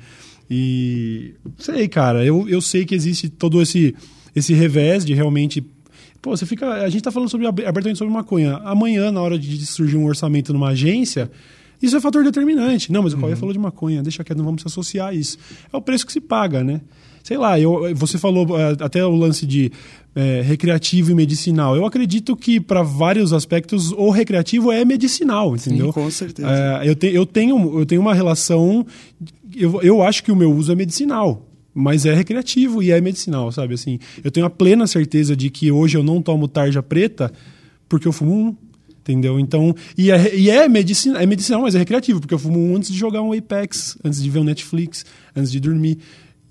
E 0.50 1.36
sei, 1.58 1.88
cara, 1.88 2.26
eu, 2.26 2.50
eu 2.50 2.60
sei 2.60 2.86
que 2.86 2.94
existe 2.94 3.30
todo 3.30 3.62
esse, 3.62 3.96
esse 4.36 4.54
revés 4.54 5.06
de 5.06 5.14
realmente. 5.14 5.64
Pô, 6.22 6.36
você 6.36 6.46
fica. 6.46 6.68
A 6.68 6.90
gente 6.90 7.02
tá 7.02 7.12
falando 7.12 7.30
sobre 7.30 7.48
abertamente 7.48 7.98
sobre 7.98 8.14
maconha. 8.14 8.58
Amanhã, 8.64 9.12
na 9.12 9.22
hora 9.22 9.40
de 9.40 9.66
surgir 9.66 9.98
um 9.98 10.06
orçamento 10.06 10.54
numa 10.54 10.70
agência, 10.70 11.32
isso 11.82 11.98
é 11.98 12.00
fator 12.00 12.24
determinante. 12.24 12.92
Não, 12.92 13.02
mas 13.02 13.14
o 13.14 13.18
Cauê 13.18 13.36
falou 13.36 13.52
de 13.52 13.60
maconha, 13.60 14.04
deixa 14.04 14.24
quieto, 14.24 14.38
não 14.38 14.46
vamos 14.46 14.62
se 14.62 14.68
associar 14.68 15.10
a 15.10 15.14
isso. 15.14 15.38
É 15.74 15.76
o 15.76 15.82
preço 15.82 16.06
que 16.06 16.14
se 16.14 16.22
paga, 16.22 16.64
né? 16.64 16.82
Sei 17.24 17.38
lá, 17.38 17.60
eu, 17.60 17.96
você 17.96 18.18
falou 18.18 18.60
é, 18.60 18.76
até 18.80 19.06
o 19.06 19.16
lance 19.16 19.46
de 19.46 19.72
é, 20.16 20.42
recreativo 20.42 21.12
e 21.12 21.16
medicinal. 21.16 21.76
Eu 21.76 21.86
acredito 21.86 22.36
que, 22.36 22.60
para 22.60 22.82
vários 22.82 23.32
aspectos, 23.34 23.92
o 23.92 24.10
recreativo 24.10 24.72
é 24.72 24.84
medicinal, 24.84 25.56
entendeu? 25.56 25.88
Sim, 25.88 25.92
com 25.92 26.12
certeza. 26.12 26.50
É, 26.50 26.90
eu, 26.90 26.96
te, 26.96 27.08
eu, 27.08 27.26
tenho, 27.26 27.80
eu 27.80 27.86
tenho 27.86 28.02
uma 28.02 28.14
relação. 28.14 28.86
Eu, 29.56 29.82
eu 29.82 30.02
acho 30.02 30.24
que 30.24 30.32
o 30.32 30.36
meu 30.36 30.52
uso 30.52 30.72
é 30.72 30.76
medicinal. 30.76 31.48
Mas 31.74 32.06
é 32.06 32.14
recreativo 32.14 32.84
e 32.84 32.92
é 32.92 33.00
medicinal, 33.00 33.52
sabe? 33.52 33.76
Assim, 33.76 34.00
eu 34.24 34.30
tenho 34.30 34.46
a 34.46 34.50
plena 34.50 34.86
certeza 34.88 35.36
de 35.36 35.50
que 35.50 35.72
hoje 35.72 35.98
eu 35.98 36.04
não 36.04 36.22
tomo 36.22 36.48
tarja 36.48 36.84
preta 36.84 37.32
porque 37.88 38.08
eu 38.08 38.12
fumo 38.12 38.34
um, 38.34 38.56
entendeu? 39.00 39.40
Então, 39.40 39.76
e 39.98 40.12
é, 40.12 40.36
e 40.36 40.50
é, 40.50 40.68
medicina, 40.68 41.22
é 41.22 41.26
medicinal, 41.26 41.62
mas 41.62 41.76
é 41.76 41.80
recreativo, 41.80 42.20
porque 42.20 42.34
eu 42.34 42.40
fumo 42.40 42.60
um 42.60 42.76
antes 42.76 42.90
de 42.90 42.98
jogar 42.98 43.22
um 43.22 43.34
Apex, 43.34 43.98
antes 44.04 44.22
de 44.22 44.30
ver 44.30 44.40
um 44.40 44.44
Netflix, 44.44 45.06
antes 45.36 45.52
de 45.52 45.60
dormir 45.60 45.98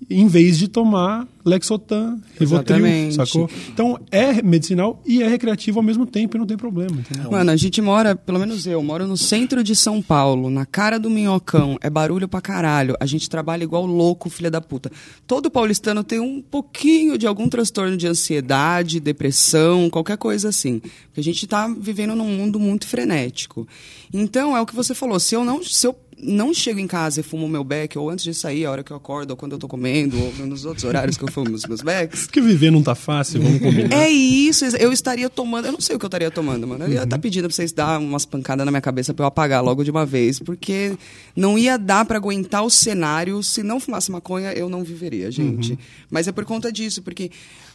em 0.09 0.27
vez 0.27 0.57
de 0.57 0.67
tomar 0.67 1.27
Lexotan, 1.45 2.19
Rivotril, 2.39 3.11
sacou? 3.11 3.49
Então 3.73 3.99
é 4.11 4.41
medicinal 4.41 5.01
e 5.05 5.23
é 5.23 5.27
recreativo 5.27 5.79
ao 5.79 5.83
mesmo 5.83 6.05
tempo 6.05 6.37
e 6.37 6.39
não 6.39 6.45
tem 6.45 6.57
problema. 6.57 6.99
Entendeu? 6.99 7.31
Mano, 7.31 7.51
a 7.51 7.55
gente 7.55 7.81
mora, 7.81 8.15
pelo 8.15 8.39
menos 8.39 8.65
eu, 8.65 8.81
moro 8.83 9.07
no 9.07 9.17
centro 9.17 9.63
de 9.63 9.75
São 9.75 10.01
Paulo, 10.01 10.49
na 10.49 10.65
cara 10.65 10.99
do 10.99 11.09
minhocão, 11.09 11.77
é 11.81 11.89
barulho 11.89 12.27
pra 12.27 12.41
caralho. 12.41 12.95
A 12.99 13.05
gente 13.05 13.29
trabalha 13.29 13.63
igual 13.63 13.85
louco, 13.85 14.29
filha 14.29 14.51
da 14.51 14.61
puta. 14.61 14.91
Todo 15.25 15.49
paulistano 15.49 16.03
tem 16.03 16.19
um 16.19 16.41
pouquinho 16.41 17.17
de 17.17 17.25
algum 17.25 17.47
transtorno 17.47 17.97
de 17.97 18.07
ansiedade, 18.07 18.99
depressão, 18.99 19.89
qualquer 19.89 20.17
coisa 20.17 20.49
assim. 20.49 20.79
Porque 20.79 21.19
a 21.19 21.23
gente 21.23 21.47
tá 21.47 21.67
vivendo 21.67 22.15
num 22.15 22.27
mundo 22.27 22.59
muito 22.59 22.87
frenético. 22.87 23.67
Então, 24.13 24.55
é 24.55 24.61
o 24.61 24.65
que 24.65 24.75
você 24.75 24.93
falou, 24.93 25.19
se 25.19 25.35
eu 25.35 25.43
não, 25.43 25.63
se 25.63 25.87
eu 25.87 25.95
não 26.21 26.53
chego 26.53 26.79
em 26.79 26.87
casa 26.87 27.19
e 27.19 27.23
fumo 27.23 27.47
meu 27.47 27.63
beck, 27.63 27.97
ou 27.97 28.09
antes 28.09 28.23
de 28.23 28.33
sair, 28.33 28.65
a 28.65 28.71
hora 28.71 28.83
que 28.83 28.91
eu 28.91 28.97
acordo, 28.97 29.31
ou 29.31 29.37
quando 29.37 29.53
eu 29.53 29.57
tô 29.57 29.67
comendo, 29.67 30.17
ou 30.19 30.45
nos 30.45 30.65
outros 30.65 30.83
horários 30.83 31.17
que 31.17 31.23
eu 31.23 31.31
fumo 31.31 31.53
os 31.53 31.65
meus 31.65 31.81
becks. 31.81 32.25
Porque 32.25 32.41
viver 32.41 32.71
não 32.71 32.83
tá 32.83 32.95
fácil, 32.95 33.41
vamos 33.41 33.59
combinar. 33.59 33.95
É 33.95 34.09
isso, 34.09 34.65
eu 34.77 34.91
estaria 34.91 35.29
tomando, 35.29 35.65
eu 35.65 35.71
não 35.71 35.81
sei 35.81 35.95
o 35.95 35.99
que 35.99 36.05
eu 36.05 36.07
estaria 36.07 36.31
tomando, 36.31 36.67
mano. 36.67 36.85
Eu 36.85 36.89
ia 36.89 36.93
estar 36.93 37.03
uhum. 37.03 37.09
tá 37.09 37.17
pedindo 37.17 37.47
pra 37.47 37.55
vocês 37.55 37.71
dar 37.71 37.99
umas 37.99 38.25
pancadas 38.25 38.65
na 38.65 38.71
minha 38.71 38.81
cabeça 38.81 39.13
pra 39.13 39.23
eu 39.23 39.27
apagar 39.27 39.63
logo 39.63 39.83
de 39.83 39.91
uma 39.91 40.05
vez, 40.05 40.39
porque 40.39 40.95
não 41.35 41.57
ia 41.57 41.77
dar 41.77 42.05
para 42.05 42.17
aguentar 42.17 42.63
o 42.63 42.69
cenário. 42.69 43.41
Se 43.43 43.63
não 43.63 43.79
fumasse 43.79 44.11
maconha, 44.11 44.51
eu 44.53 44.69
não 44.69 44.83
viveria, 44.83 45.31
gente. 45.31 45.71
Uhum. 45.71 45.77
Mas 46.09 46.27
é 46.27 46.31
por 46.31 46.45
conta 46.45 46.71
disso, 46.71 47.01
porque 47.01 47.31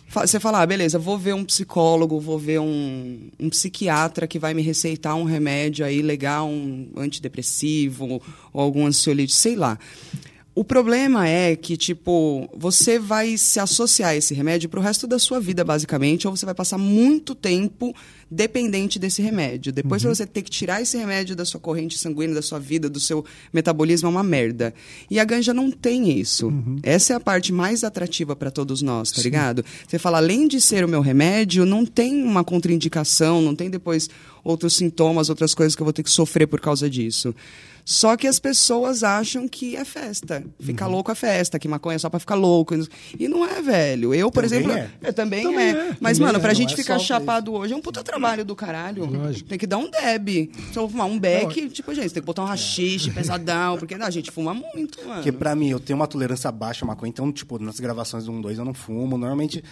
você 0.09 0.41
fala, 0.41 0.63
ah, 0.63 0.67
beleza, 0.67 0.99
vou 0.99 1.19
ver 1.19 1.35
um 1.35 1.45
psicólogo, 1.45 2.21
vou 2.21 2.39
ver 2.39 2.61
um, 2.61 3.29
um 3.39 3.51
psiquiatra 3.51 4.27
que 4.27 4.39
vai 4.39 4.55
me 4.55 4.63
receitar 4.63 5.15
um 5.17 5.25
remédio 5.25 5.85
aí 5.85 6.01
legal, 6.01 6.49
um 6.49 6.89
antidepressivo 6.97 8.23
ou 8.53 8.63
algum 8.63 8.87
ansiolítico, 8.87 9.39
sei 9.39 9.57
lá. 9.57 9.79
O 10.55 10.65
problema 10.65 11.29
é 11.29 11.55
que, 11.55 11.77
tipo, 11.77 12.49
você 12.57 12.99
vai 12.99 13.37
se 13.37 13.61
associar 13.61 14.11
a 14.11 14.17
esse 14.17 14.33
remédio 14.33 14.71
para 14.71 14.81
o 14.81 14.83
resto 14.83 15.07
da 15.07 15.19
sua 15.19 15.39
vida, 15.39 15.63
basicamente, 15.63 16.27
ou 16.27 16.35
você 16.35 16.47
vai 16.47 16.55
passar 16.55 16.79
muito 16.79 17.35
tempo 17.35 17.95
dependente 18.31 18.99
desse 18.99 19.23
remédio. 19.23 19.73
Depois 19.73 20.05
uhum. 20.05 20.15
você 20.15 20.27
ter 20.27 20.43
que 20.43 20.51
tirar 20.51 20.83
esse 20.83 20.97
remédio 20.97 21.37
da 21.37 21.45
sua 21.45 21.61
corrente 21.61 21.97
sanguínea, 21.97 22.35
da 22.35 22.43
sua 22.43 22.59
vida, 22.59 22.89
do 22.89 22.99
seu 22.99 23.25
metabolismo, 23.53 24.09
é 24.09 24.11
uma 24.11 24.23
merda. 24.23 24.75
E 25.11 25.21
a 25.21 25.25
ganja 25.25 25.55
não 25.55 25.71
tem 25.71 26.19
isso. 26.19 26.49
Uhum. 26.49 26.79
Essa 26.83 27.13
é 27.13 27.17
a 27.17 27.21
parte 27.21 27.53
mais 27.53 27.85
atrativa 27.85 28.35
para 28.35 28.51
todos 28.51 28.83
nós, 28.83 29.11
tá 29.11 29.17
Sim. 29.17 29.25
ligado? 29.25 29.65
Você 29.87 29.99
fala, 29.99 30.19
além 30.19 30.49
de 30.49 30.61
ser 30.61 30.85
o 30.85 30.89
meu 30.89 31.01
remédio, 31.01 31.65
não 31.65 31.87
tem 31.87 32.23
uma 32.23 32.43
contraindicação, 32.43 33.41
não 33.41 33.55
tem 33.55 33.71
depois 33.71 34.09
outros 34.43 34.75
sintomas, 34.75 35.29
outras 35.29 35.55
coisas 35.55 35.75
que 35.75 35.83
eu 35.83 35.87
vou 35.87 35.93
ter 35.93 36.03
que 36.03 36.11
sofrer 36.11 36.47
por 36.47 36.61
causa 36.61 36.89
disso. 36.91 37.35
Só 37.89 38.17
que 38.17 38.27
as 38.27 38.41
pessoas 38.41 39.05
acham 39.05 39.47
que 39.47 39.77
é 39.77 39.85
festa. 39.85 40.45
Ficar 40.59 40.87
uhum. 40.87 40.93
louco 40.95 41.13
é 41.13 41.15
festa, 41.15 41.57
que 41.57 41.69
maconha 41.69 41.95
é 41.95 41.99
só 42.01 42.11
pra 42.11 42.19
ficar 42.19 42.35
louco. 42.35 42.75
E 43.17 43.29
não 43.29 43.47
é, 43.47 43.63
velho. 43.63 44.13
Eu, 44.13 44.29
por 44.29 44.43
também 44.43 44.59
exemplo. 44.59 44.77
É. 44.77 44.91
Eu 45.09 45.13
também, 45.13 45.45
também 45.45 45.67
é. 45.67 45.71
é. 45.71 45.97
Mas, 46.01 46.19
também 46.19 46.33
mano, 46.33 46.41
pra 46.41 46.51
é. 46.51 46.55
gente 46.57 46.75
ficar 46.75 46.99
chapado 46.99 47.55
hoje 47.55 47.73
é 47.73 47.77
um 47.77 47.81
puta 47.81 48.03
trabalho 48.03 48.45
do 48.45 48.57
caralho. 48.57 49.05
Lógico. 49.05 49.49
Tem 49.49 49.57
que 49.57 49.69
dar 49.69 49.79
um 49.79 49.89
deb. 49.89 50.51
Se 50.73 50.77
eu 50.77 50.89
fumar 50.89 51.07
um 51.07 51.17
beck, 51.17 51.63
não. 51.63 51.69
tipo, 51.69 51.95
gente, 51.95 52.13
tem 52.13 52.21
que 52.21 52.27
botar 52.27 52.43
um 52.43 52.47
rachixe 52.47 53.13
pesadão, 53.13 53.79
porque 53.79 53.97
não, 53.97 54.07
a 54.07 54.11
gente 54.11 54.33
fuma 54.33 54.53
muito, 54.53 54.99
mano. 55.03 55.15
Porque 55.15 55.31
pra 55.31 55.55
mim, 55.55 55.69
eu 55.69 55.79
tenho 55.79 55.97
uma 55.97 56.09
tolerância 56.09 56.51
baixa 56.51 56.85
à 56.85 56.89
maconha, 56.89 57.11
então, 57.11 57.31
tipo, 57.31 57.57
nas 57.61 57.79
gravações 57.79 58.25
do 58.25 58.33
1, 58.33 58.41
2 58.41 58.59
eu 58.59 58.65
não 58.65 58.75
fumo. 58.75 59.17
Normalmente, 59.17 59.63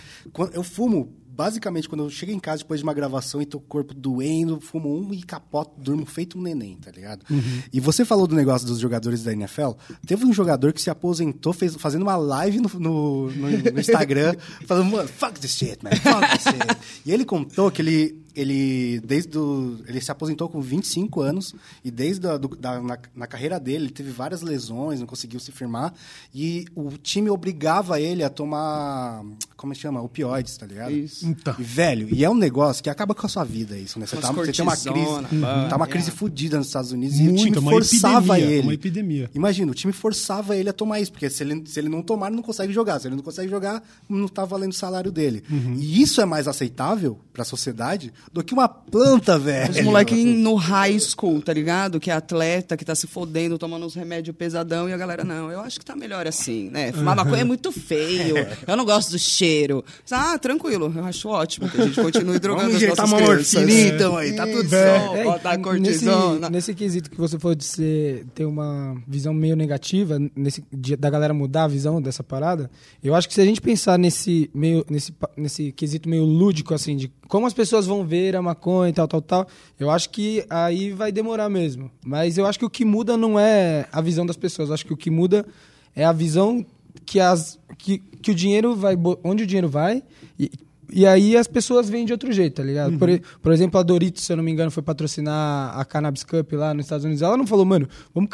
eu 0.52 0.62
fumo 0.62 1.12
basicamente, 1.34 1.88
quando 1.88 2.04
eu 2.04 2.10
chego 2.10 2.30
em 2.30 2.38
casa 2.38 2.58
depois 2.58 2.80
de 2.80 2.84
uma 2.84 2.94
gravação 2.94 3.42
e 3.42 3.46
tô 3.46 3.58
com 3.58 3.64
o 3.64 3.68
corpo 3.68 3.92
doendo, 3.92 4.60
fumo 4.60 4.96
um 4.96 5.12
e 5.12 5.22
capoto, 5.22 5.80
durmo 5.80 6.06
feito 6.06 6.38
um 6.38 6.42
neném, 6.42 6.76
tá 6.76 6.90
ligado? 6.90 7.24
Uhum. 7.28 7.62
E 7.72 7.80
você 7.80 8.04
falou 8.04 8.26
do 8.26 8.36
negócio 8.36 8.66
dos 8.66 8.78
jogadores 8.78 9.24
da 9.24 9.32
NFL. 9.32 9.72
Teve 10.06 10.24
um 10.24 10.32
jogador 10.32 10.72
que 10.72 10.80
se 10.80 10.90
aposentou 10.90 11.52
fez, 11.52 11.74
fazendo 11.74 12.02
uma 12.02 12.16
live 12.16 12.60
no, 12.60 12.70
no, 12.74 13.30
no, 13.30 13.50
no 13.72 13.80
Instagram, 13.80 14.36
falando, 14.66 14.90
mano, 14.90 15.08
fuck 15.08 15.38
this 15.40 15.56
shit, 15.56 15.82
man, 15.82 15.90
fuck 15.90 16.38
this 16.38 16.44
shit. 16.44 16.78
e 17.04 17.12
ele 17.12 17.24
contou 17.24 17.70
que 17.70 17.82
ele 17.82 18.23
ele 18.34 19.00
desde 19.00 19.30
do, 19.30 19.82
ele 19.86 20.00
se 20.00 20.10
aposentou 20.10 20.48
com 20.48 20.60
25 20.60 21.20
anos 21.20 21.54
e 21.84 21.90
desde 21.90 22.26
a, 22.26 22.36
do, 22.36 22.48
da, 22.48 22.80
na, 22.80 22.98
na, 23.14 23.26
carreira 23.26 23.58
dele 23.60 23.84
ele 23.84 23.92
teve 23.92 24.10
várias 24.10 24.42
lesões, 24.42 25.00
não 25.00 25.06
conseguiu 25.06 25.40
se 25.40 25.52
firmar 25.52 25.94
e 26.34 26.66
o 26.74 26.90
time 26.98 27.30
obrigava 27.30 28.00
ele 28.00 28.22
a 28.22 28.30
tomar 28.30 29.24
como 29.64 29.72
é 29.72 29.76
que 29.76 29.80
chama? 29.80 30.02
Opioides, 30.02 30.58
tá 30.58 30.66
ligado? 30.66 30.92
Isso. 30.92 31.26
Então. 31.26 31.54
E, 31.58 31.62
velho, 31.62 32.08
e 32.12 32.22
é 32.22 32.28
um 32.28 32.34
negócio 32.34 32.82
que 32.82 32.90
acaba 32.90 33.14
com 33.14 33.24
a 33.24 33.28
sua 33.30 33.44
vida 33.44 33.78
isso, 33.78 33.98
né? 33.98 34.04
Você, 34.04 34.16
tá, 34.18 34.30
você 34.30 34.52
tem 34.52 34.62
uma 34.62 34.76
crise, 34.76 35.40
tá 35.70 35.76
uma 35.76 35.86
crise 35.86 36.10
fodida 36.10 36.58
nos 36.58 36.66
Estados 36.66 36.92
Unidos 36.92 37.18
Muito, 37.18 37.30
e 37.30 37.50
o 37.50 37.52
time 37.54 37.70
forçava 37.70 38.38
epidemia, 38.38 38.56
ele. 38.56 38.62
Uma 38.66 38.74
epidemia. 38.74 39.30
Imagina, 39.34 39.72
o 39.72 39.74
time 39.74 39.92
forçava 39.92 40.54
ele 40.54 40.68
a 40.68 40.72
tomar 40.72 41.00
isso, 41.00 41.10
porque 41.10 41.30
se 41.30 41.42
ele, 41.42 41.64
se 41.66 41.80
ele 41.80 41.88
não 41.88 42.02
tomar, 42.02 42.26
ele 42.26 42.36
não 42.36 42.42
consegue 42.42 42.74
jogar. 42.74 43.00
Se 43.00 43.08
ele 43.08 43.16
não 43.16 43.22
consegue 43.22 43.48
jogar, 43.48 43.82
não 44.06 44.28
tá 44.28 44.44
valendo 44.44 44.72
o 44.72 44.74
salário 44.74 45.10
dele. 45.10 45.42
Uhum. 45.50 45.76
E 45.78 46.02
isso 46.02 46.20
é 46.20 46.26
mais 46.26 46.46
aceitável 46.46 47.18
para 47.32 47.40
a 47.40 47.46
sociedade 47.46 48.12
do 48.32 48.42
que 48.42 48.52
uma 48.52 48.68
planta, 48.68 49.38
velho. 49.38 49.70
Os 49.70 49.80
moleques 49.80 50.24
no 50.24 50.54
high 50.54 50.98
school, 50.98 51.40
tá 51.40 51.52
ligado? 51.52 52.00
Que 52.00 52.10
é 52.10 52.14
atleta, 52.14 52.76
que 52.76 52.84
tá 52.84 52.94
se 52.94 53.06
fodendo, 53.06 53.58
tomando 53.58 53.86
uns 53.86 53.94
remédios 53.94 54.36
pesadão, 54.36 54.88
e 54.88 54.92
a 54.92 54.96
galera, 54.96 55.24
não, 55.24 55.50
eu 55.50 55.60
acho 55.60 55.78
que 55.78 55.84
tá 55.84 55.94
melhor 55.94 56.26
assim, 56.26 56.70
né? 56.70 56.92
Fumar 56.92 57.16
maconha 57.16 57.42
é 57.42 57.44
muito 57.44 57.70
feio, 57.70 58.34
eu 58.66 58.76
não 58.76 58.84
gosto 58.84 59.10
do 59.10 59.18
cheiro. 59.18 59.84
Ah, 60.10 60.38
tranquilo, 60.38 60.92
eu 60.94 61.04
acho 61.04 61.28
ótimo 61.28 61.68
que 61.68 61.80
a 61.80 61.84
gente 61.86 62.00
continue 62.00 62.38
drogando 62.38 62.72
Vamos 62.72 62.82
as 62.82 62.88
nossas 62.88 63.12
uma 63.12 63.20
morfina, 63.20 63.72
então, 63.72 64.16
aí, 64.16 64.34
tá 64.34 64.46
tudo 64.46 64.68
certo. 64.68 65.14
É, 65.14 65.24
botar 65.24 65.58
cortisona. 65.58 66.50
Nesse, 66.50 66.52
nesse 66.52 66.74
quesito 66.74 67.10
que 67.10 67.16
você 67.16 67.38
falou 67.38 67.54
de 67.54 67.64
ser, 67.64 68.24
ter 68.34 68.44
uma 68.44 68.96
visão 69.06 69.32
meio 69.34 69.56
negativa, 69.56 70.18
nesse, 70.34 70.64
de, 70.72 70.96
da 70.96 71.10
galera 71.10 71.34
mudar 71.34 71.64
a 71.64 71.68
visão 71.68 72.00
dessa 72.00 72.22
parada, 72.22 72.70
eu 73.02 73.14
acho 73.14 73.28
que 73.28 73.34
se 73.34 73.40
a 73.40 73.44
gente 73.44 73.60
pensar 73.60 73.98
nesse, 73.98 74.50
meio, 74.54 74.84
nesse, 74.88 75.14
nesse 75.36 75.72
quesito 75.72 76.08
meio 76.08 76.24
lúdico, 76.24 76.74
assim, 76.74 76.96
de 76.96 77.10
como 77.28 77.46
as 77.46 77.54
pessoas 77.54 77.86
vão 77.86 78.04
ver 78.04 78.36
a 78.36 78.42
maconha 78.42 78.90
e 78.90 78.92
tal, 78.92 79.08
tal, 79.08 79.22
tal, 79.22 79.48
eu 79.78 79.90
acho 79.90 80.10
que 80.10 80.44
aí 80.48 80.92
vai 80.92 81.10
demorar 81.10 81.48
mesmo. 81.48 81.90
Mas 82.04 82.38
eu 82.38 82.46
acho 82.46 82.58
que 82.58 82.64
o 82.64 82.70
que 82.70 82.84
muda 82.84 83.16
não 83.16 83.38
é 83.38 83.86
a 83.92 84.00
visão 84.00 84.26
das 84.26 84.36
pessoas, 84.36 84.68
eu 84.68 84.74
acho 84.74 84.86
que 84.86 84.92
o 84.92 84.96
que 84.96 85.10
muda 85.10 85.46
é 85.94 86.04
a 86.04 86.12
visão 86.12 86.64
que, 87.04 87.20
as, 87.20 87.58
que, 87.78 87.98
que 87.98 88.30
o 88.30 88.34
dinheiro 88.34 88.74
vai. 88.74 88.96
onde 89.22 89.44
o 89.44 89.46
dinheiro 89.46 89.68
vai 89.68 90.02
e, 90.38 90.50
e 90.90 91.06
aí 91.06 91.36
as 91.36 91.46
pessoas 91.46 91.88
vêm 91.88 92.04
de 92.04 92.12
outro 92.12 92.32
jeito, 92.32 92.56
tá 92.56 92.62
ligado? 92.62 92.92
Uhum. 92.92 92.98
Por, 92.98 93.08
por 93.42 93.52
exemplo, 93.52 93.80
a 93.80 93.82
Doritos, 93.82 94.24
se 94.24 94.32
eu 94.32 94.36
não 94.36 94.44
me 94.44 94.50
engano, 94.50 94.70
foi 94.70 94.82
patrocinar 94.82 95.78
a 95.78 95.84
Cannabis 95.84 96.24
Cup 96.24 96.52
lá 96.52 96.74
nos 96.74 96.86
Estados 96.86 97.04
Unidos. 97.04 97.22
Ela 97.22 97.36
não 97.36 97.46
falou, 97.46 97.64
mano, 97.64 97.88
vamos 98.14 98.30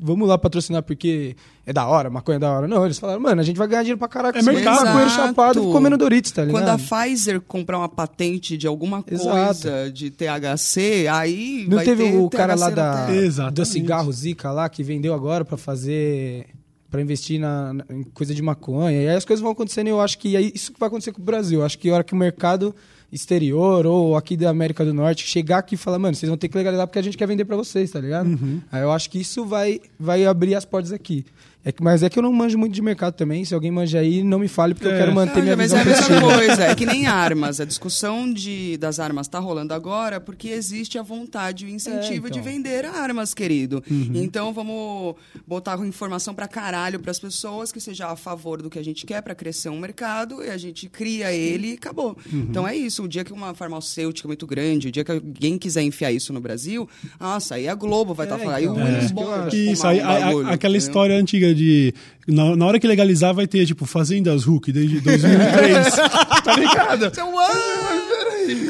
vamos 0.00 0.28
lá 0.28 0.38
patrocinar 0.38 0.82
porque 0.82 1.36
é 1.66 1.72
da 1.72 1.86
hora, 1.86 2.08
maconha 2.08 2.36
é 2.36 2.38
da 2.38 2.50
hora. 2.50 2.68
Não, 2.68 2.84
eles 2.84 2.98
falaram, 2.98 3.20
mano, 3.20 3.40
a 3.40 3.44
gente 3.44 3.56
vai 3.56 3.66
ganhar 3.68 3.82
dinheiro 3.82 3.98
pra 3.98 4.08
caraca. 4.08 4.38
É 4.38 4.42
mercado. 4.42 4.84
Maconheiro 4.84 5.10
chapado 5.10 5.62
comendo 5.72 5.96
Doritos, 5.96 6.30
tá 6.30 6.44
ligado? 6.44 6.62
Quando 6.62 6.68
a 6.68 6.78
Pfizer 6.78 7.40
comprar 7.40 7.78
uma 7.78 7.88
patente 7.88 8.56
de 8.56 8.66
alguma 8.66 9.02
coisa 9.02 9.50
Exato. 9.50 9.92
de 9.92 10.10
THC, 10.10 11.08
aí 11.10 11.66
Não 11.68 11.78
teve 11.84 12.04
o 12.16 12.30
cara 12.30 12.54
lá 12.54 12.70
da, 12.70 13.06
do 13.50 13.64
cigarro 13.64 14.12
Zika 14.12 14.50
lá, 14.50 14.68
que 14.68 14.82
vendeu 14.82 15.14
agora 15.14 15.44
pra 15.44 15.56
fazer... 15.56 16.46
Pra 16.90 17.02
investir 17.02 17.38
na, 17.38 17.74
na, 17.74 17.84
em 17.90 18.02
coisa 18.02 18.34
de 18.34 18.40
maconha. 18.40 19.02
E 19.02 19.08
aí 19.08 19.14
as 19.14 19.22
coisas 19.22 19.42
vão 19.42 19.52
acontecendo 19.52 19.88
e 19.88 19.90
eu 19.90 20.00
acho 20.00 20.18
que 20.18 20.34
é 20.34 20.40
isso 20.40 20.72
que 20.72 20.80
vai 20.80 20.86
acontecer 20.86 21.12
com 21.12 21.20
o 21.20 21.24
Brasil. 21.24 21.60
Eu 21.60 21.66
acho 21.66 21.78
que 21.78 21.90
a 21.90 21.92
hora 21.92 22.02
que 22.02 22.14
o 22.14 22.16
mercado 22.16 22.74
exterior 23.10 23.86
ou 23.86 24.16
aqui 24.16 24.36
da 24.36 24.50
América 24.50 24.84
do 24.84 24.92
Norte 24.92 25.26
chegar 25.26 25.58
aqui 25.58 25.74
e 25.74 25.78
falar, 25.78 25.98
mano, 25.98 26.14
vocês 26.14 26.28
vão 26.28 26.36
ter 26.36 26.48
que 26.48 26.56
legalizar 26.56 26.86
porque 26.86 26.98
a 26.98 27.02
gente 27.02 27.16
quer 27.16 27.26
vender 27.26 27.44
para 27.44 27.56
vocês, 27.56 27.90
tá 27.90 28.00
ligado? 28.00 28.28
Uhum. 28.28 28.60
Aí 28.70 28.82
eu 28.82 28.92
acho 28.92 29.08
que 29.10 29.18
isso 29.18 29.44
vai, 29.44 29.80
vai 29.98 30.26
abrir 30.26 30.54
as 30.54 30.64
portas 30.64 30.92
aqui. 30.92 31.24
É 31.68 31.72
que, 31.72 31.82
mas 31.82 32.02
é 32.02 32.08
que 32.08 32.18
eu 32.18 32.22
não 32.22 32.32
manjo 32.32 32.56
muito 32.56 32.72
de 32.72 32.80
mercado 32.80 33.12
também. 33.12 33.44
Se 33.44 33.52
alguém 33.52 33.70
manja 33.70 33.98
aí, 33.98 34.22
não 34.22 34.38
me 34.38 34.48
fale, 34.48 34.72
porque 34.72 34.86
eu 34.88 34.92
É. 34.92 34.98
quero 35.00 35.14
manter 35.14 35.42
minha 35.42 35.54
mas 35.54 35.70
visão 35.70 35.78
é 35.78 35.82
a 35.82 35.84
mesma 35.84 36.20
coisa, 36.34 36.64
é 36.64 36.74
que 36.74 36.86
nem 36.86 37.06
armas. 37.06 37.60
A 37.60 37.66
discussão 37.66 38.32
de, 38.32 38.78
das 38.78 38.98
armas 38.98 39.26
está 39.26 39.38
rolando 39.38 39.74
agora 39.74 40.18
porque 40.18 40.48
existe 40.48 40.96
a 40.98 41.02
vontade 41.02 41.66
e 41.66 41.68
o 41.68 41.70
incentivo 41.70 42.26
É, 42.26 42.30
então. 42.30 42.30
de 42.30 42.40
vender 42.40 42.86
armas, 42.86 43.34
querido. 43.34 43.84
Uhum. 43.90 44.12
Então 44.14 44.50
vamos 44.54 45.16
botar 45.46 45.78
informação 45.86 46.34
pra 46.34 46.48
caralho 46.48 46.98
pras 47.00 47.18
pessoas 47.18 47.70
que 47.70 47.80
seja 47.82 48.06
a 48.06 48.16
favor 48.16 48.62
do 48.62 48.70
que 48.70 48.78
a 48.78 48.82
gente 48.82 49.04
quer 49.04 49.20
pra 49.20 49.34
crescer 49.34 49.68
um 49.68 49.78
mercado 49.78 50.42
e 50.42 50.48
a 50.48 50.56
gente 50.56 50.88
cria 50.88 51.30
ele 51.34 51.72
e 51.72 51.74
acabou. 51.74 52.16
Uhum. 52.32 52.46
Então 52.48 52.66
é 52.66 52.74
isso. 52.74 53.02
O 53.02 53.08
dia 53.08 53.24
que 53.24 53.32
uma 53.32 53.52
farmacêutica 53.52 54.26
muito 54.26 54.46
grande, 54.46 54.88
o 54.88 54.90
dia 54.90 55.04
que 55.04 55.12
alguém 55.12 55.58
quiser 55.58 55.82
enfiar 55.82 56.12
isso 56.12 56.32
no 56.32 56.40
Brasil, 56.40 56.88
nossa, 57.20 57.56
aí 57.56 57.68
a 57.68 57.74
Globo 57.74 58.14
vai 58.14 58.24
estar 58.24 58.36
É, 58.36 58.38
falando. 58.38 58.56
Aí 58.56 58.66
o 58.66 58.72
então, 58.72 58.84
Willis 58.86 59.12
é. 59.52 59.56
Isso, 59.72 59.86
aí, 59.86 60.00
um 60.00 60.04
a- 60.06 60.08
a- 60.08 60.14
aquela 60.14 60.54
entendeu? 60.54 60.76
história 60.78 61.14
antiga 61.14 61.57
de. 61.58 61.94
Na, 62.26 62.56
na 62.56 62.66
hora 62.66 62.78
que 62.78 62.86
legalizar, 62.86 63.34
vai 63.34 63.46
ter, 63.46 63.66
tipo, 63.66 63.84
Fazendas 63.84 64.44
Hulk 64.44 64.70
desde 64.72 65.00
2003. 65.00 65.96
tá 66.44 66.56
ligado? 66.56 67.06
Então, 67.06 67.38
ah, 67.38 67.87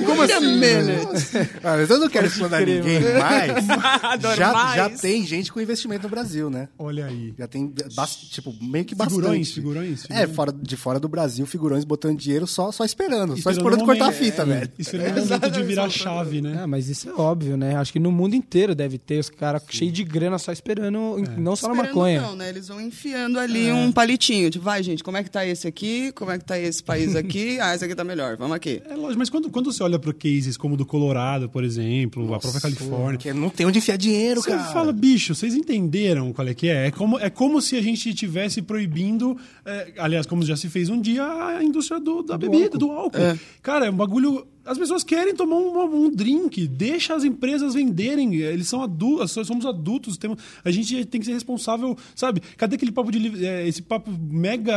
Como 0.04 0.22
assim? 0.22 0.32
Ah, 1.62 1.76
mas 1.76 1.90
eu 1.90 1.98
não 1.98 2.08
quero 2.08 2.26
explorar 2.26 2.60
ninguém 2.64 3.00
mais. 3.18 3.68
Adoro 4.02 4.36
já, 4.36 4.52
mais. 4.52 4.76
já 4.76 4.90
tem 4.90 5.26
gente 5.26 5.52
com 5.52 5.60
investimento 5.60 6.04
no 6.04 6.08
Brasil, 6.08 6.48
né? 6.50 6.68
Olha 6.78 7.06
aí. 7.06 7.34
Já 7.38 7.46
tem, 7.46 7.72
tipo, 8.30 8.54
meio 8.60 8.84
que 8.84 8.94
bastante. 8.94 9.16
Figurões, 9.18 9.52
figurões, 9.52 10.04
É, 10.04 10.06
figurões. 10.20 10.36
fora, 10.36 10.52
de 10.52 10.76
fora 10.76 11.00
do 11.00 11.08
Brasil, 11.08 11.46
figurões 11.46 11.84
botando 11.84 12.18
dinheiro 12.18 12.46
só, 12.46 12.70
só 12.72 12.84
esperando. 12.84 13.30
só 13.36 13.50
Esperando 13.50 13.58
esperando 13.58 13.82
o 13.82 13.84
cortar 13.84 14.08
a 14.08 14.12
fita, 14.12 14.42
É, 14.42 14.44
velho. 14.44 14.70
Esperando 14.78 15.18
o 15.18 15.24
momento 15.26 15.50
de 15.50 15.62
virar 15.62 15.84
a 15.84 15.90
chave, 15.90 16.40
né? 16.40 16.60
Ah, 16.62 16.66
mas 16.66 16.88
isso 16.88 17.08
é 17.08 17.12
óbvio, 17.12 17.56
né? 17.56 17.76
Acho 17.76 17.92
que 17.92 17.98
no 17.98 18.10
mundo 18.12 18.34
inteiro 18.34 18.74
deve 18.74 18.98
ter 18.98 19.18
os 19.18 19.30
caras 19.30 19.62
cheios 19.70 19.92
de 19.92 20.04
grana 20.04 20.38
só 20.38 20.52
esperando, 20.52 20.92
não 21.36 21.56
só 21.56 21.68
na 21.68 21.74
Esperando 21.74 21.76
maconha. 21.94 22.20
Não, 22.22 22.36
né? 22.36 22.48
Eles 22.48 22.68
vão 22.68 22.80
enfiando 22.80 23.38
ali 23.38 23.70
um 23.72 23.92
palitinho. 23.92 24.50
Tipo, 24.50 24.64
vai, 24.64 24.82
gente, 24.82 25.02
como 25.04 25.16
é 25.16 25.22
que 25.22 25.30
tá 25.30 25.44
esse 25.46 25.66
aqui? 25.66 26.12
Como 26.12 26.30
é 26.30 26.38
que 26.38 26.44
tá 26.44 26.58
esse 26.58 26.82
país 26.82 27.14
aqui? 27.16 27.58
Ah, 27.60 27.74
esse 27.74 27.84
aqui 27.84 27.94
tá 27.94 28.04
melhor. 28.04 28.36
Vamos 28.36 28.54
aqui. 28.56 28.82
É 28.88 28.94
lógico, 28.94 29.18
mas 29.18 29.30
quando, 29.30 29.50
quando 29.50 29.67
você 29.72 29.82
olha 29.82 29.98
para 29.98 30.12
cases 30.12 30.56
como 30.56 30.74
o 30.74 30.76
do 30.76 30.84
Colorado, 30.86 31.48
por 31.48 31.64
exemplo, 31.64 32.34
a 32.34 32.38
própria 32.38 32.60
Califórnia, 32.60 33.18
Porque 33.18 33.32
não 33.32 33.50
tem 33.50 33.66
onde 33.66 33.78
enfiar 33.78 33.96
dinheiro, 33.96 34.40
Você 34.40 34.50
cara. 34.50 34.72
fala, 34.72 34.92
bicho, 34.92 35.34
vocês 35.34 35.54
entenderam 35.54 36.32
qual 36.32 36.46
é 36.48 36.54
que 36.54 36.68
é? 36.68 36.86
É 36.86 36.90
como, 36.90 37.18
é 37.18 37.30
como 37.30 37.60
se 37.60 37.76
a 37.76 37.82
gente 37.82 38.08
estivesse 38.08 38.62
proibindo, 38.62 39.36
é, 39.64 39.92
aliás, 39.98 40.26
como 40.26 40.42
já 40.44 40.56
se 40.56 40.68
fez 40.68 40.88
um 40.88 41.00
dia, 41.00 41.24
a 41.24 41.62
indústria 41.62 42.00
do, 42.00 42.22
da 42.22 42.36
bebida, 42.38 42.76
do 42.78 42.90
álcool. 42.90 43.38
Cara, 43.62 43.86
é 43.86 43.90
um 43.90 43.96
bagulho. 43.96 44.46
As 44.68 44.76
pessoas 44.76 45.02
querem 45.02 45.34
tomar 45.34 45.56
um, 45.56 46.04
um 46.04 46.10
drink, 46.10 46.66
deixa 46.68 47.14
as 47.14 47.24
empresas 47.24 47.74
venderem. 47.74 48.34
Eles 48.34 48.68
são 48.68 48.82
adultos, 48.82 49.34
nós 49.34 49.46
somos 49.46 49.64
adultos, 49.64 50.16
temos, 50.16 50.38
a 50.64 50.70
gente 50.70 51.04
tem 51.06 51.20
que 51.20 51.26
ser 51.26 51.32
responsável, 51.32 51.96
sabe? 52.14 52.42
Cadê 52.56 52.76
aquele 52.76 52.92
papo 52.92 53.10
de 53.10 53.46
é, 53.46 53.66
esse 53.66 53.80
papo 53.80 54.10
mega 54.10 54.74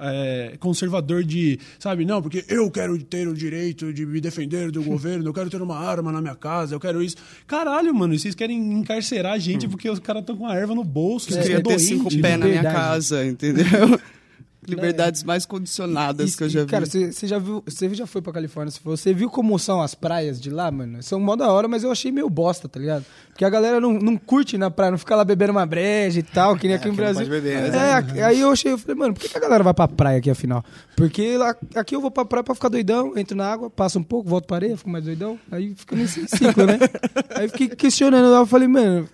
é, 0.00 0.56
conservador 0.60 1.24
de, 1.24 1.58
sabe, 1.78 2.04
não, 2.04 2.22
porque 2.22 2.44
eu 2.48 2.70
quero 2.70 2.96
ter 3.02 3.26
o 3.26 3.34
direito 3.34 3.92
de 3.92 4.06
me 4.06 4.20
defender 4.20 4.70
do 4.70 4.82
governo, 4.84 5.26
eu 5.26 5.34
quero 5.34 5.50
ter 5.50 5.60
uma 5.60 5.76
arma 5.76 6.12
na 6.12 6.20
minha 6.20 6.36
casa, 6.36 6.74
eu 6.74 6.80
quero 6.80 7.02
isso. 7.02 7.16
Caralho, 7.46 7.92
mano, 7.94 8.14
e 8.14 8.18
vocês 8.18 8.34
querem 8.34 8.72
encarcerar 8.74 9.32
a 9.32 9.38
gente 9.38 9.66
porque 9.66 9.90
os 9.90 9.98
caras 9.98 10.22
estão 10.22 10.36
com 10.36 10.46
a 10.46 10.54
erva 10.54 10.74
no 10.74 10.84
bolso, 10.84 11.30
Eu 11.30 11.34
vocês 11.34 11.46
queria 11.46 11.56
são 11.56 11.62
ter 11.64 11.68
doentes. 11.76 11.86
cinco 11.86 12.22
pés 12.22 12.38
na 12.38 12.46
minha 12.46 12.62
casa, 12.62 13.26
entendeu? 13.26 13.66
Liberdades 14.66 15.24
mais 15.24 15.44
condicionadas 15.44 16.34
E- 16.34 16.36
que 16.36 16.44
eu 16.44 16.48
já 16.48 16.60
vi. 16.60 16.66
Cara, 16.68 16.86
você 16.86 17.26
já 17.26 17.38
viu, 17.38 17.62
você 17.66 17.92
já 17.94 18.06
foi 18.06 18.22
pra 18.22 18.32
Califórnia, 18.32 18.72
você 18.84 19.12
viu 19.12 19.28
como 19.28 19.58
são 19.58 19.82
as 19.82 19.92
praias 19.94 20.40
de 20.40 20.50
lá, 20.50 20.70
mano? 20.70 21.02
São 21.02 21.18
mó 21.18 21.34
da 21.34 21.50
hora, 21.50 21.66
mas 21.66 21.82
eu 21.82 21.90
achei 21.90 22.12
meio 22.12 22.30
bosta, 22.30 22.68
tá 22.68 22.78
ligado? 22.78 23.04
Porque 23.30 23.44
a 23.44 23.50
galera 23.50 23.80
não, 23.80 23.92
não 23.94 24.16
curte 24.16 24.56
na 24.56 24.70
praia, 24.70 24.92
não 24.92 24.98
fica 24.98 25.16
lá 25.16 25.24
bebendo 25.24 25.50
uma 25.50 25.66
breja 25.66 26.20
e 26.20 26.22
tal, 26.22 26.56
que 26.56 26.68
nem 26.68 26.76
aqui 26.76 26.86
no 26.86 26.92
aqui 26.92 27.00
não 27.00 27.06
Brasil. 27.12 27.26
pode 27.28 27.40
beber, 27.42 27.74
é, 27.74 27.92
aqui- 27.94 28.20
aí 28.20 28.38
eu 28.40 28.50
achei, 28.52 28.70
eu 28.72 28.78
falei, 28.78 28.94
mano, 28.96 29.14
por 29.14 29.20
que, 29.20 29.28
que 29.30 29.36
a 29.36 29.40
galera 29.40 29.64
vai 29.64 29.74
pra 29.74 29.88
praia 29.88 30.18
aqui 30.18 30.30
afinal? 30.30 30.64
Porque 30.96 31.36
lá, 31.36 31.56
aqui 31.74 31.96
eu 31.96 32.00
vou 32.00 32.10
pra 32.12 32.24
praia 32.24 32.44
pra 32.44 32.54
ficar 32.54 32.68
doidão, 32.68 33.14
entro 33.16 33.36
na 33.36 33.50
água, 33.50 33.68
passo 33.68 33.98
um 33.98 34.02
pouco, 34.04 34.28
volto 34.28 34.46
pra 34.46 34.58
areia, 34.58 34.76
fico 34.76 34.90
mais 34.90 35.04
doidão, 35.04 35.38
aí 35.50 35.74
fica 35.74 35.96
nesse 35.96 36.24
ciclo, 36.28 36.66
né? 36.66 36.78
aí 37.34 37.48
fiquei 37.48 37.68
questionando 37.68 38.30
lá, 38.30 38.38
eu 38.38 38.46
falei, 38.46 38.68
mano, 38.68 39.08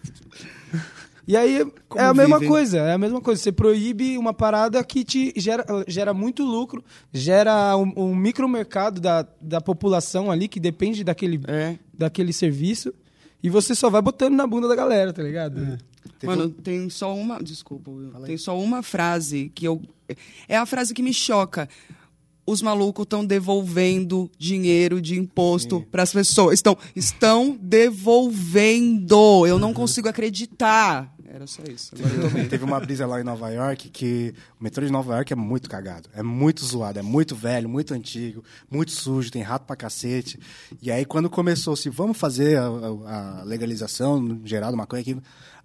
e 1.29 1.37
aí 1.37 1.65
Como 1.89 2.01
é 2.01 2.07
a 2.07 2.15
mesma 2.15 2.37
vivem? 2.39 2.49
coisa, 2.49 2.79
é 2.79 2.93
a 2.95 2.99
mesma 2.99 3.21
coisa. 3.21 3.41
Você 3.43 3.53
proíbe 3.53 4.17
uma 4.19 4.33
parada 4.33 4.83
que 4.83 5.05
te 5.05 5.33
gera, 5.37 5.65
gera 5.87 6.13
muito 6.15 6.43
lucro, 6.43 6.83
gera 7.13 7.77
um, 7.77 7.93
um 7.97 8.15
micromercado 8.17 9.01
da, 9.01 9.27
da 9.41 9.61
população 9.61 10.31
ali 10.31 10.49
que 10.49 10.59
depende 10.59 11.05
daquele, 11.05 11.39
É. 11.47 11.79
daquele 11.93 12.33
serviço. 12.33 12.93
E 13.43 13.49
você 13.49 13.75
só 13.75 13.89
vai 13.89 14.03
botando 14.03 14.35
na 14.35 14.47
bunda 14.47 14.67
da 14.67 14.75
galera, 14.75 15.13
tá 15.13 15.23
ligado? 15.23 15.79
Teve 16.19 16.35
Mano, 16.35 16.49
tem 16.51 16.91
só 16.91 17.15
uma. 17.15 17.41
Desculpa, 17.41 17.91
Will. 17.91 18.11
Tem 18.25 18.37
só 18.37 18.59
uma 18.59 18.83
frase 18.83 19.53
que 19.55 19.65
eu. 19.69 19.81
É 20.49 20.57
a 20.57 20.67
frase 20.67 20.93
que 20.93 21.03
me 21.03 21.13
choca. 21.15 21.69
Os 22.45 22.63
malucos 22.63 23.03
estão 23.03 23.25
devolvendo 23.27 24.31
dinheiro 24.39 25.03
de 25.03 25.19
imposto 25.21 25.83
para 25.91 26.03
as 26.03 26.13
pessoas. 26.13 26.55
Estão, 26.55 26.77
estão 26.97 27.59
devolvendo. 27.61 29.47
Eu 29.47 29.59
não 29.59 29.73
consigo 29.75 30.09
acreditar. 30.09 31.15
Era 31.31 31.47
só 31.47 31.63
isso. 31.65 31.93
Teve 32.49 32.65
uma 32.65 32.81
brisa 32.81 33.07
lá 33.07 33.21
em 33.21 33.25
Nova 33.25 33.51
York 33.51 33.91
que 33.91 34.35
o 34.59 34.65
metrô 34.65 34.85
de 34.85 34.91
Nova 34.91 35.15
York 35.17 35.33
é 35.33 35.37
muito 35.37 35.69
cagado. 35.69 36.09
É 36.15 36.23
muito 36.23 36.65
zoado, 36.65 36.99
é 36.99 37.03
muito 37.03 37.37
velho, 37.37 37.69
muito 37.69 37.93
antigo, 37.93 38.43
muito 38.71 38.93
sujo, 38.93 39.31
tem 39.31 39.43
rato 39.43 39.67
pra 39.67 39.77
cacete. 39.77 40.41
E 40.81 40.91
aí, 40.91 41.05
quando 41.05 41.29
começou-se, 41.29 41.91
vamos 41.91 42.17
fazer 42.17 42.59
a, 42.59 42.67
a- 42.67 43.43
legalização 43.45 44.41
geral 44.45 44.71
do 44.71 44.77
maconha 44.77 45.03
aqui. 45.03 45.17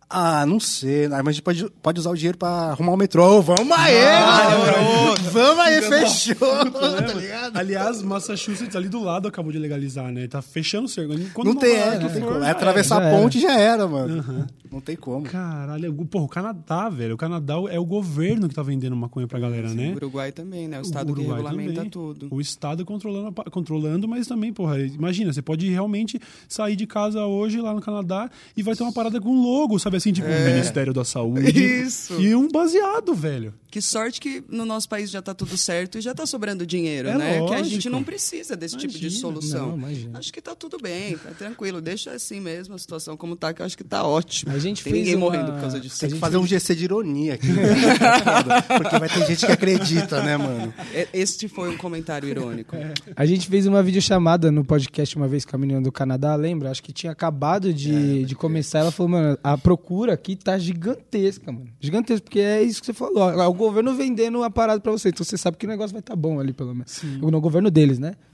Ah, 0.10 0.46
não 0.46 0.60
sei. 0.60 1.06
Ah, 1.06 1.10
Mas 1.24 1.28
a 1.28 1.32
gente 1.32 1.42
pode, 1.42 1.70
pode 1.82 2.00
usar 2.00 2.12
o 2.12 2.16
dinheiro 2.16 2.38
pra 2.38 2.48
arrumar 2.72 2.92
o 2.94 2.98
metrô. 2.98 3.42
Vamos 3.42 3.72
aí, 3.78 3.96
mano! 3.96 5.16
Vamos 5.32 5.60
aí, 5.60 5.82
fechou! 5.82 6.36
tá 6.72 7.14
ligado? 7.14 7.58
Aliás, 7.58 8.02
Massachusetts 8.04 8.76
ali 8.76 8.90
do 8.90 9.02
lado 9.04 9.28
acabou 9.28 9.52
de 9.52 9.58
legalizar, 9.58 10.12
né? 10.12 10.28
Tá 10.28 10.42
fechando 10.42 10.86
o 10.86 10.90
cerco. 10.90 11.14
Quando 11.34 11.48
Não 11.48 11.56
tem, 11.56 11.76
é, 11.76 12.00
não 12.00 12.10
tem 12.10 12.22
como. 12.22 12.44
É 12.44 12.52
atravessar 12.52 13.02
a 13.02 13.06
era. 13.06 13.18
ponte 13.18 13.40
já 13.40 13.58
era, 13.58 13.88
mano. 13.88 14.48
Não 14.72 14.80
tem 14.82 14.96
como. 14.96 15.24
Caralho, 15.26 15.92
o- 16.00 16.06
porra, 16.06 16.26
o 16.26 16.30
Canadá, 16.30 16.90
velho. 16.90 17.16
O 17.16 17.18
Canadá 17.18 17.56
é 17.70 17.80
o 17.80 17.86
governo 17.86 18.48
que 18.48 18.56
tá 18.56 18.62
vendendo 18.62 18.96
maconha 18.96 19.28
pra 19.28 19.40
galera, 19.40 19.70
né? 19.74 19.92
O 19.94 19.96
Uruguai 19.96 20.32
também, 20.32 20.68
né? 20.68 20.78
O 20.78 20.82
O 20.82 20.84
estado 20.84 21.06
que 21.08 21.12
Uruguai 21.22 21.38
regulamenta 21.42 21.74
também. 21.76 21.90
tudo. 21.90 22.28
O 22.30 22.40
Estado 22.42 22.86
controlando, 22.86 23.32
controlando, 23.52 24.08
mas 24.08 24.28
também, 24.28 24.54
porra, 24.54 24.80
imagina, 24.80 25.34
você 25.34 25.42
pode 25.42 25.68
realmente 25.70 26.20
sair 26.48 26.76
de 26.76 26.86
casa 26.86 27.26
hoje 27.26 27.60
lá 27.62 27.74
no 27.74 27.82
Canadá 27.82 28.30
e 28.56 28.62
vai 28.62 28.76
ter 28.76 28.84
uma 28.84 28.94
parada 28.94 29.20
com 29.20 29.42
logo, 29.42 29.80
sabe 29.80 29.93
assim, 29.98 30.12
tipo, 30.12 30.28
Ministério 30.28 30.94
da 30.94 31.04
Saúde. 31.06 31.52
Isso. 31.84 32.20
E 32.20 32.36
um 32.36 32.48
baseado, 32.48 33.14
velho. 33.14 33.54
Que 33.70 33.82
sorte 33.82 34.22
que 34.22 34.44
no 34.50 34.66
nosso 34.66 34.88
país 34.88 35.10
já 35.10 35.20
tá 35.20 35.34
tudo 35.34 35.58
certo 35.58 35.98
e 35.98 36.02
já 36.02 36.14
tá 36.14 36.28
sobrando 36.28 36.64
dinheiro, 36.64 37.10
É 37.10 37.18
né? 37.18 37.32
Que 37.34 37.38
a 37.38 37.42
lógico. 37.42 37.66
gente 37.70 37.90
não 37.90 38.04
precisa 38.04 38.56
desse 38.56 38.78
tipo 38.78 38.94
de 38.94 39.00
Imagina. 39.08 39.22
solução. 39.22 39.70
Não, 39.70 39.78
imagina. 39.78 40.20
acho 40.20 40.32
que 40.32 40.40
tá 40.40 40.54
tudo 40.54 40.78
bem, 40.80 41.18
tá 41.18 41.32
tranquilo. 41.32 41.82
Deixa 41.82 42.12
assim 42.12 42.40
mesmo 42.40 42.76
a 42.76 42.78
situação 42.78 43.18
como 43.18 43.36
tá, 43.36 43.52
que 43.52 43.64
eu 43.64 43.66
acho 43.66 43.76
que 43.76 43.84
tá 43.84 44.04
ótimo. 44.06 44.52
A 44.54 44.60
gente 44.60 44.84
Tem 44.84 44.94
fez 44.94 45.04
ninguém 45.06 45.16
uma- 45.16 45.26
morrendo 45.26 45.54
por 45.54 45.62
causa 45.62 45.80
disso. 45.80 46.00
Tem 46.00 46.12
que 46.12 46.20
fazer 46.20 46.38
um 46.38 46.46
GC 46.46 46.76
de 46.76 46.84
ironia 46.84 47.34
aqui. 47.34 47.48
né? 47.48 47.64
Porque 48.78 49.00
vai 49.00 49.10
ter 49.10 49.26
gente 49.26 49.46
que 49.46 49.52
acredita, 49.52 50.22
né, 50.22 50.38
mano? 50.38 50.72
É, 50.94 51.08
Este 51.12 51.48
foi 51.48 51.70
um 51.70 51.78
comentário 51.78 52.30
irônico. 52.30 52.76
A 53.16 53.26
gente 53.26 53.48
fez 53.48 53.66
uma 53.66 53.82
videochamada 53.82 54.52
no 54.52 54.64
podcast 54.64 55.16
uma 55.16 55.28
vez 55.28 55.46
com 55.46 55.56
a 55.56 55.60
menina 55.60 55.82
do 55.82 55.92
Canadá, 55.92 56.36
lembra? 56.36 56.70
Acho 56.70 56.84
que 56.84 56.94
tinha 56.94 57.12
acabado 57.12 57.74
de, 57.74 58.24
de 58.26 58.36
começar. 58.36 58.80
Ela 58.80 58.92
falou, 58.92 59.10
mano, 59.14 59.38
a 59.44 59.58
procura 59.58 59.83
aqui 60.12 60.36
tá 60.36 60.58
gigantesca, 60.58 61.52
mano. 61.52 61.68
Gigantesca, 61.80 62.24
porque 62.24 62.40
é 62.40 62.62
isso 62.62 62.80
que 62.80 62.86
você 62.86 62.94
falou. 62.94 63.18
ó, 63.20 63.48
O 63.48 63.54
governo 63.54 63.94
vendendo 63.96 64.44
a 64.44 64.50
parada 64.50 64.80
pra 64.80 64.92
você. 64.92 65.10
Então 65.10 65.24
você 65.24 65.38
sabe 65.38 65.58
que 65.58 65.66
o 65.66 65.70
negócio 65.70 65.92
vai 65.92 66.00
estar 66.00 66.16
bom 66.16 66.40
ali, 66.40 66.54
pelo 66.54 66.74
menos. 66.74 67.02
No 67.22 67.42
governo 67.42 67.70
deles, 67.70 68.00
né? 68.00 68.14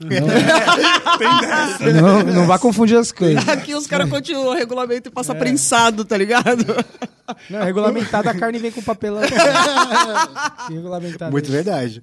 Não, 1.80 2.24
não, 2.24 2.34
não 2.34 2.46
vá 2.46 2.58
confundir 2.58 2.96
as 2.96 3.12
coisas. 3.12 3.46
Aqui 3.48 3.74
os 3.74 3.86
caras 3.86 4.08
continuam 4.08 4.48
o 4.48 4.54
regulamento 4.54 5.08
e 5.08 5.12
passa 5.12 5.34
prensado, 5.34 6.04
tá 6.04 6.16
ligado? 6.16 6.64
Não, 7.48 7.62
regulamentada 7.62 8.30
a 8.30 8.34
carne 8.34 8.58
vem 8.58 8.70
com 8.70 8.82
papelão. 8.82 9.20
regulamentada. 10.68 11.30
Muito 11.30 11.50
verdade. 11.50 12.02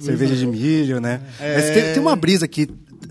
Cerveja 0.00 0.36
de 0.36 0.46
milho, 0.46 1.00
né? 1.00 1.20
Mas 1.40 1.70
tem, 1.70 1.92
tem 1.94 1.98
uma 2.02 2.16
brisa 2.16 2.46
que 2.46 2.68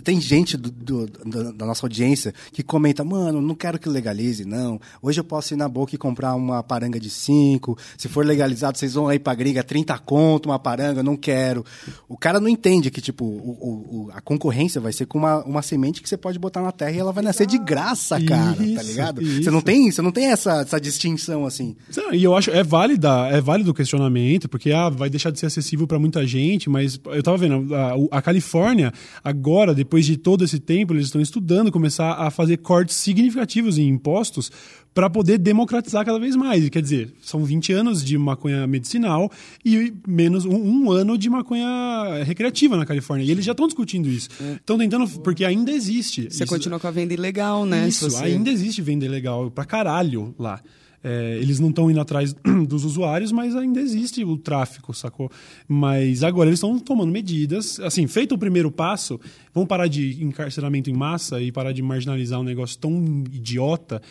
tem 0.08 0.22
gente 0.22 0.56
do- 0.56 0.72
do- 0.72 1.06
da- 1.06 1.52
da 1.52 1.66
nossa 1.66 1.86
audiência 1.86 2.34
que 2.54 2.64
comenta, 2.64 3.04
mano, 3.04 3.42
não 3.42 3.54
quero 3.54 3.78
que 3.78 3.90
legalize, 3.90 4.46
não. 4.46 4.80
Hoje 5.02 5.20
eu 5.20 5.24
posso 5.24 5.54
ir 5.54 5.58
na 5.58 5.68
boca 5.68 5.94
e 5.94 5.98
comprar 5.98 6.34
uma 6.34 6.64
paranga 6.64 6.98
de 6.98 7.10
5. 7.10 7.78
Se 7.98 8.08
for 8.08 8.26
legalizado, 8.26 8.78
vocês 8.78 8.94
vão 8.94 9.10
aí 9.10 9.20
pra 9.20 9.36
gringa, 9.36 9.64
30 9.66 9.98
conto, 10.00 10.46
uma 10.48 10.58
paranga, 10.58 11.04
não 11.04 11.18
quero. 11.18 11.66
O 12.08 12.18
cara 12.18 12.40
não 12.40 12.48
entende 12.48 12.90
que, 12.90 13.02
tipo, 13.02 13.26
o- 13.26 14.08
o- 14.08 14.12
a 14.14 14.22
concorrência 14.22 14.80
vai 14.80 14.94
ser 14.94 15.06
com 15.08 15.18
uma, 15.18 15.44
uma 15.44 15.62
semente 15.62 16.02
que 16.02 16.08
você 16.08 16.16
pode 16.16 16.40
botar 16.40 16.62
na 16.62 16.72
terra 16.72 16.92
e 16.92 17.00
ela 17.00 17.12
vai 17.12 17.24
nascer 17.24 17.46
de 17.46 17.58
graça, 17.58 18.18
cara, 18.24 18.56
tá 18.56 18.64
Isso, 18.64 18.84
ligado? 18.86 19.22
isso. 19.22 19.44
Você 19.44 19.52
não 19.52 19.60
tem, 19.62 19.92
você 19.92 20.02
não 20.02 20.12
tem 20.14 20.28
essa, 20.28 20.62
essa 20.62 20.80
distinção 20.80 21.46
assim. 21.46 21.76
E 22.14 22.24
eu 22.24 22.34
acho 22.34 22.50
é 22.52 22.64
válida, 22.64 23.28
é 23.28 23.42
válido 23.42 23.72
o 23.72 23.74
questionamento, 23.74 24.48
porque 24.48 24.72
ah, 24.72 24.88
vai 24.88 25.10
deixar 25.10 25.32
de 25.32 25.40
ser 25.40 25.48
acessível 25.48 25.86
para 25.86 26.00
muita 26.00 26.26
gente, 26.26 26.70
mas 26.70 26.98
eu 27.08 27.22
tava 27.22 27.36
vendo, 27.38 27.76
a, 27.76 28.18
a 28.20 28.22
Califórnia, 28.22 28.94
agora, 29.22 29.76
depois 29.76 29.97
depois 29.98 30.06
de 30.06 30.18
todo 30.18 30.44
esse 30.44 30.60
tempo, 30.60 30.94
eles 30.94 31.06
estão 31.08 31.20
estudando, 31.20 31.72
começar 31.72 32.14
a 32.14 32.30
fazer 32.30 32.58
cortes 32.58 32.96
significativos 32.96 33.80
em 33.80 33.88
impostos 33.90 34.52
para 34.94 35.10
poder 35.10 35.40
democratizar 35.40 36.06
cada 36.06 36.20
vez 36.20 36.36
mais. 36.36 36.64
E, 36.66 36.70
Quer 36.70 36.82
dizer, 36.84 37.14
são 37.22 37.44
20 37.44 37.74
anos 37.74 38.04
de 38.06 38.16
maconha 38.18 38.68
medicinal 38.68 39.32
e 39.66 39.92
menos 40.08 40.46
um, 40.46 40.56
um 40.56 40.92
ano 40.92 41.18
de 41.18 41.30
maconha 41.32 42.24
recreativa 42.24 42.78
na 42.78 42.86
Califórnia. 42.86 43.26
E 43.26 43.32
eles 43.32 43.44
já 43.44 43.54
estão 43.54 43.66
discutindo 43.68 44.08
isso. 44.08 44.30
Estão 44.56 44.78
tentando, 44.78 45.08
porque 45.22 45.44
ainda 45.44 45.72
existe. 45.72 46.28
Você 46.30 46.44
Isso- 46.44 46.54
continua 46.54 46.80
com 46.80 46.88
a 46.88 46.92
venda 46.92 47.14
ilegal, 47.14 47.66
né? 47.66 47.88
isso, 47.88 48.08
você- 48.10 48.24
ainda 48.24 48.52
existe 48.52 48.82
venda 48.84 49.04
ilegal 49.06 49.50
pra 49.50 49.66
caralho 49.66 50.36
lá. 50.38 50.62
É, 51.10 51.38
eles 51.42 51.58
não 51.60 51.70
estão 51.70 51.90
indo 51.90 52.02
atrás 52.02 52.36
dos 52.68 52.84
usuários, 52.84 53.32
mas 53.32 53.56
ainda 53.56 53.80
existe 53.80 54.24
o 54.26 54.36
tráfico, 54.38 54.94
sacou? 54.94 55.32
Mas 55.68 56.22
agora 56.22 56.50
eles 56.50 56.58
estão 56.58 56.78
tomando 56.78 57.12
medidas. 57.12 57.80
Assim, 57.80 58.06
feito 58.08 58.36
o 58.36 58.38
primeiro 58.38 58.70
passo, 58.70 59.20
vão 59.54 59.66
parar 59.66 59.88
de 59.88 60.22
encarceramento 60.24 60.90
em 60.90 60.94
massa 60.94 61.42
e 61.42 61.52
parar 61.52 61.72
de 61.72 61.82
marginalizar 61.82 62.40
um 62.40 62.44
negócio 62.44 62.78
tão 62.78 62.92
idiota. 63.32 64.02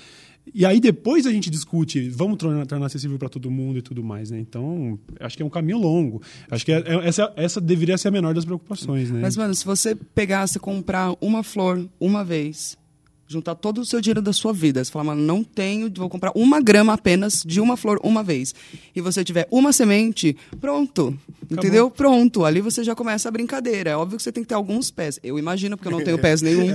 E 0.54 0.64
aí 0.64 0.78
depois 0.78 1.26
a 1.26 1.32
gente 1.32 1.50
discute, 1.50 2.08
vamos 2.08 2.36
tornar, 2.38 2.64
tornar 2.66 2.86
acessível 2.86 3.18
para 3.18 3.28
todo 3.28 3.50
mundo 3.50 3.78
e 3.78 3.82
tudo 3.82 4.02
mais, 4.04 4.30
né? 4.30 4.38
Então, 4.38 4.96
acho 5.18 5.36
que 5.36 5.42
é 5.42 5.46
um 5.46 5.50
caminho 5.50 5.76
longo. 5.78 6.22
Acho 6.48 6.64
que 6.64 6.70
é- 6.72 6.78
é- 6.86 7.08
essa, 7.08 7.32
essa 7.36 7.60
deveria 7.60 7.98
ser 7.98 8.08
a 8.08 8.10
menor 8.12 8.32
das 8.32 8.44
preocupações, 8.44 9.10
né? 9.10 9.20
Mas, 9.20 9.36
mano, 9.36 9.52
se 9.54 9.64
você 9.64 9.94
pegasse 9.94 10.58
comprar 10.60 11.14
uma 11.20 11.42
flor 11.42 11.88
uma 12.00 12.24
vez, 12.24 12.78
juntar 13.26 13.54
todo 13.54 13.80
o 13.80 13.84
seu 13.84 14.00
dinheiro 14.00 14.22
da 14.22 14.32
sua 14.32 14.52
vida, 14.52 14.84
você 14.84 14.90
falar, 14.90 15.04
mano, 15.04 15.22
não 15.22 15.42
tenho, 15.42 15.90
vou 15.94 16.08
comprar 16.08 16.32
uma 16.34 16.60
grama 16.60 16.92
apenas 16.92 17.42
de 17.44 17.60
uma 17.60 17.76
flor 17.76 17.98
uma 18.02 18.22
vez, 18.22 18.54
e 18.94 19.00
você 19.00 19.24
tiver 19.24 19.46
uma 19.50 19.72
semente, 19.72 20.36
pronto. 20.60 21.16
Entendeu? 21.50 21.90
Pronto. 21.90 22.44
Ali 22.44 22.60
você 22.60 22.82
já 22.82 22.94
começa 22.94 23.28
a 23.28 23.32
brincadeira. 23.32 23.90
É 23.90 23.96
óbvio 23.96 24.16
que 24.16 24.22
você 24.22 24.32
tem 24.32 24.42
que 24.42 24.48
ter 24.48 24.54
alguns 24.54 24.90
pés. 24.90 25.18
Eu 25.22 25.38
imagino, 25.38 25.76
porque 25.76 25.88
eu 25.88 25.92
não 25.96 26.04
tenho 26.04 26.18
pés 26.20 26.42
nenhum. 26.42 26.66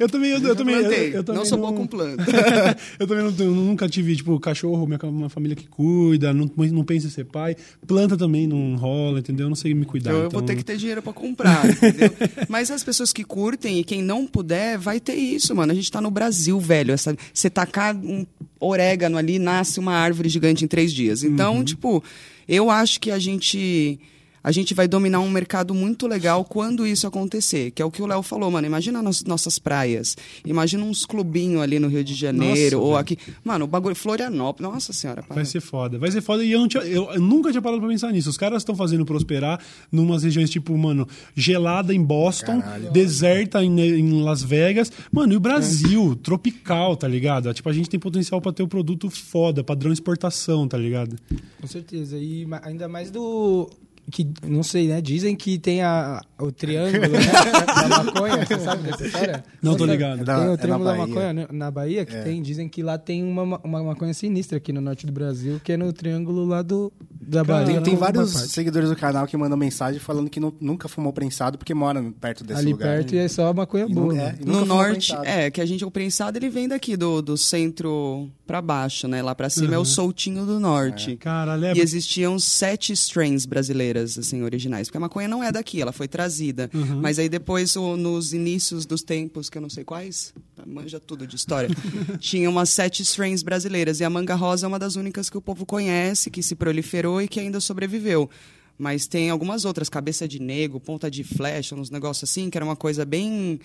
eu 0.00 0.08
também, 0.08 0.30
eu, 0.30 0.40
eu 0.40 0.56
também, 0.56 0.74
eu, 0.74 0.82
eu 0.82 1.24
também 1.24 1.38
não 1.38 1.44
sou 1.44 1.58
bom 1.58 1.72
com 1.72 1.86
planta. 1.86 2.24
eu 2.98 3.06
também 3.06 3.24
não 3.24 3.32
tenho- 3.32 3.52
nunca 3.52 3.88
tive, 3.88 4.16
tipo, 4.16 4.38
cachorro, 4.40 4.86
minha, 4.86 4.98
uma 5.04 5.28
família 5.28 5.56
que 5.56 5.68
cuida, 5.68 6.32
não, 6.32 6.50
não 6.56 6.84
penso 6.84 7.06
em 7.06 7.10
ser 7.10 7.24
pai. 7.24 7.56
Planta 7.86 8.16
também 8.16 8.46
não 8.46 8.76
rola, 8.76 9.20
entendeu? 9.20 9.46
Eu 9.46 9.50
não 9.50 9.56
sei 9.56 9.74
me 9.74 9.84
cuidar. 9.84 10.10
Eu, 10.10 10.16
eu 10.16 10.26
então... 10.26 10.40
vou 10.40 10.46
ter 10.46 10.56
que 10.56 10.64
ter 10.64 10.76
dinheiro 10.76 11.02
pra 11.02 11.12
comprar, 11.12 11.64
entendeu? 11.68 12.10
Mas 12.48 12.70
as 12.70 12.82
pessoas 12.82 13.12
que 13.12 13.22
curtem 13.22 13.78
e 13.78 13.84
quem 13.84 14.02
não 14.02 14.26
puder, 14.26 14.76
vai 14.76 14.98
ter 14.98 15.14
isso, 15.14 15.54
mano. 15.54 15.63
A 15.72 15.74
gente 15.74 15.90
tá 15.90 16.00
no 16.00 16.10
Brasil, 16.10 16.58
velho. 16.60 16.92
Essa, 16.92 17.16
você 17.32 17.48
tacar 17.50 17.94
um 17.94 18.26
orégano 18.60 19.16
ali, 19.16 19.38
nasce 19.38 19.80
uma 19.80 19.94
árvore 19.94 20.28
gigante 20.28 20.64
em 20.64 20.68
três 20.68 20.92
dias. 20.92 21.22
Então, 21.22 21.64
tipo, 21.64 22.02
eu 22.48 22.70
acho 22.70 23.00
que 23.00 23.10
a 23.10 23.18
gente. 23.18 23.98
A 24.44 24.52
gente 24.52 24.74
vai 24.74 24.86
dominar 24.86 25.20
um 25.20 25.30
mercado 25.30 25.72
muito 25.74 26.06
legal 26.06 26.44
quando 26.44 26.86
isso 26.86 27.06
acontecer, 27.06 27.70
que 27.70 27.80
é 27.80 27.84
o 27.84 27.90
que 27.90 28.02
o 28.02 28.06
Léo 28.06 28.22
falou, 28.22 28.50
mano. 28.50 28.66
Imagina 28.66 29.02
nas 29.02 29.24
nossas 29.24 29.58
praias, 29.58 30.14
imagina 30.44 30.84
uns 30.84 31.06
clubinhos 31.06 31.62
ali 31.62 31.78
no 31.78 31.88
Rio 31.88 32.04
de 32.04 32.12
Janeiro, 32.14 32.76
Nossa, 32.76 32.84
ou 32.86 32.90
velho. 32.92 32.98
aqui. 33.00 33.18
Mano, 33.42 33.64
o 33.64 33.68
bagulho 33.68 33.94
Florianópolis, 33.96 34.70
nossa 34.70 34.92
senhora, 34.92 35.22
para. 35.22 35.34
Vai 35.36 35.46
ser 35.46 35.60
foda. 35.62 35.98
Vai 35.98 36.10
ser 36.10 36.20
foda 36.20 36.44
e 36.44 36.52
eu, 36.52 36.68
tinha- 36.68 36.82
eu- 36.84 37.10
eu 37.12 37.20
nunca 37.20 37.50
tinha 37.50 37.62
parado 37.62 37.80
pra 37.80 37.88
pensar 37.88 38.12
nisso. 38.12 38.28
Os 38.28 38.36
caras 38.36 38.58
estão 38.60 38.76
fazendo 38.76 39.04
prosperar 39.06 39.58
numas 39.90 40.22
regiões 40.22 40.50
tipo, 40.50 40.76
mano, 40.76 41.08
gelada 41.34 41.94
em 41.94 42.02
Boston, 42.02 42.62
deserta 42.92 43.64
em, 43.64 43.80
em 43.80 44.22
Las 44.22 44.42
Vegas. 44.42 44.92
Mano, 45.10 45.32
e 45.32 45.36
o 45.36 45.40
Brasil, 45.40 46.14
tropical, 46.22 46.96
tá 46.96 47.08
ligado? 47.08 47.52
Tipo, 47.54 47.70
a 47.70 47.72
gente 47.72 47.88
tem 47.88 47.98
potencial 47.98 48.40
pra 48.42 48.52
ter 48.52 48.62
um 48.62 48.68
produto 48.68 49.08
foda, 49.08 49.64
padrão 49.64 49.90
exportação, 49.90 50.68
tá 50.68 50.76
ligado? 50.76 51.16
Com 51.60 51.66
certeza. 51.66 52.18
E 52.18 52.46
ainda 52.62 52.86
mais 52.88 53.10
do. 53.10 53.70
Que, 54.10 54.28
não 54.46 54.62
sei, 54.62 54.86
né? 54.88 55.00
Dizem 55.00 55.34
que 55.34 55.58
tem 55.58 55.82
a, 55.82 56.20
o 56.38 56.52
triângulo 56.52 57.00
né? 57.08 57.18
da 57.88 58.04
maconha. 58.04 58.44
Você 58.44 58.58
sabe 58.60 58.82
dessa 58.82 59.06
história? 59.06 59.44
Não 59.62 59.72
tô 59.72 59.80
sabe? 59.80 59.92
ligado. 59.92 60.20
É 60.20 60.24
da- 60.24 60.34
Tem 60.36 60.44
é 60.44 60.48
o 60.48 60.50
na 60.50 60.56
triângulo 60.58 60.84
da 60.84 60.90
Bahia. 60.96 61.06
maconha 61.06 61.32
né? 61.32 61.46
na 61.50 61.70
Bahia, 61.70 62.04
que 62.04 62.16
tem. 62.22 62.42
Dizem 62.42 62.68
que 62.68 62.82
lá 62.82 62.98
tem 62.98 63.24
uma, 63.24 63.58
uma 63.64 63.82
maconha 63.82 64.12
sinistra 64.12 64.58
aqui 64.58 64.72
no 64.72 64.80
norte 64.82 65.06
do 65.06 65.12
Brasil, 65.12 65.58
que 65.64 65.72
é 65.72 65.76
no 65.78 65.90
triângulo 65.92 66.44
lá 66.44 66.60
do, 66.60 66.92
da 67.10 67.42
Cara, 67.44 67.64
Bahia. 67.64 67.74
Tem, 67.80 67.84
tem 67.92 67.96
vários 67.96 68.30
seguidores 68.30 68.90
do 68.90 68.96
canal 68.96 69.26
que 69.26 69.36
mandam 69.36 69.56
mensagem 69.56 69.98
falando 69.98 70.28
que 70.28 70.38
nu- 70.38 70.54
nunca 70.60 70.86
fumou 70.86 71.12
prensado 71.12 71.56
porque 71.56 71.72
mora 71.72 72.02
perto 72.20 72.44
desse 72.44 72.60
Ali 72.60 72.72
lugar. 72.72 72.96
perto 72.98 73.14
e 73.14 73.18
é 73.18 73.26
só 73.28 73.52
maconha 73.54 73.88
boa. 73.88 74.14
é, 74.18 74.32
nunca 74.44 74.44
No 74.60 74.66
norte, 74.66 75.14
prensado. 75.14 75.24
é, 75.26 75.50
que 75.50 75.60
a 75.62 75.66
gente, 75.66 75.82
o 75.84 75.90
prensado, 75.90 76.36
ele 76.36 76.50
vem 76.50 76.68
daqui, 76.68 76.94
do, 76.96 77.22
do 77.22 77.38
centro 77.38 78.30
pra 78.46 78.60
baixo, 78.60 79.08
né? 79.08 79.22
Lá 79.22 79.34
pra 79.34 79.48
cima 79.48 79.74
é 79.74 79.78
o 79.78 79.84
soltinho 79.84 80.44
do 80.44 80.60
norte. 80.60 81.16
Caralho, 81.16 81.64
é. 81.64 81.72
E 81.74 81.80
existiam 81.80 82.38
sete 82.38 82.92
strains 82.92 83.46
brasileiras, 83.94 84.18
assim, 84.18 84.42
originais. 84.42 84.88
Porque 84.88 84.96
a 84.98 85.00
maconha 85.00 85.28
não 85.28 85.42
é 85.42 85.52
daqui, 85.52 85.80
ela 85.80 85.92
foi 85.92 86.08
trazida. 86.08 86.68
Mas 87.00 87.18
aí 87.18 87.28
depois, 87.28 87.76
o- 87.76 87.96
nos 87.96 88.32
inícios 88.32 88.84
dos 88.84 89.02
tempos, 89.02 89.48
que 89.48 89.56
eu 89.58 89.62
não 89.62 89.70
sei 89.70 89.84
quais, 89.84 90.34
manja 90.66 90.98
tudo 91.00 91.26
de 91.26 91.36
história, 91.36 91.68
tinha 92.18 92.50
umas 92.50 92.68
sete 92.70 93.02
strains 93.02 93.42
brasileiras. 93.42 94.00
E 94.00 94.04
a 94.04 94.10
manga 94.10 94.34
rosa 94.34 94.66
é 94.66 94.68
uma 94.68 94.78
das 94.78 94.96
únicas 94.96 95.30
que 95.30 95.38
o 95.38 95.40
povo 95.40 95.64
conhece, 95.64 96.30
que 96.30 96.42
se 96.42 96.54
proliferou 96.54 97.22
e 97.22 97.28
que 97.28 97.38
ainda 97.40 97.60
sobreviveu. 97.60 98.28
Mas 98.76 99.06
tem 99.06 99.30
algumas 99.30 99.64
outras, 99.64 99.88
cabeça 99.88 100.26
de 100.26 100.40
nego, 100.40 100.80
ponta 100.80 101.08
de 101.10 101.22
flecha, 101.22 101.76
uns 101.76 101.90
negócios 101.90 102.28
assim, 102.28 102.50
que 102.50 102.58
era 102.58 102.64
uma 102.64 102.74
coisa 102.76 103.04
bem... 103.04 103.60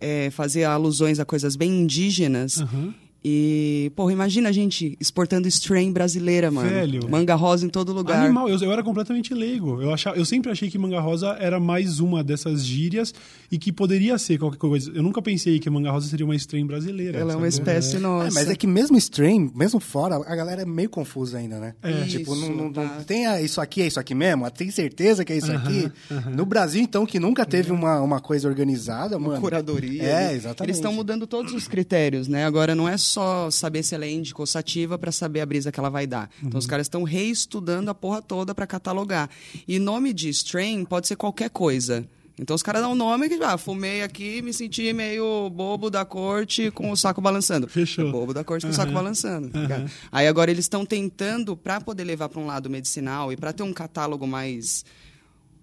é, 0.00 0.30
fazia 0.30 0.70
alusões 0.70 1.18
a 1.18 1.24
coisas 1.24 1.56
bem 1.56 1.82
indígenas. 1.82 2.58
Aham. 2.60 2.94
E, 3.26 3.90
porra, 3.96 4.12
imagina 4.12 4.50
a 4.50 4.52
gente 4.52 4.98
exportando 5.00 5.48
strain 5.48 5.90
brasileira, 5.90 6.50
mano. 6.50 6.68
Velho. 6.68 7.08
Manga 7.08 7.34
rosa 7.34 7.64
em 7.64 7.70
todo 7.70 7.90
lugar. 7.90 8.22
Animal, 8.22 8.50
eu, 8.50 8.58
eu 8.58 8.70
era 8.70 8.82
completamente 8.82 9.32
leigo. 9.32 9.80
Eu, 9.80 9.94
achava, 9.94 10.14
eu 10.18 10.26
sempre 10.26 10.50
achei 10.52 10.68
que 10.68 10.76
manga 10.76 11.00
rosa 11.00 11.28
era 11.40 11.58
mais 11.58 12.00
uma 12.00 12.22
dessas 12.22 12.62
gírias 12.62 13.14
e 13.50 13.56
que 13.56 13.72
poderia 13.72 14.18
ser 14.18 14.36
qualquer 14.38 14.58
coisa. 14.58 14.92
Eu 14.94 15.02
nunca 15.02 15.22
pensei 15.22 15.58
que 15.58 15.70
manga 15.70 15.90
rosa 15.90 16.06
seria 16.06 16.26
uma 16.26 16.36
strain 16.36 16.66
brasileira. 16.66 17.18
Ela 17.18 17.32
é 17.32 17.36
uma 17.36 17.50
sabe? 17.50 17.62
espécie 17.70 17.98
nossa. 17.98 18.28
É, 18.28 18.42
mas 18.42 18.50
é 18.50 18.54
que 18.54 18.66
mesmo 18.66 18.98
stream, 18.98 19.50
mesmo 19.54 19.80
fora, 19.80 20.16
a 20.16 20.36
galera 20.36 20.60
é 20.60 20.66
meio 20.66 20.90
confusa 20.90 21.38
ainda, 21.38 21.58
né? 21.58 21.74
É. 21.82 22.02
Tipo, 22.04 22.34
não, 22.34 22.42
Isso, 22.42 22.50
não, 22.52 22.64
não 22.64 22.72
tá. 22.72 23.02
tem 23.06 23.26
a- 23.26 23.40
isso 23.40 23.58
aqui, 23.58 23.80
é 23.80 23.86
isso 23.86 23.98
aqui 23.98 24.14
mesmo? 24.14 24.50
Tem 24.50 24.70
certeza 24.70 25.24
que 25.24 25.32
é 25.32 25.38
isso 25.38 25.50
aqui? 25.50 25.90
No 26.36 26.44
Brasil, 26.44 26.82
então, 26.82 27.06
que 27.06 27.18
nunca 27.18 27.46
teve 27.46 27.72
uma, 27.72 28.02
uma 28.02 28.20
coisa 28.20 28.46
organizada, 28.46 29.18
mano. 29.18 29.40
curadoria. 29.40 30.02
É, 30.02 30.34
exatamente. 30.34 30.62
Eles 30.64 30.76
estão 30.76 30.92
mudando 30.92 31.26
todos 31.26 31.54
os 31.54 31.66
critérios, 31.66 32.28
né? 32.28 32.44
Agora 32.44 32.74
não 32.74 32.86
é 32.86 32.98
só 32.98 33.13
saber 33.50 33.82
se 33.82 33.94
ela 33.94 34.04
é 34.04 34.10
índica 34.10 34.40
ou 34.40 34.46
sativa 34.46 34.98
para 34.98 35.12
saber 35.12 35.40
a 35.40 35.46
brisa 35.46 35.70
que 35.72 35.78
ela 35.78 35.90
vai 35.90 36.06
dar. 36.06 36.30
Então 36.42 36.58
os 36.58 36.66
caras 36.66 36.86
estão 36.86 37.02
reestudando 37.02 37.90
a 37.90 37.94
porra 37.94 38.22
toda 38.22 38.54
para 38.54 38.66
catalogar. 38.66 39.28
E 39.66 39.78
nome 39.78 40.12
de 40.12 40.28
strain 40.28 40.84
pode 40.84 41.08
ser 41.08 41.16
qualquer 41.16 41.50
coisa. 41.50 42.06
Então 42.38 42.56
os 42.56 42.62
caras 42.62 42.82
dão 42.82 42.92
um 42.92 42.96
nome 42.96 43.28
que, 43.28 43.34
ah, 43.44 43.56
fumei 43.56 44.02
aqui, 44.02 44.42
me 44.42 44.52
senti 44.52 44.92
meio 44.92 45.48
bobo 45.50 45.88
da 45.88 46.04
corte 46.04 46.70
com 46.72 46.90
o 46.90 46.96
saco 46.96 47.20
balançando. 47.20 47.68
Fechou. 47.68 48.08
É 48.08 48.10
bobo 48.10 48.34
da 48.34 48.42
corte 48.42 48.66
com 48.66 48.72
o 48.72 48.74
saco 48.74 48.92
balançando. 48.92 49.56
ligado? 49.56 49.88
Aí 50.10 50.26
agora 50.26 50.50
eles 50.50 50.64
estão 50.64 50.84
tentando, 50.84 51.56
para 51.56 51.80
poder 51.80 52.02
levar 52.02 52.28
para 52.28 52.40
um 52.40 52.46
lado 52.46 52.68
medicinal 52.68 53.32
e 53.32 53.36
para 53.36 53.52
ter 53.52 53.62
um 53.62 53.72
catálogo 53.72 54.26
mais 54.26 54.84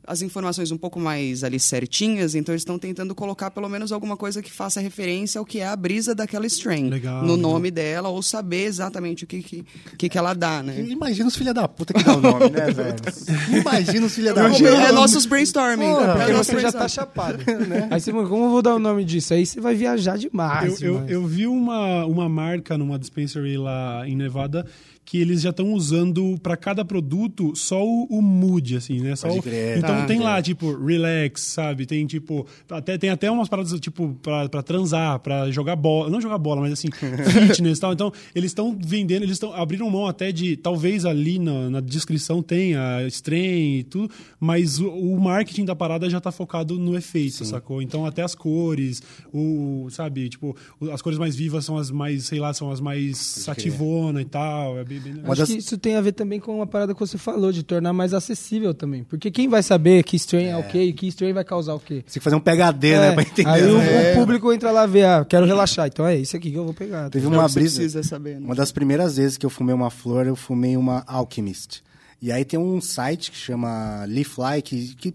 as 0.05 0.21
informações 0.21 0.71
um 0.71 0.77
pouco 0.77 0.99
mais 0.99 1.43
ali 1.43 1.59
certinhas, 1.59 2.33
então 2.33 2.53
eles 2.53 2.61
estão 2.61 2.79
tentando 2.79 3.13
colocar 3.13 3.51
pelo 3.51 3.69
menos 3.69 3.91
alguma 3.91 4.17
coisa 4.17 4.41
que 4.41 4.51
faça 4.51 4.79
referência 4.79 5.39
ao 5.39 5.45
que 5.45 5.59
é 5.59 5.67
a 5.67 5.75
brisa 5.75 6.15
daquela 6.15 6.45
strain 6.47 6.89
Legal, 6.89 7.23
no 7.23 7.35
legal. 7.35 7.51
nome 7.51 7.69
dela 7.69 8.09
ou 8.09 8.21
saber 8.21 8.63
exatamente 8.65 9.23
o 9.23 9.27
que 9.27 9.41
que, 9.43 9.65
que, 9.97 10.09
que 10.09 10.17
ela 10.17 10.33
dá, 10.33 10.63
né? 10.63 10.81
Imagina 10.81 11.27
os 11.27 11.35
filha 11.35 11.53
da 11.53 11.67
puta 11.67 11.93
que 11.93 12.03
dá 12.03 12.15
o 12.15 12.21
nome, 12.21 12.49
né, 12.49 12.69
velho? 12.71 13.59
Imagina 13.59 14.05
os 14.05 14.15
filha 14.15 14.33
da 14.33 14.49
puta. 14.49 14.67
é 14.67 14.91
nossos 14.91 15.25
brainstorming. 15.25 15.85
Porra, 15.85 16.03
é 16.03 16.17
Porque 16.17 16.33
você 16.33 16.59
já 16.59 16.71
tá 16.71 16.87
chapado. 16.87 17.43
Aí 17.89 18.01
você, 18.01 18.11
como 18.11 18.45
eu 18.45 18.49
vou 18.49 18.61
dar 18.61 18.75
o 18.75 18.79
nome 18.79 19.03
disso? 19.05 19.33
Aí 19.33 19.45
você 19.45 19.61
vai 19.61 19.75
viajar 19.75 20.17
demais. 20.17 20.81
Eu, 20.81 20.87
eu, 20.87 20.93
demais. 20.93 21.11
eu 21.11 21.25
vi 21.25 21.47
uma, 21.47 22.05
uma 22.05 22.27
marca 22.27 22.77
numa 22.77 22.97
dispensary 22.97 23.57
lá 23.57 24.07
em 24.07 24.15
Nevada 24.15 24.65
que 25.03 25.17
eles 25.19 25.41
já 25.41 25.49
estão 25.49 25.73
usando 25.73 26.37
para 26.41 26.55
cada 26.55 26.85
produto 26.85 27.53
só 27.55 27.83
o, 27.85 28.05
o 28.09 28.21
mood, 28.21 28.77
assim, 28.77 28.99
né? 29.01 29.15
Só 29.15 29.27
o- 29.29 29.37
então 29.77 29.81
Tá. 29.81 30.05
tem 30.05 30.19
lá, 30.19 30.41
tipo, 30.41 30.73
relax, 30.85 31.41
sabe? 31.41 31.85
Tem, 31.85 32.05
tipo, 32.05 32.45
até, 32.69 32.97
tem 32.97 33.09
até 33.09 33.29
umas 33.29 33.49
paradas, 33.49 33.77
tipo, 33.79 34.15
pra 34.21 34.47
transar, 34.63 35.19
pra 35.19 35.51
jogar 35.51 35.75
bola. 35.75 36.09
Não 36.09 36.21
jogar 36.21 36.37
bola, 36.37 36.61
mas 36.61 36.73
assim, 36.73 36.87
fitness 37.61 37.77
e 37.77 37.81
tal. 37.81 37.91
Então, 37.93 38.13
eles 38.33 38.51
estão 38.51 38.77
vendendo, 38.79 39.23
eles 39.23 39.33
estão 39.33 39.53
abriram 39.53 39.89
mão 39.89 40.07
até 40.07 40.31
de, 40.31 40.55
talvez 40.55 41.03
ali 41.03 41.39
na, 41.39 41.69
na 41.69 41.79
descrição 41.81 42.41
tenha 42.41 43.05
strain 43.07 43.79
e 43.79 43.83
tudo, 43.83 44.13
mas 44.39 44.79
o, 44.79 44.87
o 44.89 45.19
marketing 45.19 45.65
da 45.65 45.75
parada 45.75 46.09
já 46.09 46.21
tá 46.21 46.31
focado 46.31 46.77
no 46.79 46.95
efeito, 46.95 47.43
sacou? 47.43 47.81
Então, 47.81 48.05
até 48.05 48.21
as 48.21 48.33
cores, 48.35 49.01
o, 49.33 49.87
sabe, 49.89 50.29
tipo, 50.29 50.55
as 50.93 51.01
cores 51.01 51.17
mais 51.19 51.35
vivas 51.35 51.65
são 51.65 51.75
as 51.77 51.91
mais, 51.91 52.25
sei 52.25 52.39
lá, 52.39 52.53
são 52.53 52.71
as 52.71 52.79
mais 52.79 53.17
sativona 53.17 54.21
e 54.21 54.25
tal. 54.25 54.79
É 54.79 54.83
bem, 54.99 55.13
legal. 55.13 55.25
Uma 55.29 55.33
Acho 55.33 55.41
das- 55.41 55.49
que 55.49 55.57
isso 55.57 55.77
tem 55.77 55.95
a 55.95 56.01
ver 56.01 56.11
também 56.11 56.39
com 56.39 56.61
a 56.61 56.67
parada 56.67 56.93
que 56.93 56.99
você 56.99 57.17
falou, 57.17 57.51
de 57.51 57.63
tornar 57.63 57.93
mais 57.93 58.13
acessível 58.13 58.73
também. 58.73 59.03
Porque 59.03 59.29
quem 59.31 59.47
vai 59.47 59.63
saber 59.63 60.03
que 60.03 60.15
strain 60.15 60.47
é, 60.47 60.57
o 60.57 60.63
quê 60.63 60.83
e 60.83 60.93
que 60.93 61.07
strain 61.07 61.33
vai 61.33 61.43
causar 61.43 61.73
o 61.75 61.79
quê? 61.79 61.95
Você 61.95 62.01
tem 62.01 62.13
que 62.13 62.19
fazer 62.19 62.35
um 62.35 62.39
PHD, 62.39 62.97
né, 62.97 63.11
pra 63.13 63.23
entender. 63.23 63.49
Aí 63.49 63.63
o, 63.63 63.77
né? 63.77 64.11
o 64.13 64.15
público 64.15 64.51
entra 64.51 64.71
lá 64.71 64.85
ver, 64.85 65.05
ah, 65.05 65.25
quero 65.27 65.45
relaxar, 65.45 65.87
então 65.87 66.05
é 66.05 66.15
isso 66.17 66.35
aqui 66.35 66.51
que 66.51 66.57
eu 66.57 66.65
vou 66.65 66.73
pegar. 66.73 67.09
Teve 67.09 67.25
É 67.25 67.29
o 67.29 67.31
uma 67.31 67.47
você 67.47 67.59
brisa. 67.59 67.75
precisa 67.81 68.03
saber, 68.03 68.39
né? 68.39 68.45
Uma 68.45 68.55
das 68.55 68.71
primeiras 68.71 69.17
vezes 69.17 69.37
que 69.37 69.45
eu 69.45 69.49
fumei 69.49 69.73
uma 69.73 69.89
flor, 69.89 70.27
eu 70.27 70.35
fumei 70.35 70.75
uma 70.75 71.03
Alchemist. 71.07 71.81
E 72.21 72.31
aí 72.31 72.45
tem 72.45 72.59
um 72.59 72.79
site 72.79 73.31
que 73.31 73.37
chama 73.37 74.05
Leafly, 74.07 74.61
que, 74.63 74.95
que 74.95 75.13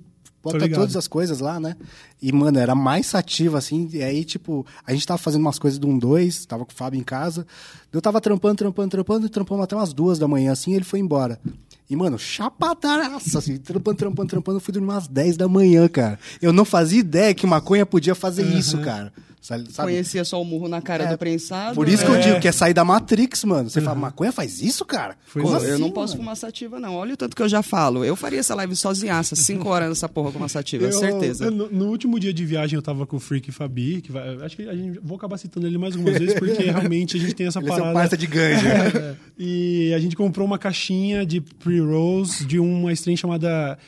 bota 0.53 0.69
todas 0.69 0.97
as 0.97 1.09
coisas 1.09 1.41
lá, 1.41 1.59
né? 1.59 1.77
E, 2.21 2.33
mano, 2.33 2.59
era 2.59 2.75
mais 2.75 3.07
sativa, 3.07 3.59
assim. 3.59 3.89
E 3.93 4.03
aí, 4.03 4.25
tipo, 4.25 4.67
a 4.87 4.93
gente 4.93 5.07
tava 5.07 5.19
fazendo 5.19 5.43
umas 5.43 5.59
coisas 5.59 5.79
do 5.79 5.89
1, 5.89 5.99
2, 5.99 6.47
tava 6.47 6.65
com 6.65 6.73
o 6.73 6.75
Fábio 6.75 6.99
em 6.99 7.03
casa. 7.03 7.47
Eu 7.93 8.01
tava 8.01 8.21
trampando, 8.21 8.57
trampando, 8.57 8.91
trampando, 8.91 9.27
e 9.27 9.29
trampando 9.29 9.63
até 9.63 9.75
umas 9.75 9.93
duas 9.93 10.19
da 10.19 10.29
manhã, 10.29 10.53
assim, 10.53 10.73
e 10.73 10.75
ele 10.75 10.85
foi 10.85 11.01
embora. 11.01 11.41
E, 11.89 11.95
mano, 11.95 12.19
chapadaraça, 12.19 13.39
assim, 13.39 13.57
trampando, 13.59 13.97
trampando, 13.97 14.29
trampando, 14.29 14.57
eu 14.57 14.61
fui 14.61 14.73
dormir 14.73 14.89
umas 14.89 15.07
10 15.07 15.37
da 15.37 15.49
manhã, 15.49 15.89
cara. 15.89 16.19
Eu 16.43 16.53
não 16.53 16.65
fazia 16.65 17.01
ideia 17.01 17.35
que 17.35 17.47
maconha 17.47 17.87
podia 17.87 18.15
fazer 18.15 18.45
isso, 18.45 18.79
cara. 18.79 19.13
Sabe? 19.47 19.65
Conhecia 19.93 20.25
só 20.25 20.41
o 20.43 20.45
murro 20.45 20.69
na 20.69 20.83
cara 20.83 21.05
É, 21.05 21.07
do 21.13 21.17
prensado. 21.19 21.75
Por 21.75 21.89
isso 21.89 22.05
que 22.05 22.11
eu 22.11 22.15
né? 22.17 22.21
digo 22.21 22.41
que 22.41 22.49
é 22.49 22.53
sair 22.53 22.75
da 22.75 22.85
Matrix, 22.85 23.45
mano. 23.45 23.71
Você 23.71 23.81
fala, 23.81 23.95
maconha 23.97 24.33
faz 24.33 24.61
isso, 24.61 24.85
cara? 24.85 25.17
Foi 25.27 25.43
Como 25.43 25.55
eu 25.57 25.73
assim, 25.75 25.81
não 25.81 25.91
posso 25.91 26.15
mano? 26.15 26.23
fumar 26.25 26.37
sativa, 26.37 26.81
não. 26.81 26.95
Olha 26.95 27.15
o 27.15 27.17
tanto 27.17 27.37
que 27.37 27.43
eu 27.43 27.49
já 27.49 27.63
falo. 27.63 28.05
Eu 28.05 28.17
faria 28.17 28.41
essa 28.41 28.55
live 28.57 28.75
sozinhaça, 28.75 29.37
cinco 29.37 29.69
horas 29.69 29.89
nessa 29.89 30.09
porra 30.09 30.33
com 30.33 30.39
uma 30.39 30.49
sativa, 30.49 30.85
Eu- 30.87 30.93
certeza. 30.93 31.45
eu- 31.45 31.51
no, 31.51 31.71
no 31.71 31.87
último 31.87 32.19
dia 32.19 32.35
de 32.35 32.45
viagem 32.45 32.77
eu 32.77 32.83
tava 32.83 33.07
com 33.07 33.17
o 33.17 33.21
Freak 33.21 33.53
Fabi, 33.53 34.01
que 34.03 34.11
vai- 34.11 34.37
acho 34.45 34.57
que 34.57 34.69
a 34.69 34.75
gente 34.75 34.99
vou 35.03 35.17
acabar 35.17 35.39
citando 35.39 35.67
ele 35.67 35.79
mais 35.79 35.95
algumas 35.95 36.19
vezes, 36.19 36.35
porque 36.39 36.63
realmente 36.91 37.17
a 37.17 37.21
gente 37.21 37.35
tem 37.35 37.47
essa 37.47 37.61
Ele 37.61 37.67
é 37.67 37.71
parada. 37.71 37.93
parça 37.93 38.17
de 38.17 38.27
ganja. 38.27 39.17
E 39.39 39.93
a 39.95 39.99
gente 39.99 40.17
comprou 40.17 40.47
uma 40.47 40.59
caixinha 40.59 41.25
de 41.27 41.41
pre-rolls 41.43 42.45
de 42.47 42.59
uma 42.59 42.93
strain 42.95 43.17
chamada 43.17 43.79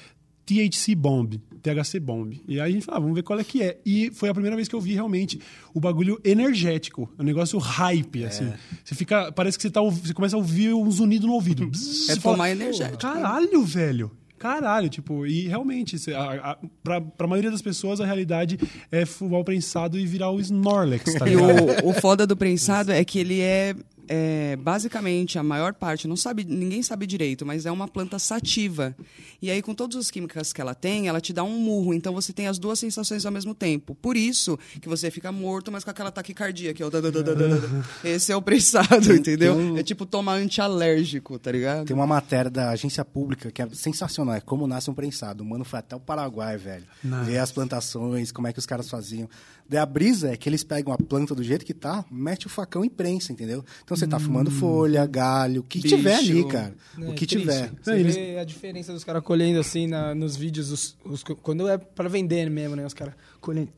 THC 0.46 0.94
Bomb, 0.94 1.40
THC 1.58 2.00
Bomb. 2.00 2.40
E 2.48 2.60
aí 2.60 2.70
a 2.70 2.72
gente 2.72 2.84
falou, 2.84 2.98
ah, 2.98 3.00
vamos 3.00 3.14
ver 3.16 3.22
qual 3.22 3.38
é 3.38 3.44
que 3.44 3.62
é. 3.62 3.78
E 3.84 4.10
foi 4.12 4.28
a 4.28 4.32
primeira 4.34 4.56
vez 4.56 4.68
que 4.68 4.74
eu 4.74 4.80
vi 4.80 4.94
realmente 4.94 5.40
o 5.74 5.80
bagulho 5.80 6.20
energético, 6.24 7.08
um 7.18 7.22
negócio 7.22 7.58
hype, 7.58 8.24
assim. 8.24 8.52
Você 8.84 8.94
fica, 8.94 9.30
parece 9.32 9.56
que 9.58 9.62
você, 9.62 9.70
tá, 9.70 9.80
você 9.82 10.14
começa 10.14 10.36
a 10.36 10.38
ouvir 10.38 10.72
um 10.74 10.90
zunido 10.90 11.26
no 11.26 11.34
ouvido. 11.34 11.66
Bzz, 11.68 12.08
É 12.10 12.16
fala, 12.16 12.34
tomar 12.36 12.50
energético. 12.50 12.98
Caralho, 12.98 13.62
velho. 13.64 14.10
Caralho, 14.38 14.88
tipo, 14.88 15.26
e 15.26 15.48
realmente, 15.48 15.98
cê- 15.98 16.14
a, 16.14 16.52
a, 16.52 16.58
pra, 16.80 17.00
pra 17.00 17.26
maioria 17.26 17.50
das 17.50 17.60
pessoas, 17.60 18.00
a 18.00 18.06
realidade 18.06 18.56
é 18.90 19.04
fumar 19.04 19.40
o 19.40 19.44
prensado 19.44 19.98
e 19.98 20.06
virar 20.06 20.30
o 20.30 20.38
Snorlax, 20.38 21.12
tá 21.14 21.26
E 21.28 21.30
ligado? 21.34 21.84
o, 21.84 21.90
o 21.90 21.92
foda 21.92 22.24
do 22.24 22.36
prensado 22.36 22.92
é 22.92 23.04
que 23.04 23.18
ele 23.18 23.40
é, 23.40 23.74
é, 24.08 24.56
basicamente 24.56 25.38
a 25.38 25.42
maior 25.42 25.74
parte, 25.74 26.08
não 26.08 26.16
sabe, 26.16 26.44
ninguém 26.44 26.82
sabe 26.82 27.06
direito, 27.06 27.44
mas 27.46 27.66
é 27.66 27.70
uma 27.70 27.86
planta 27.86 28.18
sativa. 28.18 28.96
E 29.40 29.50
aí, 29.50 29.62
com 29.62 29.74
todas 29.74 29.96
as 29.96 30.10
químicas 30.10 30.52
que 30.52 30.60
ela 30.60 30.74
tem, 30.74 31.06
ela 31.08 31.20
te 31.20 31.32
dá 31.32 31.44
um 31.44 31.58
murro. 31.58 31.94
Então 31.94 32.12
você 32.12 32.32
tem 32.32 32.46
as 32.48 32.58
duas 32.58 32.78
sensações 32.78 33.24
ao 33.26 33.32
mesmo 33.32 33.54
tempo. 33.54 33.94
Por 33.94 34.16
isso 34.16 34.58
que 34.80 34.88
você 34.88 35.10
fica 35.10 35.30
morto, 35.30 35.70
mas 35.70 35.84
com 35.84 35.90
aquela 35.90 36.10
taquicardia 36.10 36.74
que 36.74 36.82
é 36.82 36.86
o. 36.86 36.90
Esse 38.04 38.32
é 38.32 38.36
o 38.36 38.42
prensado, 38.42 39.12
entendeu? 39.12 39.54
um- 39.54 39.76
É 39.78 39.82
tipo 39.82 40.04
tomar 40.06 40.34
antialérgico, 40.34 41.38
tá 41.38 41.52
ligado? 41.52 41.86
Tem 41.86 41.94
uma 41.94 42.06
matéria 42.06 42.50
da 42.50 42.70
agência 42.70 43.04
pública 43.04 43.50
que 43.50 43.62
é 43.62 43.68
sensacional. 43.72 44.34
É 44.34 44.40
como 44.40 44.66
nasce 44.66 44.90
um 44.90 44.94
prensado. 44.94 45.42
O 45.42 45.46
mano 45.46 45.64
foi 45.64 45.78
até 45.78 45.94
o 45.96 46.00
Paraguai, 46.00 46.56
velho. 46.56 46.84
Nice. 47.02 47.24
Ver 47.24 47.38
as 47.38 47.52
plantações, 47.52 48.32
como 48.32 48.46
é 48.46 48.52
que 48.52 48.58
os 48.58 48.66
caras 48.66 48.88
faziam. 48.88 49.28
Daí 49.68 49.78
a 49.78 49.84
brisa 49.86 50.30
é 50.32 50.36
que 50.36 50.48
eles 50.48 50.64
pegam 50.64 50.92
a 50.92 50.96
planta 50.96 51.34
do 51.34 51.42
jeito 51.42 51.64
que 51.64 51.74
tá, 51.74 52.04
mete 52.10 52.46
o 52.46 52.48
facão 52.48 52.84
e 52.84 52.88
prensa, 52.88 53.32
entendeu? 53.32 53.62
Então 53.84 53.96
você 53.96 54.06
tá 54.06 54.18
fumando 54.18 54.50
folha, 54.50 55.04
galho, 55.04 55.60
o 55.60 55.64
que 55.64 55.80
Bicho. 55.80 55.94
tiver 55.96 56.14
ali, 56.16 56.46
cara. 56.48 56.74
É, 56.98 57.00
o 57.02 57.12
que 57.14 57.26
triste. 57.26 57.38
tiver. 57.40 57.70
Você 57.82 57.90
É, 57.92 58.00
eles- 58.00 58.14
vê 58.16 58.38
a 58.38 58.44
diferença 58.44 58.92
dos 58.94 59.04
caras 59.04 59.22
colhendo 59.22 59.60
assim 59.60 59.86
na- 59.86 60.14
nos 60.14 60.36
vídeos, 60.36 60.70
os- 60.72 60.96
os- 61.04 61.22
quando 61.42 61.68
é 61.68 61.76
pra 61.76 62.08
vender 62.08 62.48
mesmo, 62.50 62.76
né? 62.76 62.86
Os 62.86 62.94
caras 62.94 63.14
colhendo. 63.40 63.68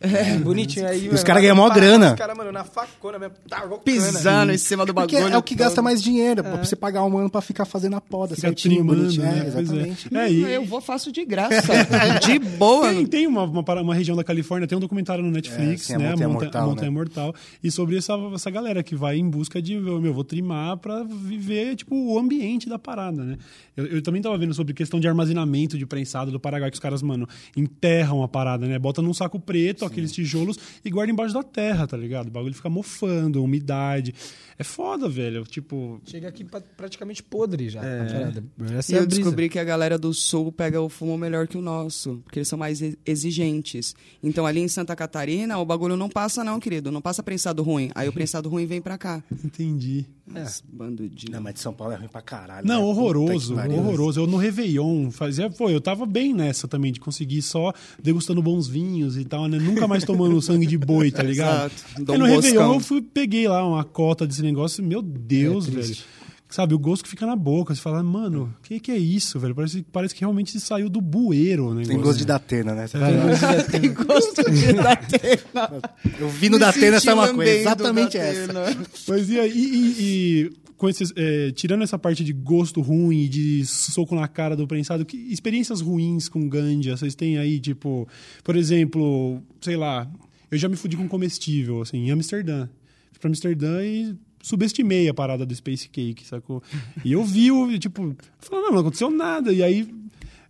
É, 0.00 0.38
bonitinho 0.38 0.86
aí. 0.86 1.08
os 1.10 1.22
caras 1.22 1.42
ganham 1.42 1.54
mó 1.56 1.68
grana. 1.68 2.12
Os 2.12 2.18
caras, 2.18 2.36
mano, 2.36 2.50
na 2.50 2.64
facona 2.64 3.18
mesmo. 3.18 3.34
Tá, 3.48 3.68
Pisando 3.84 4.22
cana. 4.22 4.54
em 4.54 4.58
cima 4.58 4.86
do 4.86 4.94
Porque 4.94 5.16
bagulho. 5.16 5.34
é 5.34 5.36
o 5.38 5.42
que 5.42 5.54
gasta 5.54 5.82
mais 5.82 6.02
dinheiro, 6.02 6.42
pra 6.42 6.56
você 6.56 6.74
pagar 6.74 7.04
um 7.04 7.10
mano 7.10 7.28
pra 7.28 7.40
ficar 7.42 7.66
fazendo 7.66 7.96
a 7.96 8.00
poda, 8.00 8.34
Fica 8.34 8.48
certinho, 8.48 8.76
trimando, 8.76 9.02
bonitinho. 9.02 9.24
né? 9.26 9.38
É, 9.38 9.44
é. 9.44 9.46
exatamente. 9.60 10.16
É, 10.16 10.32
e- 10.32 10.54
Eu 10.54 10.64
vou 10.64 10.80
faço 10.80 11.12
de 11.12 11.24
graça. 11.24 11.60
de 12.24 12.38
boa. 12.38 12.88
Tem, 12.88 13.06
tem 13.06 13.26
uma, 13.26 13.44
uma, 13.44 13.60
uma 13.82 13.94
região 13.94 14.16
da 14.16 14.24
Califórnia, 14.24 14.66
tem 14.66 14.76
um 14.78 14.80
documentário 14.80 15.22
no 15.22 15.30
Netflix, 15.30 15.82
É, 15.82 15.84
sim, 15.86 15.94
a 15.94 15.98
né? 15.98 16.10
Montanha 16.10 16.28
Monta- 16.28 16.44
Mortal, 16.44 16.62
a 16.62 16.66
Montanha 16.66 16.90
né? 16.90 16.96
Mortal. 16.96 17.34
E 17.62 17.70
sobre 17.70 17.98
essa, 17.98 18.14
essa 18.34 18.50
galera 18.50 18.82
que 18.82 18.94
vai 18.96 19.18
em 19.18 19.28
busca 19.28 19.60
de, 19.60 19.76
meu, 19.76 20.14
vou 20.14 20.24
trimar 20.24 20.78
pra 20.78 21.02
viver, 21.02 21.76
tipo, 21.76 21.94
o 21.94 22.18
ambiente 22.18 22.68
da 22.68 22.78
parada, 22.78 23.22
né? 23.22 23.36
Eu, 23.76 23.86
eu 23.86 24.02
também 24.02 24.22
tava 24.22 24.36
vendo 24.38 24.54
sobre 24.54 24.72
questão 24.72 24.98
de 24.98 25.06
armazenamento 25.08 25.76
de 25.76 25.84
prensado 25.84 26.30
do 26.30 26.40
Paraguai, 26.40 26.70
que 26.70 26.74
os 26.74 26.80
caras, 26.80 27.02
mano, 27.02 27.28
enterram 27.56 28.22
a 28.22 28.28
parada, 28.28 28.66
né? 28.66 28.78
Bota 28.78 29.02
num 29.02 29.12
saco 29.14 29.38
preto, 29.38 29.84
aqueles 29.90 30.12
tijolos, 30.12 30.56
e 30.84 30.90
guarda 30.90 31.12
embaixo 31.12 31.34
da 31.34 31.42
terra, 31.42 31.86
tá 31.86 31.96
ligado? 31.96 32.28
O 32.28 32.30
bagulho 32.30 32.54
fica 32.54 32.68
mofando, 32.70 33.42
umidade. 33.42 34.14
É 34.58 34.62
foda, 34.64 35.08
velho. 35.08 35.42
Tipo, 35.44 36.00
Chega 36.04 36.28
aqui 36.28 36.44
pra- 36.44 36.60
praticamente 36.76 37.22
podre 37.22 37.68
já. 37.70 37.80
Essa 38.76 38.92
E 38.92 38.94
é 38.96 38.98
eu 38.98 39.06
brisa. 39.06 39.20
descobri 39.22 39.48
que 39.48 39.58
a 39.58 39.64
galera 39.64 39.98
do 39.98 40.12
sul 40.12 40.52
pega 40.52 40.80
o 40.80 40.88
fumo 40.88 41.16
melhor 41.16 41.48
que 41.48 41.56
o 41.56 41.62
nosso, 41.62 42.20
porque 42.24 42.38
eles 42.40 42.48
são 42.48 42.58
mais 42.58 42.80
exigentes. 43.06 43.94
Então 44.22 44.44
ali 44.46 44.60
em 44.60 44.68
Santa 44.68 44.94
Catarina, 44.94 45.58
o 45.58 45.64
bagulho 45.64 45.96
não 45.96 46.08
passa 46.08 46.44
não, 46.44 46.60
querido, 46.60 46.90
não 46.90 47.00
passa 47.00 47.22
prensado 47.22 47.62
ruim. 47.62 47.90
Aí 47.94 48.08
o 48.08 48.12
prensado 48.12 48.48
ruim 48.48 48.66
vem 48.66 48.80
pra 48.82 48.98
cá. 48.98 49.22
entendi. 49.44 50.04
Esse 50.36 50.62
Bando 50.72 51.08
de... 51.08 51.28
Não, 51.28 51.40
mas 51.40 51.54
de 51.54 51.60
São 51.60 51.72
Paulo 51.72 51.92
é 51.92 51.96
ruim 51.96 52.06
pra 52.06 52.22
caralho. 52.22 52.64
Não, 52.64 52.78
né? 52.82 52.84
horroroso, 52.84 53.56
horroroso. 53.56 54.20
Eu 54.20 54.26
no 54.28 54.36
Réveillon 54.36 55.10
fazia. 55.10 55.50
Pô, 55.50 55.68
eu 55.68 55.80
tava 55.80 56.06
bem 56.06 56.32
nessa 56.32 56.68
também, 56.68 56.92
de 56.92 57.00
conseguir 57.00 57.42
só 57.42 57.72
degustando 58.00 58.40
bons 58.40 58.68
vinhos 58.68 59.16
e 59.16 59.24
tal, 59.24 59.48
né? 59.48 59.58
Nunca 59.58 59.79
mais 59.88 60.04
tomando 60.04 60.40
sangue 60.42 60.66
de 60.66 60.78
boi, 60.78 61.10
tá 61.10 61.22
ligado? 61.22 61.72
Exato. 61.72 62.04
Dom 62.04 62.12
Aí 62.14 62.18
no 62.18 62.24
Réveillon 62.26 62.74
eu 62.74 62.80
fui, 62.80 63.02
peguei 63.02 63.48
lá 63.48 63.66
uma 63.66 63.84
cota 63.84 64.26
desse 64.26 64.42
negócio, 64.42 64.82
meu 64.84 65.02
Deus, 65.02 65.68
É 65.68 65.70
velho. 65.70 65.96
Sabe, 66.50 66.74
o 66.74 66.78
gosto 66.80 67.04
que 67.04 67.08
fica 67.10 67.24
na 67.24 67.36
boca. 67.36 67.72
Você 67.72 67.80
fala, 67.80 68.02
mano, 68.02 68.52
o 68.58 68.62
que, 68.66 68.80
que 68.80 68.90
é 68.90 68.96
isso, 68.98 69.38
velho? 69.38 69.54
Parece, 69.54 69.82
parece 69.92 70.12
que 70.12 70.20
realmente 70.22 70.58
saiu 70.58 70.88
do 70.88 71.00
bueiro 71.00 71.66
o 71.66 71.74
negócio. 71.74 71.92
Tem 71.92 72.00
gosto 72.02 72.18
de 72.18 72.24
Datena, 72.24 72.74
né? 72.74 72.86
Tem 73.70 73.92
gosto 73.94 74.50
de 74.50 74.72
Datena. 74.72 75.82
Eu 76.18 76.28
vi 76.28 76.48
no 76.48 76.56
Me 76.56 76.64
Datena 76.64 76.96
essa 76.96 77.14
uma 77.14 77.32
coisa, 77.32 77.52
exatamente 77.52 78.18
essa. 78.18 78.52
Mas 79.06 79.30
e 79.30 79.38
aí, 79.38 79.52
e, 79.52 80.02
e- 80.02 80.52
esses, 80.88 81.12
é, 81.16 81.50
tirando 81.52 81.82
essa 81.82 81.98
parte 81.98 82.24
de 82.24 82.32
gosto 82.32 82.80
ruim 82.80 83.28
de 83.28 83.64
soco 83.66 84.14
na 84.14 84.26
cara 84.26 84.56
do 84.56 84.66
prensado, 84.66 85.04
que 85.04 85.16
experiências 85.16 85.80
ruins 85.80 86.28
com 86.28 86.48
ganja 86.48 86.96
vocês 86.96 87.14
têm 87.14 87.38
aí, 87.38 87.60
tipo, 87.60 88.08
por 88.42 88.56
exemplo, 88.56 89.42
sei 89.60 89.76
lá, 89.76 90.10
eu 90.50 90.58
já 90.58 90.68
me 90.68 90.76
fudi 90.76 90.96
com 90.96 91.08
comestível, 91.08 91.82
assim, 91.82 91.98
em 92.06 92.10
Amsterdã. 92.10 92.68
Fui 93.12 93.20
pra 93.20 93.28
Amsterdã 93.28 93.84
e 93.84 94.14
subestimei 94.42 95.08
a 95.08 95.14
parada 95.14 95.44
do 95.44 95.54
Space 95.54 95.88
Cake, 95.88 96.26
sacou? 96.26 96.62
E 97.04 97.12
eu 97.12 97.22
vi 97.22 97.52
o, 97.52 97.78
tipo, 97.78 98.16
falei, 98.38 98.64
não, 98.64 98.72
não 98.72 98.80
aconteceu 98.80 99.10
nada. 99.10 99.52
E 99.52 99.62
aí 99.62 99.88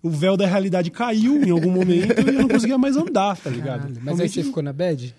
o 0.02 0.08
véu 0.08 0.36
da 0.36 0.46
realidade 0.46 0.90
caiu 0.90 1.42
em 1.42 1.50
algum 1.50 1.70
momento 1.70 2.20
e 2.20 2.26
eu 2.26 2.32
não 2.32 2.48
conseguia 2.48 2.78
mais 2.78 2.96
andar, 2.96 3.36
tá 3.36 3.50
ligado? 3.50 3.80
Caralho, 3.82 4.00
Mas 4.02 4.20
aí 4.20 4.28
você 4.28 4.42
ficou 4.42 4.62
na 4.62 4.72
bad? 4.72 5.14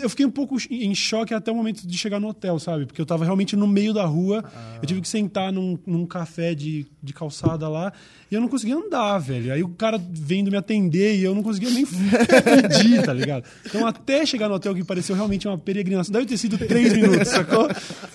Eu 0.00 0.10
fiquei 0.10 0.26
um 0.26 0.30
pouco 0.30 0.56
em 0.70 0.94
choque 0.94 1.32
até 1.32 1.50
o 1.50 1.54
momento 1.54 1.86
de 1.86 1.96
chegar 1.96 2.20
no 2.20 2.28
hotel, 2.28 2.58
sabe? 2.58 2.84
Porque 2.86 3.00
eu 3.00 3.06
tava 3.06 3.24
realmente 3.24 3.56
no 3.56 3.66
meio 3.66 3.92
da 3.94 4.04
rua. 4.04 4.44
Eu 4.82 4.86
tive 4.86 5.00
que 5.00 5.08
sentar 5.08 5.50
num, 5.52 5.78
num 5.86 6.04
café 6.06 6.54
de, 6.54 6.86
de 7.02 7.12
calçada 7.14 7.66
lá 7.68 7.92
e 8.30 8.34
eu 8.34 8.40
não 8.40 8.48
conseguia 8.48 8.76
andar, 8.76 9.18
velho. 9.18 9.52
Aí 9.52 9.62
o 9.62 9.68
cara 9.70 9.98
vendo 10.12 10.50
me 10.50 10.56
atender 10.56 11.16
e 11.16 11.24
eu 11.24 11.34
não 11.34 11.42
conseguia 11.42 11.70
nem 11.70 11.84
pedir, 11.86 13.02
tá 13.02 13.12
ligado? 13.12 13.44
Então 13.64 13.86
até 13.86 14.24
chegar 14.26 14.48
no 14.48 14.54
hotel 14.54 14.74
que 14.74 14.84
pareceu 14.84 15.14
realmente 15.16 15.48
uma 15.48 15.58
peregrinação, 15.58 16.12
deve 16.12 16.26
ter 16.26 16.36
sido 16.36 16.58
três 16.58 16.92
minutos, 16.92 17.28
sacou? 17.28 17.68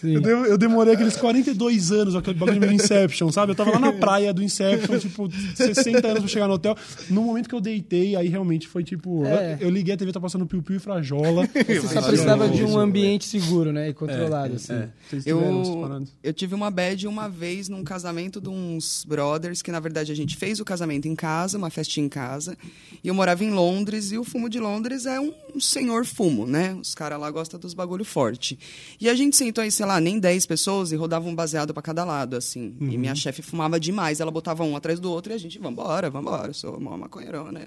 Eu, 0.04 0.22
de- 0.22 0.30
eu 0.30 0.58
demorei 0.58 0.94
aqueles 0.94 1.16
42 1.18 1.92
anos, 1.92 2.16
aquele 2.16 2.38
bagulho 2.38 2.60
meio 2.60 2.72
Inception, 2.74 3.32
sabe? 3.32 3.52
Eu 3.52 3.56
tava 3.56 3.72
lá 3.72 3.80
na 3.80 3.92
praia 3.94 4.34
do 4.34 4.44
Inception, 4.44 5.00
tipo, 5.00 5.30
60 5.56 6.08
anos 6.08 6.20
pra 6.20 6.28
chegar 6.28 6.48
no 6.48 6.54
hotel. 6.54 6.76
No 7.10 7.24
momento 7.24 7.50
que 7.50 7.56
eu 7.56 7.62
deitei, 7.62 8.16
aí 8.16 8.28
realmente 8.28 8.68
foi 8.68 8.84
tipo. 8.84 9.26
É. 9.26 9.58
Eu, 9.60 9.68
eu 9.68 9.70
liguei, 9.70 9.94
a 9.94 9.98
TV 9.98 10.12
tá 10.12 10.20
passando 10.20 10.46
piu-piu 10.46 10.76
e 10.76 10.80
frajola. 10.80 11.48
Você 11.64 11.88
só 11.88 12.02
precisava 12.02 12.50
de 12.50 12.64
um 12.64 12.78
ambiente 12.78 13.26
seguro, 13.26 13.72
né? 13.72 13.90
E 13.90 13.94
controlado, 13.94 14.56
assim. 14.56 14.74
Vocês 15.10 15.24
tiveram 15.24 15.62
essas 15.62 15.74
Eu, 15.74 16.08
eu 16.24 16.34
tive 16.34 16.54
uma 16.54 16.70
bad 16.70 17.08
uma 17.08 17.30
vez 17.30 17.70
num 17.70 17.84
casamento 17.84 18.42
de 18.42 18.50
uns 18.50 19.06
brothers, 19.08 19.62
que 19.62 19.72
na 19.72 19.80
verdade 19.80 20.12
a 20.12 20.16
gente 20.16 20.36
fez 20.36 20.60
o 20.60 20.66
casamento 20.66 21.08
em 21.08 21.16
casa, 21.16 21.58
uma 21.58 21.70
festinha 21.70 22.06
em 22.06 22.10
casa. 22.10 22.58
E 23.04 23.08
eu 23.08 23.14
morava 23.14 23.44
em 23.44 23.52
Londres, 23.52 24.12
e 24.12 24.18
o 24.18 24.24
fumo 24.24 24.50
de 24.50 24.60
Londres 24.60 25.06
é 25.06 25.20
um 25.20 25.34
senhor 25.60 26.06
fumo, 26.06 26.46
né? 26.46 26.74
Os 26.74 26.94
caras 26.94 27.20
lá 27.20 27.32
gostam 27.32 27.60
dos 27.60 27.74
bagulho 27.74 28.04
forte. 28.04 28.60
E 29.00 29.10
a 29.10 29.16
gente 29.16 29.36
sentou 29.36 29.64
aí, 29.64 29.72
sei 29.72 29.86
lá, 29.86 30.00
nem 30.00 30.20
10 30.20 30.46
pessoas 30.46 30.92
e 30.92 30.96
rodava 30.96 31.28
um 31.28 31.36
baseado 31.36 31.74
pra 31.74 31.82
cada 31.82 32.04
lado, 32.04 32.36
assim. 32.36 32.76
E 32.82 32.98
minha 32.98 33.16
chefe 33.16 33.42
fumava 33.42 33.80
demais, 33.80 34.20
ela 34.20 34.32
botava 34.32 34.64
um 34.64 34.76
atrás 34.76 35.00
do 35.00 35.10
outro 35.12 35.32
e 35.32 35.36
a 35.36 35.38
gente, 35.38 35.58
vambora, 35.60 36.10
vambora, 36.10 36.50
eu 36.50 36.54
sou 36.54 36.78
uma 36.78 36.98
maconheirona, 36.98 37.60
né? 37.60 37.66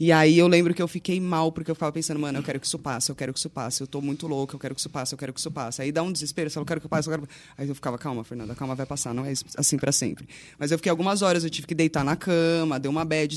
E 0.00 0.12
aí 0.12 0.38
eu 0.38 0.46
lembro 0.46 0.72
que 0.72 0.80
eu 0.80 0.86
fiquei 0.86 1.20
mal, 1.20 1.50
porque 1.50 1.70
eu 1.70 1.74
ficava 1.74 1.90
pensando, 1.90 2.20
mano, 2.20 2.38
eu 2.38 2.42
quero 2.42 2.60
que 2.60 2.66
isso 2.66 2.78
passe, 2.78 3.10
eu 3.10 3.16
quero 3.16 3.32
que 3.32 3.38
isso 3.38 3.50
passe, 3.50 3.80
eu 3.80 3.86
tô 3.86 4.00
muito 4.00 4.28
louco, 4.28 4.54
eu 4.54 4.58
quero 4.60 4.74
que 4.74 4.80
isso 4.80 4.88
passe, 4.88 5.12
eu 5.12 5.18
quero 5.18 5.32
que 5.32 5.40
isso 5.40 5.50
passe. 5.50 5.82
Aí 5.82 5.90
dá 5.90 6.02
um 6.02 6.12
desespero, 6.12 6.48
eu 6.54 6.60
eu 6.60 6.64
quero 6.64 6.80
que 6.80 6.86
isso 6.86 6.88
passe, 6.88 7.08
eu 7.08 7.18
quero... 7.18 7.28
Aí 7.56 7.68
eu 7.68 7.74
ficava, 7.74 7.98
calma, 7.98 8.22
Fernanda, 8.22 8.54
calma, 8.54 8.76
vai 8.76 8.86
passar, 8.86 9.12
não 9.12 9.24
é 9.24 9.32
assim 9.56 9.76
pra 9.76 9.90
sempre. 9.90 10.28
Mas 10.56 10.70
eu 10.70 10.78
fiquei 10.78 10.90
algumas 10.90 11.20
horas, 11.22 11.42
eu 11.42 11.50
tive 11.50 11.66
que 11.66 11.74
deitar 11.74 12.04
na 12.04 12.14
cama, 12.14 12.78
deu 12.78 12.90
uma 12.90 13.04
bad, 13.04 13.36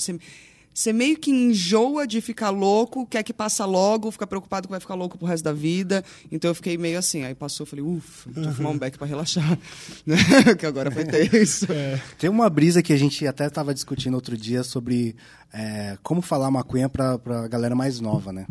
você... 0.73 0.93
meio 0.93 1.17
que 1.17 1.31
enjoa 1.31 2.05
de 2.07 2.21
ficar 2.21 2.49
louco, 2.49 3.05
quer 3.05 3.23
que 3.23 3.33
passa 3.33 3.65
logo, 3.65 4.11
fica 4.11 4.27
preocupado 4.27 4.67
que 4.67 4.71
vai 4.71 4.79
ficar 4.79 4.95
louco 4.95 5.17
pro 5.17 5.27
resto 5.27 5.43
da 5.43 5.53
vida. 5.53 6.03
Então 6.31 6.49
eu 6.49 6.55
fiquei 6.55 6.77
meio 6.77 6.97
assim. 6.97 7.23
Aí 7.23 7.35
passou, 7.35 7.65
falei, 7.65 7.83
ufa, 7.83 8.29
deixa 8.29 8.49
eu 8.49 8.53
fumar 8.53 8.71
um 8.71 8.77
beck 8.77 8.97
pra 8.97 9.07
relaxar. 9.07 9.57
Né? 10.05 10.17
que 10.57 10.65
agora 10.65 10.89
foi 10.89 11.05
tenso. 11.05 11.67
Tem 12.17 12.29
uma 12.29 12.49
brisa 12.49 12.81
que 12.81 12.91
a 12.91 12.97
gente 12.97 13.25
até 13.27 13.47
estava 13.47 13.73
discutindo 13.73 14.15
outro 14.15 14.35
dia 14.35 14.63
sobre 14.63 15.15
é, 15.53 15.97
como 16.01 16.21
falar 16.21 16.49
maconha 16.49 16.89
pra, 16.89 17.19
pra 17.19 17.47
galera 17.47 17.75
mais 17.75 17.99
nova, 17.99 18.31
né? 18.31 18.45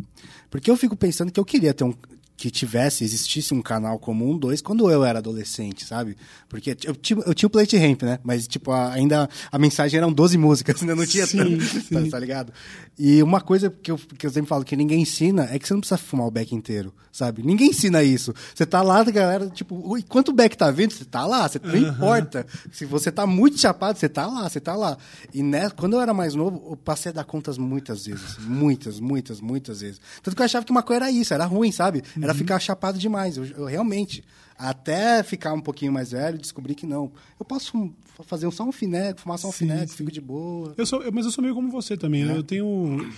Porque 0.49 0.71
eu 0.71 0.77
fico 0.77 0.97
pensando 0.97 1.33
que 1.33 1.41
eu 1.41 1.45
queria 1.45 1.75
ter 1.75 1.85
um 1.85 1.95
que 2.41 2.51
tivesse, 2.51 3.05
existisse 3.05 3.53
um 3.53 3.61
canal 3.61 3.99
como 3.99 4.27
um, 4.27 4.39
dois, 4.39 4.63
quando 4.63 4.91
eu 4.91 5.05
era 5.05 5.19
adolescente, 5.19 5.85
sabe? 5.85 6.17
Porque 6.49 6.75
eu, 6.87 6.97
tinha- 6.97 7.23
eu 7.27 7.35
tinha 7.35 7.47
o 7.47 7.51
Plate 7.51 7.77
Ramp, 7.77 8.03
né? 8.03 8.19
Mas, 8.25 8.49
tipo, 8.49 8.71
a- 8.73 8.95
ainda 8.95 9.29
a 9.53 9.59
mensagem 9.59 9.99
eram 9.99 10.11
12 10.11 10.39
músicas, 10.39 10.81
ainda 10.81 10.97
não 10.97 11.05
tinha 11.05 11.27
Sim, 11.27 11.59
tanto, 11.59 12.05
sim. 12.05 12.09
tá 12.09 12.19
ligado? 12.19 12.51
E 12.99 13.23
uma 13.23 13.43
coisa 13.43 13.69
que 13.69 13.91
eu, 13.91 13.99
que 13.99 14.27
eu 14.27 14.31
sempre 14.31 14.49
falo 14.49 14.65
que 14.65 14.75
ninguém 14.75 15.03
ensina 15.03 15.49
é 15.53 15.59
que 15.59 15.69
você 15.69 15.75
não 15.75 15.81
precisa 15.81 15.99
fumar 15.99 16.27
o 16.27 16.31
beck 16.31 16.55
inteiro, 16.55 16.95
sabe? 17.13 17.43
Ninguém 17.43 17.69
ensina 17.71 18.03
isso. 18.03 18.33
Você 18.55 18.65
tá 18.65 18.81
lá, 18.81 19.05
galera, 19.05 19.51
tipo, 19.51 19.75
"Ui, 19.91 20.01
enquanto 20.01 20.31
o 20.31 20.33
beck 20.33 20.57
tá 20.57 20.71
vindo, 20.71 20.93
você 20.95 21.05
tá 21.05 21.27
lá, 21.27 21.47
você 21.47 21.61
não 21.63 21.77
importa. 21.77 22.47
Se 22.73 22.87
você 22.87 23.13
tá 23.13 23.27
muito 23.27 23.59
chapado, 23.59 23.99
você 23.99 24.09
tá 24.09 24.27
lá, 24.27 24.49
você 24.49 24.61
tá 24.61 24.75
lá. 24.75 24.97
E 25.35 25.43
né, 25.43 25.69
quando 25.71 25.93
eu 25.97 26.01
era 26.01 26.15
mais 26.15 26.35
novo, 26.35 26.71
eu 26.71 26.77
passei 26.79 27.11
a 27.11 27.15
dar 27.17 27.25
contas 27.25 27.59
muitas 27.59 28.07
vezes. 28.07 28.39
Muitas, 28.39 28.99
muitas, 28.99 29.41
muitas 29.43 29.83
vezes. 29.83 30.01
Tanto 30.23 30.35
que 30.35 30.41
eu 30.41 30.47
achava 30.47 30.65
que 30.65 30.73
maconha 30.73 30.97
era 30.97 31.11
isso, 31.11 31.35
era 31.35 31.45
ruim, 31.45 31.71
sabe? 31.71 32.03
Era 32.21 32.30
ficar 32.35 32.59
chapado 32.59 32.99
demais. 32.99 33.37
Eu, 33.37 33.45
eu 33.45 33.65
realmente, 33.65 34.23
até 34.59 35.23
ficar 35.23 35.53
um 35.53 35.61
pouquinho 35.61 35.93
mais 35.93 36.11
velho, 36.13 36.39
descobri 36.39 36.75
que 36.75 36.87
não. 36.87 37.13
Eu 37.39 37.45
posso 37.45 37.93
fazer 38.27 38.51
só 38.53 38.65
um 38.65 38.73
fineco, 38.73 39.21
fumar 39.21 39.39
só 39.39 39.49
um 39.49 39.53
Sim, 39.53 39.59
fineco, 39.67 39.89
sim. 39.91 39.97
fico 39.97 40.11
de 40.13 40.21
boa. 40.21 40.75
Eu 40.77 40.85
sou, 40.85 41.03
eu- 41.03 41.13
mas 41.13 41.25
eu 41.25 41.31
sou 41.31 41.43
meio 41.43 41.55
como 41.55 41.71
você 41.71 41.97
também, 41.97 42.25
né? 42.25 42.37
Eu 42.37 42.43
tenho. 42.43 43.11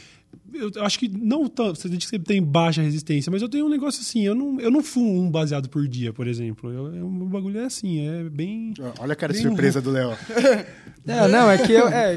Eu 0.54 0.84
acho 0.84 0.98
que 0.98 1.08
não 1.08 1.48
tanto. 1.48 1.78
Você 1.80 1.88
diz 1.88 2.10
que 2.10 2.18
tem 2.18 2.42
baixa 2.42 2.82
resistência, 2.82 3.32
mas 3.32 3.40
eu 3.40 3.48
tenho 3.48 3.64
um 3.66 3.70
negócio 3.70 4.00
assim. 4.02 4.22
Eu 4.22 4.34
não, 4.34 4.60
eu 4.60 4.70
não 4.70 4.82
fumo 4.82 5.18
um 5.22 5.30
baseado 5.30 5.68
por 5.68 5.88
dia, 5.88 6.12
por 6.12 6.26
exemplo. 6.26 6.70
Eu, 6.70 6.94
eu- 6.94 7.06
o 7.06 7.26
bagulho 7.26 7.58
é 7.60 7.64
assim, 7.64 8.06
é 8.06 8.24
bem. 8.24 8.74
Olha 8.98 9.14
a 9.14 9.16
cara 9.16 9.32
de 9.32 9.40
surpresa 9.40 9.80
do 9.80 9.90
Léo. 9.90 10.10
É, 11.04 11.26
não, 11.26 11.50
é 11.50 11.58
que 11.58 11.72
eu, 11.72 11.88
é, 11.88 12.16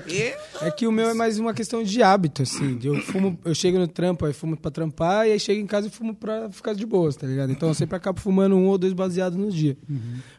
é 0.61 0.70
que 0.70 0.86
o 0.86 0.91
meu 0.91 1.09
é 1.09 1.13
mais 1.16 1.39
uma 1.39 1.55
questão 1.55 1.82
de 1.82 2.03
hábito, 2.03 2.43
assim. 2.43 2.78
Eu 2.84 3.01
fumo, 3.01 3.36
eu 3.43 3.55
chego 3.55 3.80
no 3.80 3.88
trampo, 3.88 4.24
aí 4.28 4.32
fumo 4.32 4.55
pra 4.55 4.70
trampar, 4.70 5.28
e 5.28 5.32
aí 5.32 5.39
chego 5.39 5.59
em 5.59 5.66
casa 5.66 5.88
e 5.88 5.89
fumo 5.89 6.13
pra 6.13 6.51
ficar 6.51 6.74
de 6.76 6.86
boas, 6.86 7.16
tá 7.16 7.26
ligado? 7.26 7.51
Então 7.51 7.68
eu 7.70 7.74
sempre 7.74 7.95
acabo 7.95 8.20
fumando 8.20 8.55
um 8.55 8.68
ou 8.68 8.78
dois 8.78 8.93
baseados 8.93 9.39
no 9.39 9.49
dia. 9.49 9.76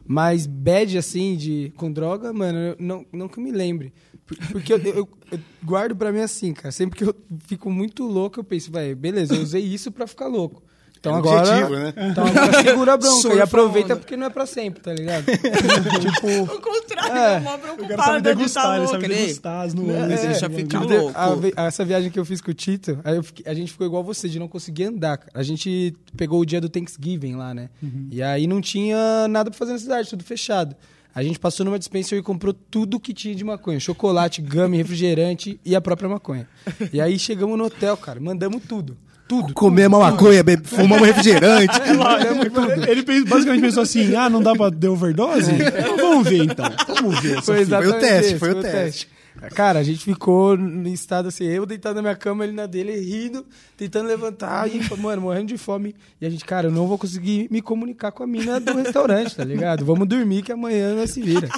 Mas 0.07 0.47
bad, 0.47 0.97
assim, 0.97 1.37
de, 1.37 1.73
com 1.77 1.91
droga, 1.91 2.33
mano, 2.33 2.57
eu 2.57 2.77
não, 2.79 3.05
não 3.13 3.29
que 3.29 3.39
eu 3.41 3.43
me 3.43 3.51
lembre. 3.51 3.93
Por- 4.27 4.37
Porque 4.53 4.73
eu, 4.73 4.79
eu- 4.79 5.09
eu 5.31 5.39
guardo 5.63 5.95
pra 5.95 6.11
mim 6.13 6.21
assim, 6.21 6.53
cara. 6.53 6.73
Sempre 6.73 6.99
que 6.99 7.05
eu 7.05 7.15
fico 7.47 7.71
muito 7.71 8.05
louco, 8.05 8.41
eu 8.41 8.45
penso, 8.45 8.71
vai, 8.73 8.95
beleza, 8.95 9.35
eu 9.35 9.43
usei 9.43 9.63
isso 9.63 9.91
pra 9.93 10.07
ficar 10.07 10.27
louco. 10.27 10.63
Então 10.99 11.15
É 11.15 11.19
agora. 11.19 11.41
objetivo, 11.49 11.75
né? 11.79 11.95
Então 12.11 12.27
agora 12.27 12.63
segura 12.65 12.93
a 12.95 12.97
bronca 12.97 13.21
Surfa 13.21 13.37
e 13.37 13.41
aproveita 13.41 13.93
onda. 13.93 13.97
porque 14.01 14.17
não 14.17 14.27
é 14.27 14.31
pra 14.31 14.45
sempre, 14.47 14.81
tá 14.83 14.93
ligado? 14.93 15.27
tipo. 16.01 16.43
O 16.55 16.61
contrário, 16.61 17.17
É. 17.17 17.35
é. 17.35 17.41
mó 17.41 17.55
O 17.55 17.59
cara 17.59 17.61
sabe 17.61 17.77
preocupada 17.77 18.17
de 18.17 18.23
degustar, 18.23 18.63
tá 18.65 18.71
ele 18.71 18.79
louco. 18.79 18.93
sabe 18.93 19.05
Ele, 19.05 19.15
degustar 19.15 19.67
as 19.67 19.73
É, 19.73 19.77
nuances. 19.77 20.21
deixa 20.23 20.49
do 20.49 20.57
ficar 20.57 20.81
louco. 20.81 21.13
A 21.57 21.65
essa 21.67 21.85
viagem 21.85 22.11
que 22.11 22.19
eu 22.19 22.25
fiz 22.25 22.41
com 22.41 22.51
o 22.51 22.55
Tito, 22.55 22.99
aí 23.05 23.15
eu 23.17 23.23
fiquei- 23.23 23.45
a 23.47 23.55
gente 23.55 23.71
ficou 23.71 23.87
igual 23.87 24.03
você, 24.03 24.29
de 24.29 24.39
não 24.41 24.49
conseguir 24.49 24.85
andar. 24.85 25.19
cara. 25.19 25.31
A 25.35 25.43
gente 25.45 25.95
pegou 26.17 26.41
o 26.41 26.47
dia 26.47 26.61
do 26.61 26.69
Thanksgiving 26.69 27.37
lá, 27.37 27.55
né? 27.55 27.69
E 28.11 28.21
aí 28.23 28.47
não 28.49 28.61
tinha 28.61 29.29
nada 29.29 29.51
pra 29.51 29.59
fazer 29.59 29.73
na 29.73 29.79
cidade, 29.79 30.11
tudo 30.11 30.25
fechado. 30.25 30.75
A 31.17 31.23
gente 31.23 31.39
passou 31.39 31.65
numa 31.65 31.79
dispensa 31.79 32.15
e 32.15 32.21
comprou 32.23 32.53
tudo 32.53 33.01
que 33.01 33.15
tinha 33.15 33.35
de 33.35 33.43
maconha. 33.43 33.81
Chocolate, 33.81 34.43
gama, 34.43 34.77
refrigerante 34.77 35.59
e 35.65 35.75
a 35.75 35.81
própria 35.81 36.11
maconha. 36.11 36.47
E 36.93 37.01
aí 37.01 37.19
chegamos 37.19 37.57
no 37.57 37.65
hotel, 37.65 37.97
cara. 37.97 38.21
Mandamos 38.21 38.63
tudo. 38.69 38.99
Tudo. 39.27 39.55
Comer 39.55 39.89
uma 39.89 39.99
maconha, 39.99 40.45
fumar 40.63 41.01
um 41.01 41.05
refrigerante. 41.05 41.73
Ele 42.87 43.03
fez- 43.03 43.25
basicamente 43.25 43.63
pensou 43.63 43.83
assim: 43.83 44.15
ah, 44.15 44.29
não 44.29 44.43
dá 44.43 44.55
pra 44.55 44.71
ter 44.71 44.89
overdose? 44.89 45.53
Então 45.53 45.97
vamos 46.11 46.29
ver 46.29 46.45
então. 46.45 46.67
Vamos 46.87 47.19
ver. 47.21 47.43
Foi 47.43 47.57
fita. 47.57 47.61
exatamente 47.63 48.01
teste, 48.01 48.31
esse, 48.33 48.39
foi 48.39 48.51
o 48.53 48.61
teste. 48.61 49.09
Cara, 49.55 49.79
a 49.79 49.83
gente 49.83 50.05
ficou 50.05 50.55
em 50.57 50.93
estado 50.93 51.29
assim, 51.29 51.45
eu 51.45 51.67
deitado 51.67 51.97
na 51.97 52.03
minha 52.03 52.17
cama, 52.17 52.45
ele 52.45 52.53
na 52.53 52.67
dele, 52.67 52.97
rindo, 52.97 53.45
tentando 53.77 54.07
levantar, 54.07 54.69
e, 54.69 54.81
mano, 54.99 55.23
morrendo 55.23 55.49
de 55.49 55.59
fome. 55.59 55.95
E 56.21 56.27
a 56.27 56.31
gente, 56.31 56.45
cara, 56.45 56.69
eu 56.69 56.73
não 56.73 56.87
vou 56.87 56.99
conseguir 56.99 57.49
me 57.51 57.61
comunicar 57.61 58.13
com 58.13 58.23
a 58.23 58.27
mina 58.27 58.59
do 58.61 58.75
restaurante, 58.75 59.37
tá 59.37 59.45
ligado? 59.45 59.85
Vamos 59.85 60.09
dormir 60.09 60.43
que 60.43 60.53
amanhã 60.53 60.95
nós 60.95 61.11
se 61.11 61.23
vira. 61.23 61.49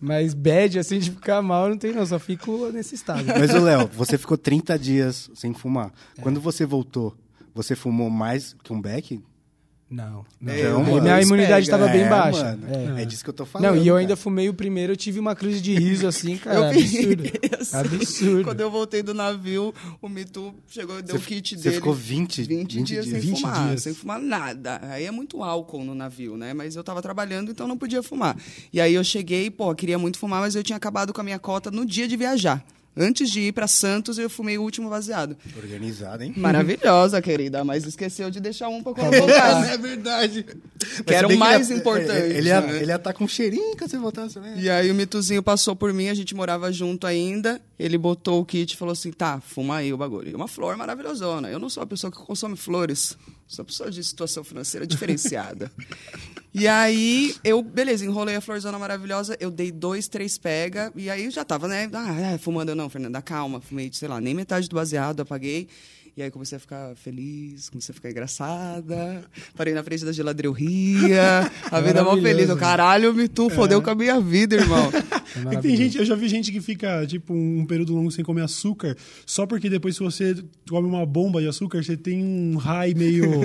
Mas 0.00 0.34
bad, 0.34 0.78
assim, 0.78 0.98
de 0.98 1.10
ficar 1.10 1.42
mal, 1.42 1.68
não 1.68 1.76
tem 1.76 1.92
não, 1.92 2.06
só 2.06 2.18
fico 2.18 2.70
nesse 2.72 2.94
estado. 2.94 3.24
Mas, 3.26 3.52
o 3.54 3.60
Léo, 3.60 3.88
você 3.92 4.16
ficou 4.16 4.36
30 4.36 4.78
dias 4.78 5.30
sem 5.34 5.52
fumar. 5.52 5.92
Quando 6.20 6.40
você 6.40 6.64
voltou, 6.64 7.16
você 7.54 7.74
fumou 7.74 8.10
mais 8.10 8.54
que 8.62 8.72
um 8.72 8.80
beck? 8.80 9.20
Não, 9.90 10.24
não. 10.38 10.52
É, 10.52 10.60
Então, 10.60 10.82
mano, 10.84 11.00
minha 11.02 11.22
imunidade 11.22 11.64
estava 11.64 11.88
bem 11.88 12.02
É, 12.02 12.08
baixa. 12.08 12.58
É. 12.96 13.02
é. 13.02 13.04
disso 13.06 13.24
que 13.24 13.30
eu 13.30 13.34
tô 13.34 13.46
falando. 13.46 13.68
Não, 13.70 13.76
e 13.76 13.86
eu 13.88 13.94
cara. 13.94 14.00
ainda 14.00 14.16
fumei 14.16 14.48
o 14.48 14.52
primeiro, 14.54 14.92
eu 14.92 14.96
tive 14.96 15.18
uma 15.18 15.34
crise 15.34 15.60
de 15.62 15.74
riso 15.74 16.06
assim, 16.08 16.36
cara, 16.36 16.68
absurdo. 16.70 17.24
Absurdo. 17.72 18.44
Quando 18.44 18.60
eu 18.60 18.70
voltei 18.70 19.02
do 19.02 19.14
navio, 19.14 19.74
o 20.02 20.08
Mitu 20.08 20.54
chegou 20.68 20.98
e 20.98 21.02
deu 21.02 21.16
o 21.16 21.20
kit 21.20 21.56
você 21.56 21.62
dele. 21.62 21.74
ficou 21.76 21.94
20 21.94 22.42
20, 22.42 22.74
20 22.76 22.86
dias, 22.86 23.04
dias. 23.06 23.22
sem 23.22 23.30
20 23.32 23.40
fumar, 23.40 23.68
dias. 23.68 23.82
sem 23.82 23.94
fumar 23.94 24.20
nada. 24.20 24.80
Aí 24.84 25.04
é 25.04 25.10
muito 25.10 25.42
álcool 25.42 25.84
no 25.84 25.94
navio, 25.94 26.36
né? 26.36 26.52
Mas 26.52 26.76
eu 26.76 26.84
tava 26.84 27.00
trabalhando, 27.00 27.50
então 27.50 27.66
não 27.66 27.76
podia 27.78 28.02
fumar. 28.02 28.36
E 28.72 28.80
aí 28.80 28.92
eu 28.94 29.02
cheguei, 29.04 29.50
pô, 29.50 29.74
queria 29.74 29.98
muito 29.98 30.18
fumar, 30.18 30.40
mas 30.40 30.54
eu 30.54 30.62
tinha 30.62 30.76
acabado 30.76 31.12
com 31.12 31.20
a 31.20 31.24
minha 31.24 31.38
cota 31.38 31.70
no 31.70 31.86
dia 31.86 32.06
de 32.06 32.16
viajar. 32.16 32.62
Antes 32.98 33.30
de 33.30 33.40
ir 33.40 33.52
pra 33.52 33.66
Santos, 33.68 34.18
eu 34.18 34.28
fumei 34.28 34.58
o 34.58 34.62
último 34.62 34.90
baseado. 34.90 35.36
Organizado, 35.56 36.24
hein? 36.24 36.32
Maravilhosa, 36.36 37.22
querida, 37.22 37.62
mas 37.64 37.84
esqueceu 37.86 38.30
de 38.30 38.40
deixar 38.40 38.68
um 38.68 38.82
pra 38.82 38.92
voltasse. 39.10 39.70
É 39.70 39.78
verdade. 39.78 40.46
Que 41.06 41.14
era 41.14 41.28
o 41.28 41.36
mais 41.38 41.68
ele 41.70 41.74
ia- 41.74 41.80
importante, 41.80 42.10
Ele 42.36 42.48
ia, 42.48 42.60
né? 42.60 42.76
ele 42.82 42.90
ia 42.90 42.96
estar 42.96 43.12
com 43.12 43.24
um 43.24 43.28
cheirinho 43.28 43.76
quando 43.76 43.90
você 43.90 43.98
voltasse, 43.98 44.38
né? 44.40 44.54
E 44.58 44.68
aí 44.68 44.90
o 44.90 44.94
Mituzinho 44.94 45.42
passou 45.42 45.76
por 45.76 45.92
mim, 45.92 46.08
a 46.08 46.14
gente 46.14 46.34
morava 46.34 46.72
junto 46.72 47.06
ainda. 47.06 47.60
Ele 47.78 47.96
botou 47.96 48.40
o 48.40 48.44
kit 48.44 48.72
e 48.72 48.76
falou 48.76 48.92
assim: 48.92 49.12
tá, 49.12 49.40
fuma 49.40 49.76
aí 49.76 49.92
o 49.92 49.96
bagulho. 49.96 50.30
E 50.30 50.34
uma 50.34 50.48
flor 50.48 50.76
maravilhosona. 50.76 51.48
Eu 51.48 51.58
não 51.60 51.68
sou 51.70 51.82
uma 51.82 51.86
pessoa 51.86 52.10
que 52.10 52.18
consome 52.18 52.56
flores, 52.56 53.16
sou 53.46 53.62
uma 53.62 53.66
pessoa 53.66 53.90
de 53.90 54.02
situação 54.02 54.42
financeira 54.42 54.84
diferenciada. 54.86 55.70
e 56.58 56.68
aí 56.68 57.34
eu, 57.44 57.62
beleza, 57.62 58.04
enrolei 58.04 58.36
a 58.36 58.40
florzona 58.40 58.78
maravilhosa, 58.78 59.36
eu 59.40 59.50
dei 59.50 59.70
dois, 59.70 60.08
três 60.08 60.36
pega, 60.36 60.92
e 60.94 61.08
aí 61.08 61.24
eu 61.24 61.30
já 61.30 61.44
tava, 61.44 61.68
né? 61.68 61.88
Ah, 61.92 62.38
fumando 62.38 62.74
não, 62.74 62.88
Fernanda, 62.88 63.22
calma. 63.22 63.60
Fumei, 63.60 63.90
sei 63.92 64.08
lá, 64.08 64.20
nem 64.20 64.34
metade 64.34 64.68
do 64.68 64.76
baseado, 64.76 65.20
apaguei. 65.20 65.68
E 66.18 66.22
aí 66.22 66.32
comecei 66.32 66.56
a 66.56 66.58
ficar 66.58 66.96
feliz, 66.96 67.70
comecei 67.70 67.92
a 67.92 67.94
ficar 67.94 68.10
engraçada. 68.10 69.22
Parei 69.56 69.72
na 69.72 69.84
frente 69.84 70.04
da 70.04 70.10
geladeira, 70.10 70.48
eu 70.48 70.52
ria. 70.52 71.48
A 71.70 71.80
vida 71.80 72.00
é 72.00 72.02
mó 72.02 72.16
feliz. 72.20 72.48
Eu, 72.48 72.56
caralho, 72.56 73.14
me 73.14 73.28
tu 73.28 73.48
fodeu 73.48 73.80
com 73.80 73.90
a 73.90 73.94
minha 73.94 74.20
vida, 74.20 74.56
irmão. 74.56 74.90
É 75.52 75.56
que 75.56 75.62
tem 75.62 75.76
gente, 75.76 75.98
eu 75.98 76.04
já 76.06 76.14
vi 76.16 76.26
gente 76.26 76.50
que 76.50 76.60
fica, 76.60 77.06
tipo, 77.06 77.34
um 77.34 77.64
período 77.66 77.94
longo 77.94 78.10
sem 78.10 78.24
comer 78.24 78.42
açúcar, 78.42 78.96
só 79.26 79.46
porque 79.46 79.68
depois, 79.68 79.94
se 79.94 80.02
você 80.02 80.34
come 80.68 80.88
uma 80.88 81.04
bomba 81.04 81.40
de 81.40 81.46
açúcar, 81.46 81.84
você 81.84 81.98
tem 81.98 82.24
um 82.24 82.56
high 82.56 82.94
meio. 82.94 83.28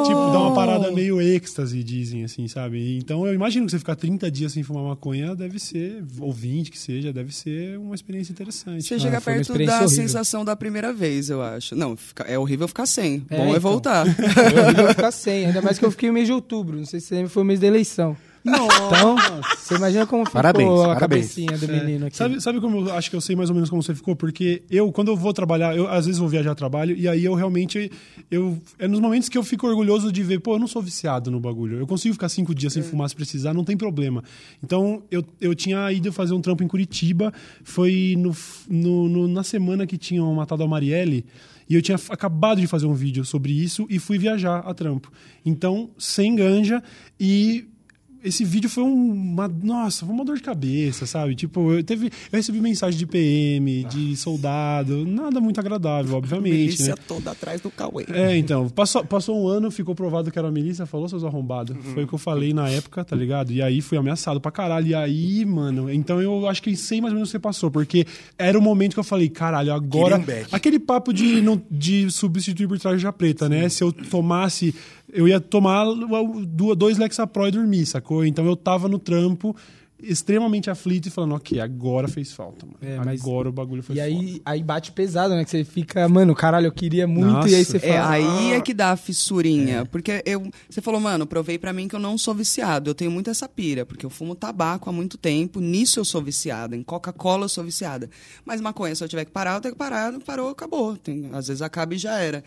Tipo, 0.00 0.30
dá 0.32 0.38
uma 0.40 0.54
parada 0.54 0.90
meio 0.90 1.20
êxtase, 1.20 1.82
dizem, 1.84 2.24
assim, 2.24 2.48
sabe? 2.48 2.96
Então 2.96 3.26
eu 3.26 3.34
imagino 3.34 3.66
que 3.66 3.72
você 3.72 3.78
ficar 3.78 3.96
30 3.96 4.30
dias 4.30 4.52
sem 4.52 4.62
fumar 4.62 4.82
maconha 4.82 5.36
deve 5.36 5.58
ser, 5.58 6.02
ou 6.18 6.32
20 6.32 6.70
que 6.70 6.78
seja, 6.78 7.12
deve 7.12 7.34
ser 7.34 7.78
uma 7.78 7.94
experiência 7.94 8.32
interessante. 8.32 8.82
Você 8.82 8.98
chega 8.98 9.20
foi 9.20 9.34
uma 9.34 9.44
perto 9.44 9.52
da 9.52 9.58
horrível. 9.58 9.88
sensação 9.88 10.44
da 10.44 10.56
primeira 10.56 10.92
vez, 10.92 11.28
eu 11.28 11.42
acho. 11.42 11.59
Não, 11.74 11.96
fica- 11.96 12.24
é 12.24 12.38
horrível 12.38 12.66
ficar 12.68 12.86
sem. 12.86 13.24
É, 13.30 13.36
Bom 13.36 13.44
é 13.46 13.48
então. 13.50 13.60
voltar. 13.60 14.06
É 14.56 14.62
horrível 14.64 14.88
ficar 14.88 15.10
sem, 15.10 15.46
ainda 15.46 15.60
mais 15.62 15.78
que 15.78 15.84
eu 15.84 15.90
fiquei 15.90 16.08
no 16.08 16.14
mês 16.14 16.26
de 16.26 16.32
outubro, 16.32 16.76
não 16.78 16.86
sei 16.86 17.00
se 17.00 17.26
foi 17.28 17.42
o 17.42 17.46
mês 17.46 17.60
da 17.60 17.66
eleição. 17.66 18.16
Então, 18.44 19.16
você 19.58 19.74
imagina 19.74 20.06
como 20.06 20.24
ficou 20.24 20.40
Parabéns, 20.40 20.68
a 20.80 20.94
parabéns. 20.94 20.98
cabecinha 21.34 21.58
do 21.58 21.64
É. 21.70 21.80
menino 21.84 22.06
aqui. 22.06 22.16
Sabe, 22.16 22.40
sabe 22.40 22.60
como 22.60 22.88
eu 22.88 22.94
acho 22.94 23.10
que 23.10 23.16
eu 23.16 23.20
sei 23.20 23.36
mais 23.36 23.50
ou 23.50 23.54
menos 23.54 23.68
como 23.68 23.82
você 23.82 23.94
ficou? 23.94 24.16
Porque 24.16 24.62
eu, 24.70 24.90
quando 24.92 25.08
eu 25.08 25.16
vou 25.16 25.32
trabalhar, 25.32 25.76
eu 25.76 25.86
às 25.88 26.06
vezes 26.06 26.18
vou 26.18 26.28
viajar 26.28 26.52
a 26.52 26.54
trabalho, 26.54 26.96
e 26.96 27.06
aí 27.06 27.24
eu 27.24 27.34
realmente. 27.34 27.90
Eu, 28.30 28.58
é 28.78 28.88
nos 28.88 28.98
momentos 29.00 29.28
que 29.28 29.36
eu 29.36 29.42
fico 29.44 29.66
orgulhoso 29.66 30.10
de 30.10 30.22
ver, 30.22 30.40
pô, 30.40 30.54
eu 30.54 30.58
não 30.58 30.66
sou 30.66 30.80
viciado 30.80 31.30
no 31.30 31.38
bagulho. 31.38 31.78
Eu 31.78 31.86
consigo 31.86 32.14
ficar 32.14 32.28
cinco 32.30 32.54
dias 32.54 32.72
sem 32.72 32.82
fumar 32.82 33.08
se 33.10 33.14
precisar, 33.16 33.52
não 33.52 33.64
tem 33.64 33.76
problema. 33.76 34.24
Então, 34.64 35.02
eu, 35.10 35.22
eu 35.40 35.54
tinha 35.54 35.90
ido 35.92 36.10
fazer 36.12 36.32
um 36.32 36.40
trampo 36.40 36.62
em 36.62 36.68
Curitiba, 36.68 37.32
foi 37.62 38.14
no, 38.16 38.34
no- 38.68 39.08
no- 39.08 39.28
na 39.28 39.42
semana 39.42 39.86
que 39.86 39.98
tinham 39.98 40.32
matado 40.34 40.62
a 40.62 40.66
Marielle. 40.68 41.24
E 41.68 41.74
eu 41.74 41.82
tinha 41.82 41.96
acabado 42.08 42.60
de 42.60 42.66
fazer 42.66 42.86
um 42.86 42.94
vídeo 42.94 43.24
sobre 43.24 43.52
isso 43.52 43.86
e 43.88 43.98
fui 43.98 44.18
viajar 44.18 44.58
a 44.60 44.74
trampo. 44.74 45.12
Então, 45.46 45.90
sem 45.98 46.34
ganja 46.34 46.82
e 47.18 47.64
esse 48.22 48.44
vídeo 48.44 48.68
foi 48.68 48.84
uma. 48.84 49.48
Nossa, 49.48 50.04
foi 50.04 50.14
uma 50.14 50.24
dor 50.24 50.36
de 50.36 50.42
cabeça, 50.42 51.06
sabe? 51.06 51.34
Tipo, 51.34 51.72
eu, 51.72 51.84
teve, 51.84 52.06
eu 52.06 52.36
recebi 52.36 52.60
mensagem 52.60 52.98
de 52.98 53.06
PM, 53.06 53.84
de 53.84 54.16
soldado, 54.16 55.06
nada 55.06 55.40
muito 55.40 55.60
agradável, 55.60 56.16
obviamente. 56.18 56.52
Milícia 56.52 56.94
né? 56.94 57.02
toda 57.06 57.30
atrás 57.30 57.60
do 57.60 57.70
Cauê. 57.70 58.06
É, 58.12 58.36
então. 58.36 58.68
Passou, 58.68 59.04
passou 59.04 59.42
um 59.42 59.48
ano, 59.48 59.70
ficou 59.70 59.94
provado 59.94 60.30
que 60.30 60.38
era 60.38 60.50
milícia, 60.50 60.86
falou, 60.86 61.08
seus 61.08 61.24
arrombados. 61.24 61.76
Uhum. 61.76 61.94
Foi 61.94 62.04
o 62.04 62.08
que 62.08 62.14
eu 62.14 62.18
falei 62.18 62.52
na 62.52 62.68
época, 62.68 63.04
tá 63.04 63.14
ligado? 63.14 63.52
E 63.52 63.62
aí 63.62 63.80
fui 63.80 63.98
ameaçado 63.98 64.40
pra 64.40 64.50
caralho. 64.50 64.88
E 64.88 64.94
aí, 64.94 65.44
mano, 65.44 65.90
então 65.90 66.20
eu 66.20 66.48
acho 66.48 66.62
que 66.62 66.74
sei 66.76 67.00
mais 67.00 67.12
ou 67.12 67.16
menos 67.16 67.28
o 67.28 67.30
que 67.30 67.32
você 67.32 67.38
passou, 67.38 67.70
porque 67.70 68.06
era 68.38 68.58
o 68.58 68.62
momento 68.62 68.94
que 68.94 69.00
eu 69.00 69.04
falei, 69.04 69.28
caralho, 69.28 69.72
agora. 69.72 70.18
Um. 70.18 70.24
Aquele 70.52 70.78
papo 70.78 71.12
de, 71.12 71.40
não, 71.40 71.60
de 71.70 72.10
substituir 72.10 72.66
por 72.66 72.78
traje 72.78 73.06
preta, 73.12 73.48
né? 73.48 73.68
Se 73.68 73.82
eu 73.82 73.92
tomasse. 73.92 74.74
Eu 75.12 75.26
ia 75.28 75.40
tomar 75.40 75.84
dois 76.76 76.98
Lexapro 76.98 77.46
e 77.46 77.50
dormir, 77.50 77.86
sacou? 77.86 78.24
Então 78.24 78.44
eu 78.46 78.56
tava 78.56 78.88
no 78.88 78.98
trampo 78.98 79.56
extremamente 80.02 80.70
aflito 80.70 81.06
e 81.08 81.10
falando, 81.10 81.34
ok, 81.34 81.60
agora 81.60 82.08
fez 82.08 82.32
falta, 82.32 82.66
mano. 82.66 82.78
É, 82.80 82.96
mas- 83.04 83.20
agora 83.20 83.48
o 83.48 83.52
bagulho 83.52 83.82
foi 83.82 83.96
E 83.96 83.98
foda. 83.98 84.08
aí, 84.08 84.42
aí 84.44 84.62
bate 84.62 84.92
pesado, 84.92 85.34
né? 85.34 85.44
Que 85.44 85.50
você 85.50 85.64
fica, 85.64 86.08
mano, 86.08 86.34
caralho, 86.34 86.66
eu 86.66 86.72
queria 86.72 87.06
muito, 87.06 87.26
Nossa. 87.32 87.48
e 87.50 87.54
aí 87.54 87.64
você 87.64 87.76
É, 87.78 87.80
fala. 87.80 88.10
aí 88.10 88.52
é 88.52 88.60
que 88.60 88.72
dá 88.74 88.92
a 88.92 88.96
fissurinha. 88.96 89.84
Porque 89.86 90.22
eu, 90.26 90.50
você 90.68 90.80
falou, 90.80 91.00
mano, 91.00 91.26
provei 91.26 91.58
pra 91.58 91.72
mim 91.72 91.88
que 91.88 91.94
eu 91.94 92.00
não 92.00 92.16
sou 92.18 92.34
viciado. 92.34 92.90
Eu 92.90 92.94
tenho 92.94 93.10
muito 93.10 93.30
essa 93.30 93.48
pira, 93.48 93.84
porque 93.86 94.04
eu 94.06 94.10
fumo 94.10 94.34
tabaco 94.34 94.88
há 94.88 94.92
muito 94.92 95.16
tempo. 95.18 95.60
Nisso 95.60 96.00
eu 96.00 96.04
sou 96.04 96.22
viciada. 96.22 96.76
Em 96.76 96.82
Coca-Cola 96.82 97.44
eu 97.44 97.48
sou 97.48 97.64
viciada. 97.64 98.08
Mas 98.44 98.60
maconha, 98.60 98.94
se 98.94 99.02
eu 99.04 99.08
tiver 99.08 99.24
que 99.24 99.30
parar, 99.30 99.56
eu 99.56 99.60
tenho 99.60 99.74
que 99.74 99.78
parar. 99.78 100.12
Parou, 100.20 100.48
acabou. 100.50 100.96
Tem- 100.96 101.28
às 101.32 101.48
vezes 101.48 101.62
acaba 101.62 101.94
e 101.94 101.98
já 101.98 102.18
era. 102.18 102.42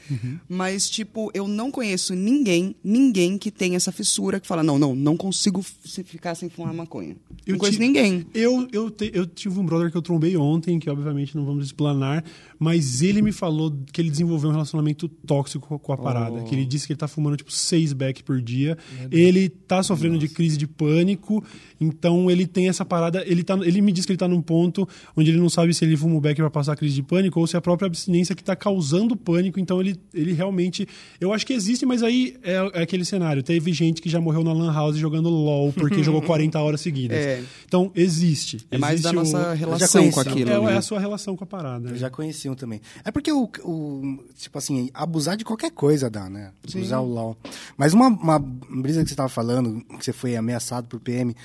Mas, 0.47 0.89
tipo, 0.89 1.32
eu 1.34 1.47
não 1.47 1.72
conheço 1.72 2.14
ninguém, 2.16 2.76
ninguém 2.84 3.38
que 3.38 3.51
tem 3.51 3.76
essa 3.76 3.91
fissura 3.91 4.39
que 4.39 4.47
fala, 4.47 4.64
não, 4.64 4.78
não, 4.80 4.95
não 4.95 5.16
consigo 5.18 5.62
ficar 5.62 6.36
sem 6.36 6.49
fumar 6.49 6.74
maconha. 6.74 7.16
Eu 7.46 7.54
não 7.54 7.60
conheço 7.60 7.78
ti- 7.78 7.84
ninguém. 7.86 8.26
Eu, 8.34 8.68
eu, 8.72 8.89
te- 8.89 9.12
eu 9.14 9.26
tive 9.26 9.60
um 9.60 9.66
brother 9.66 9.91
que 9.91 9.98
eu 9.98 10.02
trombei 10.02 10.36
ontem, 10.38 10.80
que 10.80 10.89
obviamente 10.89 11.36
não 11.36 11.46
vamos 11.46 11.66
explanar, 11.66 12.24
mas 12.64 13.01
ele 13.01 13.22
me 13.22 13.34
falou 13.34 13.76
que 13.91 13.99
ele 13.99 14.09
desenvolveu 14.09 14.49
um 14.49 14.53
relacionamento 14.53 15.09
tóxico 15.09 15.78
com 15.78 15.91
a 15.91 15.97
parada. 15.97 16.43
Que 16.43 16.55
ele 16.55 16.66
disse 16.66 16.88
que 16.88 16.93
ele 16.93 16.97
tá 16.97 17.09
fumando 17.09 17.36
tipo 17.36 17.51
seis 17.51 17.91
back 17.91 18.24
por 18.24 18.41
dia. 18.41 18.78
Ele 19.11 19.49
tá 19.49 19.84
sofrendo 19.84 20.18
de 20.18 20.30
crise 20.30 20.55
de 20.55 20.66
pânico, 20.66 21.43
então 21.82 22.32
ele 22.32 22.47
tem 22.47 22.70
essa 22.70 22.86
parada. 22.86 23.22
Ele, 23.28 23.43
tá, 23.43 23.55
ele 23.64 23.82
me 23.82 23.91
disse 23.91 24.07
que 24.07 24.14
ele 24.14 24.18
tá 24.18 24.30
num 24.30 24.41
ponto 24.41 24.88
onde 25.14 25.30
ele 25.30 25.39
não 25.39 25.49
sabe 25.49 25.74
se 25.74 25.84
ele 25.84 25.97
fuma 25.97 26.16
o 26.16 26.22
back 26.22 26.39
pra 26.39 26.49
passar 26.49 26.72
a 26.72 26.76
crise 26.78 26.95
de 26.95 27.03
pânico 27.03 27.38
ou 27.38 27.45
se 27.45 27.57
é 27.57 27.59
a 27.59 27.61
própria 27.61 27.86
abstinência 27.88 28.34
que 28.34 28.43
tá 28.43 28.55
causando 28.55 29.14
pânico. 29.18 29.59
Então 29.59 29.82
ele, 29.82 29.97
ele 30.14 30.32
realmente. 30.32 30.88
Eu 31.20 31.34
acho 31.34 31.45
que 31.45 31.51
existe, 31.51 31.86
mas 31.86 32.01
aí 32.01 32.38
é, 32.43 32.53
é 32.76 32.82
aquele 32.84 33.03
cenário. 33.03 33.43
Teve 33.43 33.74
gente 33.74 34.01
que 34.01 34.09
já 34.09 34.22
morreu 34.22 34.41
na 34.41 34.53
Lan 34.53 34.72
House 34.72 34.95
jogando 34.95 35.28
LOL 35.28 35.74
porque 35.74 36.01
jogou 36.01 36.22
40 36.24 36.57
horas 36.61 36.80
seguidas. 36.80 37.18
É. 37.18 37.43
Então, 37.66 37.91
existe. 37.93 38.59
É 38.72 38.78
mais 38.78 39.01
Existe 39.01 39.03
da 39.03 39.11
o- 39.11 39.24
nossa 39.24 39.43
já 39.43 39.53
relação 39.53 40.11
com 40.11 40.20
aquilo. 40.22 40.49
É, 40.49 40.59
né? 40.61 40.74
é 40.74 40.78
a 40.78 40.82
sua 40.82 40.99
relação 40.99 41.36
com 41.36 41.43
a 41.43 41.47
parada. 41.47 41.89
Eu 41.89 41.93
né? 41.93 41.97
já 41.97 42.09
conheci 42.09 42.49
um 42.49 42.53
também. 42.56 42.82
É 43.04 43.12
porque 43.12 43.32
o, 43.32 43.49
o- 43.64 44.24
tipo 44.38 44.58
assim, 44.58 44.89
abusar 44.93 45.36
de 45.38 45.43
qualquer 45.45 45.72
coisa 45.72 46.10
dá, 46.10 46.30
né? 46.30 46.51
Usar 46.82 46.99
o 46.99 47.06
LOL. 47.08 47.38
Mas 47.78 47.93
uma, 47.93 48.08
uma 48.08 48.39
brisa 48.39 49.04
que 49.04 49.10
você 49.10 49.16
tava 49.16 49.30
falando, 49.30 49.82
que 49.97 50.04
você 50.06 50.14
foi 50.14 50.36
ameaçado 50.36 50.88
por 50.88 50.99
PM. 50.99 51.36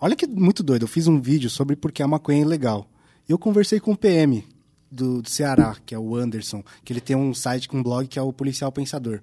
Olha 0.00 0.14
que 0.16 0.26
muito 0.26 0.62
doido. 0.62 0.82
Eu 0.82 0.88
fiz 0.88 1.06
um 1.06 1.20
vídeo 1.20 1.50
sobre 1.50 1.74
porque 1.76 2.02
a 2.02 2.08
maconha 2.08 2.38
é 2.38 2.42
ilegal. 2.42 2.88
E 3.28 3.32
eu 3.32 3.38
conversei 3.38 3.80
com 3.80 3.92
o 3.92 3.96
PM 3.96 4.46
do, 4.90 5.20
do 5.22 5.28
Ceará, 5.28 5.76
que 5.84 5.94
é 5.94 5.98
o 5.98 6.14
Anderson, 6.16 6.62
que 6.84 6.92
ele 6.92 7.00
tem 7.00 7.16
um 7.16 7.34
site 7.34 7.68
com 7.68 7.78
um 7.78 7.82
blog 7.82 8.06
que 8.06 8.18
é 8.18 8.22
o 8.22 8.32
Policial 8.32 8.70
Pensador. 8.72 9.20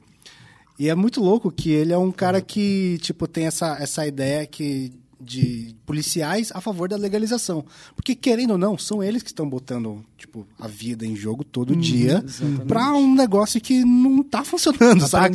E 0.78 0.89
é 0.89 0.93
muito 0.96 1.22
louco 1.22 1.50
que 1.50 1.70
ele 1.72 1.93
é 1.93 1.98
um 1.98 2.12
cara 2.12 2.41
que, 2.41 2.98
tipo, 3.02 3.28
tem 3.28 3.46
essa, 3.48 3.78
essa 3.80 4.06
ideia 4.06 4.46
que 4.46 4.91
de 5.26 5.76
policiais 5.86 6.51
a 6.53 6.61
favor 6.61 6.88
da 6.88 6.95
legalização. 6.95 7.65
Porque, 7.95 8.13
querendo 8.15 8.51
ou 8.51 8.57
não, 8.57 8.78
são 8.78 9.03
eles 9.03 9.23
que 9.23 9.30
estão 9.30 9.49
botando, 9.49 10.05
tipo, 10.17 10.47
a 10.59 10.67
vida 10.67 11.05
em 11.05 11.15
jogo 11.15 11.43
todo 11.43 11.76
dia 11.76 12.23
pra 12.67 12.93
um 12.93 13.13
negócio 13.15 13.59
que 13.59 13.84
não 13.84 14.21
tá 14.23 14.43
funcionando, 14.43 15.01
sabe? 15.07 15.26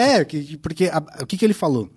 É, 0.00 0.24
que- 0.24 0.56
porque 0.56 0.86
a- 0.86 1.02
o 1.22 1.26
que, 1.26 1.36
que 1.36 1.44
ele 1.44 1.54
falou? 1.54 1.90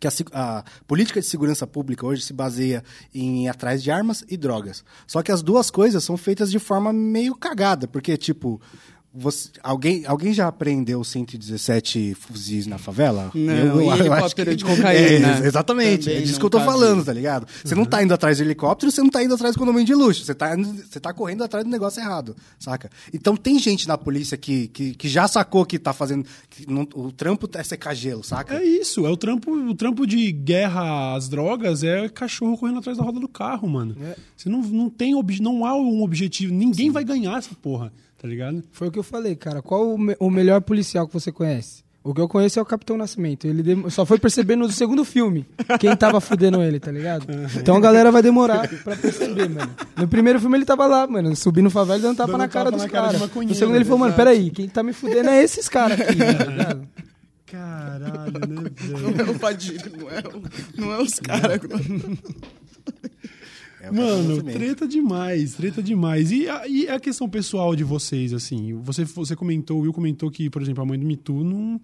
Que 0.00 0.06
a, 0.06 0.10
a 0.32 0.64
política 0.86 1.20
de 1.20 1.26
segurança 1.26 1.66
pública 1.66 2.06
hoje 2.06 2.22
se 2.22 2.32
baseia 2.32 2.82
em 3.14 3.44
ir 3.44 3.48
atrás 3.48 3.82
de 3.82 3.90
armas 3.90 4.24
e 4.28 4.36
drogas. 4.36 4.82
Só 5.06 5.22
que 5.22 5.30
as 5.30 5.42
duas 5.42 5.70
coisas 5.70 6.02
são 6.02 6.16
feitas 6.16 6.50
de 6.50 6.58
forma 6.58 6.92
meio 6.92 7.34
cagada, 7.34 7.86
porque, 7.86 8.16
tipo, 8.16 8.60
você- 9.12 9.48
alguém, 9.62 10.04
alguém 10.06 10.32
já 10.32 10.46
apreendeu 10.48 11.02
117 11.02 12.14
fuzis 12.14 12.66
na 12.66 12.78
favela? 12.78 13.30
Não, 13.34 13.82
e 13.82 13.88
acho 13.88 14.02
helicóptero 14.02 14.56
de 14.56 14.64
cocaína. 14.64 15.40
É, 15.42 15.46
exatamente, 15.46 16.04
Também 16.04 16.18
é 16.18 16.22
disso 16.22 16.38
que 16.38 16.46
eu 16.46 16.50
tô 16.50 16.60
falando, 16.60 17.04
tá 17.04 17.12
ligado? 17.12 17.46
Você 17.64 17.74
não 17.74 17.84
tá 17.84 18.02
indo 18.02 18.14
atrás 18.14 18.36
de 18.36 18.42
helicóptero, 18.44 18.90
você 18.92 19.02
não 19.02 19.10
tá 19.10 19.22
indo 19.24 19.34
atrás 19.34 19.54
de 19.54 19.58
condomínio 19.58 19.86
de 19.86 19.94
luxo, 19.94 20.24
você 20.24 20.34
tá, 20.34 20.54
você 20.56 21.00
tá 21.00 21.12
correndo 21.12 21.42
atrás 21.42 21.64
do 21.64 21.70
negócio 21.70 22.00
errado, 22.00 22.36
saca? 22.58 22.90
Então 23.12 23.36
tem 23.36 23.58
gente 23.58 23.88
na 23.88 23.98
polícia 23.98 24.36
que, 24.36 24.68
que, 24.68 24.94
que 24.94 25.08
já 25.08 25.26
sacou 25.26 25.64
que 25.66 25.78
tá 25.78 25.92
fazendo. 25.92 26.24
que 26.48 26.70
não- 26.70 26.86
o 26.94 27.10
trampo 27.10 27.48
é 27.54 27.62
secar 27.62 27.94
gelo, 27.94 28.22
saca? 28.22 28.54
É 28.58 28.64
isso, 28.64 29.06
é 29.06 29.10
o 29.10 29.16
trampo, 29.16 29.50
o 29.52 29.74
trampo 29.74 30.06
de 30.06 30.30
guerra 30.32 31.14
às 31.16 31.28
drogas 31.28 31.82
é 31.82 32.08
cachorro 32.08 32.56
correndo 32.56 32.78
atrás 32.78 32.96
da 32.98 33.04
roda 33.04 33.18
do 33.20 33.28
carro, 33.28 33.68
mano. 33.68 33.96
Você 34.36 34.48
não, 34.48 34.60
não 34.62 34.88
tem 34.88 35.14
não 35.40 35.64
há 35.64 35.74
um 35.74 36.02
objetivo, 36.02 36.52
ninguém 36.52 36.90
vai 36.90 37.04
ganhar 37.04 37.36
essa 37.38 37.54
porra, 37.54 37.92
tá 38.20 38.28
ligado? 38.28 38.62
Foi 38.72 38.88
o 38.88 38.90
que 38.90 38.98
eu 38.98 39.02
falei, 39.02 39.34
cara. 39.34 39.62
Qual 39.62 39.94
o, 39.94 39.98
me- 39.98 40.16
o 40.20 40.28
melhor 40.30 40.60
policial 40.60 41.06
que 41.06 41.14
você 41.14 41.32
conhece? 41.32 41.82
O 42.02 42.14
que 42.14 42.20
eu 42.20 42.26
conheço 42.28 42.58
é 42.58 42.62
o 42.62 42.64
Capitão 42.64 42.96
Nascimento. 42.96 43.46
Ele 43.46 43.90
só 43.90 44.06
foi 44.06 44.18
perceber 44.18 44.56
no 44.56 44.70
segundo 44.72 45.04
filme 45.04 45.46
quem 45.78 45.94
tava 45.94 46.18
fudendo 46.18 46.62
ele, 46.62 46.80
tá 46.80 46.90
ligado? 46.90 47.26
Então 47.58 47.76
a 47.76 47.80
galera 47.80 48.10
vai 48.10 48.22
demorar 48.22 48.66
pra 48.82 48.96
perceber, 48.96 49.50
mano. 49.50 49.70
No 49.98 50.08
primeiro 50.08 50.40
filme 50.40 50.56
ele 50.56 50.64
tava 50.64 50.86
lá, 50.86 51.06
mano, 51.06 51.36
subindo 51.36 51.68
favela 51.68 51.98
e 51.98 52.02
dando 52.02 52.16
tapa 52.16 52.32
Dando 52.32 52.40
na 52.40 52.48
cara 52.48 52.70
tapa 52.70 52.76
dos 52.82 52.90
cara 52.90 53.04
caras. 53.08 53.20
maconheiro, 53.20 53.52
No 53.52 53.58
segundo 53.58 53.74
ele 53.76 53.84
falou, 53.84 53.98
mano, 53.98 54.14
peraí, 54.14 54.50
quem 54.50 54.66
tá 54.66 54.82
me 54.82 54.94
fudendo 54.94 55.28
é 55.28 55.42
esses 55.42 55.68
caras 55.68 56.00
aqui, 56.00 56.16
tá 56.16 56.44
ligado? 56.50 56.88
Caralho, 57.44 58.32
né, 58.48 58.70
Não 58.88 59.12
velho? 59.12 59.28
é 59.28 59.30
o 59.32 59.38
Padilha, 59.38 59.92
não 59.98 60.10
é, 60.10 60.20
o- 60.20 60.80
não 60.80 60.92
é 60.94 61.02
os 61.02 61.18
caras. 61.20 61.60
É 63.82 63.90
Mano, 63.90 64.42
treta 64.42 64.86
demais, 64.86 65.54
treta 65.54 65.82
demais. 65.82 66.30
E 66.30 66.48
a, 66.48 66.68
e 66.68 66.88
a 66.88 67.00
questão 67.00 67.28
pessoal 67.28 67.74
de 67.74 67.82
vocês, 67.84 68.32
assim? 68.32 68.74
Você, 68.82 69.04
você 69.04 69.34
comentou, 69.34 69.78
o 69.78 69.80
Will 69.82 69.92
comentou 69.92 70.30
que, 70.30 70.50
por 70.50 70.60
exemplo, 70.60 70.82
a 70.82 70.86
mãe 70.86 70.98
do 70.98 71.06
Mitu 71.06 71.42
não 71.42 71.80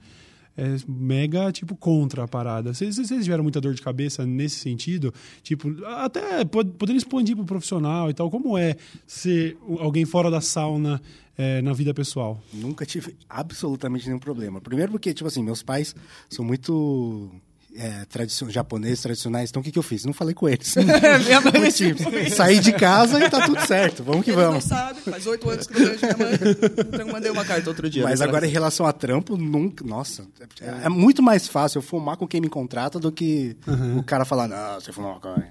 é 0.58 0.76
mega, 0.88 1.50
tipo, 1.52 1.74
contra 1.76 2.24
a 2.24 2.28
parada. 2.28 2.72
Vocês, 2.72 2.96
vocês 2.96 3.24
tiveram 3.24 3.42
muita 3.42 3.60
dor 3.60 3.74
de 3.74 3.82
cabeça 3.82 4.24
nesse 4.26 4.56
sentido? 4.56 5.12
Tipo, 5.42 5.68
até 5.86 6.44
pod- 6.44 6.72
podendo 6.78 6.96
expandir 6.96 7.36
pro 7.36 7.44
profissional 7.44 8.08
e 8.10 8.14
tal. 8.14 8.30
Como 8.30 8.56
é 8.56 8.76
ser 9.06 9.56
alguém 9.78 10.04
fora 10.06 10.30
da 10.30 10.40
sauna 10.40 11.00
é, 11.36 11.60
na 11.60 11.72
vida 11.74 11.92
pessoal? 11.92 12.42
Nunca 12.54 12.86
tive 12.86 13.14
absolutamente 13.28 14.06
nenhum 14.06 14.18
problema. 14.18 14.60
Primeiro 14.60 14.92
porque, 14.92 15.12
tipo 15.12 15.28
assim, 15.28 15.42
meus 15.42 15.62
pais 15.62 15.94
são 16.30 16.42
muito 16.44 17.30
é, 17.78 18.04
tradicion... 18.06 18.48
japoneses, 18.50 19.00
tradicionais. 19.02 19.50
Então, 19.50 19.60
o 19.60 19.64
que, 19.64 19.70
que 19.70 19.78
eu 19.78 19.82
fiz? 19.82 20.04
Não 20.04 20.12
falei 20.12 20.34
com 20.34 20.48
eles. 20.48 20.74
Minha 21.24 21.40
mãe 21.40 21.70
simples. 21.70 22.34
Saí 22.34 22.60
de 22.60 22.72
casa 22.72 23.22
e 23.24 23.30
tá 23.30 23.46
tudo 23.46 23.60
certo. 23.66 24.02
Vamos 24.02 24.24
que 24.24 24.30
Eles 24.30 24.42
não 24.42 24.50
vamos. 24.50 24.64
sabem, 24.64 25.02
faz 25.02 25.26
oito 25.26 25.48
anos 25.48 25.66
que 25.66 25.74
eu 25.74 25.80
não 25.80 25.88
vejo 25.88 26.00
minha 26.02 26.16
mãe. 26.16 26.34
Então 26.34 27.00
eu 27.00 27.12
mandei 27.12 27.30
uma 27.30 27.44
carta 27.44 27.68
outro 27.68 27.88
dia. 27.88 28.02
Mas 28.02 28.20
né, 28.20 28.26
agora, 28.26 28.46
em 28.46 28.50
relação 28.50 28.86
a 28.86 28.92
trampo, 28.92 29.36
nunca. 29.36 29.84
Nossa, 29.84 30.26
é, 30.60 30.86
é 30.86 30.88
muito 30.88 31.22
mais 31.22 31.46
fácil 31.46 31.78
eu 31.78 31.82
fumar 31.82 32.16
com 32.16 32.26
quem 32.26 32.40
me 32.40 32.48
contrata 32.48 32.98
do 32.98 33.12
que 33.12 33.56
o 33.96 34.02
cara 34.02 34.24
falar, 34.24 34.48
não, 34.48 34.80
você 34.80 34.92
fuma 34.92 35.14
maconha. 35.14 35.50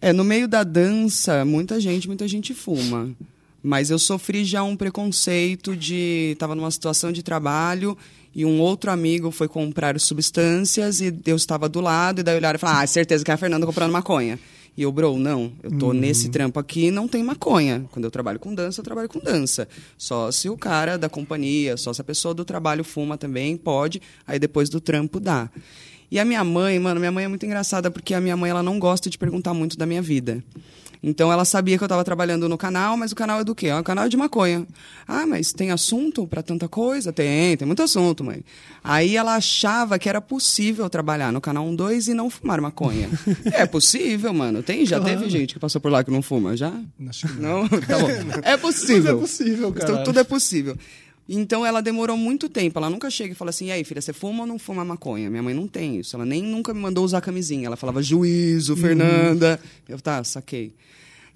É, 0.00 0.12
no 0.12 0.24
meio 0.24 0.48
da 0.48 0.64
dança, 0.64 1.44
muita 1.44 1.80
gente, 1.80 2.06
muita 2.06 2.26
gente 2.26 2.54
fuma. 2.54 3.10
Mas 3.62 3.90
eu 3.90 3.98
sofri 3.98 4.44
já 4.44 4.62
um 4.62 4.76
preconceito 4.76 5.74
de. 5.76 6.36
Tava 6.38 6.54
numa 6.54 6.70
situação 6.70 7.10
de 7.10 7.22
trabalho 7.22 7.98
e 8.36 8.44
um 8.44 8.60
outro 8.60 8.90
amigo 8.90 9.30
foi 9.30 9.48
comprar 9.48 9.98
substâncias 9.98 11.00
e 11.00 11.10
eu 11.24 11.36
estava 11.36 11.70
do 11.70 11.80
lado, 11.80 12.20
e 12.20 12.22
daí 12.22 12.36
olharam 12.36 12.56
e 12.56 12.60
falaram: 12.60 12.82
Ah, 12.82 12.86
certeza 12.86 13.24
que 13.24 13.30
é 13.30 13.34
a 13.34 13.36
Fernanda 13.38 13.64
comprando 13.64 13.90
maconha. 13.90 14.38
E 14.76 14.82
eu, 14.82 14.92
bro, 14.92 15.16
não, 15.16 15.50
eu 15.62 15.70
tô 15.78 15.94
nesse 15.94 16.28
trampo 16.28 16.60
aqui 16.60 16.90
não 16.90 17.08
tem 17.08 17.24
maconha. 17.24 17.86
Quando 17.90 18.04
eu 18.04 18.10
trabalho 18.10 18.38
com 18.38 18.54
dança, 18.54 18.80
eu 18.80 18.84
trabalho 18.84 19.08
com 19.08 19.18
dança. 19.18 19.66
Só 19.96 20.30
se 20.30 20.50
o 20.50 20.56
cara 20.58 20.98
da 20.98 21.08
companhia, 21.08 21.78
só 21.78 21.94
se 21.94 22.00
a 22.02 22.04
pessoa 22.04 22.34
do 22.34 22.44
trabalho 22.44 22.84
fuma 22.84 23.16
também, 23.16 23.56
pode, 23.56 24.02
aí 24.26 24.38
depois 24.38 24.68
do 24.68 24.82
trampo 24.82 25.18
dá. 25.18 25.48
E 26.10 26.20
a 26.20 26.24
minha 26.26 26.44
mãe, 26.44 26.78
mano, 26.78 27.00
minha 27.00 27.10
mãe 27.10 27.24
é 27.24 27.28
muito 27.28 27.46
engraçada 27.46 27.90
porque 27.90 28.12
a 28.12 28.20
minha 28.20 28.36
mãe 28.36 28.50
ela 28.50 28.62
não 28.62 28.78
gosta 28.78 29.08
de 29.08 29.16
perguntar 29.16 29.54
muito 29.54 29.78
da 29.78 29.86
minha 29.86 30.02
vida. 30.02 30.44
Então 31.08 31.32
ela 31.32 31.44
sabia 31.44 31.78
que 31.78 31.84
eu 31.84 31.86
estava 31.86 32.02
trabalhando 32.02 32.48
no 32.48 32.58
canal, 32.58 32.96
mas 32.96 33.12
o 33.12 33.14
canal 33.14 33.38
é 33.38 33.44
do 33.44 33.54
quê? 33.54 33.68
É 33.68 33.76
um 33.76 33.82
canal 33.84 34.08
de 34.08 34.16
maconha. 34.16 34.66
Ah, 35.06 35.24
mas 35.24 35.52
tem 35.52 35.70
assunto 35.70 36.26
para 36.26 36.42
tanta 36.42 36.66
coisa? 36.68 37.12
Tem, 37.12 37.56
tem 37.56 37.64
muito 37.64 37.80
assunto, 37.80 38.24
mãe. 38.24 38.42
Aí 38.82 39.16
ela 39.16 39.36
achava 39.36 40.00
que 40.00 40.08
era 40.08 40.20
possível 40.20 40.90
trabalhar 40.90 41.32
no 41.32 41.40
canal 41.40 41.64
12 41.76 42.10
e 42.10 42.14
não 42.14 42.28
fumar 42.28 42.60
maconha. 42.60 43.08
é 43.52 43.64
possível, 43.66 44.34
mano. 44.34 44.64
Tem, 44.64 44.84
já 44.84 45.00
teve 45.00 45.30
gente 45.30 45.54
que 45.54 45.60
passou 45.60 45.80
por 45.80 45.92
lá 45.92 46.02
que 46.02 46.10
não 46.10 46.22
fuma, 46.22 46.56
já? 46.56 46.72
Acho 47.08 47.28
que 47.28 47.40
Não? 47.40 47.68
Tá 47.68 47.98
bom. 48.00 48.08
É 48.42 48.56
possível. 48.56 49.12
Tudo 49.12 49.18
é 49.18 49.20
possível, 49.20 49.68
Então, 49.68 49.86
cara. 49.86 50.02
tudo 50.04 50.18
é 50.18 50.24
possível. 50.24 50.76
Então 51.28 51.64
ela 51.64 51.80
demorou 51.80 52.16
muito 52.16 52.48
tempo. 52.48 52.80
Ela 52.80 52.90
nunca 52.90 53.08
chega 53.10 53.30
e 53.32 53.34
fala 53.36 53.50
assim: 53.50 53.66
e 53.66 53.70
aí, 53.70 53.84
filha, 53.84 54.00
você 54.00 54.12
fuma 54.12 54.40
ou 54.40 54.46
não 54.46 54.58
fuma 54.58 54.84
maconha? 54.84 55.30
Minha 55.30 55.42
mãe 55.42 55.54
não 55.54 55.68
tem 55.68 56.00
isso. 56.00 56.16
Ela 56.16 56.24
nem 56.24 56.42
nunca 56.42 56.74
me 56.74 56.80
mandou 56.80 57.04
usar 57.04 57.20
camisinha. 57.20 57.66
Ela 57.66 57.76
falava 57.76 58.02
juízo, 58.02 58.76
Fernanda. 58.76 59.60
Eu, 59.88 60.00
tá, 60.00 60.22
saquei. 60.24 60.72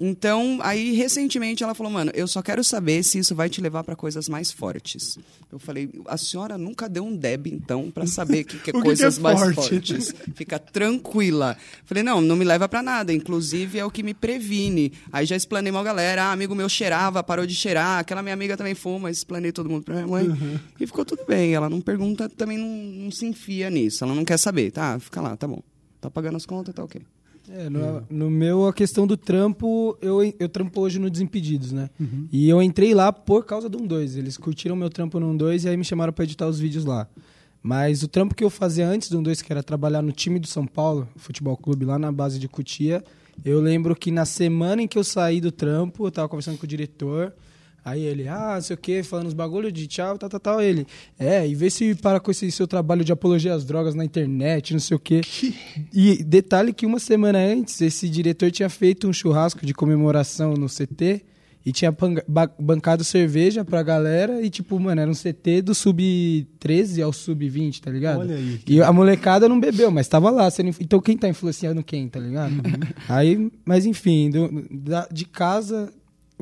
Então, 0.02 0.58
aí 0.62 0.92
recentemente 0.92 1.62
ela 1.62 1.74
falou: 1.74 1.92
"Mano, 1.92 2.10
eu 2.14 2.26
só 2.26 2.40
quero 2.40 2.64
saber 2.64 3.02
se 3.02 3.18
isso 3.18 3.34
vai 3.34 3.50
te 3.50 3.60
levar 3.60 3.84
para 3.84 3.94
coisas 3.94 4.30
mais 4.30 4.50
fortes". 4.50 5.18
Eu 5.52 5.58
falei: 5.58 5.90
"A 6.06 6.16
senhora 6.16 6.56
nunca 6.56 6.88
deu 6.88 7.04
um 7.04 7.14
deb 7.14 7.48
então 7.48 7.90
para 7.90 8.06
saber 8.06 8.44
que, 8.44 8.58
que 8.58 8.70
é 8.70 8.72
O 8.74 8.78
que 8.78 8.78
que 8.78 8.78
é 8.78 8.82
coisas 8.82 9.18
mais 9.18 9.38
forte? 9.38 9.54
fortes. 9.54 10.14
Fica 10.34 10.58
tranquila". 10.58 11.54
Falei: 11.84 12.02
"Não, 12.02 12.22
não 12.22 12.34
me 12.34 12.46
leva 12.46 12.66
para 12.66 12.82
nada, 12.82 13.12
inclusive 13.12 13.78
é 13.78 13.84
o 13.84 13.90
que 13.90 14.02
me 14.02 14.14
previne". 14.14 14.90
Aí 15.12 15.26
já 15.26 15.36
explanei 15.36 15.70
uma 15.70 15.82
galera, 15.82 16.24
ah, 16.24 16.32
amigo 16.32 16.54
meu 16.54 16.68
cheirava, 16.68 17.22
parou 17.22 17.46
de 17.46 17.54
cheirar, 17.54 17.98
aquela 17.98 18.22
minha 18.22 18.32
amiga 18.32 18.56
também 18.56 18.74
fuma, 18.74 19.10
explanei 19.10 19.52
todo 19.52 19.68
mundo 19.68 19.84
para 19.84 19.96
minha 19.96 20.06
mãe. 20.06 20.60
E 20.80 20.86
ficou 20.86 21.04
tudo 21.04 21.24
bem. 21.28 21.52
Ela 21.52 21.68
não 21.68 21.80
pergunta, 21.82 22.26
também 22.26 22.56
não, 22.56 23.04
não 23.04 23.10
se 23.10 23.26
enfia 23.26 23.68
nisso. 23.68 24.02
Ela 24.02 24.14
não 24.14 24.24
quer 24.24 24.38
saber, 24.38 24.70
tá? 24.70 24.98
Fica 24.98 25.20
lá, 25.20 25.36
tá 25.36 25.46
bom. 25.46 25.62
Tá 26.00 26.10
pagando 26.10 26.36
as 26.38 26.46
contas, 26.46 26.74
tá 26.74 26.82
OK. 26.82 27.02
É, 27.52 27.68
no, 27.68 28.02
no 28.08 28.30
meu, 28.30 28.68
a 28.68 28.72
questão 28.72 29.06
do 29.06 29.16
trampo, 29.16 29.98
eu, 30.00 30.22
eu 30.38 30.48
trampo 30.48 30.80
hoje 30.80 31.00
no 31.00 31.10
Desimpedidos, 31.10 31.72
né? 31.72 31.90
E 32.30 32.48
eu 32.48 32.62
entrei 32.62 32.94
lá 32.94 33.12
por 33.12 33.44
causa 33.44 33.68
do 33.68 33.78
1-2. 33.78 34.16
Eles 34.16 34.36
curtiram 34.36 34.76
meu 34.76 34.88
trampo 34.88 35.18
no 35.18 35.34
1-2 35.34 35.64
e 35.64 35.68
aí 35.68 35.76
me 35.76 35.84
chamaram 35.84 36.12
pra 36.12 36.24
editar 36.24 36.46
os 36.46 36.60
vídeos 36.60 36.84
lá. 36.84 37.08
Mas 37.62 38.02
o 38.02 38.08
trampo 38.08 38.34
que 38.34 38.44
eu 38.44 38.50
fazia 38.50 38.86
antes 38.86 39.10
do 39.10 39.20
1-2, 39.20 39.42
que 39.42 39.52
era 39.52 39.62
trabalhar 39.62 40.00
no 40.00 40.12
time 40.12 40.38
do 40.38 40.46
São 40.46 40.66
Paulo, 40.66 41.08
futebol 41.16 41.56
clube, 41.56 41.84
lá 41.84 41.98
na 41.98 42.12
base 42.12 42.38
de 42.38 42.48
Cutia, 42.48 43.02
eu 43.44 43.60
lembro 43.60 43.96
que 43.96 44.10
na 44.10 44.24
semana 44.24 44.82
em 44.82 44.88
que 44.88 44.98
eu 44.98 45.04
saí 45.04 45.40
do 45.40 45.50
trampo, 45.50 46.06
eu 46.06 46.10
tava 46.10 46.28
conversando 46.28 46.56
com 46.56 46.64
o 46.64 46.68
diretor, 46.68 47.34
aí 47.84 48.02
ele, 48.02 48.28
ah, 48.28 48.52
não 48.54 48.62
sei 48.62 48.74
o 48.74 48.78
quê, 48.78 49.02
falando 49.02 49.26
os 49.28 49.34
bagulhos 49.34 49.72
de 49.72 49.86
tchau, 49.86 50.16
tal, 50.18 50.28
tal, 50.28 50.40
tal. 50.40 50.60
Ele, 50.60 50.86
é, 51.18 51.46
e 51.46 51.54
vê 51.54 51.70
se 51.70 51.94
para 51.94 52.20
com 52.20 52.30
esse 52.30 52.50
seu 52.50 52.66
trabalho 52.66 53.04
de 53.04 53.12
apologia 53.12 53.54
às 53.54 53.64
drogas 53.64 53.94
na 53.94 54.04
internet, 54.04 54.72
não 54.72 54.80
sei 54.80 54.96
o 54.96 55.00
quê. 55.00 55.20
E 55.92 56.22
detalhe 56.22 56.72
que 56.72 56.86
uma 56.86 56.98
semana 56.98 57.38
antes, 57.38 57.80
esse 57.80 58.08
diretor 58.08 58.50
tinha 58.50 58.68
feito 58.68 59.08
um 59.08 59.12
churrasco 59.12 59.64
de 59.64 59.72
comemoração 59.74 60.54
no 60.54 60.66
CT 60.68 61.22
e 61.64 61.72
tinha 61.72 61.94
bancado 62.58 63.04
cerveja 63.04 63.62
pra 63.64 63.82
galera 63.82 64.40
e, 64.40 64.48
tipo, 64.48 64.80
mano, 64.80 64.98
era 65.02 65.10
um 65.10 65.14
CT 65.14 65.60
do 65.60 65.74
sub-13 65.74 67.04
ao 67.04 67.12
sub-20, 67.12 67.80
tá 67.80 67.90
ligado? 67.90 68.20
Olha 68.20 68.34
aí, 68.36 68.60
E 68.66 68.80
a 68.80 68.90
molecada 68.92 69.46
não 69.48 69.60
bebeu, 69.60 69.90
mas 69.90 70.08
tava 70.08 70.30
lá. 70.30 70.50
sendo 70.50 70.70
Então 70.80 71.00
quem 71.00 71.18
tá 71.18 71.28
influenciando 71.28 71.82
quem, 71.82 72.08
tá 72.08 72.18
ligado? 72.18 72.54
Aí, 73.08 73.50
mas 73.64 73.84
enfim, 73.84 74.30
do- 74.30 74.66
da- 74.70 75.06
de 75.12 75.26
casa, 75.26 75.92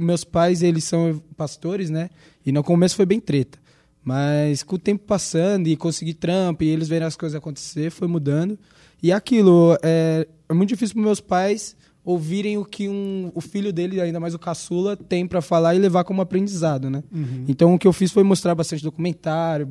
meus 0.00 0.24
pais, 0.24 0.62
eles 0.62 0.84
são 0.84 1.22
pastores, 1.36 1.90
né? 1.90 2.10
E 2.44 2.52
no 2.52 2.62
começo 2.64 2.96
foi 2.96 3.06
bem 3.06 3.20
treta. 3.20 3.58
Mas 4.04 4.62
com 4.62 4.76
o 4.76 4.78
tempo 4.78 5.04
passando 5.04 5.66
e 5.66 5.76
conseguir 5.76 6.14
trampo 6.14 6.64
e 6.64 6.68
eles 6.68 6.88
verem 6.88 7.06
as 7.06 7.16
coisas 7.16 7.36
acontecer, 7.36 7.90
foi 7.90 8.08
mudando. 8.08 8.58
E 9.02 9.12
aquilo, 9.12 9.76
é, 9.82 10.26
é 10.48 10.54
muito 10.54 10.70
difícil 10.70 10.94
para 10.94 11.02
meus 11.04 11.20
pais 11.20 11.76
ouvirem 12.04 12.56
o 12.56 12.64
que 12.64 12.88
um, 12.88 13.30
o 13.34 13.40
filho 13.40 13.70
dele, 13.70 14.00
ainda 14.00 14.18
mais 14.18 14.32
o 14.34 14.38
caçula, 14.38 14.96
tem 14.96 15.26
para 15.26 15.42
falar 15.42 15.74
e 15.74 15.78
levar 15.78 16.04
como 16.04 16.22
aprendizado, 16.22 16.88
né? 16.88 17.02
Então 17.46 17.74
o 17.74 17.78
que 17.78 17.86
eu 17.86 17.92
fiz 17.92 18.10
foi 18.10 18.22
mostrar 18.22 18.54
bastante 18.54 18.82
documentário, 18.82 19.68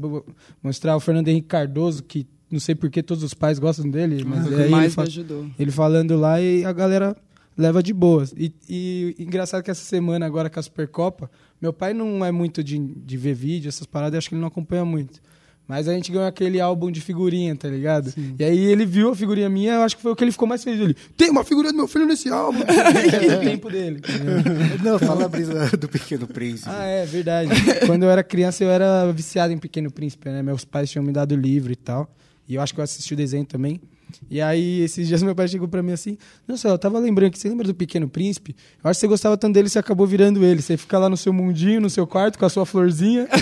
mostrar 0.62 0.96
o 0.96 1.00
Fernando 1.00 1.30
Henrique 1.30 1.48
Cardoso, 1.48 2.04
que 2.04 2.28
não 2.52 2.60
sei 2.60 2.76
por 2.76 2.92
que 2.92 3.02
todos 3.02 3.24
os 3.24 3.34
pais 3.34 3.58
gostam 3.58 3.90
dele, 3.90 4.24
mas 4.24 4.46
ele 4.52 4.70
mais 4.70 4.94
fa- 4.94 5.02
me 5.02 5.08
ajudou. 5.08 5.48
ele 5.58 5.72
falando 5.72 6.16
lá 6.16 6.40
e 6.40 6.64
a 6.64 6.72
galera 6.72 7.18
leva 7.58 7.82
de 7.82 7.94
boas. 7.94 8.34
E, 8.38 8.54
e 8.70 9.16
engraçado 9.20 9.64
que 9.64 9.72
essa 9.72 9.84
semana, 9.84 10.26
agora 10.26 10.50
com 10.50 10.60
a 10.60 10.64
Supercopa, 10.64 11.30
meu 11.62 11.74
pai 11.74 11.94
não 11.94 12.24
é 12.24 12.32
muito 12.32 12.64
de, 12.64 12.78
de 12.78 13.18
ver 13.18 13.34
vídeo, 13.34 13.68
essas 13.68 13.88
paradas, 13.88 14.14
eu 14.14 14.18
acho 14.20 14.30
que 14.30 14.36
ele 14.36 14.42
não 14.42 14.48
acompanha 14.48 14.86
muito. 14.86 15.20
Mas 15.68 15.90
a 15.90 15.94
gente 15.94 16.10
ganhou 16.14 16.26
aquele 16.26 16.62
álbum 16.62 16.90
de 16.90 17.02
figurinha, 17.02 17.54
tá 17.54 17.68
ligado? 17.68 18.14
E 18.40 18.42
aí 18.42 18.58
ele 18.58 18.86
viu 18.86 19.10
a 19.10 19.16
figurinha 19.16 19.50
minha, 19.50 19.74
eu 19.74 19.82
acho 19.82 19.98
que 19.98 20.02
foi 20.02 20.14
o 20.14 20.16
que 20.16 20.24
ele 20.24 20.32
ficou 20.32 20.48
mais 20.48 20.64
feliz. 20.64 20.80
Ele, 20.80 20.96
tem 21.18 21.30
uma 21.30 21.44
figurinha 21.44 21.74
do 21.74 21.78
meu 21.78 21.90
filho 21.90 22.06
nesse 22.06 22.30
álbum. 22.30 22.60
é 22.64 23.36
o 23.36 23.40
tempo 23.42 23.70
dele. 23.70 24.00
Não, 24.82 24.98
fala 24.98 25.26
a 25.26 25.28
brisa 25.28 25.76
do 25.76 25.90
Pequeno 25.90 26.26
Príncipe. 26.26 26.70
Ah, 26.72 26.86
é, 26.86 27.06
verdade. 27.06 27.50
Quando 27.86 28.04
eu 28.04 28.10
era 28.10 28.24
criança, 28.24 28.64
eu 28.64 28.70
era 28.70 29.12
viciado 29.12 29.52
em 29.52 29.58
Pequeno 29.58 29.92
Príncipe, 29.92 30.30
né? 30.30 30.42
Meus 30.42 30.64
pais 30.64 30.90
tinham 30.90 31.04
me 31.04 31.12
dado 31.12 31.36
livro 31.36 31.74
e 31.74 31.76
tal. 31.76 32.10
E 32.48 32.56
eu 32.56 32.62
acho 32.62 32.74
que 32.74 32.80
eu 32.80 32.84
assisti 32.86 33.14
o 33.14 33.18
desenho 33.18 33.46
também. 33.46 33.82
E 34.30 34.40
aí, 34.42 34.82
esses 34.82 35.08
dias, 35.08 35.22
meu 35.24 35.36
pai 35.36 35.48
chegou 35.48 35.68
pra 35.68 35.82
mim 35.84 35.92
assim: 35.92 36.18
Nossa, 36.48 36.68
eu 36.70 36.78
tava 36.78 37.00
lembrando 37.00 37.32
que 37.32 37.40
você 37.40 37.50
lembra 37.50 37.66
do 37.68 37.74
Pequeno 37.74 38.08
Príncipe? 38.08 38.56
Eu 38.84 38.90
acho 38.90 38.98
que 38.98 39.02
você 39.02 39.08
gostava 39.08 39.38
tanto 39.38 39.54
dele, 39.54 39.70
você 39.70 39.80
acabou 39.80 40.06
virando 40.08 40.44
ele. 40.46 40.62
Você 40.62 40.78
fica 40.78 40.98
lá 40.98 41.10
no 41.10 41.18
seu 41.18 41.32
mundinho, 41.34 41.82
no 41.82 41.90
seu 41.90 42.06
quarto, 42.08 42.38
com 42.40 42.46
a 42.46 42.50
sua 42.50 42.66
florzinha. 42.66 43.28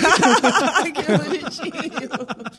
Que 0.95 1.17
bonitinho. 1.17 2.09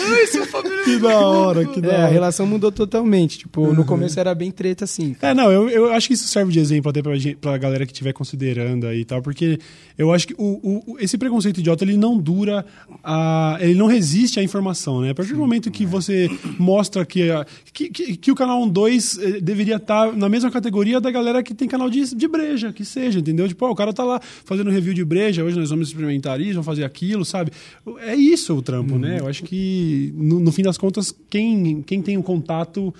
Ai, 0.00 0.26
família 0.46 0.84
Que 0.84 0.98
da 0.98 1.18
hora, 1.20 1.64
que 1.64 1.80
da 1.80 1.88
É, 1.88 1.96
a 1.96 1.98
hora. 2.00 2.08
relação 2.12 2.46
mudou 2.46 2.72
totalmente. 2.72 3.38
Tipo, 3.38 3.72
no 3.72 3.84
começo 3.84 4.18
era 4.18 4.34
bem 4.34 4.50
treta 4.50 4.84
assim. 4.84 5.14
É, 5.22 5.32
não, 5.32 5.50
eu, 5.50 5.68
eu 5.68 5.92
acho 5.92 6.08
que 6.08 6.14
isso 6.14 6.26
serve 6.26 6.52
de 6.52 6.58
exemplo 6.58 6.90
até 6.90 7.00
pra, 7.02 7.16
gente, 7.16 7.36
pra 7.36 7.56
galera 7.56 7.86
que 7.86 7.92
estiver 7.92 8.12
considerando 8.12 8.86
aí 8.86 9.00
e 9.00 9.04
tal, 9.04 9.22
porque 9.22 9.58
eu 9.96 10.12
acho 10.12 10.26
que 10.26 10.34
o, 10.36 10.58
o- 10.62 10.92
o- 10.94 10.98
esse 10.98 11.16
preconceito 11.16 11.58
idiota, 11.60 11.84
ele 11.84 11.96
não 11.96 12.18
dura, 12.18 12.64
a, 13.04 13.56
ele 13.60 13.74
não 13.74 13.86
resiste 13.86 14.40
à 14.40 14.42
informação, 14.42 15.00
né? 15.00 15.10
A 15.10 15.14
partir 15.14 15.32
do 15.34 15.38
momento 15.38 15.70
que 15.70 15.86
você 15.86 16.28
mostra 16.58 17.04
que, 17.06 17.30
a- 17.30 17.39
que, 17.72 17.88
que, 17.88 18.16
que 18.16 18.32
o 18.32 18.34
canal 18.34 18.68
12 18.68 19.24
eh, 19.24 19.40
deveria 19.40 19.76
estar 19.76 20.12
na 20.16 20.28
mesma 20.28 20.50
categoria 20.50 21.00
da 21.00 21.10
galera 21.10 21.42
que 21.42 21.54
tem 21.54 21.68
canal 21.68 21.90
de, 21.90 22.14
de 22.14 22.28
breja, 22.28 22.72
que 22.72 22.84
seja, 22.84 23.18
entendeu? 23.18 23.46
Tipo, 23.48 23.66
ó, 23.66 23.70
o 23.70 23.74
cara 23.74 23.92
tá 23.92 24.04
lá 24.04 24.20
fazendo 24.20 24.70
review 24.70 24.94
de 24.94 25.04
breja, 25.04 25.44
hoje 25.44 25.58
nós 25.58 25.70
vamos 25.70 25.88
experimentar 25.88 26.40
isso, 26.40 26.54
vamos 26.54 26.66
fazer 26.66 26.84
aquilo, 26.84 27.24
sabe? 27.24 27.52
É 28.00 28.14
isso 28.14 28.54
o 28.56 28.62
trampo, 28.62 28.98
né? 28.98 29.18
Eu 29.20 29.28
acho 29.28 29.42
que, 29.44 30.12
no, 30.16 30.40
no 30.40 30.52
fim 30.52 30.62
das 30.62 30.78
contas, 30.78 31.14
quem, 31.28 31.82
quem 31.82 32.02
tem 32.02 32.16
o 32.16 32.22
contato 32.22 32.94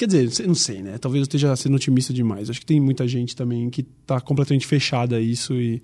Quer 0.00 0.06
dizer, 0.06 0.46
não 0.46 0.54
sei, 0.54 0.82
né? 0.82 0.96
Talvez 0.98 1.20
eu 1.20 1.24
esteja 1.24 1.54
sendo 1.56 1.76
otimista 1.76 2.12
demais. 2.12 2.48
Acho 2.48 2.60
que 2.60 2.66
tem 2.66 2.80
muita 2.80 3.06
gente 3.06 3.34
também 3.36 3.68
que 3.68 3.82
tá 4.06 4.20
completamente 4.20 4.66
fechada 4.66 5.16
a 5.16 5.20
isso 5.20 5.54
e. 5.54 5.82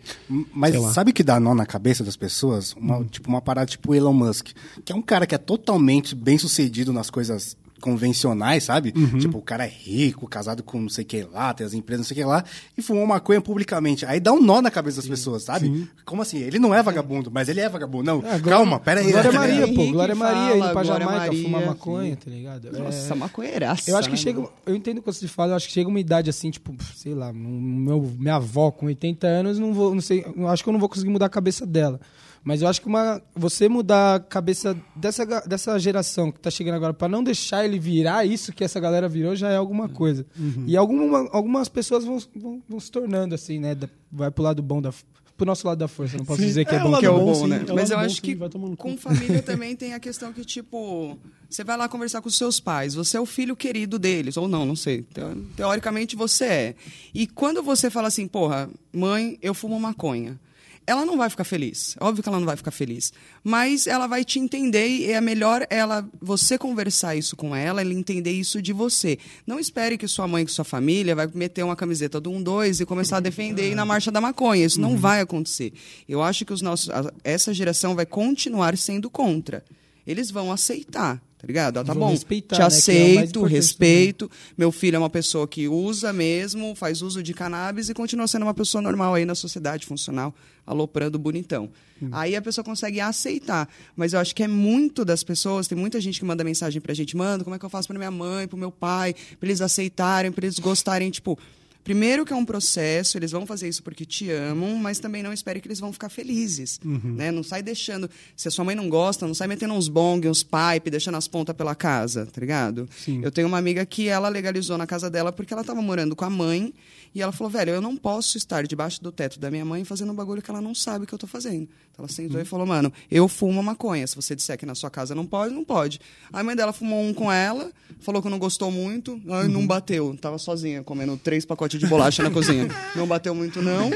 Mas 0.54 0.74
sabe 0.94 1.12
que 1.12 1.22
dá 1.22 1.38
nó 1.38 1.54
na 1.54 1.66
cabeça 1.66 2.02
das 2.02 2.16
pessoas? 2.16 2.72
Uma, 2.74 3.04
Tipo, 3.04 3.28
uma 3.28 3.42
parada 3.42 3.66
tipo 3.66 3.94
Elon 3.94 4.12
Musk, 4.12 4.48
que 4.84 4.92
é 4.92 4.96
um 4.96 5.02
cara 5.02 5.26
que 5.26 5.34
é 5.34 5.38
totalmente 5.38 6.14
bem 6.14 6.38
sucedido 6.38 6.92
nas 6.92 7.10
coisas 7.10 7.56
convencionais, 7.80 8.64
sabe? 8.64 8.92
Tipo, 8.92 9.38
o 9.38 9.42
cara 9.42 9.64
é 9.64 9.68
rico, 9.68 10.26
casado 10.28 10.62
com 10.62 10.80
não 10.80 10.88
sei 10.88 11.04
o 11.04 11.06
que 11.06 11.22
lá, 11.24 11.52
tem 11.54 11.66
as 11.66 11.74
empresas 11.74 12.06
não 12.06 12.08
sei 12.08 12.16
o 12.16 12.20
que 12.20 12.24
lá, 12.24 12.44
e 12.76 12.82
fumou 12.82 13.06
maconha 13.06 13.40
publicamente. 13.40 14.04
Aí 14.06 14.18
dá 14.20 14.32
um 14.32 14.40
nó 14.40 14.60
na 14.62 14.70
cabeça 14.70 14.96
das 14.96 15.08
pessoas, 15.08 15.42
sabe? 15.44 15.88
Como 16.04 16.22
assim? 16.22 16.38
Ele 16.38 16.58
não 16.58 16.74
é 16.74 16.82
vagabundo, 16.82 17.30
mas 17.32 17.48
ele 17.48 17.60
é 17.60 17.68
vagabundo. 17.68 18.04
Não, 18.04 18.20
Glória- 18.20 18.40
calma, 18.42 18.80
pera 18.80 19.00
aí. 19.00 19.10
Glória? 19.12 19.32
Maria, 19.36 19.68
pô. 19.74 19.86
Glória 19.92 20.14
Maria 20.14 20.40
fala, 20.40 20.56
indo 20.56 20.72
pra 20.72 20.82
Glória 20.82 21.04
Jamaica 21.04 21.26
Maria, 21.26 21.42
fumar 21.42 21.60
sim. 21.62 21.66
maconha, 21.68 22.16
tá 22.16 22.30
ligado? 22.30 22.68
É- 22.68 22.78
Nossa, 22.78 23.14
maconheiraça. 23.14 23.90
Eu 23.90 23.96
acho 23.96 24.08
que 24.08 24.14
né, 24.16 24.20
chega. 24.20 24.44
Eu 24.64 24.74
entendo 24.74 25.02
quando 25.02 25.14
você 25.14 25.28
fala, 25.28 25.52
eu 25.52 25.56
acho 25.56 25.66
que 25.66 25.72
chega 25.72 25.88
uma 25.88 26.00
idade 26.00 26.30
assim, 26.30 26.50
tipo, 26.50 26.74
sei 26.94 27.14
lá, 27.14 27.32
meu, 27.32 28.12
minha 28.18 28.36
avó 28.36 28.70
com 28.70 28.86
80 28.86 29.26
anos, 29.26 29.58
não 29.58 29.72
vou, 29.74 29.94
não 29.94 30.00
sei, 30.00 30.24
acho 30.48 30.62
que 30.62 30.68
eu 30.68 30.72
não 30.72 30.80
vou 30.80 30.88
conseguir 30.88 31.10
mudar 31.10 31.26
a 31.26 31.30
cabeça 31.30 31.66
dela. 31.66 32.00
Mas 32.46 32.62
eu 32.62 32.68
acho 32.68 32.80
que 32.80 32.86
uma, 32.86 33.20
você 33.34 33.68
mudar 33.68 34.14
a 34.14 34.20
cabeça 34.20 34.76
dessa, 34.94 35.26
dessa 35.46 35.76
geração 35.80 36.30
que 36.30 36.38
tá 36.38 36.48
chegando 36.48 36.76
agora, 36.76 36.94
pra 36.94 37.08
não 37.08 37.24
deixar 37.24 37.64
ele 37.64 37.76
virar 37.76 38.24
isso 38.24 38.52
que 38.52 38.62
essa 38.62 38.78
galera 38.78 39.08
virou, 39.08 39.34
já 39.34 39.50
é 39.50 39.56
alguma 39.56 39.88
coisa. 39.88 40.24
E 40.64 40.76
alguma, 40.76 41.28
algumas 41.32 41.68
pessoas 41.68 42.04
vão, 42.04 42.18
vão, 42.36 42.62
vão 42.68 42.78
se 42.78 42.88
tornando 42.90 43.34
assim, 43.34 43.58
né? 43.58 43.74
da- 43.74 43.88
Vai 44.12 44.30
pro 44.30 44.44
lado 44.44 44.62
bom 44.62 44.80
da. 44.80 44.92
pro 45.36 45.44
nosso 45.44 45.66
lado 45.66 45.78
da 45.78 45.88
força. 45.88 46.16
Não 46.16 46.24
posso 46.24 46.40
Sim. 46.40 46.46
dizer 46.46 46.64
que 46.64 46.72
é, 46.74 46.78
É, 46.78 46.82
bom 46.84 46.96
que 46.98 47.04
é 47.04 47.10
o 47.10 47.18
bom, 47.18 47.34
sim. 47.34 47.46
né? 47.48 47.64
é 47.68 47.72
Mas 47.72 47.90
eu 47.90 47.98
acho 47.98 48.22
que 48.22 48.36
com 48.78 48.96
família 48.96 49.42
também 49.42 49.74
tem 49.74 49.92
a 49.92 49.98
questão 49.98 50.32
que, 50.32 50.44
tipo, 50.44 51.18
você 51.50 51.64
vai 51.64 51.76
lá 51.76 51.88
conversar 51.88 52.22
com 52.22 52.28
os 52.28 52.36
seus 52.38 52.60
pais, 52.60 52.94
você 52.94 53.16
é 53.16 53.20
o 53.20 53.26
filho 53.26 53.56
querido 53.56 53.98
deles, 53.98 54.36
ou 54.36 54.46
não, 54.46 54.64
não 54.64 54.76
sei. 54.76 55.02
Teo- 55.02 55.34
Teoricamente 55.56 56.14
você 56.14 56.44
é. 56.44 56.74
E 57.12 57.26
quando 57.26 57.60
você 57.60 57.90
fala 57.90 58.06
assim, 58.06 58.28
porra, 58.28 58.70
mãe, 58.92 59.36
eu 59.42 59.52
fumo 59.52 59.78
maconha. 59.80 60.38
Ela 60.86 61.04
não 61.04 61.16
vai 61.16 61.28
ficar 61.28 61.44
feliz. 61.44 61.96
Óbvio 62.00 62.22
que 62.22 62.28
ela 62.28 62.38
não 62.38 62.46
vai 62.46 62.56
ficar 62.56 62.70
feliz. 62.70 63.12
Mas 63.42 63.86
ela 63.86 64.06
vai 64.06 64.24
te 64.24 64.38
entender 64.38 64.86
e 64.86 65.10
é 65.10 65.20
melhor 65.20 65.66
ela 65.68 66.08
você 66.20 66.56
conversar 66.56 67.16
isso 67.16 67.34
com 67.34 67.54
ela, 67.56 67.80
ela 67.80 67.92
entender 67.92 68.30
isso 68.30 68.62
de 68.62 68.72
você. 68.72 69.18
Não 69.46 69.58
espere 69.58 69.98
que 69.98 70.06
sua 70.06 70.28
mãe, 70.28 70.44
que 70.44 70.52
sua 70.52 70.64
família 70.64 71.14
vai 71.14 71.28
meter 71.34 71.64
uma 71.64 71.74
camiseta 71.74 72.20
do 72.20 72.30
1-2 72.30 72.80
e 72.80 72.86
começar 72.86 73.16
a 73.16 73.20
defender 73.20 73.72
ir 73.72 73.74
na 73.74 73.84
marcha 73.84 74.12
da 74.12 74.20
maconha. 74.20 74.64
Isso 74.64 74.80
não 74.80 74.96
vai 74.96 75.20
acontecer. 75.20 75.72
Eu 76.08 76.22
acho 76.22 76.44
que 76.44 76.52
os 76.52 76.62
nossos, 76.62 76.88
essa 77.24 77.52
geração 77.52 77.94
vai 77.94 78.06
continuar 78.06 78.76
sendo 78.76 79.10
contra. 79.10 79.64
Eles 80.06 80.30
vão 80.30 80.52
aceitar, 80.52 81.20
tá 81.38 81.46
ligado? 81.46 81.78
Ah, 81.78 81.84
tá 81.84 81.92
Vão 81.92 82.08
bom, 82.08 82.16
te 82.16 82.26
né, 82.26 82.42
é 82.52 82.62
aceito, 82.62 83.20
importante 83.20 83.52
respeito. 83.52 84.30
Meu 84.56 84.72
filho 84.72 84.96
é 84.96 84.98
uma 84.98 85.10
pessoa 85.10 85.46
que 85.46 85.68
usa 85.68 86.12
mesmo, 86.12 86.74
faz 86.74 87.02
uso 87.02 87.22
de 87.22 87.34
cannabis 87.34 87.88
e 87.88 87.94
continua 87.94 88.26
sendo 88.26 88.42
uma 88.42 88.54
pessoa 88.54 88.80
normal 88.80 89.14
aí 89.14 89.24
na 89.24 89.34
sociedade, 89.34 89.86
funcional, 89.86 90.34
aloprando 90.66 91.18
bonitão. 91.18 91.70
Aí 92.12 92.36
a 92.36 92.42
pessoa 92.42 92.64
consegue 92.64 93.00
aceitar. 93.00 93.68
Mas 93.94 94.12
eu 94.12 94.20
acho 94.20 94.34
que 94.34 94.42
é 94.42 94.48
muito 94.48 95.04
das 95.04 95.22
pessoas, 95.22 95.66
tem 95.66 95.76
muita 95.76 96.00
gente 96.00 96.18
que 96.18 96.24
manda 96.24 96.44
mensagem 96.44 96.80
pra 96.80 96.94
gente, 96.94 97.16
manda, 97.16 97.44
como 97.44 97.56
é 97.56 97.58
que 97.58 97.64
eu 97.64 97.70
faço 97.70 97.88
pra 97.88 97.98
minha 97.98 98.10
mãe, 98.10 98.46
pro 98.46 98.56
meu 98.56 98.70
pai, 98.70 99.14
pra 99.38 99.48
eles 99.48 99.60
aceitarem, 99.60 100.32
pra 100.32 100.44
eles 100.44 100.58
gostarem, 100.58 101.10
tipo. 101.10 101.38
Primeiro 101.86 102.24
que 102.24 102.32
é 102.32 102.36
um 102.36 102.44
processo, 102.44 103.16
eles 103.16 103.30
vão 103.30 103.46
fazer 103.46 103.68
isso 103.68 103.80
porque 103.80 104.04
te 104.04 104.28
amam, 104.28 104.74
mas 104.74 104.98
também 104.98 105.22
não 105.22 105.32
espere 105.32 105.60
que 105.60 105.68
eles 105.68 105.78
vão 105.78 105.92
ficar 105.92 106.08
felizes. 106.08 106.80
Né? 106.82 107.30
Não 107.30 107.44
sai 107.44 107.62
deixando. 107.62 108.10
Se 108.34 108.48
a 108.48 108.50
sua 108.50 108.64
mãe 108.64 108.74
não 108.74 108.88
gosta, 108.88 109.24
não 109.24 109.34
sai 109.34 109.46
metendo 109.46 109.72
uns 109.72 109.86
bong, 109.86 110.28
uns 110.28 110.42
pipe, 110.42 110.90
deixando 110.90 111.14
as 111.14 111.28
pontas 111.28 111.54
pela 111.54 111.76
casa, 111.76 112.26
tá 112.26 112.40
ligado? 112.40 112.88
Sim. 112.90 113.20
Eu 113.22 113.30
tenho 113.30 113.46
uma 113.46 113.58
amiga 113.58 113.86
que 113.86 114.08
ela 114.08 114.28
legalizou 114.28 114.76
na 114.76 114.84
casa 114.84 115.08
dela 115.08 115.30
porque 115.30 115.54
ela 115.54 115.62
tava 115.62 115.80
morando 115.80 116.16
com 116.16 116.24
a 116.24 116.30
mãe 116.30 116.74
e 117.14 117.22
ela 117.22 117.30
falou, 117.30 117.52
velho, 117.52 117.70
eu 117.70 117.80
não 117.80 117.96
posso 117.96 118.36
estar 118.36 118.66
debaixo 118.66 119.00
do 119.00 119.12
teto 119.12 119.38
da 119.38 119.48
minha 119.48 119.64
mãe 119.64 119.84
fazendo 119.84 120.10
um 120.10 120.14
bagulho 120.14 120.42
que 120.42 120.50
ela 120.50 120.60
não 120.60 120.74
sabe 120.74 121.06
que 121.06 121.14
eu 121.14 121.18
tô 121.18 121.28
fazendo. 121.28 121.68
Então 121.92 122.04
ela 122.04 122.08
sentou 122.08 122.40
e 122.40 122.44
falou, 122.44 122.66
mano, 122.66 122.92
eu 123.10 123.26
fumo 123.28 123.62
maconha. 123.62 124.06
Se 124.06 124.16
você 124.16 124.34
disser 124.34 124.58
que 124.58 124.66
na 124.66 124.74
sua 124.74 124.90
casa 124.90 125.14
não 125.14 125.24
pode, 125.24 125.54
não 125.54 125.64
pode. 125.64 125.98
A 126.32 126.42
mãe 126.42 126.54
dela 126.54 126.72
fumou 126.72 127.02
um 127.02 127.14
com 127.14 127.32
ela, 127.32 127.70
falou 128.00 128.20
que 128.20 128.28
não 128.28 128.38
gostou 128.38 128.70
muito, 128.70 129.18
aí 129.30 129.48
não 129.48 129.66
bateu. 129.66 130.14
Tava 130.20 130.36
sozinha, 130.36 130.82
comendo 130.82 131.16
três 131.16 131.46
pacotes 131.46 131.75
de 131.78 131.86
bolacha 131.86 132.22
na 132.22 132.30
cozinha. 132.30 132.68
Não 132.94 133.06
bateu 133.06 133.34
muito, 133.34 133.60
não. 133.62 133.90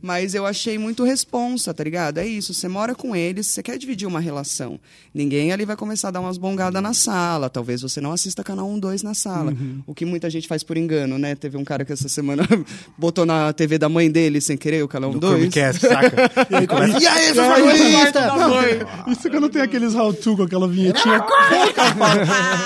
Mas 0.00 0.34
eu 0.34 0.46
achei 0.46 0.78
muito 0.78 1.02
responsa, 1.02 1.74
tá 1.74 1.82
ligado? 1.82 2.18
É 2.18 2.26
isso, 2.26 2.54
você 2.54 2.68
mora 2.68 2.94
com 2.94 3.16
eles, 3.16 3.48
você 3.48 3.62
quer 3.62 3.76
dividir 3.76 4.06
uma 4.06 4.20
relação. 4.20 4.78
Ninguém 5.12 5.52
ali 5.52 5.64
vai 5.64 5.76
começar 5.76 6.08
a 6.08 6.10
dar 6.12 6.20
umas 6.20 6.38
bongadas 6.38 6.80
na 6.80 6.94
sala. 6.94 7.50
Talvez 7.50 7.82
você 7.82 8.00
não 8.00 8.12
assista 8.12 8.44
canal 8.44 8.68
1, 8.68 8.78
2 8.78 9.02
na 9.02 9.14
sala. 9.14 9.52
O 9.86 9.94
que 9.94 10.04
muita 10.04 10.30
gente 10.30 10.46
faz 10.46 10.62
por 10.62 10.76
engano, 10.76 11.18
né? 11.18 11.34
Teve 11.34 11.56
um 11.56 11.64
cara 11.64 11.84
que 11.84 11.92
essa 11.92 12.08
semana 12.08 12.46
botou 12.96 13.26
na 13.26 13.52
TV 13.52 13.76
da 13.76 13.88
mãe 13.88 14.08
dele 14.10 14.40
sem 14.40 14.56
querer 14.56 14.84
o 14.84 14.88
canal 14.88 15.10
1, 15.10 15.12
Do 15.14 15.20
2. 15.20 15.32
Chromecast, 15.34 15.80
saca? 15.80 16.28
E 16.50 16.54
aí 16.54 16.66
começa, 16.66 16.98
e 17.02 17.06
aí, 17.06 17.28
É, 17.30 17.34
jornalista? 17.34 18.26
Não, 18.36 19.12
Isso 19.12 19.28
quando 19.30 19.48
tem 19.48 19.62
aqueles 19.62 19.94
how 19.94 20.12
to 20.14 20.36
com 20.36 20.42
aquela 20.44 20.68
vinhetinha. 20.68 21.24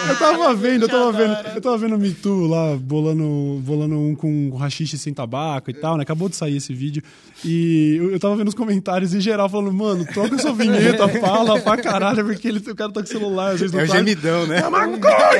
eu 0.08 0.16
tava 0.18 0.54
vendo, 0.54 0.82
eu 0.82 0.88
tava 0.88 1.12
vendo, 1.12 1.36
eu 1.54 1.60
tava 1.60 1.78
vendo 1.78 1.94
o 1.96 1.98
Me 1.98 2.12
Too 2.12 2.46
lá, 2.46 2.76
bolando, 2.76 3.60
bolando 3.64 3.98
um 3.98 4.14
com 4.14 4.50
rachixe 4.56 4.98
sem 4.98 5.12
tabaco 5.14 5.70
e 5.70 5.74
tal, 5.74 5.96
né? 5.96 6.02
Acabou 6.02 6.28
de 6.28 6.36
sair 6.36 6.56
esse 6.56 6.74
vídeo. 6.74 7.02
E 7.44 7.96
eu, 7.96 8.20
tava 8.20 8.36
vendo 8.36 8.48
os 8.48 8.54
comentários 8.54 9.12
em 9.14 9.20
geral 9.20 9.48
falando, 9.48 9.72
mano, 9.72 10.04
troca 10.04 10.34
essa 10.36 10.52
vinheta, 10.52 11.08
fala 11.20 11.60
pra 11.60 11.76
caralho, 11.76 12.24
porque 12.24 12.46
ele, 12.48 12.58
o 12.58 12.74
cara 12.76 12.92
tá 12.92 13.00
com 13.00 13.06
o 13.06 13.10
celular, 13.10 13.52
às 13.54 13.60
vezes 13.60 13.74
É 13.74 13.78
não 13.78 13.84
o 13.84 13.88
tá. 13.88 13.96
gemidão, 13.96 14.46
né? 14.46 14.62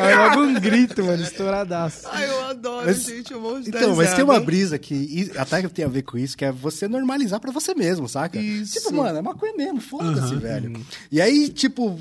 Aí 0.01 0.15
logo 0.17 0.41
um 0.43 0.55
grito, 0.55 1.05
mano, 1.05 1.23
estouradaço. 1.23 2.09
Ai, 2.11 2.29
eu 2.29 2.45
adoro, 2.47 2.87
Mas- 2.87 3.05
gente, 3.05 3.33
eu 3.33 3.41
vou 3.41 3.59
Então, 3.61 3.95
mas 3.95 4.15
tem 4.15 4.25
uma 4.25 4.41
brisa 4.41 4.79
que 4.79 5.31
até 5.37 5.63
que 5.63 5.69
tem 5.69 5.85
a 5.85 5.89
ver 5.89 6.03
com 6.03 6.19
isso, 6.19 6.37
que 6.37 6.45
é 6.45 6.51
você 6.53 6.89
normalizar 6.89 7.39
pra 7.41 7.53
você 7.53 7.75
mesmo, 7.75 8.09
saca? 8.09 8.39
Isso. 8.39 8.81
Tipo, 8.81 8.93
mano, 8.95 9.19
é 9.19 9.23
maconha 9.23 9.55
mesmo, 9.57 9.81
foda-se, 9.81 10.35
velho. 10.37 10.73
E 11.11 11.21
aí, 11.21 11.49
tipo, 11.49 11.99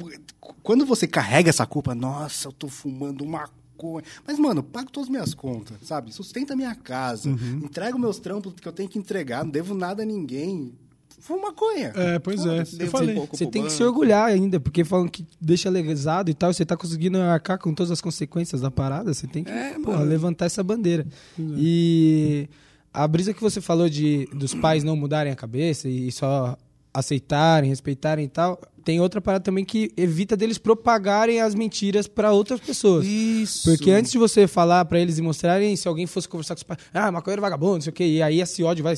quando 0.63 0.85
você 0.85 1.05
carrega 1.07 1.49
essa 1.49 1.65
culpa, 1.65 1.93
nossa, 1.93 2.47
eu 2.47 2.51
tô 2.51 2.67
fumando 2.67 3.25
maconha. 3.25 3.60
Mas, 4.27 4.37
mano, 4.39 4.61
pago 4.61 4.91
todas 4.91 5.07
as 5.07 5.11
minhas 5.11 5.33
contas, 5.33 5.77
sabe? 5.83 6.13
Sustenta 6.13 6.53
a 6.53 6.55
minha 6.55 6.75
casa, 6.75 7.29
entrego 7.63 7.97
meus 7.97 8.19
trampos 8.19 8.53
que 8.53 8.67
eu 8.67 8.71
tenho 8.71 8.89
que 8.89 8.99
entregar, 8.99 9.43
não 9.43 9.51
devo 9.51 9.73
nada 9.73 10.03
a 10.03 10.05
ninguém. 10.05 10.73
Fumo 11.19 11.43
maconha. 11.43 11.93
É, 11.95 12.17
pois 12.17 12.43
é. 12.45 12.63
Eu 12.79 12.87
falei. 12.87 13.15
um 13.17 13.25
Você 13.27 13.45
tem 13.45 13.63
que 13.63 13.71
se 13.71 13.83
orgulhar 13.83 14.25
ainda, 14.25 14.59
porque 14.59 14.83
falam 14.83 15.07
que 15.07 15.23
deixa 15.39 15.69
legalizado 15.69 16.31
e 16.31 16.33
tal, 16.33 16.51
você 16.51 16.65
tá 16.65 16.75
conseguindo 16.75 17.19
arcar 17.19 17.59
com 17.59 17.73
todas 17.75 17.91
as 17.91 18.01
consequências 18.01 18.61
da 18.61 18.71
parada, 18.71 19.13
você 19.13 19.27
tem 19.27 19.43
que 19.43 19.51
É, 19.51 19.77
porra, 19.77 20.01
levantar 20.01 20.45
essa 20.45 20.63
bandeira. 20.63 21.05
E 21.37 22.49
a 22.93 23.07
brisa 23.07 23.33
que 23.33 23.41
você 23.41 23.61
falou 23.61 23.87
de 23.87 24.27
dos 24.33 24.55
pais 24.55 24.83
não 24.83 24.95
mudarem 24.95 25.31
a 25.31 25.35
cabeça 25.35 25.87
e 25.87 26.11
só 26.11 26.57
aceitarem, 26.93 27.69
respeitarem 27.69 28.25
e 28.25 28.27
tal, 28.27 28.59
tem 28.83 28.99
outra 28.99 29.21
parada 29.21 29.43
também 29.43 29.63
que 29.63 29.91
evita 29.95 30.35
deles 30.35 30.57
propagarem 30.57 31.41
as 31.41 31.55
mentiras 31.55 32.07
pra 32.07 32.31
outras 32.31 32.59
pessoas. 32.59 33.05
Isso. 33.05 33.69
Porque 33.69 33.91
antes 33.91 34.11
de 34.11 34.17
você 34.17 34.47
falar 34.47 34.83
pra 34.85 34.99
eles 34.99 35.17
e 35.17 35.21
mostrarem, 35.21 35.75
se 35.75 35.87
alguém 35.87 36.07
fosse 36.07 36.27
conversar 36.27 36.55
com 36.55 36.59
os 36.59 36.63
pais, 36.63 36.79
ah, 36.93 37.11
maconheiro 37.11 37.41
vagabundo, 37.41 37.75
não 37.75 37.81
sei 37.81 37.91
o 37.91 37.93
quê, 37.93 38.05
e 38.05 38.21
aí 38.21 38.41
esse 38.41 38.63
ódio 38.63 38.83
vai, 38.83 38.95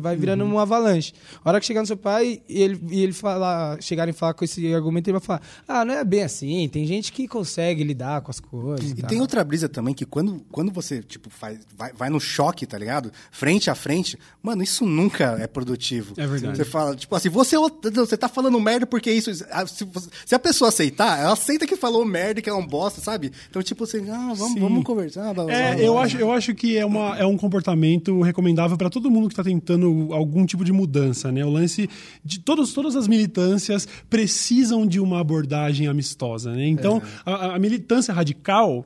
vai 0.00 0.16
virando 0.16 0.44
uma 0.44 0.62
avalanche. 0.62 1.12
A 1.44 1.48
hora 1.48 1.60
que 1.60 1.66
chegar 1.66 1.80
no 1.80 1.86
seu 1.86 1.96
pai 1.96 2.42
e 2.48 2.62
ele, 2.62 2.80
e 2.90 3.02
ele 3.02 3.12
falar, 3.12 3.80
chegarem 3.82 4.12
a 4.12 4.14
falar 4.14 4.34
com 4.34 4.44
esse 4.44 4.72
argumento, 4.74 5.08
ele 5.08 5.18
vai 5.18 5.26
falar, 5.26 5.42
ah, 5.68 5.84
não 5.84 5.94
é 5.94 6.04
bem 6.04 6.22
assim, 6.22 6.68
tem 6.68 6.86
gente 6.86 7.12
que 7.12 7.28
consegue 7.28 7.84
lidar 7.84 8.20
com 8.22 8.30
as 8.30 8.40
coisas. 8.40 8.90
E 8.90 8.94
tal." 8.94 9.08
tem 9.08 9.20
outra 9.20 9.44
brisa 9.44 9.68
também 9.68 9.94
que 9.94 10.04
quando, 10.04 10.44
quando 10.50 10.72
você, 10.72 11.02
tipo, 11.02 11.30
faz, 11.30 11.60
vai, 11.76 11.92
vai 11.92 12.10
no 12.10 12.20
choque, 12.20 12.66
tá 12.66 12.78
ligado? 12.78 13.12
Frente 13.30 13.70
a 13.70 13.74
frente, 13.74 14.18
mano, 14.42 14.62
isso 14.62 14.84
nunca 14.86 15.36
é 15.40 15.46
produtivo. 15.46 16.14
É 16.16 16.26
verdade. 16.26 16.56
Você 16.56 16.64
fala, 16.64 16.96
tipo 16.96 17.14
assim, 17.14 17.28
você, 17.28 17.56
é 17.56 17.90
você 17.90 18.16
tá 18.16 18.28
falando 18.28 18.58
merda 18.60 18.86
porque 18.86 19.09
isso. 19.12 19.30
ah, 19.50 19.66
Se, 19.66 20.34
a 20.34 20.38
pessoa 20.38 20.68
aceitar, 20.68 21.18
ela 21.20 21.32
aceita 21.32 21.66
que 21.66 21.76
falou 21.76 22.04
merda, 22.04 22.40
que 22.40 22.48
é 22.50 22.54
um 22.54 22.66
bosta, 22.66 23.00
sabe? 23.00 23.30
Então, 23.48 23.62
tipo 23.62 23.84
assim, 23.84 24.08
ah, 24.10 24.32
vamos, 24.36 24.54
Sim. 24.54 24.60
vamos 24.60 24.84
conversar. 24.84 25.32
blá, 25.34 25.44
blá, 25.44 25.52
É, 25.52 25.74
blá. 25.74 25.84
eu 25.84 25.98
acho, 25.98 26.16
eu 26.18 26.32
acho 26.32 26.54
que 26.54 26.76
é, 26.76 26.84
uma, 26.86 27.16
é 27.18 27.24
um 27.26 27.36
comportamento 27.36 28.20
recomendável 28.22 28.76
para 28.76 28.90
todo 28.90 29.10
mundo 29.10 29.28
que 29.28 29.32
está 29.32 29.44
tentando 29.44 30.08
algum 30.12 30.44
tipo 30.46 30.64
de 30.64 30.72
mudança, 30.72 31.30
né? 31.32 31.44
O 31.44 31.50
lance 31.50 31.88
de 32.24 32.40
todos, 32.40 32.72
todas 32.72 32.96
as 32.96 33.06
militâncias 33.08 33.86
precisam 34.08 34.86
de 34.86 35.00
uma 35.00 35.20
abordagem 35.20 35.86
amistosa, 35.86 36.52
né? 36.52 36.66
Então, 36.66 37.02
a, 37.24 37.54
a 37.54 37.58
militância 37.58 38.12
radical, 38.14 38.84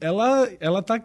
ela, 0.00 0.48
ela 0.60 0.82
tá 0.82 1.02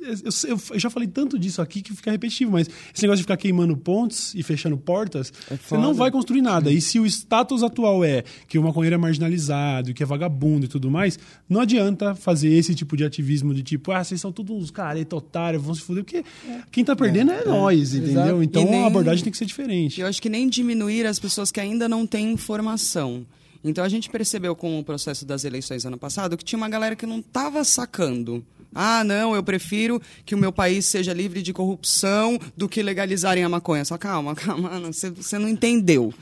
eu, 0.00 0.50
eu- 0.50 0.60
eu 0.72 0.78
já 0.78 0.88
falei 0.90 1.08
tanto 1.08 1.38
disso 1.38 1.60
aqui 1.62 1.82
que 1.82 1.94
fica 1.94 2.10
repetitivo, 2.10 2.52
mas 2.52 2.68
esse 2.94 3.02
negócio 3.02 3.18
de 3.18 3.22
ficar 3.24 3.36
queimando 3.36 3.76
pontes 3.76 4.34
e 4.34 4.42
fechando 4.42 4.76
portas, 4.76 5.32
você 5.48 5.76
não 5.76 5.94
vai 5.94 6.10
construir 6.10 6.42
nada. 6.42 6.70
E 6.72 6.80
se 6.80 6.98
o 6.98 7.06
status 7.06 7.62
atual 7.62 8.04
é 8.04 8.24
que 8.48 8.58
o 8.58 8.62
maconheiro 8.62 8.94
é 8.94 8.98
marginalizado, 8.98 9.92
que 9.94 10.02
é 10.02 10.06
vagabundo 10.06 10.64
e 10.64 10.68
tudo 10.68 10.90
mais, 10.90 11.18
não 11.48 11.60
adianta 11.60 12.14
fazer 12.14 12.48
esse 12.48 12.74
tipo 12.74 12.96
de 12.96 13.04
ativismo 13.04 13.54
de 13.54 13.62
tipo, 13.62 13.92
ah, 13.92 14.02
vocês 14.02 14.20
são 14.20 14.32
todos 14.32 14.56
uns 14.56 14.70
careta 14.70 15.14
otários, 15.16 15.62
vão 15.62 15.74
se 15.74 15.82
fuder, 15.82 16.04
porque 16.04 16.24
quem 16.70 16.84
tá 16.84 16.96
perdendo 16.96 17.30
é, 17.32 17.44
nós, 17.44 17.94
entendeu? 17.94 18.10
Exato. 18.40 18.42
Então 18.42 18.64
nem- 18.64 18.82
a 18.84 18.86
abordagem 18.86 19.22
tem 19.24 19.30
que 19.30 19.38
ser 19.38 19.46
diferente. 19.46 20.00
Eu 20.00 20.06
acho 20.06 20.20
que 20.20 20.28
nem 20.28 20.48
diminuir 20.48 21.06
as 21.06 21.18
pessoas 21.18 21.50
que 21.52 21.60
ainda 21.60 21.88
não 21.88 22.06
têm 22.06 22.32
informação. 22.32 23.24
Então 23.62 23.84
a 23.84 23.88
gente 23.88 24.08
percebeu 24.08 24.56
com 24.56 24.78
o 24.78 24.84
processo 24.84 25.26
das 25.26 25.44
eleições 25.44 25.84
ano 25.84 25.98
passado 25.98 26.36
que 26.36 26.44
tinha 26.44 26.56
uma 26.56 26.68
galera 26.68 26.96
que 26.96 27.04
não 27.04 27.18
estava 27.18 27.62
sacando. 27.62 28.42
Ah, 28.74 29.02
não, 29.02 29.34
eu 29.34 29.42
prefiro 29.42 30.00
que 30.24 30.34
o 30.34 30.38
meu 30.38 30.52
país 30.52 30.86
seja 30.86 31.12
livre 31.12 31.42
de 31.42 31.52
corrupção 31.52 32.38
do 32.56 32.68
que 32.68 32.82
legalizarem 32.82 33.42
a 33.42 33.48
maconha. 33.48 33.84
Só 33.84 33.98
calma, 33.98 34.34
calma, 34.36 34.70
você, 34.92 35.38
não 35.38 35.48
entendeu. 35.48 36.14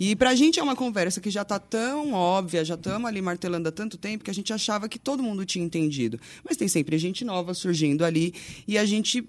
E 0.00 0.16
pra 0.16 0.34
gente 0.34 0.58
é 0.58 0.62
uma 0.62 0.74
conversa 0.74 1.20
que 1.20 1.30
já 1.30 1.44
tá 1.44 1.60
tão 1.60 2.12
óbvia, 2.12 2.64
já 2.64 2.74
estamos 2.74 3.06
ali 3.08 3.22
martelando 3.22 3.68
há 3.68 3.72
tanto 3.72 3.96
tempo 3.96 4.24
que 4.24 4.30
a 4.30 4.34
gente 4.34 4.52
achava 4.52 4.88
que 4.88 4.98
todo 4.98 5.22
mundo 5.22 5.44
tinha 5.44 5.64
entendido. 5.64 6.18
Mas 6.42 6.56
tem 6.56 6.66
sempre 6.66 6.98
gente 6.98 7.24
nova 7.24 7.54
surgindo 7.54 8.04
ali 8.04 8.34
e 8.66 8.76
a 8.76 8.84
gente 8.84 9.24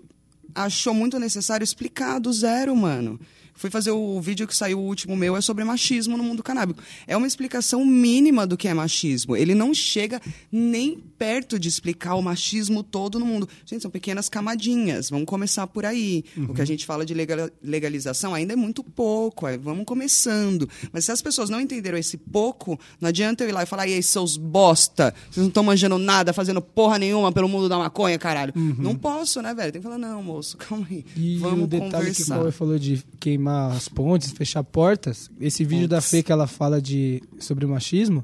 achou 0.55 0.93
muito 0.93 1.19
necessário 1.19 1.63
explicar 1.63 2.19
do 2.19 2.33
zero, 2.33 2.75
mano. 2.75 3.19
Fui 3.55 3.69
fazer 3.69 3.91
o 3.91 4.19
vídeo 4.19 4.47
que 4.47 4.55
saiu 4.55 4.79
o 4.79 4.83
último 4.83 5.15
meu, 5.15 5.37
é 5.37 5.41
sobre 5.41 5.63
machismo 5.63 6.17
no 6.17 6.23
mundo 6.23 6.41
canábico. 6.43 6.81
É 7.07 7.15
uma 7.15 7.27
explicação 7.27 7.85
mínima 7.85 8.45
do 8.47 8.57
que 8.57 8.67
é 8.67 8.73
machismo. 8.73 9.35
Ele 9.37 9.53
não 9.55 9.73
chega 9.73 10.21
nem 10.51 10.97
perto 11.17 11.57
de 11.59 11.69
explicar 11.69 12.15
o 12.15 12.21
machismo 12.21 12.83
todo 12.83 13.19
no 13.19 13.25
mundo. 13.25 13.47
Gente, 13.65 13.81
são 13.81 13.91
pequenas 13.91 14.27
camadinhas. 14.27 15.09
Vamos 15.09 15.25
começar 15.25 15.67
por 15.67 15.85
aí. 15.85 16.23
O 16.49 16.53
que 16.53 16.61
a 16.61 16.65
gente 16.65 16.85
fala 16.85 17.05
de 17.05 17.13
legal- 17.13 17.49
legalização 17.61 18.33
ainda 18.33 18.53
é 18.53 18.55
muito 18.55 18.83
pouco. 18.83 19.47
é, 19.47 19.57
vamos 19.57 19.85
começando. 19.85 20.67
Mas 20.91 21.05
se 21.05 21.11
as 21.11 21.21
pessoas 21.21 21.49
não 21.49 21.61
entenderam 21.61 21.97
esse 21.97 22.17
pouco, 22.17 22.79
não 22.99 23.09
adianta 23.09 23.43
eu 23.43 23.49
ir 23.49 23.51
lá 23.51 23.63
e 23.63 23.65
falar, 23.65 23.87
e 23.87 23.93
aí, 23.93 24.03
seus 24.03 24.35
bosta, 24.37 25.13
vocês 25.29 25.37
não 25.37 25.47
estão 25.47 25.63
manjando 25.63 25.97
nada, 25.97 26.33
fazendo 26.33 26.61
porra 26.61 26.97
nenhuma 26.99 27.31
pelo 27.31 27.47
mundo 27.47 27.69
da 27.69 27.77
maconha, 27.77 28.17
caralho. 28.17 28.53
Não 28.55 28.95
posso, 28.95 29.41
né, 29.41 29.53
velho? 29.53 29.71
Tem 29.71 29.81
que 29.81 29.87
falar, 29.87 29.97
não, 29.97 30.21
moço, 30.23 30.57
calma 30.57 30.85
aí. 30.89 31.05
E 31.15 31.37
vamos 31.37 31.65
o 31.65 31.67
detalhe 31.67 31.89
que 31.91 31.95
o 31.95 31.99
conversar. 32.25 32.35
Cauê 32.39 32.51
falou 32.51 32.79
de 32.79 33.03
queimar 33.43 33.71
as 33.75 33.87
pontes, 33.89 34.31
fechar 34.31 34.63
portas, 34.63 35.29
esse 35.39 35.63
vídeo 35.65 35.87
da 35.87 36.01
Fê 36.01 36.23
que 36.23 36.31
ela 36.31 36.47
fala 36.47 36.81
de, 36.81 37.21
sobre 37.39 37.65
machismo, 37.65 38.23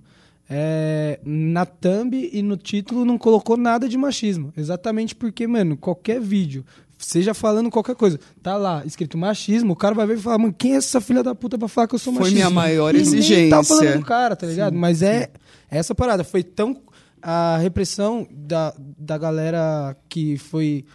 é, 0.50 1.20
na 1.24 1.66
thumb 1.66 2.14
e 2.32 2.42
no 2.42 2.56
título 2.58 3.04
não 3.06 3.18
colocou 3.18 3.58
nada 3.58 3.88
de 3.88 3.98
machismo. 3.98 4.52
Exatamente 4.58 5.14
porque, 5.16 5.46
mano, 5.46 5.76
qualquer 5.78 6.20
vídeo, 6.22 6.66
seja 6.98 7.34
falando 7.34 7.70
qualquer 7.70 7.96
coisa, 7.96 8.20
tá 8.42 8.56
lá 8.58 8.84
escrito 8.86 9.18
machismo, 9.18 9.74
o 9.74 9.76
cara 9.76 9.94
vai 9.94 10.08
ver 10.08 10.18
e 10.18 10.22
falar, 10.22 10.38
mano, 10.40 10.56
quem 10.58 10.74
é 10.74 10.78
essa 10.78 11.00
filha 11.02 11.22
da 11.22 11.36
puta 11.36 11.58
pra 11.58 11.68
falar 11.68 11.88
que 11.88 11.96
eu 11.96 12.00
sou 12.00 12.14
Foi 12.14 12.22
machista? 12.22 12.36
minha 12.38 12.50
maior 12.50 12.90
E 12.96 12.98
nem 12.98 13.02
exigência. 13.02 13.50
tá 13.50 13.64
falando 13.64 13.98
do 14.00 14.06
cara, 14.06 14.36
tá 14.36 14.48
ligado? 14.48 14.74
Mas 14.76 15.02
é 15.02 15.30
essa 15.70 15.94
parada. 15.94 16.24
Foi 16.24 16.44
tão. 16.44 16.82
A 17.22 17.58
repressão 17.58 18.26
da, 18.32 18.74
da 18.98 19.18
galera 19.18 19.94
que 20.08 20.38
foi 20.38 20.86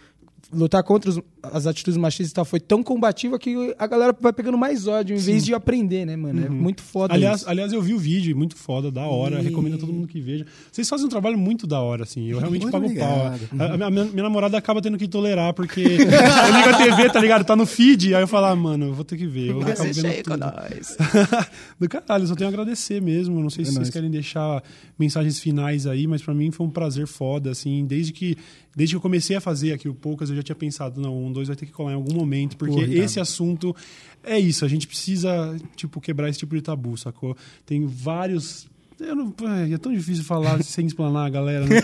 lutar 0.51 0.81
contra 0.83 1.11
os- 1.11 1.19
as 1.53 1.67
atitudes 1.67 1.97
machistas 1.97 2.31
e 2.31 2.33
tal 2.33 2.45
foi 2.45 2.59
tão 2.59 2.81
combativa 2.83 3.37
que 3.39 3.75
a 3.77 3.87
galera 3.87 4.15
vai 4.19 4.31
pegando 4.33 4.57
mais 4.57 4.87
ódio 4.87 5.15
em 5.15 5.19
vez 5.19 5.43
de 5.45 5.53
aprender, 5.53 6.05
né, 6.05 6.15
mano? 6.15 6.45
É 6.45 6.49
muito 6.49 6.81
foda 6.81 7.13
Aliás, 7.13 7.41
isso. 7.41 7.49
aliás, 7.49 7.71
eu 7.73 7.81
vi 7.81 7.93
o 7.93 7.99
vídeo, 7.99 8.35
muito 8.35 8.55
foda, 8.55 8.91
da 8.91 9.05
hora. 9.05 9.39
E- 9.41 9.43
Recomendo 9.45 9.75
a 9.75 9.77
todo 9.77 9.91
mundo 9.93 10.07
que 10.07 10.19
veja. 10.21 10.45
Vocês 10.71 10.87
fazem 10.89 11.05
um 11.05 11.09
trabalho 11.09 11.37
muito 11.37 11.65
da 11.67 11.79
hora, 11.81 12.03
assim. 12.03 12.25
Eu 12.27 12.39
realmente 12.39 12.63
Muito 12.63 12.71
pago 12.71 12.85
pau. 12.95 13.27
obrigado. 13.27 13.61
A, 13.61 13.87
a 13.87 13.91
minha, 13.91 14.05
minha 14.05 14.23
namorada 14.23 14.57
acaba 14.57 14.81
tendo 14.81 14.97
que 14.97 15.07
tolerar, 15.07 15.53
porque 15.53 15.81
eu 15.81 15.97
ligo 15.97 16.69
a 16.69 16.77
TV, 16.77 17.09
tá 17.09 17.19
ligado? 17.19 17.43
Tá 17.45 17.55
no 17.55 17.65
feed, 17.65 18.13
aí 18.15 18.21
eu 18.23 18.27
falo, 18.27 18.45
ah, 18.47 18.55
mano, 18.55 18.85
eu 18.87 18.93
vou 18.93 19.03
ter 19.05 19.17
que 19.17 19.27
ver. 19.27 19.49
Eu 19.49 19.61
acabo 19.61 19.83
vendo 19.93 20.23
tudo. 20.23 20.37
nós. 20.37 20.97
Do 21.79 21.87
caralho, 21.89 22.27
só 22.27 22.35
tenho 22.35 22.49
a 22.49 22.53
agradecer 22.53 23.01
mesmo. 23.01 23.39
Não 23.41 23.49
sei 23.49 23.65
se 23.65 23.71
É 23.71 23.73
vocês 23.73 23.87
nóis. 23.87 23.89
querem 23.93 24.09
deixar 24.09 24.63
mensagens 24.97 25.39
finais 25.39 25.85
aí, 25.87 26.07
mas 26.07 26.21
pra 26.21 26.33
mim 26.33 26.51
foi 26.51 26.65
um 26.65 26.69
prazer 26.69 27.07
foda, 27.07 27.51
assim. 27.51 27.85
Desde 27.85 28.13
que, 28.13 28.37
desde 28.75 28.93
que 28.93 28.97
eu 28.97 29.01
comecei 29.01 29.35
a 29.35 29.41
fazer 29.41 29.73
aqui 29.73 29.87
o 29.89 29.93
Poucas, 29.93 30.29
eu 30.29 30.35
já 30.35 30.43
tinha 30.43 30.55
pensado, 30.55 30.99
não, 31.01 31.13
2 31.35 31.47
vai 31.49 31.55
ter 31.55 31.65
que 31.65 31.71
colar 31.71 31.91
em 31.91 31.95
algum 31.95 32.13
momento, 32.13 32.57
porque 32.57 32.73
Porra, 32.73 32.93
esse 32.93 33.19
assunto 33.19 33.75
é 34.23 34.39
isso. 34.39 34.65
A 34.65 34.67
gente 34.67 34.87
precisa, 34.87 35.55
tipo, 35.75 36.01
quebrar 36.01 36.29
esse 36.29 36.39
tipo 36.39 36.55
de 36.55 36.61
tabu, 36.61 36.97
sacou? 36.97 37.37
Tem 37.65 37.85
vários. 37.85 38.67
Não, 38.97 39.33
ai, 39.45 39.73
é 39.73 39.77
tão 39.77 39.91
difícil 39.93 40.23
falar 40.23 40.63
sem 40.63 40.87
explanar 40.87 41.27
a 41.27 41.29
galera. 41.29 41.65
Né? 41.65 41.81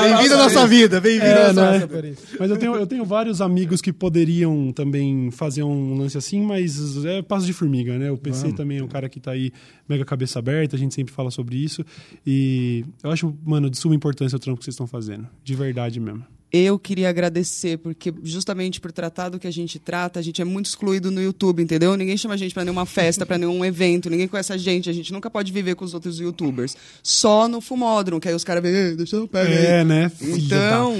Bem-vindo 0.00 0.34
à 0.34 0.36
nossa 0.36 0.66
vida, 0.68 1.00
bem-vindo 1.00 1.26
É, 1.26 1.46
à 1.46 1.52
nossa 1.52 1.86
né? 1.86 2.14
Mas 2.38 2.48
eu 2.48 2.56
tenho, 2.56 2.76
eu 2.76 2.86
tenho 2.86 3.04
vários 3.04 3.40
amigos 3.40 3.80
que 3.80 3.92
poderiam 3.92 4.72
também 4.72 5.30
fazer 5.32 5.64
um 5.64 5.98
lance 5.98 6.16
assim, 6.16 6.40
mas 6.42 7.04
é 7.04 7.22
passo 7.22 7.44
de 7.44 7.52
formiga, 7.52 7.98
né? 7.98 8.08
O 8.10 8.16
PC 8.16 8.52
também 8.52 8.78
é 8.78 8.84
um 8.84 8.88
cara 8.88 9.08
que 9.08 9.18
tá 9.18 9.32
aí 9.32 9.52
mega 9.88 10.04
cabeça 10.04 10.38
aberta, 10.38 10.76
a 10.76 10.78
gente 10.78 10.94
sempre 10.94 11.12
fala 11.12 11.30
sobre 11.30 11.56
isso. 11.56 11.84
E 12.24 12.84
eu 13.02 13.10
acho, 13.10 13.36
mano, 13.44 13.68
de 13.68 13.76
suma 13.78 13.96
importância 13.96 14.36
o 14.36 14.38
trampo 14.38 14.60
que 14.60 14.64
vocês 14.64 14.74
estão 14.74 14.86
fazendo. 14.86 15.26
De 15.42 15.56
verdade 15.56 15.98
mesmo. 15.98 16.24
Eu 16.52 16.80
queria 16.80 17.08
agradecer, 17.08 17.78
porque 17.78 18.12
justamente 18.24 18.80
por 18.80 18.90
tratar 18.90 19.28
do 19.28 19.38
que 19.38 19.46
a 19.46 19.52
gente 19.52 19.78
trata, 19.78 20.18
a 20.18 20.22
gente 20.22 20.42
é 20.42 20.44
muito 20.44 20.66
excluído 20.66 21.08
no 21.08 21.22
YouTube, 21.22 21.62
entendeu? 21.62 21.96
Ninguém 21.96 22.16
chama 22.16 22.34
a 22.34 22.36
gente 22.36 22.52
pra 22.52 22.64
nenhuma 22.64 22.84
festa, 22.84 23.24
pra 23.24 23.38
nenhum 23.38 23.64
evento, 23.64 24.10
ninguém 24.10 24.26
conhece 24.26 24.52
a 24.52 24.56
gente, 24.56 24.90
a 24.90 24.92
gente 24.92 25.12
nunca 25.12 25.30
pode 25.30 25.52
viver 25.52 25.76
com 25.76 25.84
os 25.84 25.94
outros 25.94 26.18
youtubers. 26.18 26.76
Só 27.04 27.46
no 27.46 27.60
fumódromo, 27.60 28.20
que 28.20 28.26
aí 28.28 28.34
os 28.34 28.42
caras 28.42 28.64
veem, 28.64 28.74
"Ei, 28.74 28.96
deixa 28.96 29.14
eu 29.14 29.28
pegar 29.28 29.44
aí." 29.48 29.64
É, 29.66 29.84
né? 29.84 30.08
Filha 30.08 30.36
Então- 30.56 30.96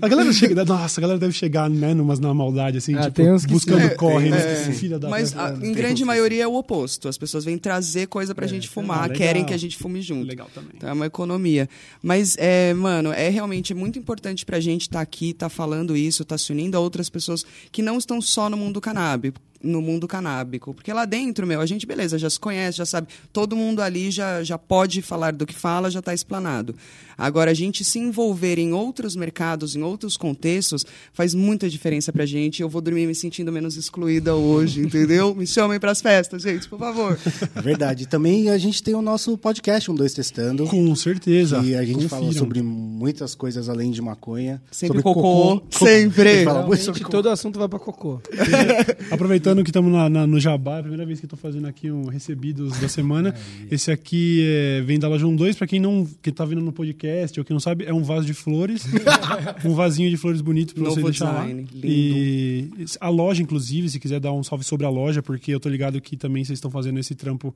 a 0.00 0.08
galera 0.08 0.32
chega, 0.32 0.64
nossa, 0.64 0.98
a 0.98 1.02
galera 1.02 1.18
deve 1.18 1.34
chegar, 1.34 1.68
né, 1.68 1.92
numas 1.92 2.18
na 2.18 2.32
maldade, 2.32 2.78
assim, 2.78 2.94
Ah, 2.94 3.10
tipo, 3.10 3.22
buscando 3.48 3.86
sim. 3.86 3.96
corre, 3.96 4.30
né? 4.30 4.38
É. 4.68 4.72
Filha 4.72 4.98
da 4.98 5.10
Mas 5.10 5.36
a- 5.36 5.58
em 5.62 5.72
grande 5.72 6.06
maioria 6.06 6.44
é 6.44 6.48
o 6.48 6.54
oposto. 6.54 7.06
As 7.06 7.18
pessoas 7.18 7.44
vêm 7.44 7.58
trazer 7.58 8.06
coisa 8.06 8.34
pra 8.34 8.46
gente 8.46 8.66
fumar, 8.66 9.00
Ah, 9.00 9.02
legal. 9.02 9.16
querem 9.18 9.44
que 9.44 9.52
a 9.52 9.58
gente 9.58 9.76
fume 9.76 10.00
junto. 10.00 10.26
Legal 10.26 10.48
também. 10.54 10.70
Então 10.74 10.88
é 10.88 10.92
uma 10.94 11.04
economia. 11.04 11.68
Mas, 12.02 12.34
é, 12.38 12.72
mano, 12.72 13.12
é 13.12 13.28
realmente 13.28 13.74
muito 13.74 13.98
importante 13.98 14.46
pra 14.46 14.58
gente 14.58 14.69
estar 14.76 15.00
aqui, 15.00 15.30
estar 15.30 15.48
falando 15.48 15.96
isso, 15.96 16.22
estar 16.22 16.38
se 16.38 16.52
unindo 16.52 16.76
a 16.76 16.80
outras 16.80 17.08
pessoas 17.08 17.44
que 17.70 17.82
não 17.82 17.98
estão 17.98 18.20
só 18.20 18.48
no 18.48 18.56
mundo 18.56 18.80
canábico. 18.80 19.40
No 19.62 19.82
mundo 19.82 20.08
canábico. 20.08 20.72
Porque 20.72 20.92
lá 20.92 21.04
dentro, 21.04 21.46
meu, 21.46 21.60
a 21.60 21.66
gente, 21.66 21.86
beleza, 21.86 22.18
já 22.18 22.30
se 22.30 22.40
conhece, 22.40 22.78
já 22.78 22.86
sabe. 22.86 23.08
Todo 23.32 23.54
mundo 23.54 23.80
ali 23.82 24.10
já, 24.10 24.42
já 24.42 24.56
pode 24.56 25.02
falar 25.02 25.32
do 25.32 25.44
que 25.46 25.54
fala, 25.54 25.90
já 25.90 25.98
está 25.98 26.14
explanado. 26.14 26.74
Agora, 27.18 27.50
a 27.50 27.54
gente 27.54 27.84
se 27.84 27.98
envolver 27.98 28.58
em 28.58 28.72
outros 28.72 29.14
mercados, 29.14 29.76
em 29.76 29.82
outros 29.82 30.16
contextos, 30.16 30.86
faz 31.12 31.34
muita 31.34 31.68
diferença 31.68 32.10
pra 32.10 32.24
gente. 32.24 32.62
Eu 32.62 32.68
vou 32.70 32.80
dormir 32.80 33.06
me 33.06 33.14
sentindo 33.14 33.52
menos 33.52 33.76
excluída 33.76 34.34
hoje, 34.34 34.80
entendeu? 34.86 35.34
Me 35.34 35.46
chamem 35.46 35.78
pras 35.78 36.00
festas, 36.00 36.42
gente, 36.42 36.66
por 36.66 36.78
favor. 36.78 37.18
É 37.54 37.60
verdade. 37.60 38.04
E 38.04 38.06
também 38.06 38.48
a 38.48 38.56
gente 38.56 38.82
tem 38.82 38.94
o 38.94 39.02
nosso 39.02 39.36
podcast, 39.36 39.90
um 39.90 39.94
dois 39.94 40.14
testando. 40.14 40.66
Com 40.66 40.94
certeza. 40.96 41.60
Que 41.60 41.74
a 41.74 41.84
gente 41.84 42.08
fala 42.08 42.22
Confiram. 42.22 42.38
sobre 42.46 42.62
muitas 42.62 43.34
coisas 43.34 43.68
além 43.68 43.90
de 43.90 44.00
maconha. 44.00 44.62
Sempre 44.70 45.02
sobre 45.02 45.02
cocô, 45.02 45.62
sempre. 45.70 46.28
A 46.30 46.34
gente 46.36 46.44
fala 46.44 46.54
muito 46.60 46.70
Realmente, 46.70 46.84
sobre 46.84 47.00
cocô. 47.00 47.10
todo 47.12 47.28
assunto 47.28 47.58
vai 47.58 47.68
pra 47.68 47.78
cocô. 47.78 48.20
Aproveitando 49.10 49.49
que 49.62 49.70
estamos 49.70 49.92
no 50.28 50.40
Jabá, 50.40 50.76
é 50.76 50.78
a 50.78 50.82
primeira 50.82 51.04
vez 51.04 51.20
que 51.20 51.26
estou 51.26 51.38
fazendo 51.38 51.66
aqui 51.66 51.90
um 51.90 52.06
recebidos 52.06 52.78
da 52.78 52.88
semana. 52.88 53.34
Esse 53.70 53.90
aqui 53.90 54.44
é, 54.46 54.80
vem 54.82 54.98
da 54.98 55.08
loja 55.08 55.26
12, 55.26 55.56
para 55.56 55.66
quem 55.66 55.80
não 55.80 56.06
que 56.22 56.32
tá 56.32 56.44
vendo 56.44 56.60
no 56.60 56.72
podcast 56.72 57.38
ou 57.38 57.44
que 57.44 57.52
não 57.52 57.60
sabe, 57.60 57.84
é 57.84 57.92
um 57.92 58.02
vaso 58.02 58.26
de 58.26 58.34
flores, 58.34 58.84
um 59.64 59.74
vasinho 59.74 60.08
de 60.10 60.16
flores 60.16 60.40
bonito 60.40 60.74
para 60.74 60.84
você 60.84 61.02
deixar 61.02 61.32
lá. 61.32 61.46
lindo. 61.46 61.68
E 61.84 62.70
a 63.00 63.08
loja 63.08 63.42
inclusive, 63.42 63.88
se 63.88 63.98
quiser 63.98 64.20
dar 64.20 64.32
um 64.32 64.42
salve 64.42 64.64
sobre 64.64 64.86
a 64.86 64.90
loja, 64.90 65.22
porque 65.22 65.52
eu 65.54 65.60
tô 65.60 65.68
ligado 65.68 66.00
que 66.00 66.16
também 66.16 66.44
vocês 66.44 66.56
estão 66.56 66.70
fazendo 66.70 66.98
esse 66.98 67.14
trampo 67.14 67.54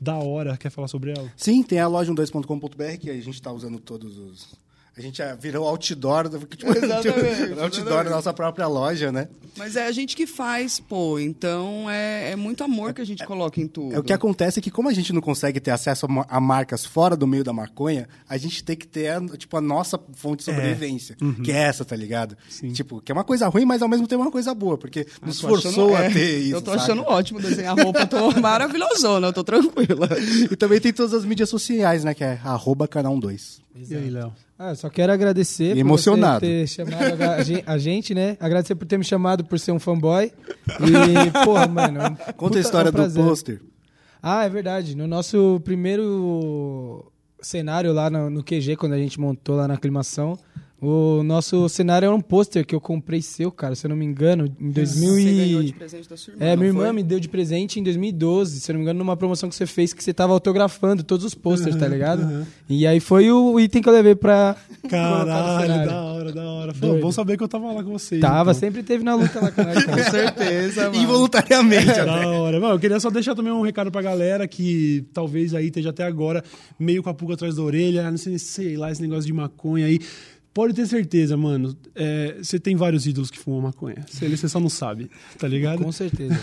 da 0.00 0.16
hora, 0.16 0.56
quer 0.56 0.70
falar 0.70 0.88
sobre 0.88 1.10
ela? 1.10 1.30
Sim, 1.36 1.62
tem 1.62 1.78
a 1.78 1.86
loja 1.86 2.12
12.com.br 2.12 2.98
que 3.00 3.10
a 3.10 3.14
gente 3.14 3.30
está 3.30 3.52
usando 3.52 3.78
todos 3.78 4.18
os. 4.18 4.66
A 4.98 5.00
gente 5.02 5.18
já 5.18 5.34
virou 5.34 5.68
outdoor, 5.68 6.26
do- 6.26 6.38
tipo, 6.46 6.72
Exatamente, 6.74 7.60
outdoor 7.60 8.04
da 8.04 8.10
nossa 8.10 8.32
própria 8.32 8.66
loja, 8.66 9.12
né? 9.12 9.28
Mas 9.54 9.76
é 9.76 9.86
a 9.86 9.92
gente 9.92 10.16
que 10.16 10.26
faz, 10.26 10.80
pô. 10.80 11.18
Então 11.18 11.88
é, 11.90 12.30
é 12.30 12.36
muito 12.36 12.64
amor 12.64 12.94
que 12.94 13.02
a 13.02 13.04
gente 13.04 13.24
coloca 13.26 13.60
em 13.60 13.66
tudo. 13.66 13.94
É 13.94 13.98
o 13.98 14.02
que 14.02 14.12
acontece 14.12 14.58
é 14.58 14.62
que 14.62 14.70
como 14.70 14.88
a 14.88 14.94
gente 14.94 15.12
não 15.12 15.20
consegue 15.20 15.60
ter 15.60 15.70
acesso 15.70 16.06
a, 16.06 16.36
a 16.36 16.40
marcas 16.40 16.86
fora 16.86 17.14
do 17.14 17.26
meio 17.26 17.44
da 17.44 17.52
maconha, 17.52 18.08
a 18.26 18.38
gente 18.38 18.64
tem 18.64 18.74
que 18.74 18.86
ter 18.86 19.08
a, 19.08 19.20
tipo 19.36 19.54
a 19.56 19.60
nossa 19.60 20.00
fonte 20.14 20.38
de 20.38 20.44
sobrevivência, 20.44 21.14
que 21.44 21.52
é 21.52 21.56
essa, 21.64 21.84
tá 21.84 21.94
ligado? 21.94 22.34
Tipo, 22.72 23.00
que 23.02 23.12
é 23.12 23.14
uma 23.14 23.24
coisa 23.24 23.48
ruim, 23.48 23.66
mas 23.66 23.82
ao 23.82 23.88
mesmo 23.88 24.06
tempo 24.06 24.22
é 24.22 24.24
uma 24.26 24.32
coisa 24.32 24.54
boa, 24.54 24.78
porque 24.78 25.06
nos 25.22 25.38
Tô 25.40 25.48
achando- 25.48 25.62
forçou 25.62 25.94
a 25.96 26.04
é, 26.04 26.10
ter 26.10 26.38
isso. 26.38 26.54
Eu 26.54 26.62
tô 26.62 26.70
saca? 26.70 26.82
achando 26.84 27.02
ótimo 27.02 27.38
desenhar 27.40 27.76
roupa, 27.78 28.00
eu 28.00 28.06
tô 28.06 28.30
maravilhosona, 28.40 29.26
eu 29.28 29.32
tô 29.34 29.44
tranquila. 29.44 30.08
E 30.50 30.56
também 30.56 30.80
tem 30.80 30.92
todas 30.92 31.12
as 31.12 31.24
mídias 31.26 31.50
sociais, 31.50 32.02
né? 32.02 32.14
Que 32.14 32.24
é 32.24 32.40
arroba 32.44 32.88
canal 32.88 33.18
2. 33.18 33.60
E 33.90 33.94
aí, 33.94 34.08
Léo? 34.10 34.32
Ah, 34.58 34.74
só 34.74 34.88
quero 34.88 35.12
agradecer 35.12 35.74
por 35.74 35.78
Emocionado. 35.80 36.40
ter 36.40 36.66
chamado 36.66 37.22
a, 37.22 37.34
a 37.34 37.42
gen- 37.44 37.62
a 37.66 37.76
gente, 37.78 38.14
né? 38.14 38.36
Agradecer 38.40 38.74
por 38.74 38.86
ter 38.86 38.96
me 38.98 39.04
chamado 39.04 39.44
por 39.44 39.58
ser 39.58 39.72
um 39.72 39.78
fanboy. 39.78 40.32
E, 40.80 41.30
porra, 41.44 41.66
mano. 41.66 42.00
é 42.00 42.08
um 42.08 42.14
Conta 42.14 42.34
puta- 42.36 42.58
a 42.58 42.60
história 42.60 42.88
é 42.88 42.90
um 42.90 42.92
do 42.92 42.96
prazer. 42.96 43.24
pôster. 43.24 43.60
Ah, 44.22 44.44
é 44.44 44.48
verdade. 44.48 44.96
No 44.96 45.06
nosso 45.06 45.60
primeiro 45.64 47.12
cenário 47.40 47.92
lá 47.92 48.08
no, 48.08 48.30
no 48.30 48.42
QG, 48.42 48.76
quando 48.76 48.94
a 48.94 48.98
gente 48.98 49.20
montou 49.20 49.56
lá 49.56 49.68
na 49.68 49.74
aclimação, 49.74 50.38
o 50.80 51.22
nosso 51.22 51.68
cenário 51.70 52.06
era 52.06 52.14
um 52.14 52.20
pôster 52.20 52.66
que 52.66 52.74
eu 52.74 52.80
comprei 52.80 53.22
seu, 53.22 53.50
cara, 53.50 53.74
se 53.74 53.86
eu 53.86 53.88
não 53.88 53.96
me 53.96 54.04
engano, 54.04 54.44
em 54.60 54.70
2000 54.70 55.10
Você 55.14 55.22
ganhou 55.24 55.62
e... 55.62 55.64
de 55.66 55.72
presente 55.72 56.08
da 56.08 56.16
sua 56.16 56.34
irmã, 56.34 56.44
É, 56.44 56.54
minha 56.54 56.68
irmã 56.68 56.84
foi? 56.84 56.92
me 56.92 57.02
deu 57.02 57.18
de 57.18 57.28
presente 57.28 57.80
em 57.80 57.82
2012, 57.82 58.60
se 58.60 58.70
eu 58.70 58.74
não 58.74 58.80
me 58.80 58.84
engano, 58.84 58.98
numa 58.98 59.16
promoção 59.16 59.48
que 59.48 59.54
você 59.54 59.66
fez 59.66 59.94
que 59.94 60.04
você 60.04 60.12
tava 60.12 60.32
autografando 60.34 61.02
todos 61.02 61.24
os 61.24 61.34
posters, 61.34 61.76
tá 61.76 61.88
ligado? 61.88 62.46
E 62.68 62.86
aí 62.86 63.00
foi 63.00 63.30
o 63.30 63.58
item 63.58 63.80
que 63.82 63.88
eu 63.88 63.92
levei 63.92 64.14
pra 64.14 64.54
Caralho, 64.88 65.86
da 65.86 66.02
hora, 66.02 66.32
da 66.32 66.44
hora. 66.44 66.74
Pô, 66.74 66.94
bom 66.98 67.10
saber 67.12 67.36
que 67.36 67.42
eu 67.42 67.48
tava 67.48 67.72
lá 67.72 67.82
com 67.82 67.92
vocês. 67.92 68.20
Tava, 68.20 68.50
então. 68.50 68.60
sempre 68.60 68.82
teve 68.82 69.02
na 69.02 69.14
luta 69.14 69.40
lá 69.40 69.50
com 69.50 69.62
nós, 69.62 69.82
Com 69.84 69.92
cara. 69.92 70.10
certeza, 70.10 70.90
mano. 70.90 71.02
Involuntariamente. 71.02 71.90
até. 71.90 72.04
Da 72.04 72.28
hora. 72.28 72.60
Mano, 72.60 72.74
eu 72.74 72.78
queria 72.78 73.00
só 73.00 73.10
deixar 73.10 73.34
também 73.34 73.52
um 73.52 73.62
recado 73.62 73.90
pra 73.90 74.02
galera 74.02 74.46
que 74.46 75.04
talvez 75.12 75.54
aí 75.54 75.66
esteja 75.66 75.90
até 75.90 76.04
agora 76.04 76.44
meio 76.78 77.02
com 77.02 77.08
a 77.10 77.14
pulga 77.14 77.34
atrás 77.34 77.56
da 77.56 77.62
orelha, 77.62 78.10
não 78.10 78.18
sei, 78.18 78.38
sei 78.38 78.76
lá, 78.76 78.90
esse 78.90 79.00
negócio 79.00 79.24
de 79.26 79.32
maconha 79.32 79.86
aí. 79.86 80.00
Pode 80.56 80.72
ter 80.72 80.86
certeza, 80.86 81.36
mano. 81.36 81.76
é, 81.94 82.36
Você 82.42 82.58
tem 82.58 82.74
vários 82.74 83.06
ídolos 83.06 83.30
que 83.30 83.38
fumam 83.38 83.60
maconha. 83.60 84.06
Você 84.08 84.48
só 84.48 84.58
não 84.58 84.70
sabe, 84.70 85.10
tá 85.38 85.46
ligado? 85.46 85.82
Com 85.84 85.92
certeza. 85.92 86.34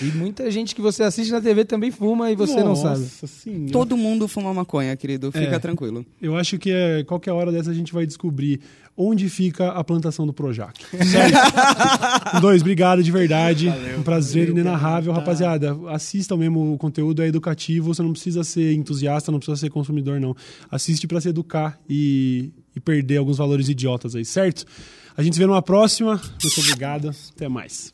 e 0.00 0.04
muita 0.16 0.48
gente 0.48 0.76
que 0.76 0.80
você 0.80 1.02
assiste 1.02 1.32
na 1.32 1.40
TV 1.40 1.64
também 1.64 1.90
fuma 1.90 2.30
e 2.30 2.36
você 2.36 2.62
não 2.62 2.76
sabe. 2.76 3.00
Nossa, 3.00 3.26
sim. 3.26 3.66
Todo 3.66 3.96
mundo 3.96 4.28
fuma 4.28 4.54
maconha, 4.54 4.96
querido. 4.96 5.32
Fica 5.32 5.56
É. 5.56 5.58
tranquilo. 5.58 6.06
Eu 6.22 6.36
acho 6.36 6.56
que 6.56 6.70
é, 6.70 7.02
qualquer 7.02 7.32
hora 7.32 7.50
dessa 7.50 7.72
a 7.72 7.74
gente 7.74 7.92
vai 7.92 8.06
descobrir 8.06 8.60
onde 8.96 9.28
fica 9.28 9.70
a 9.70 9.82
plantação 9.82 10.24
do 10.24 10.32
Projac. 10.32 10.78
Certo? 11.04 12.40
Dois, 12.40 12.60
obrigado 12.60 13.02
de 13.02 13.10
verdade. 13.10 13.68
um 13.98 14.02
prazer 14.02 14.50
inenarrável. 14.50 15.12
Rapaziada, 15.12 15.76
assistam 15.88 16.36
mesmo 16.36 16.74
o 16.74 16.78
conteúdo, 16.78 17.22
é 17.22 17.26
educativo. 17.26 17.92
Você 17.92 18.02
não 18.02 18.12
precisa 18.12 18.44
ser 18.44 18.72
entusiasta, 18.74 19.32
não 19.32 19.40
precisa 19.40 19.56
ser 19.56 19.70
consumidor, 19.70 20.20
não. 20.20 20.36
Assiste 20.70 21.08
pra 21.08 21.20
se 21.20 21.28
educar 21.28 21.76
e, 21.88 22.50
e 22.74 22.80
perder 22.80 23.18
alguns 23.18 23.38
valores 23.38 23.68
idiotas 23.68 24.14
aí, 24.14 24.24
certo? 24.24 24.64
A 25.16 25.22
gente 25.22 25.34
se 25.34 25.38
vê 25.40 25.46
numa 25.46 25.62
próxima. 25.62 26.20
Muito 26.42 26.60
obrigado. 26.60 27.14
Até 27.34 27.48
mais. 27.48 27.92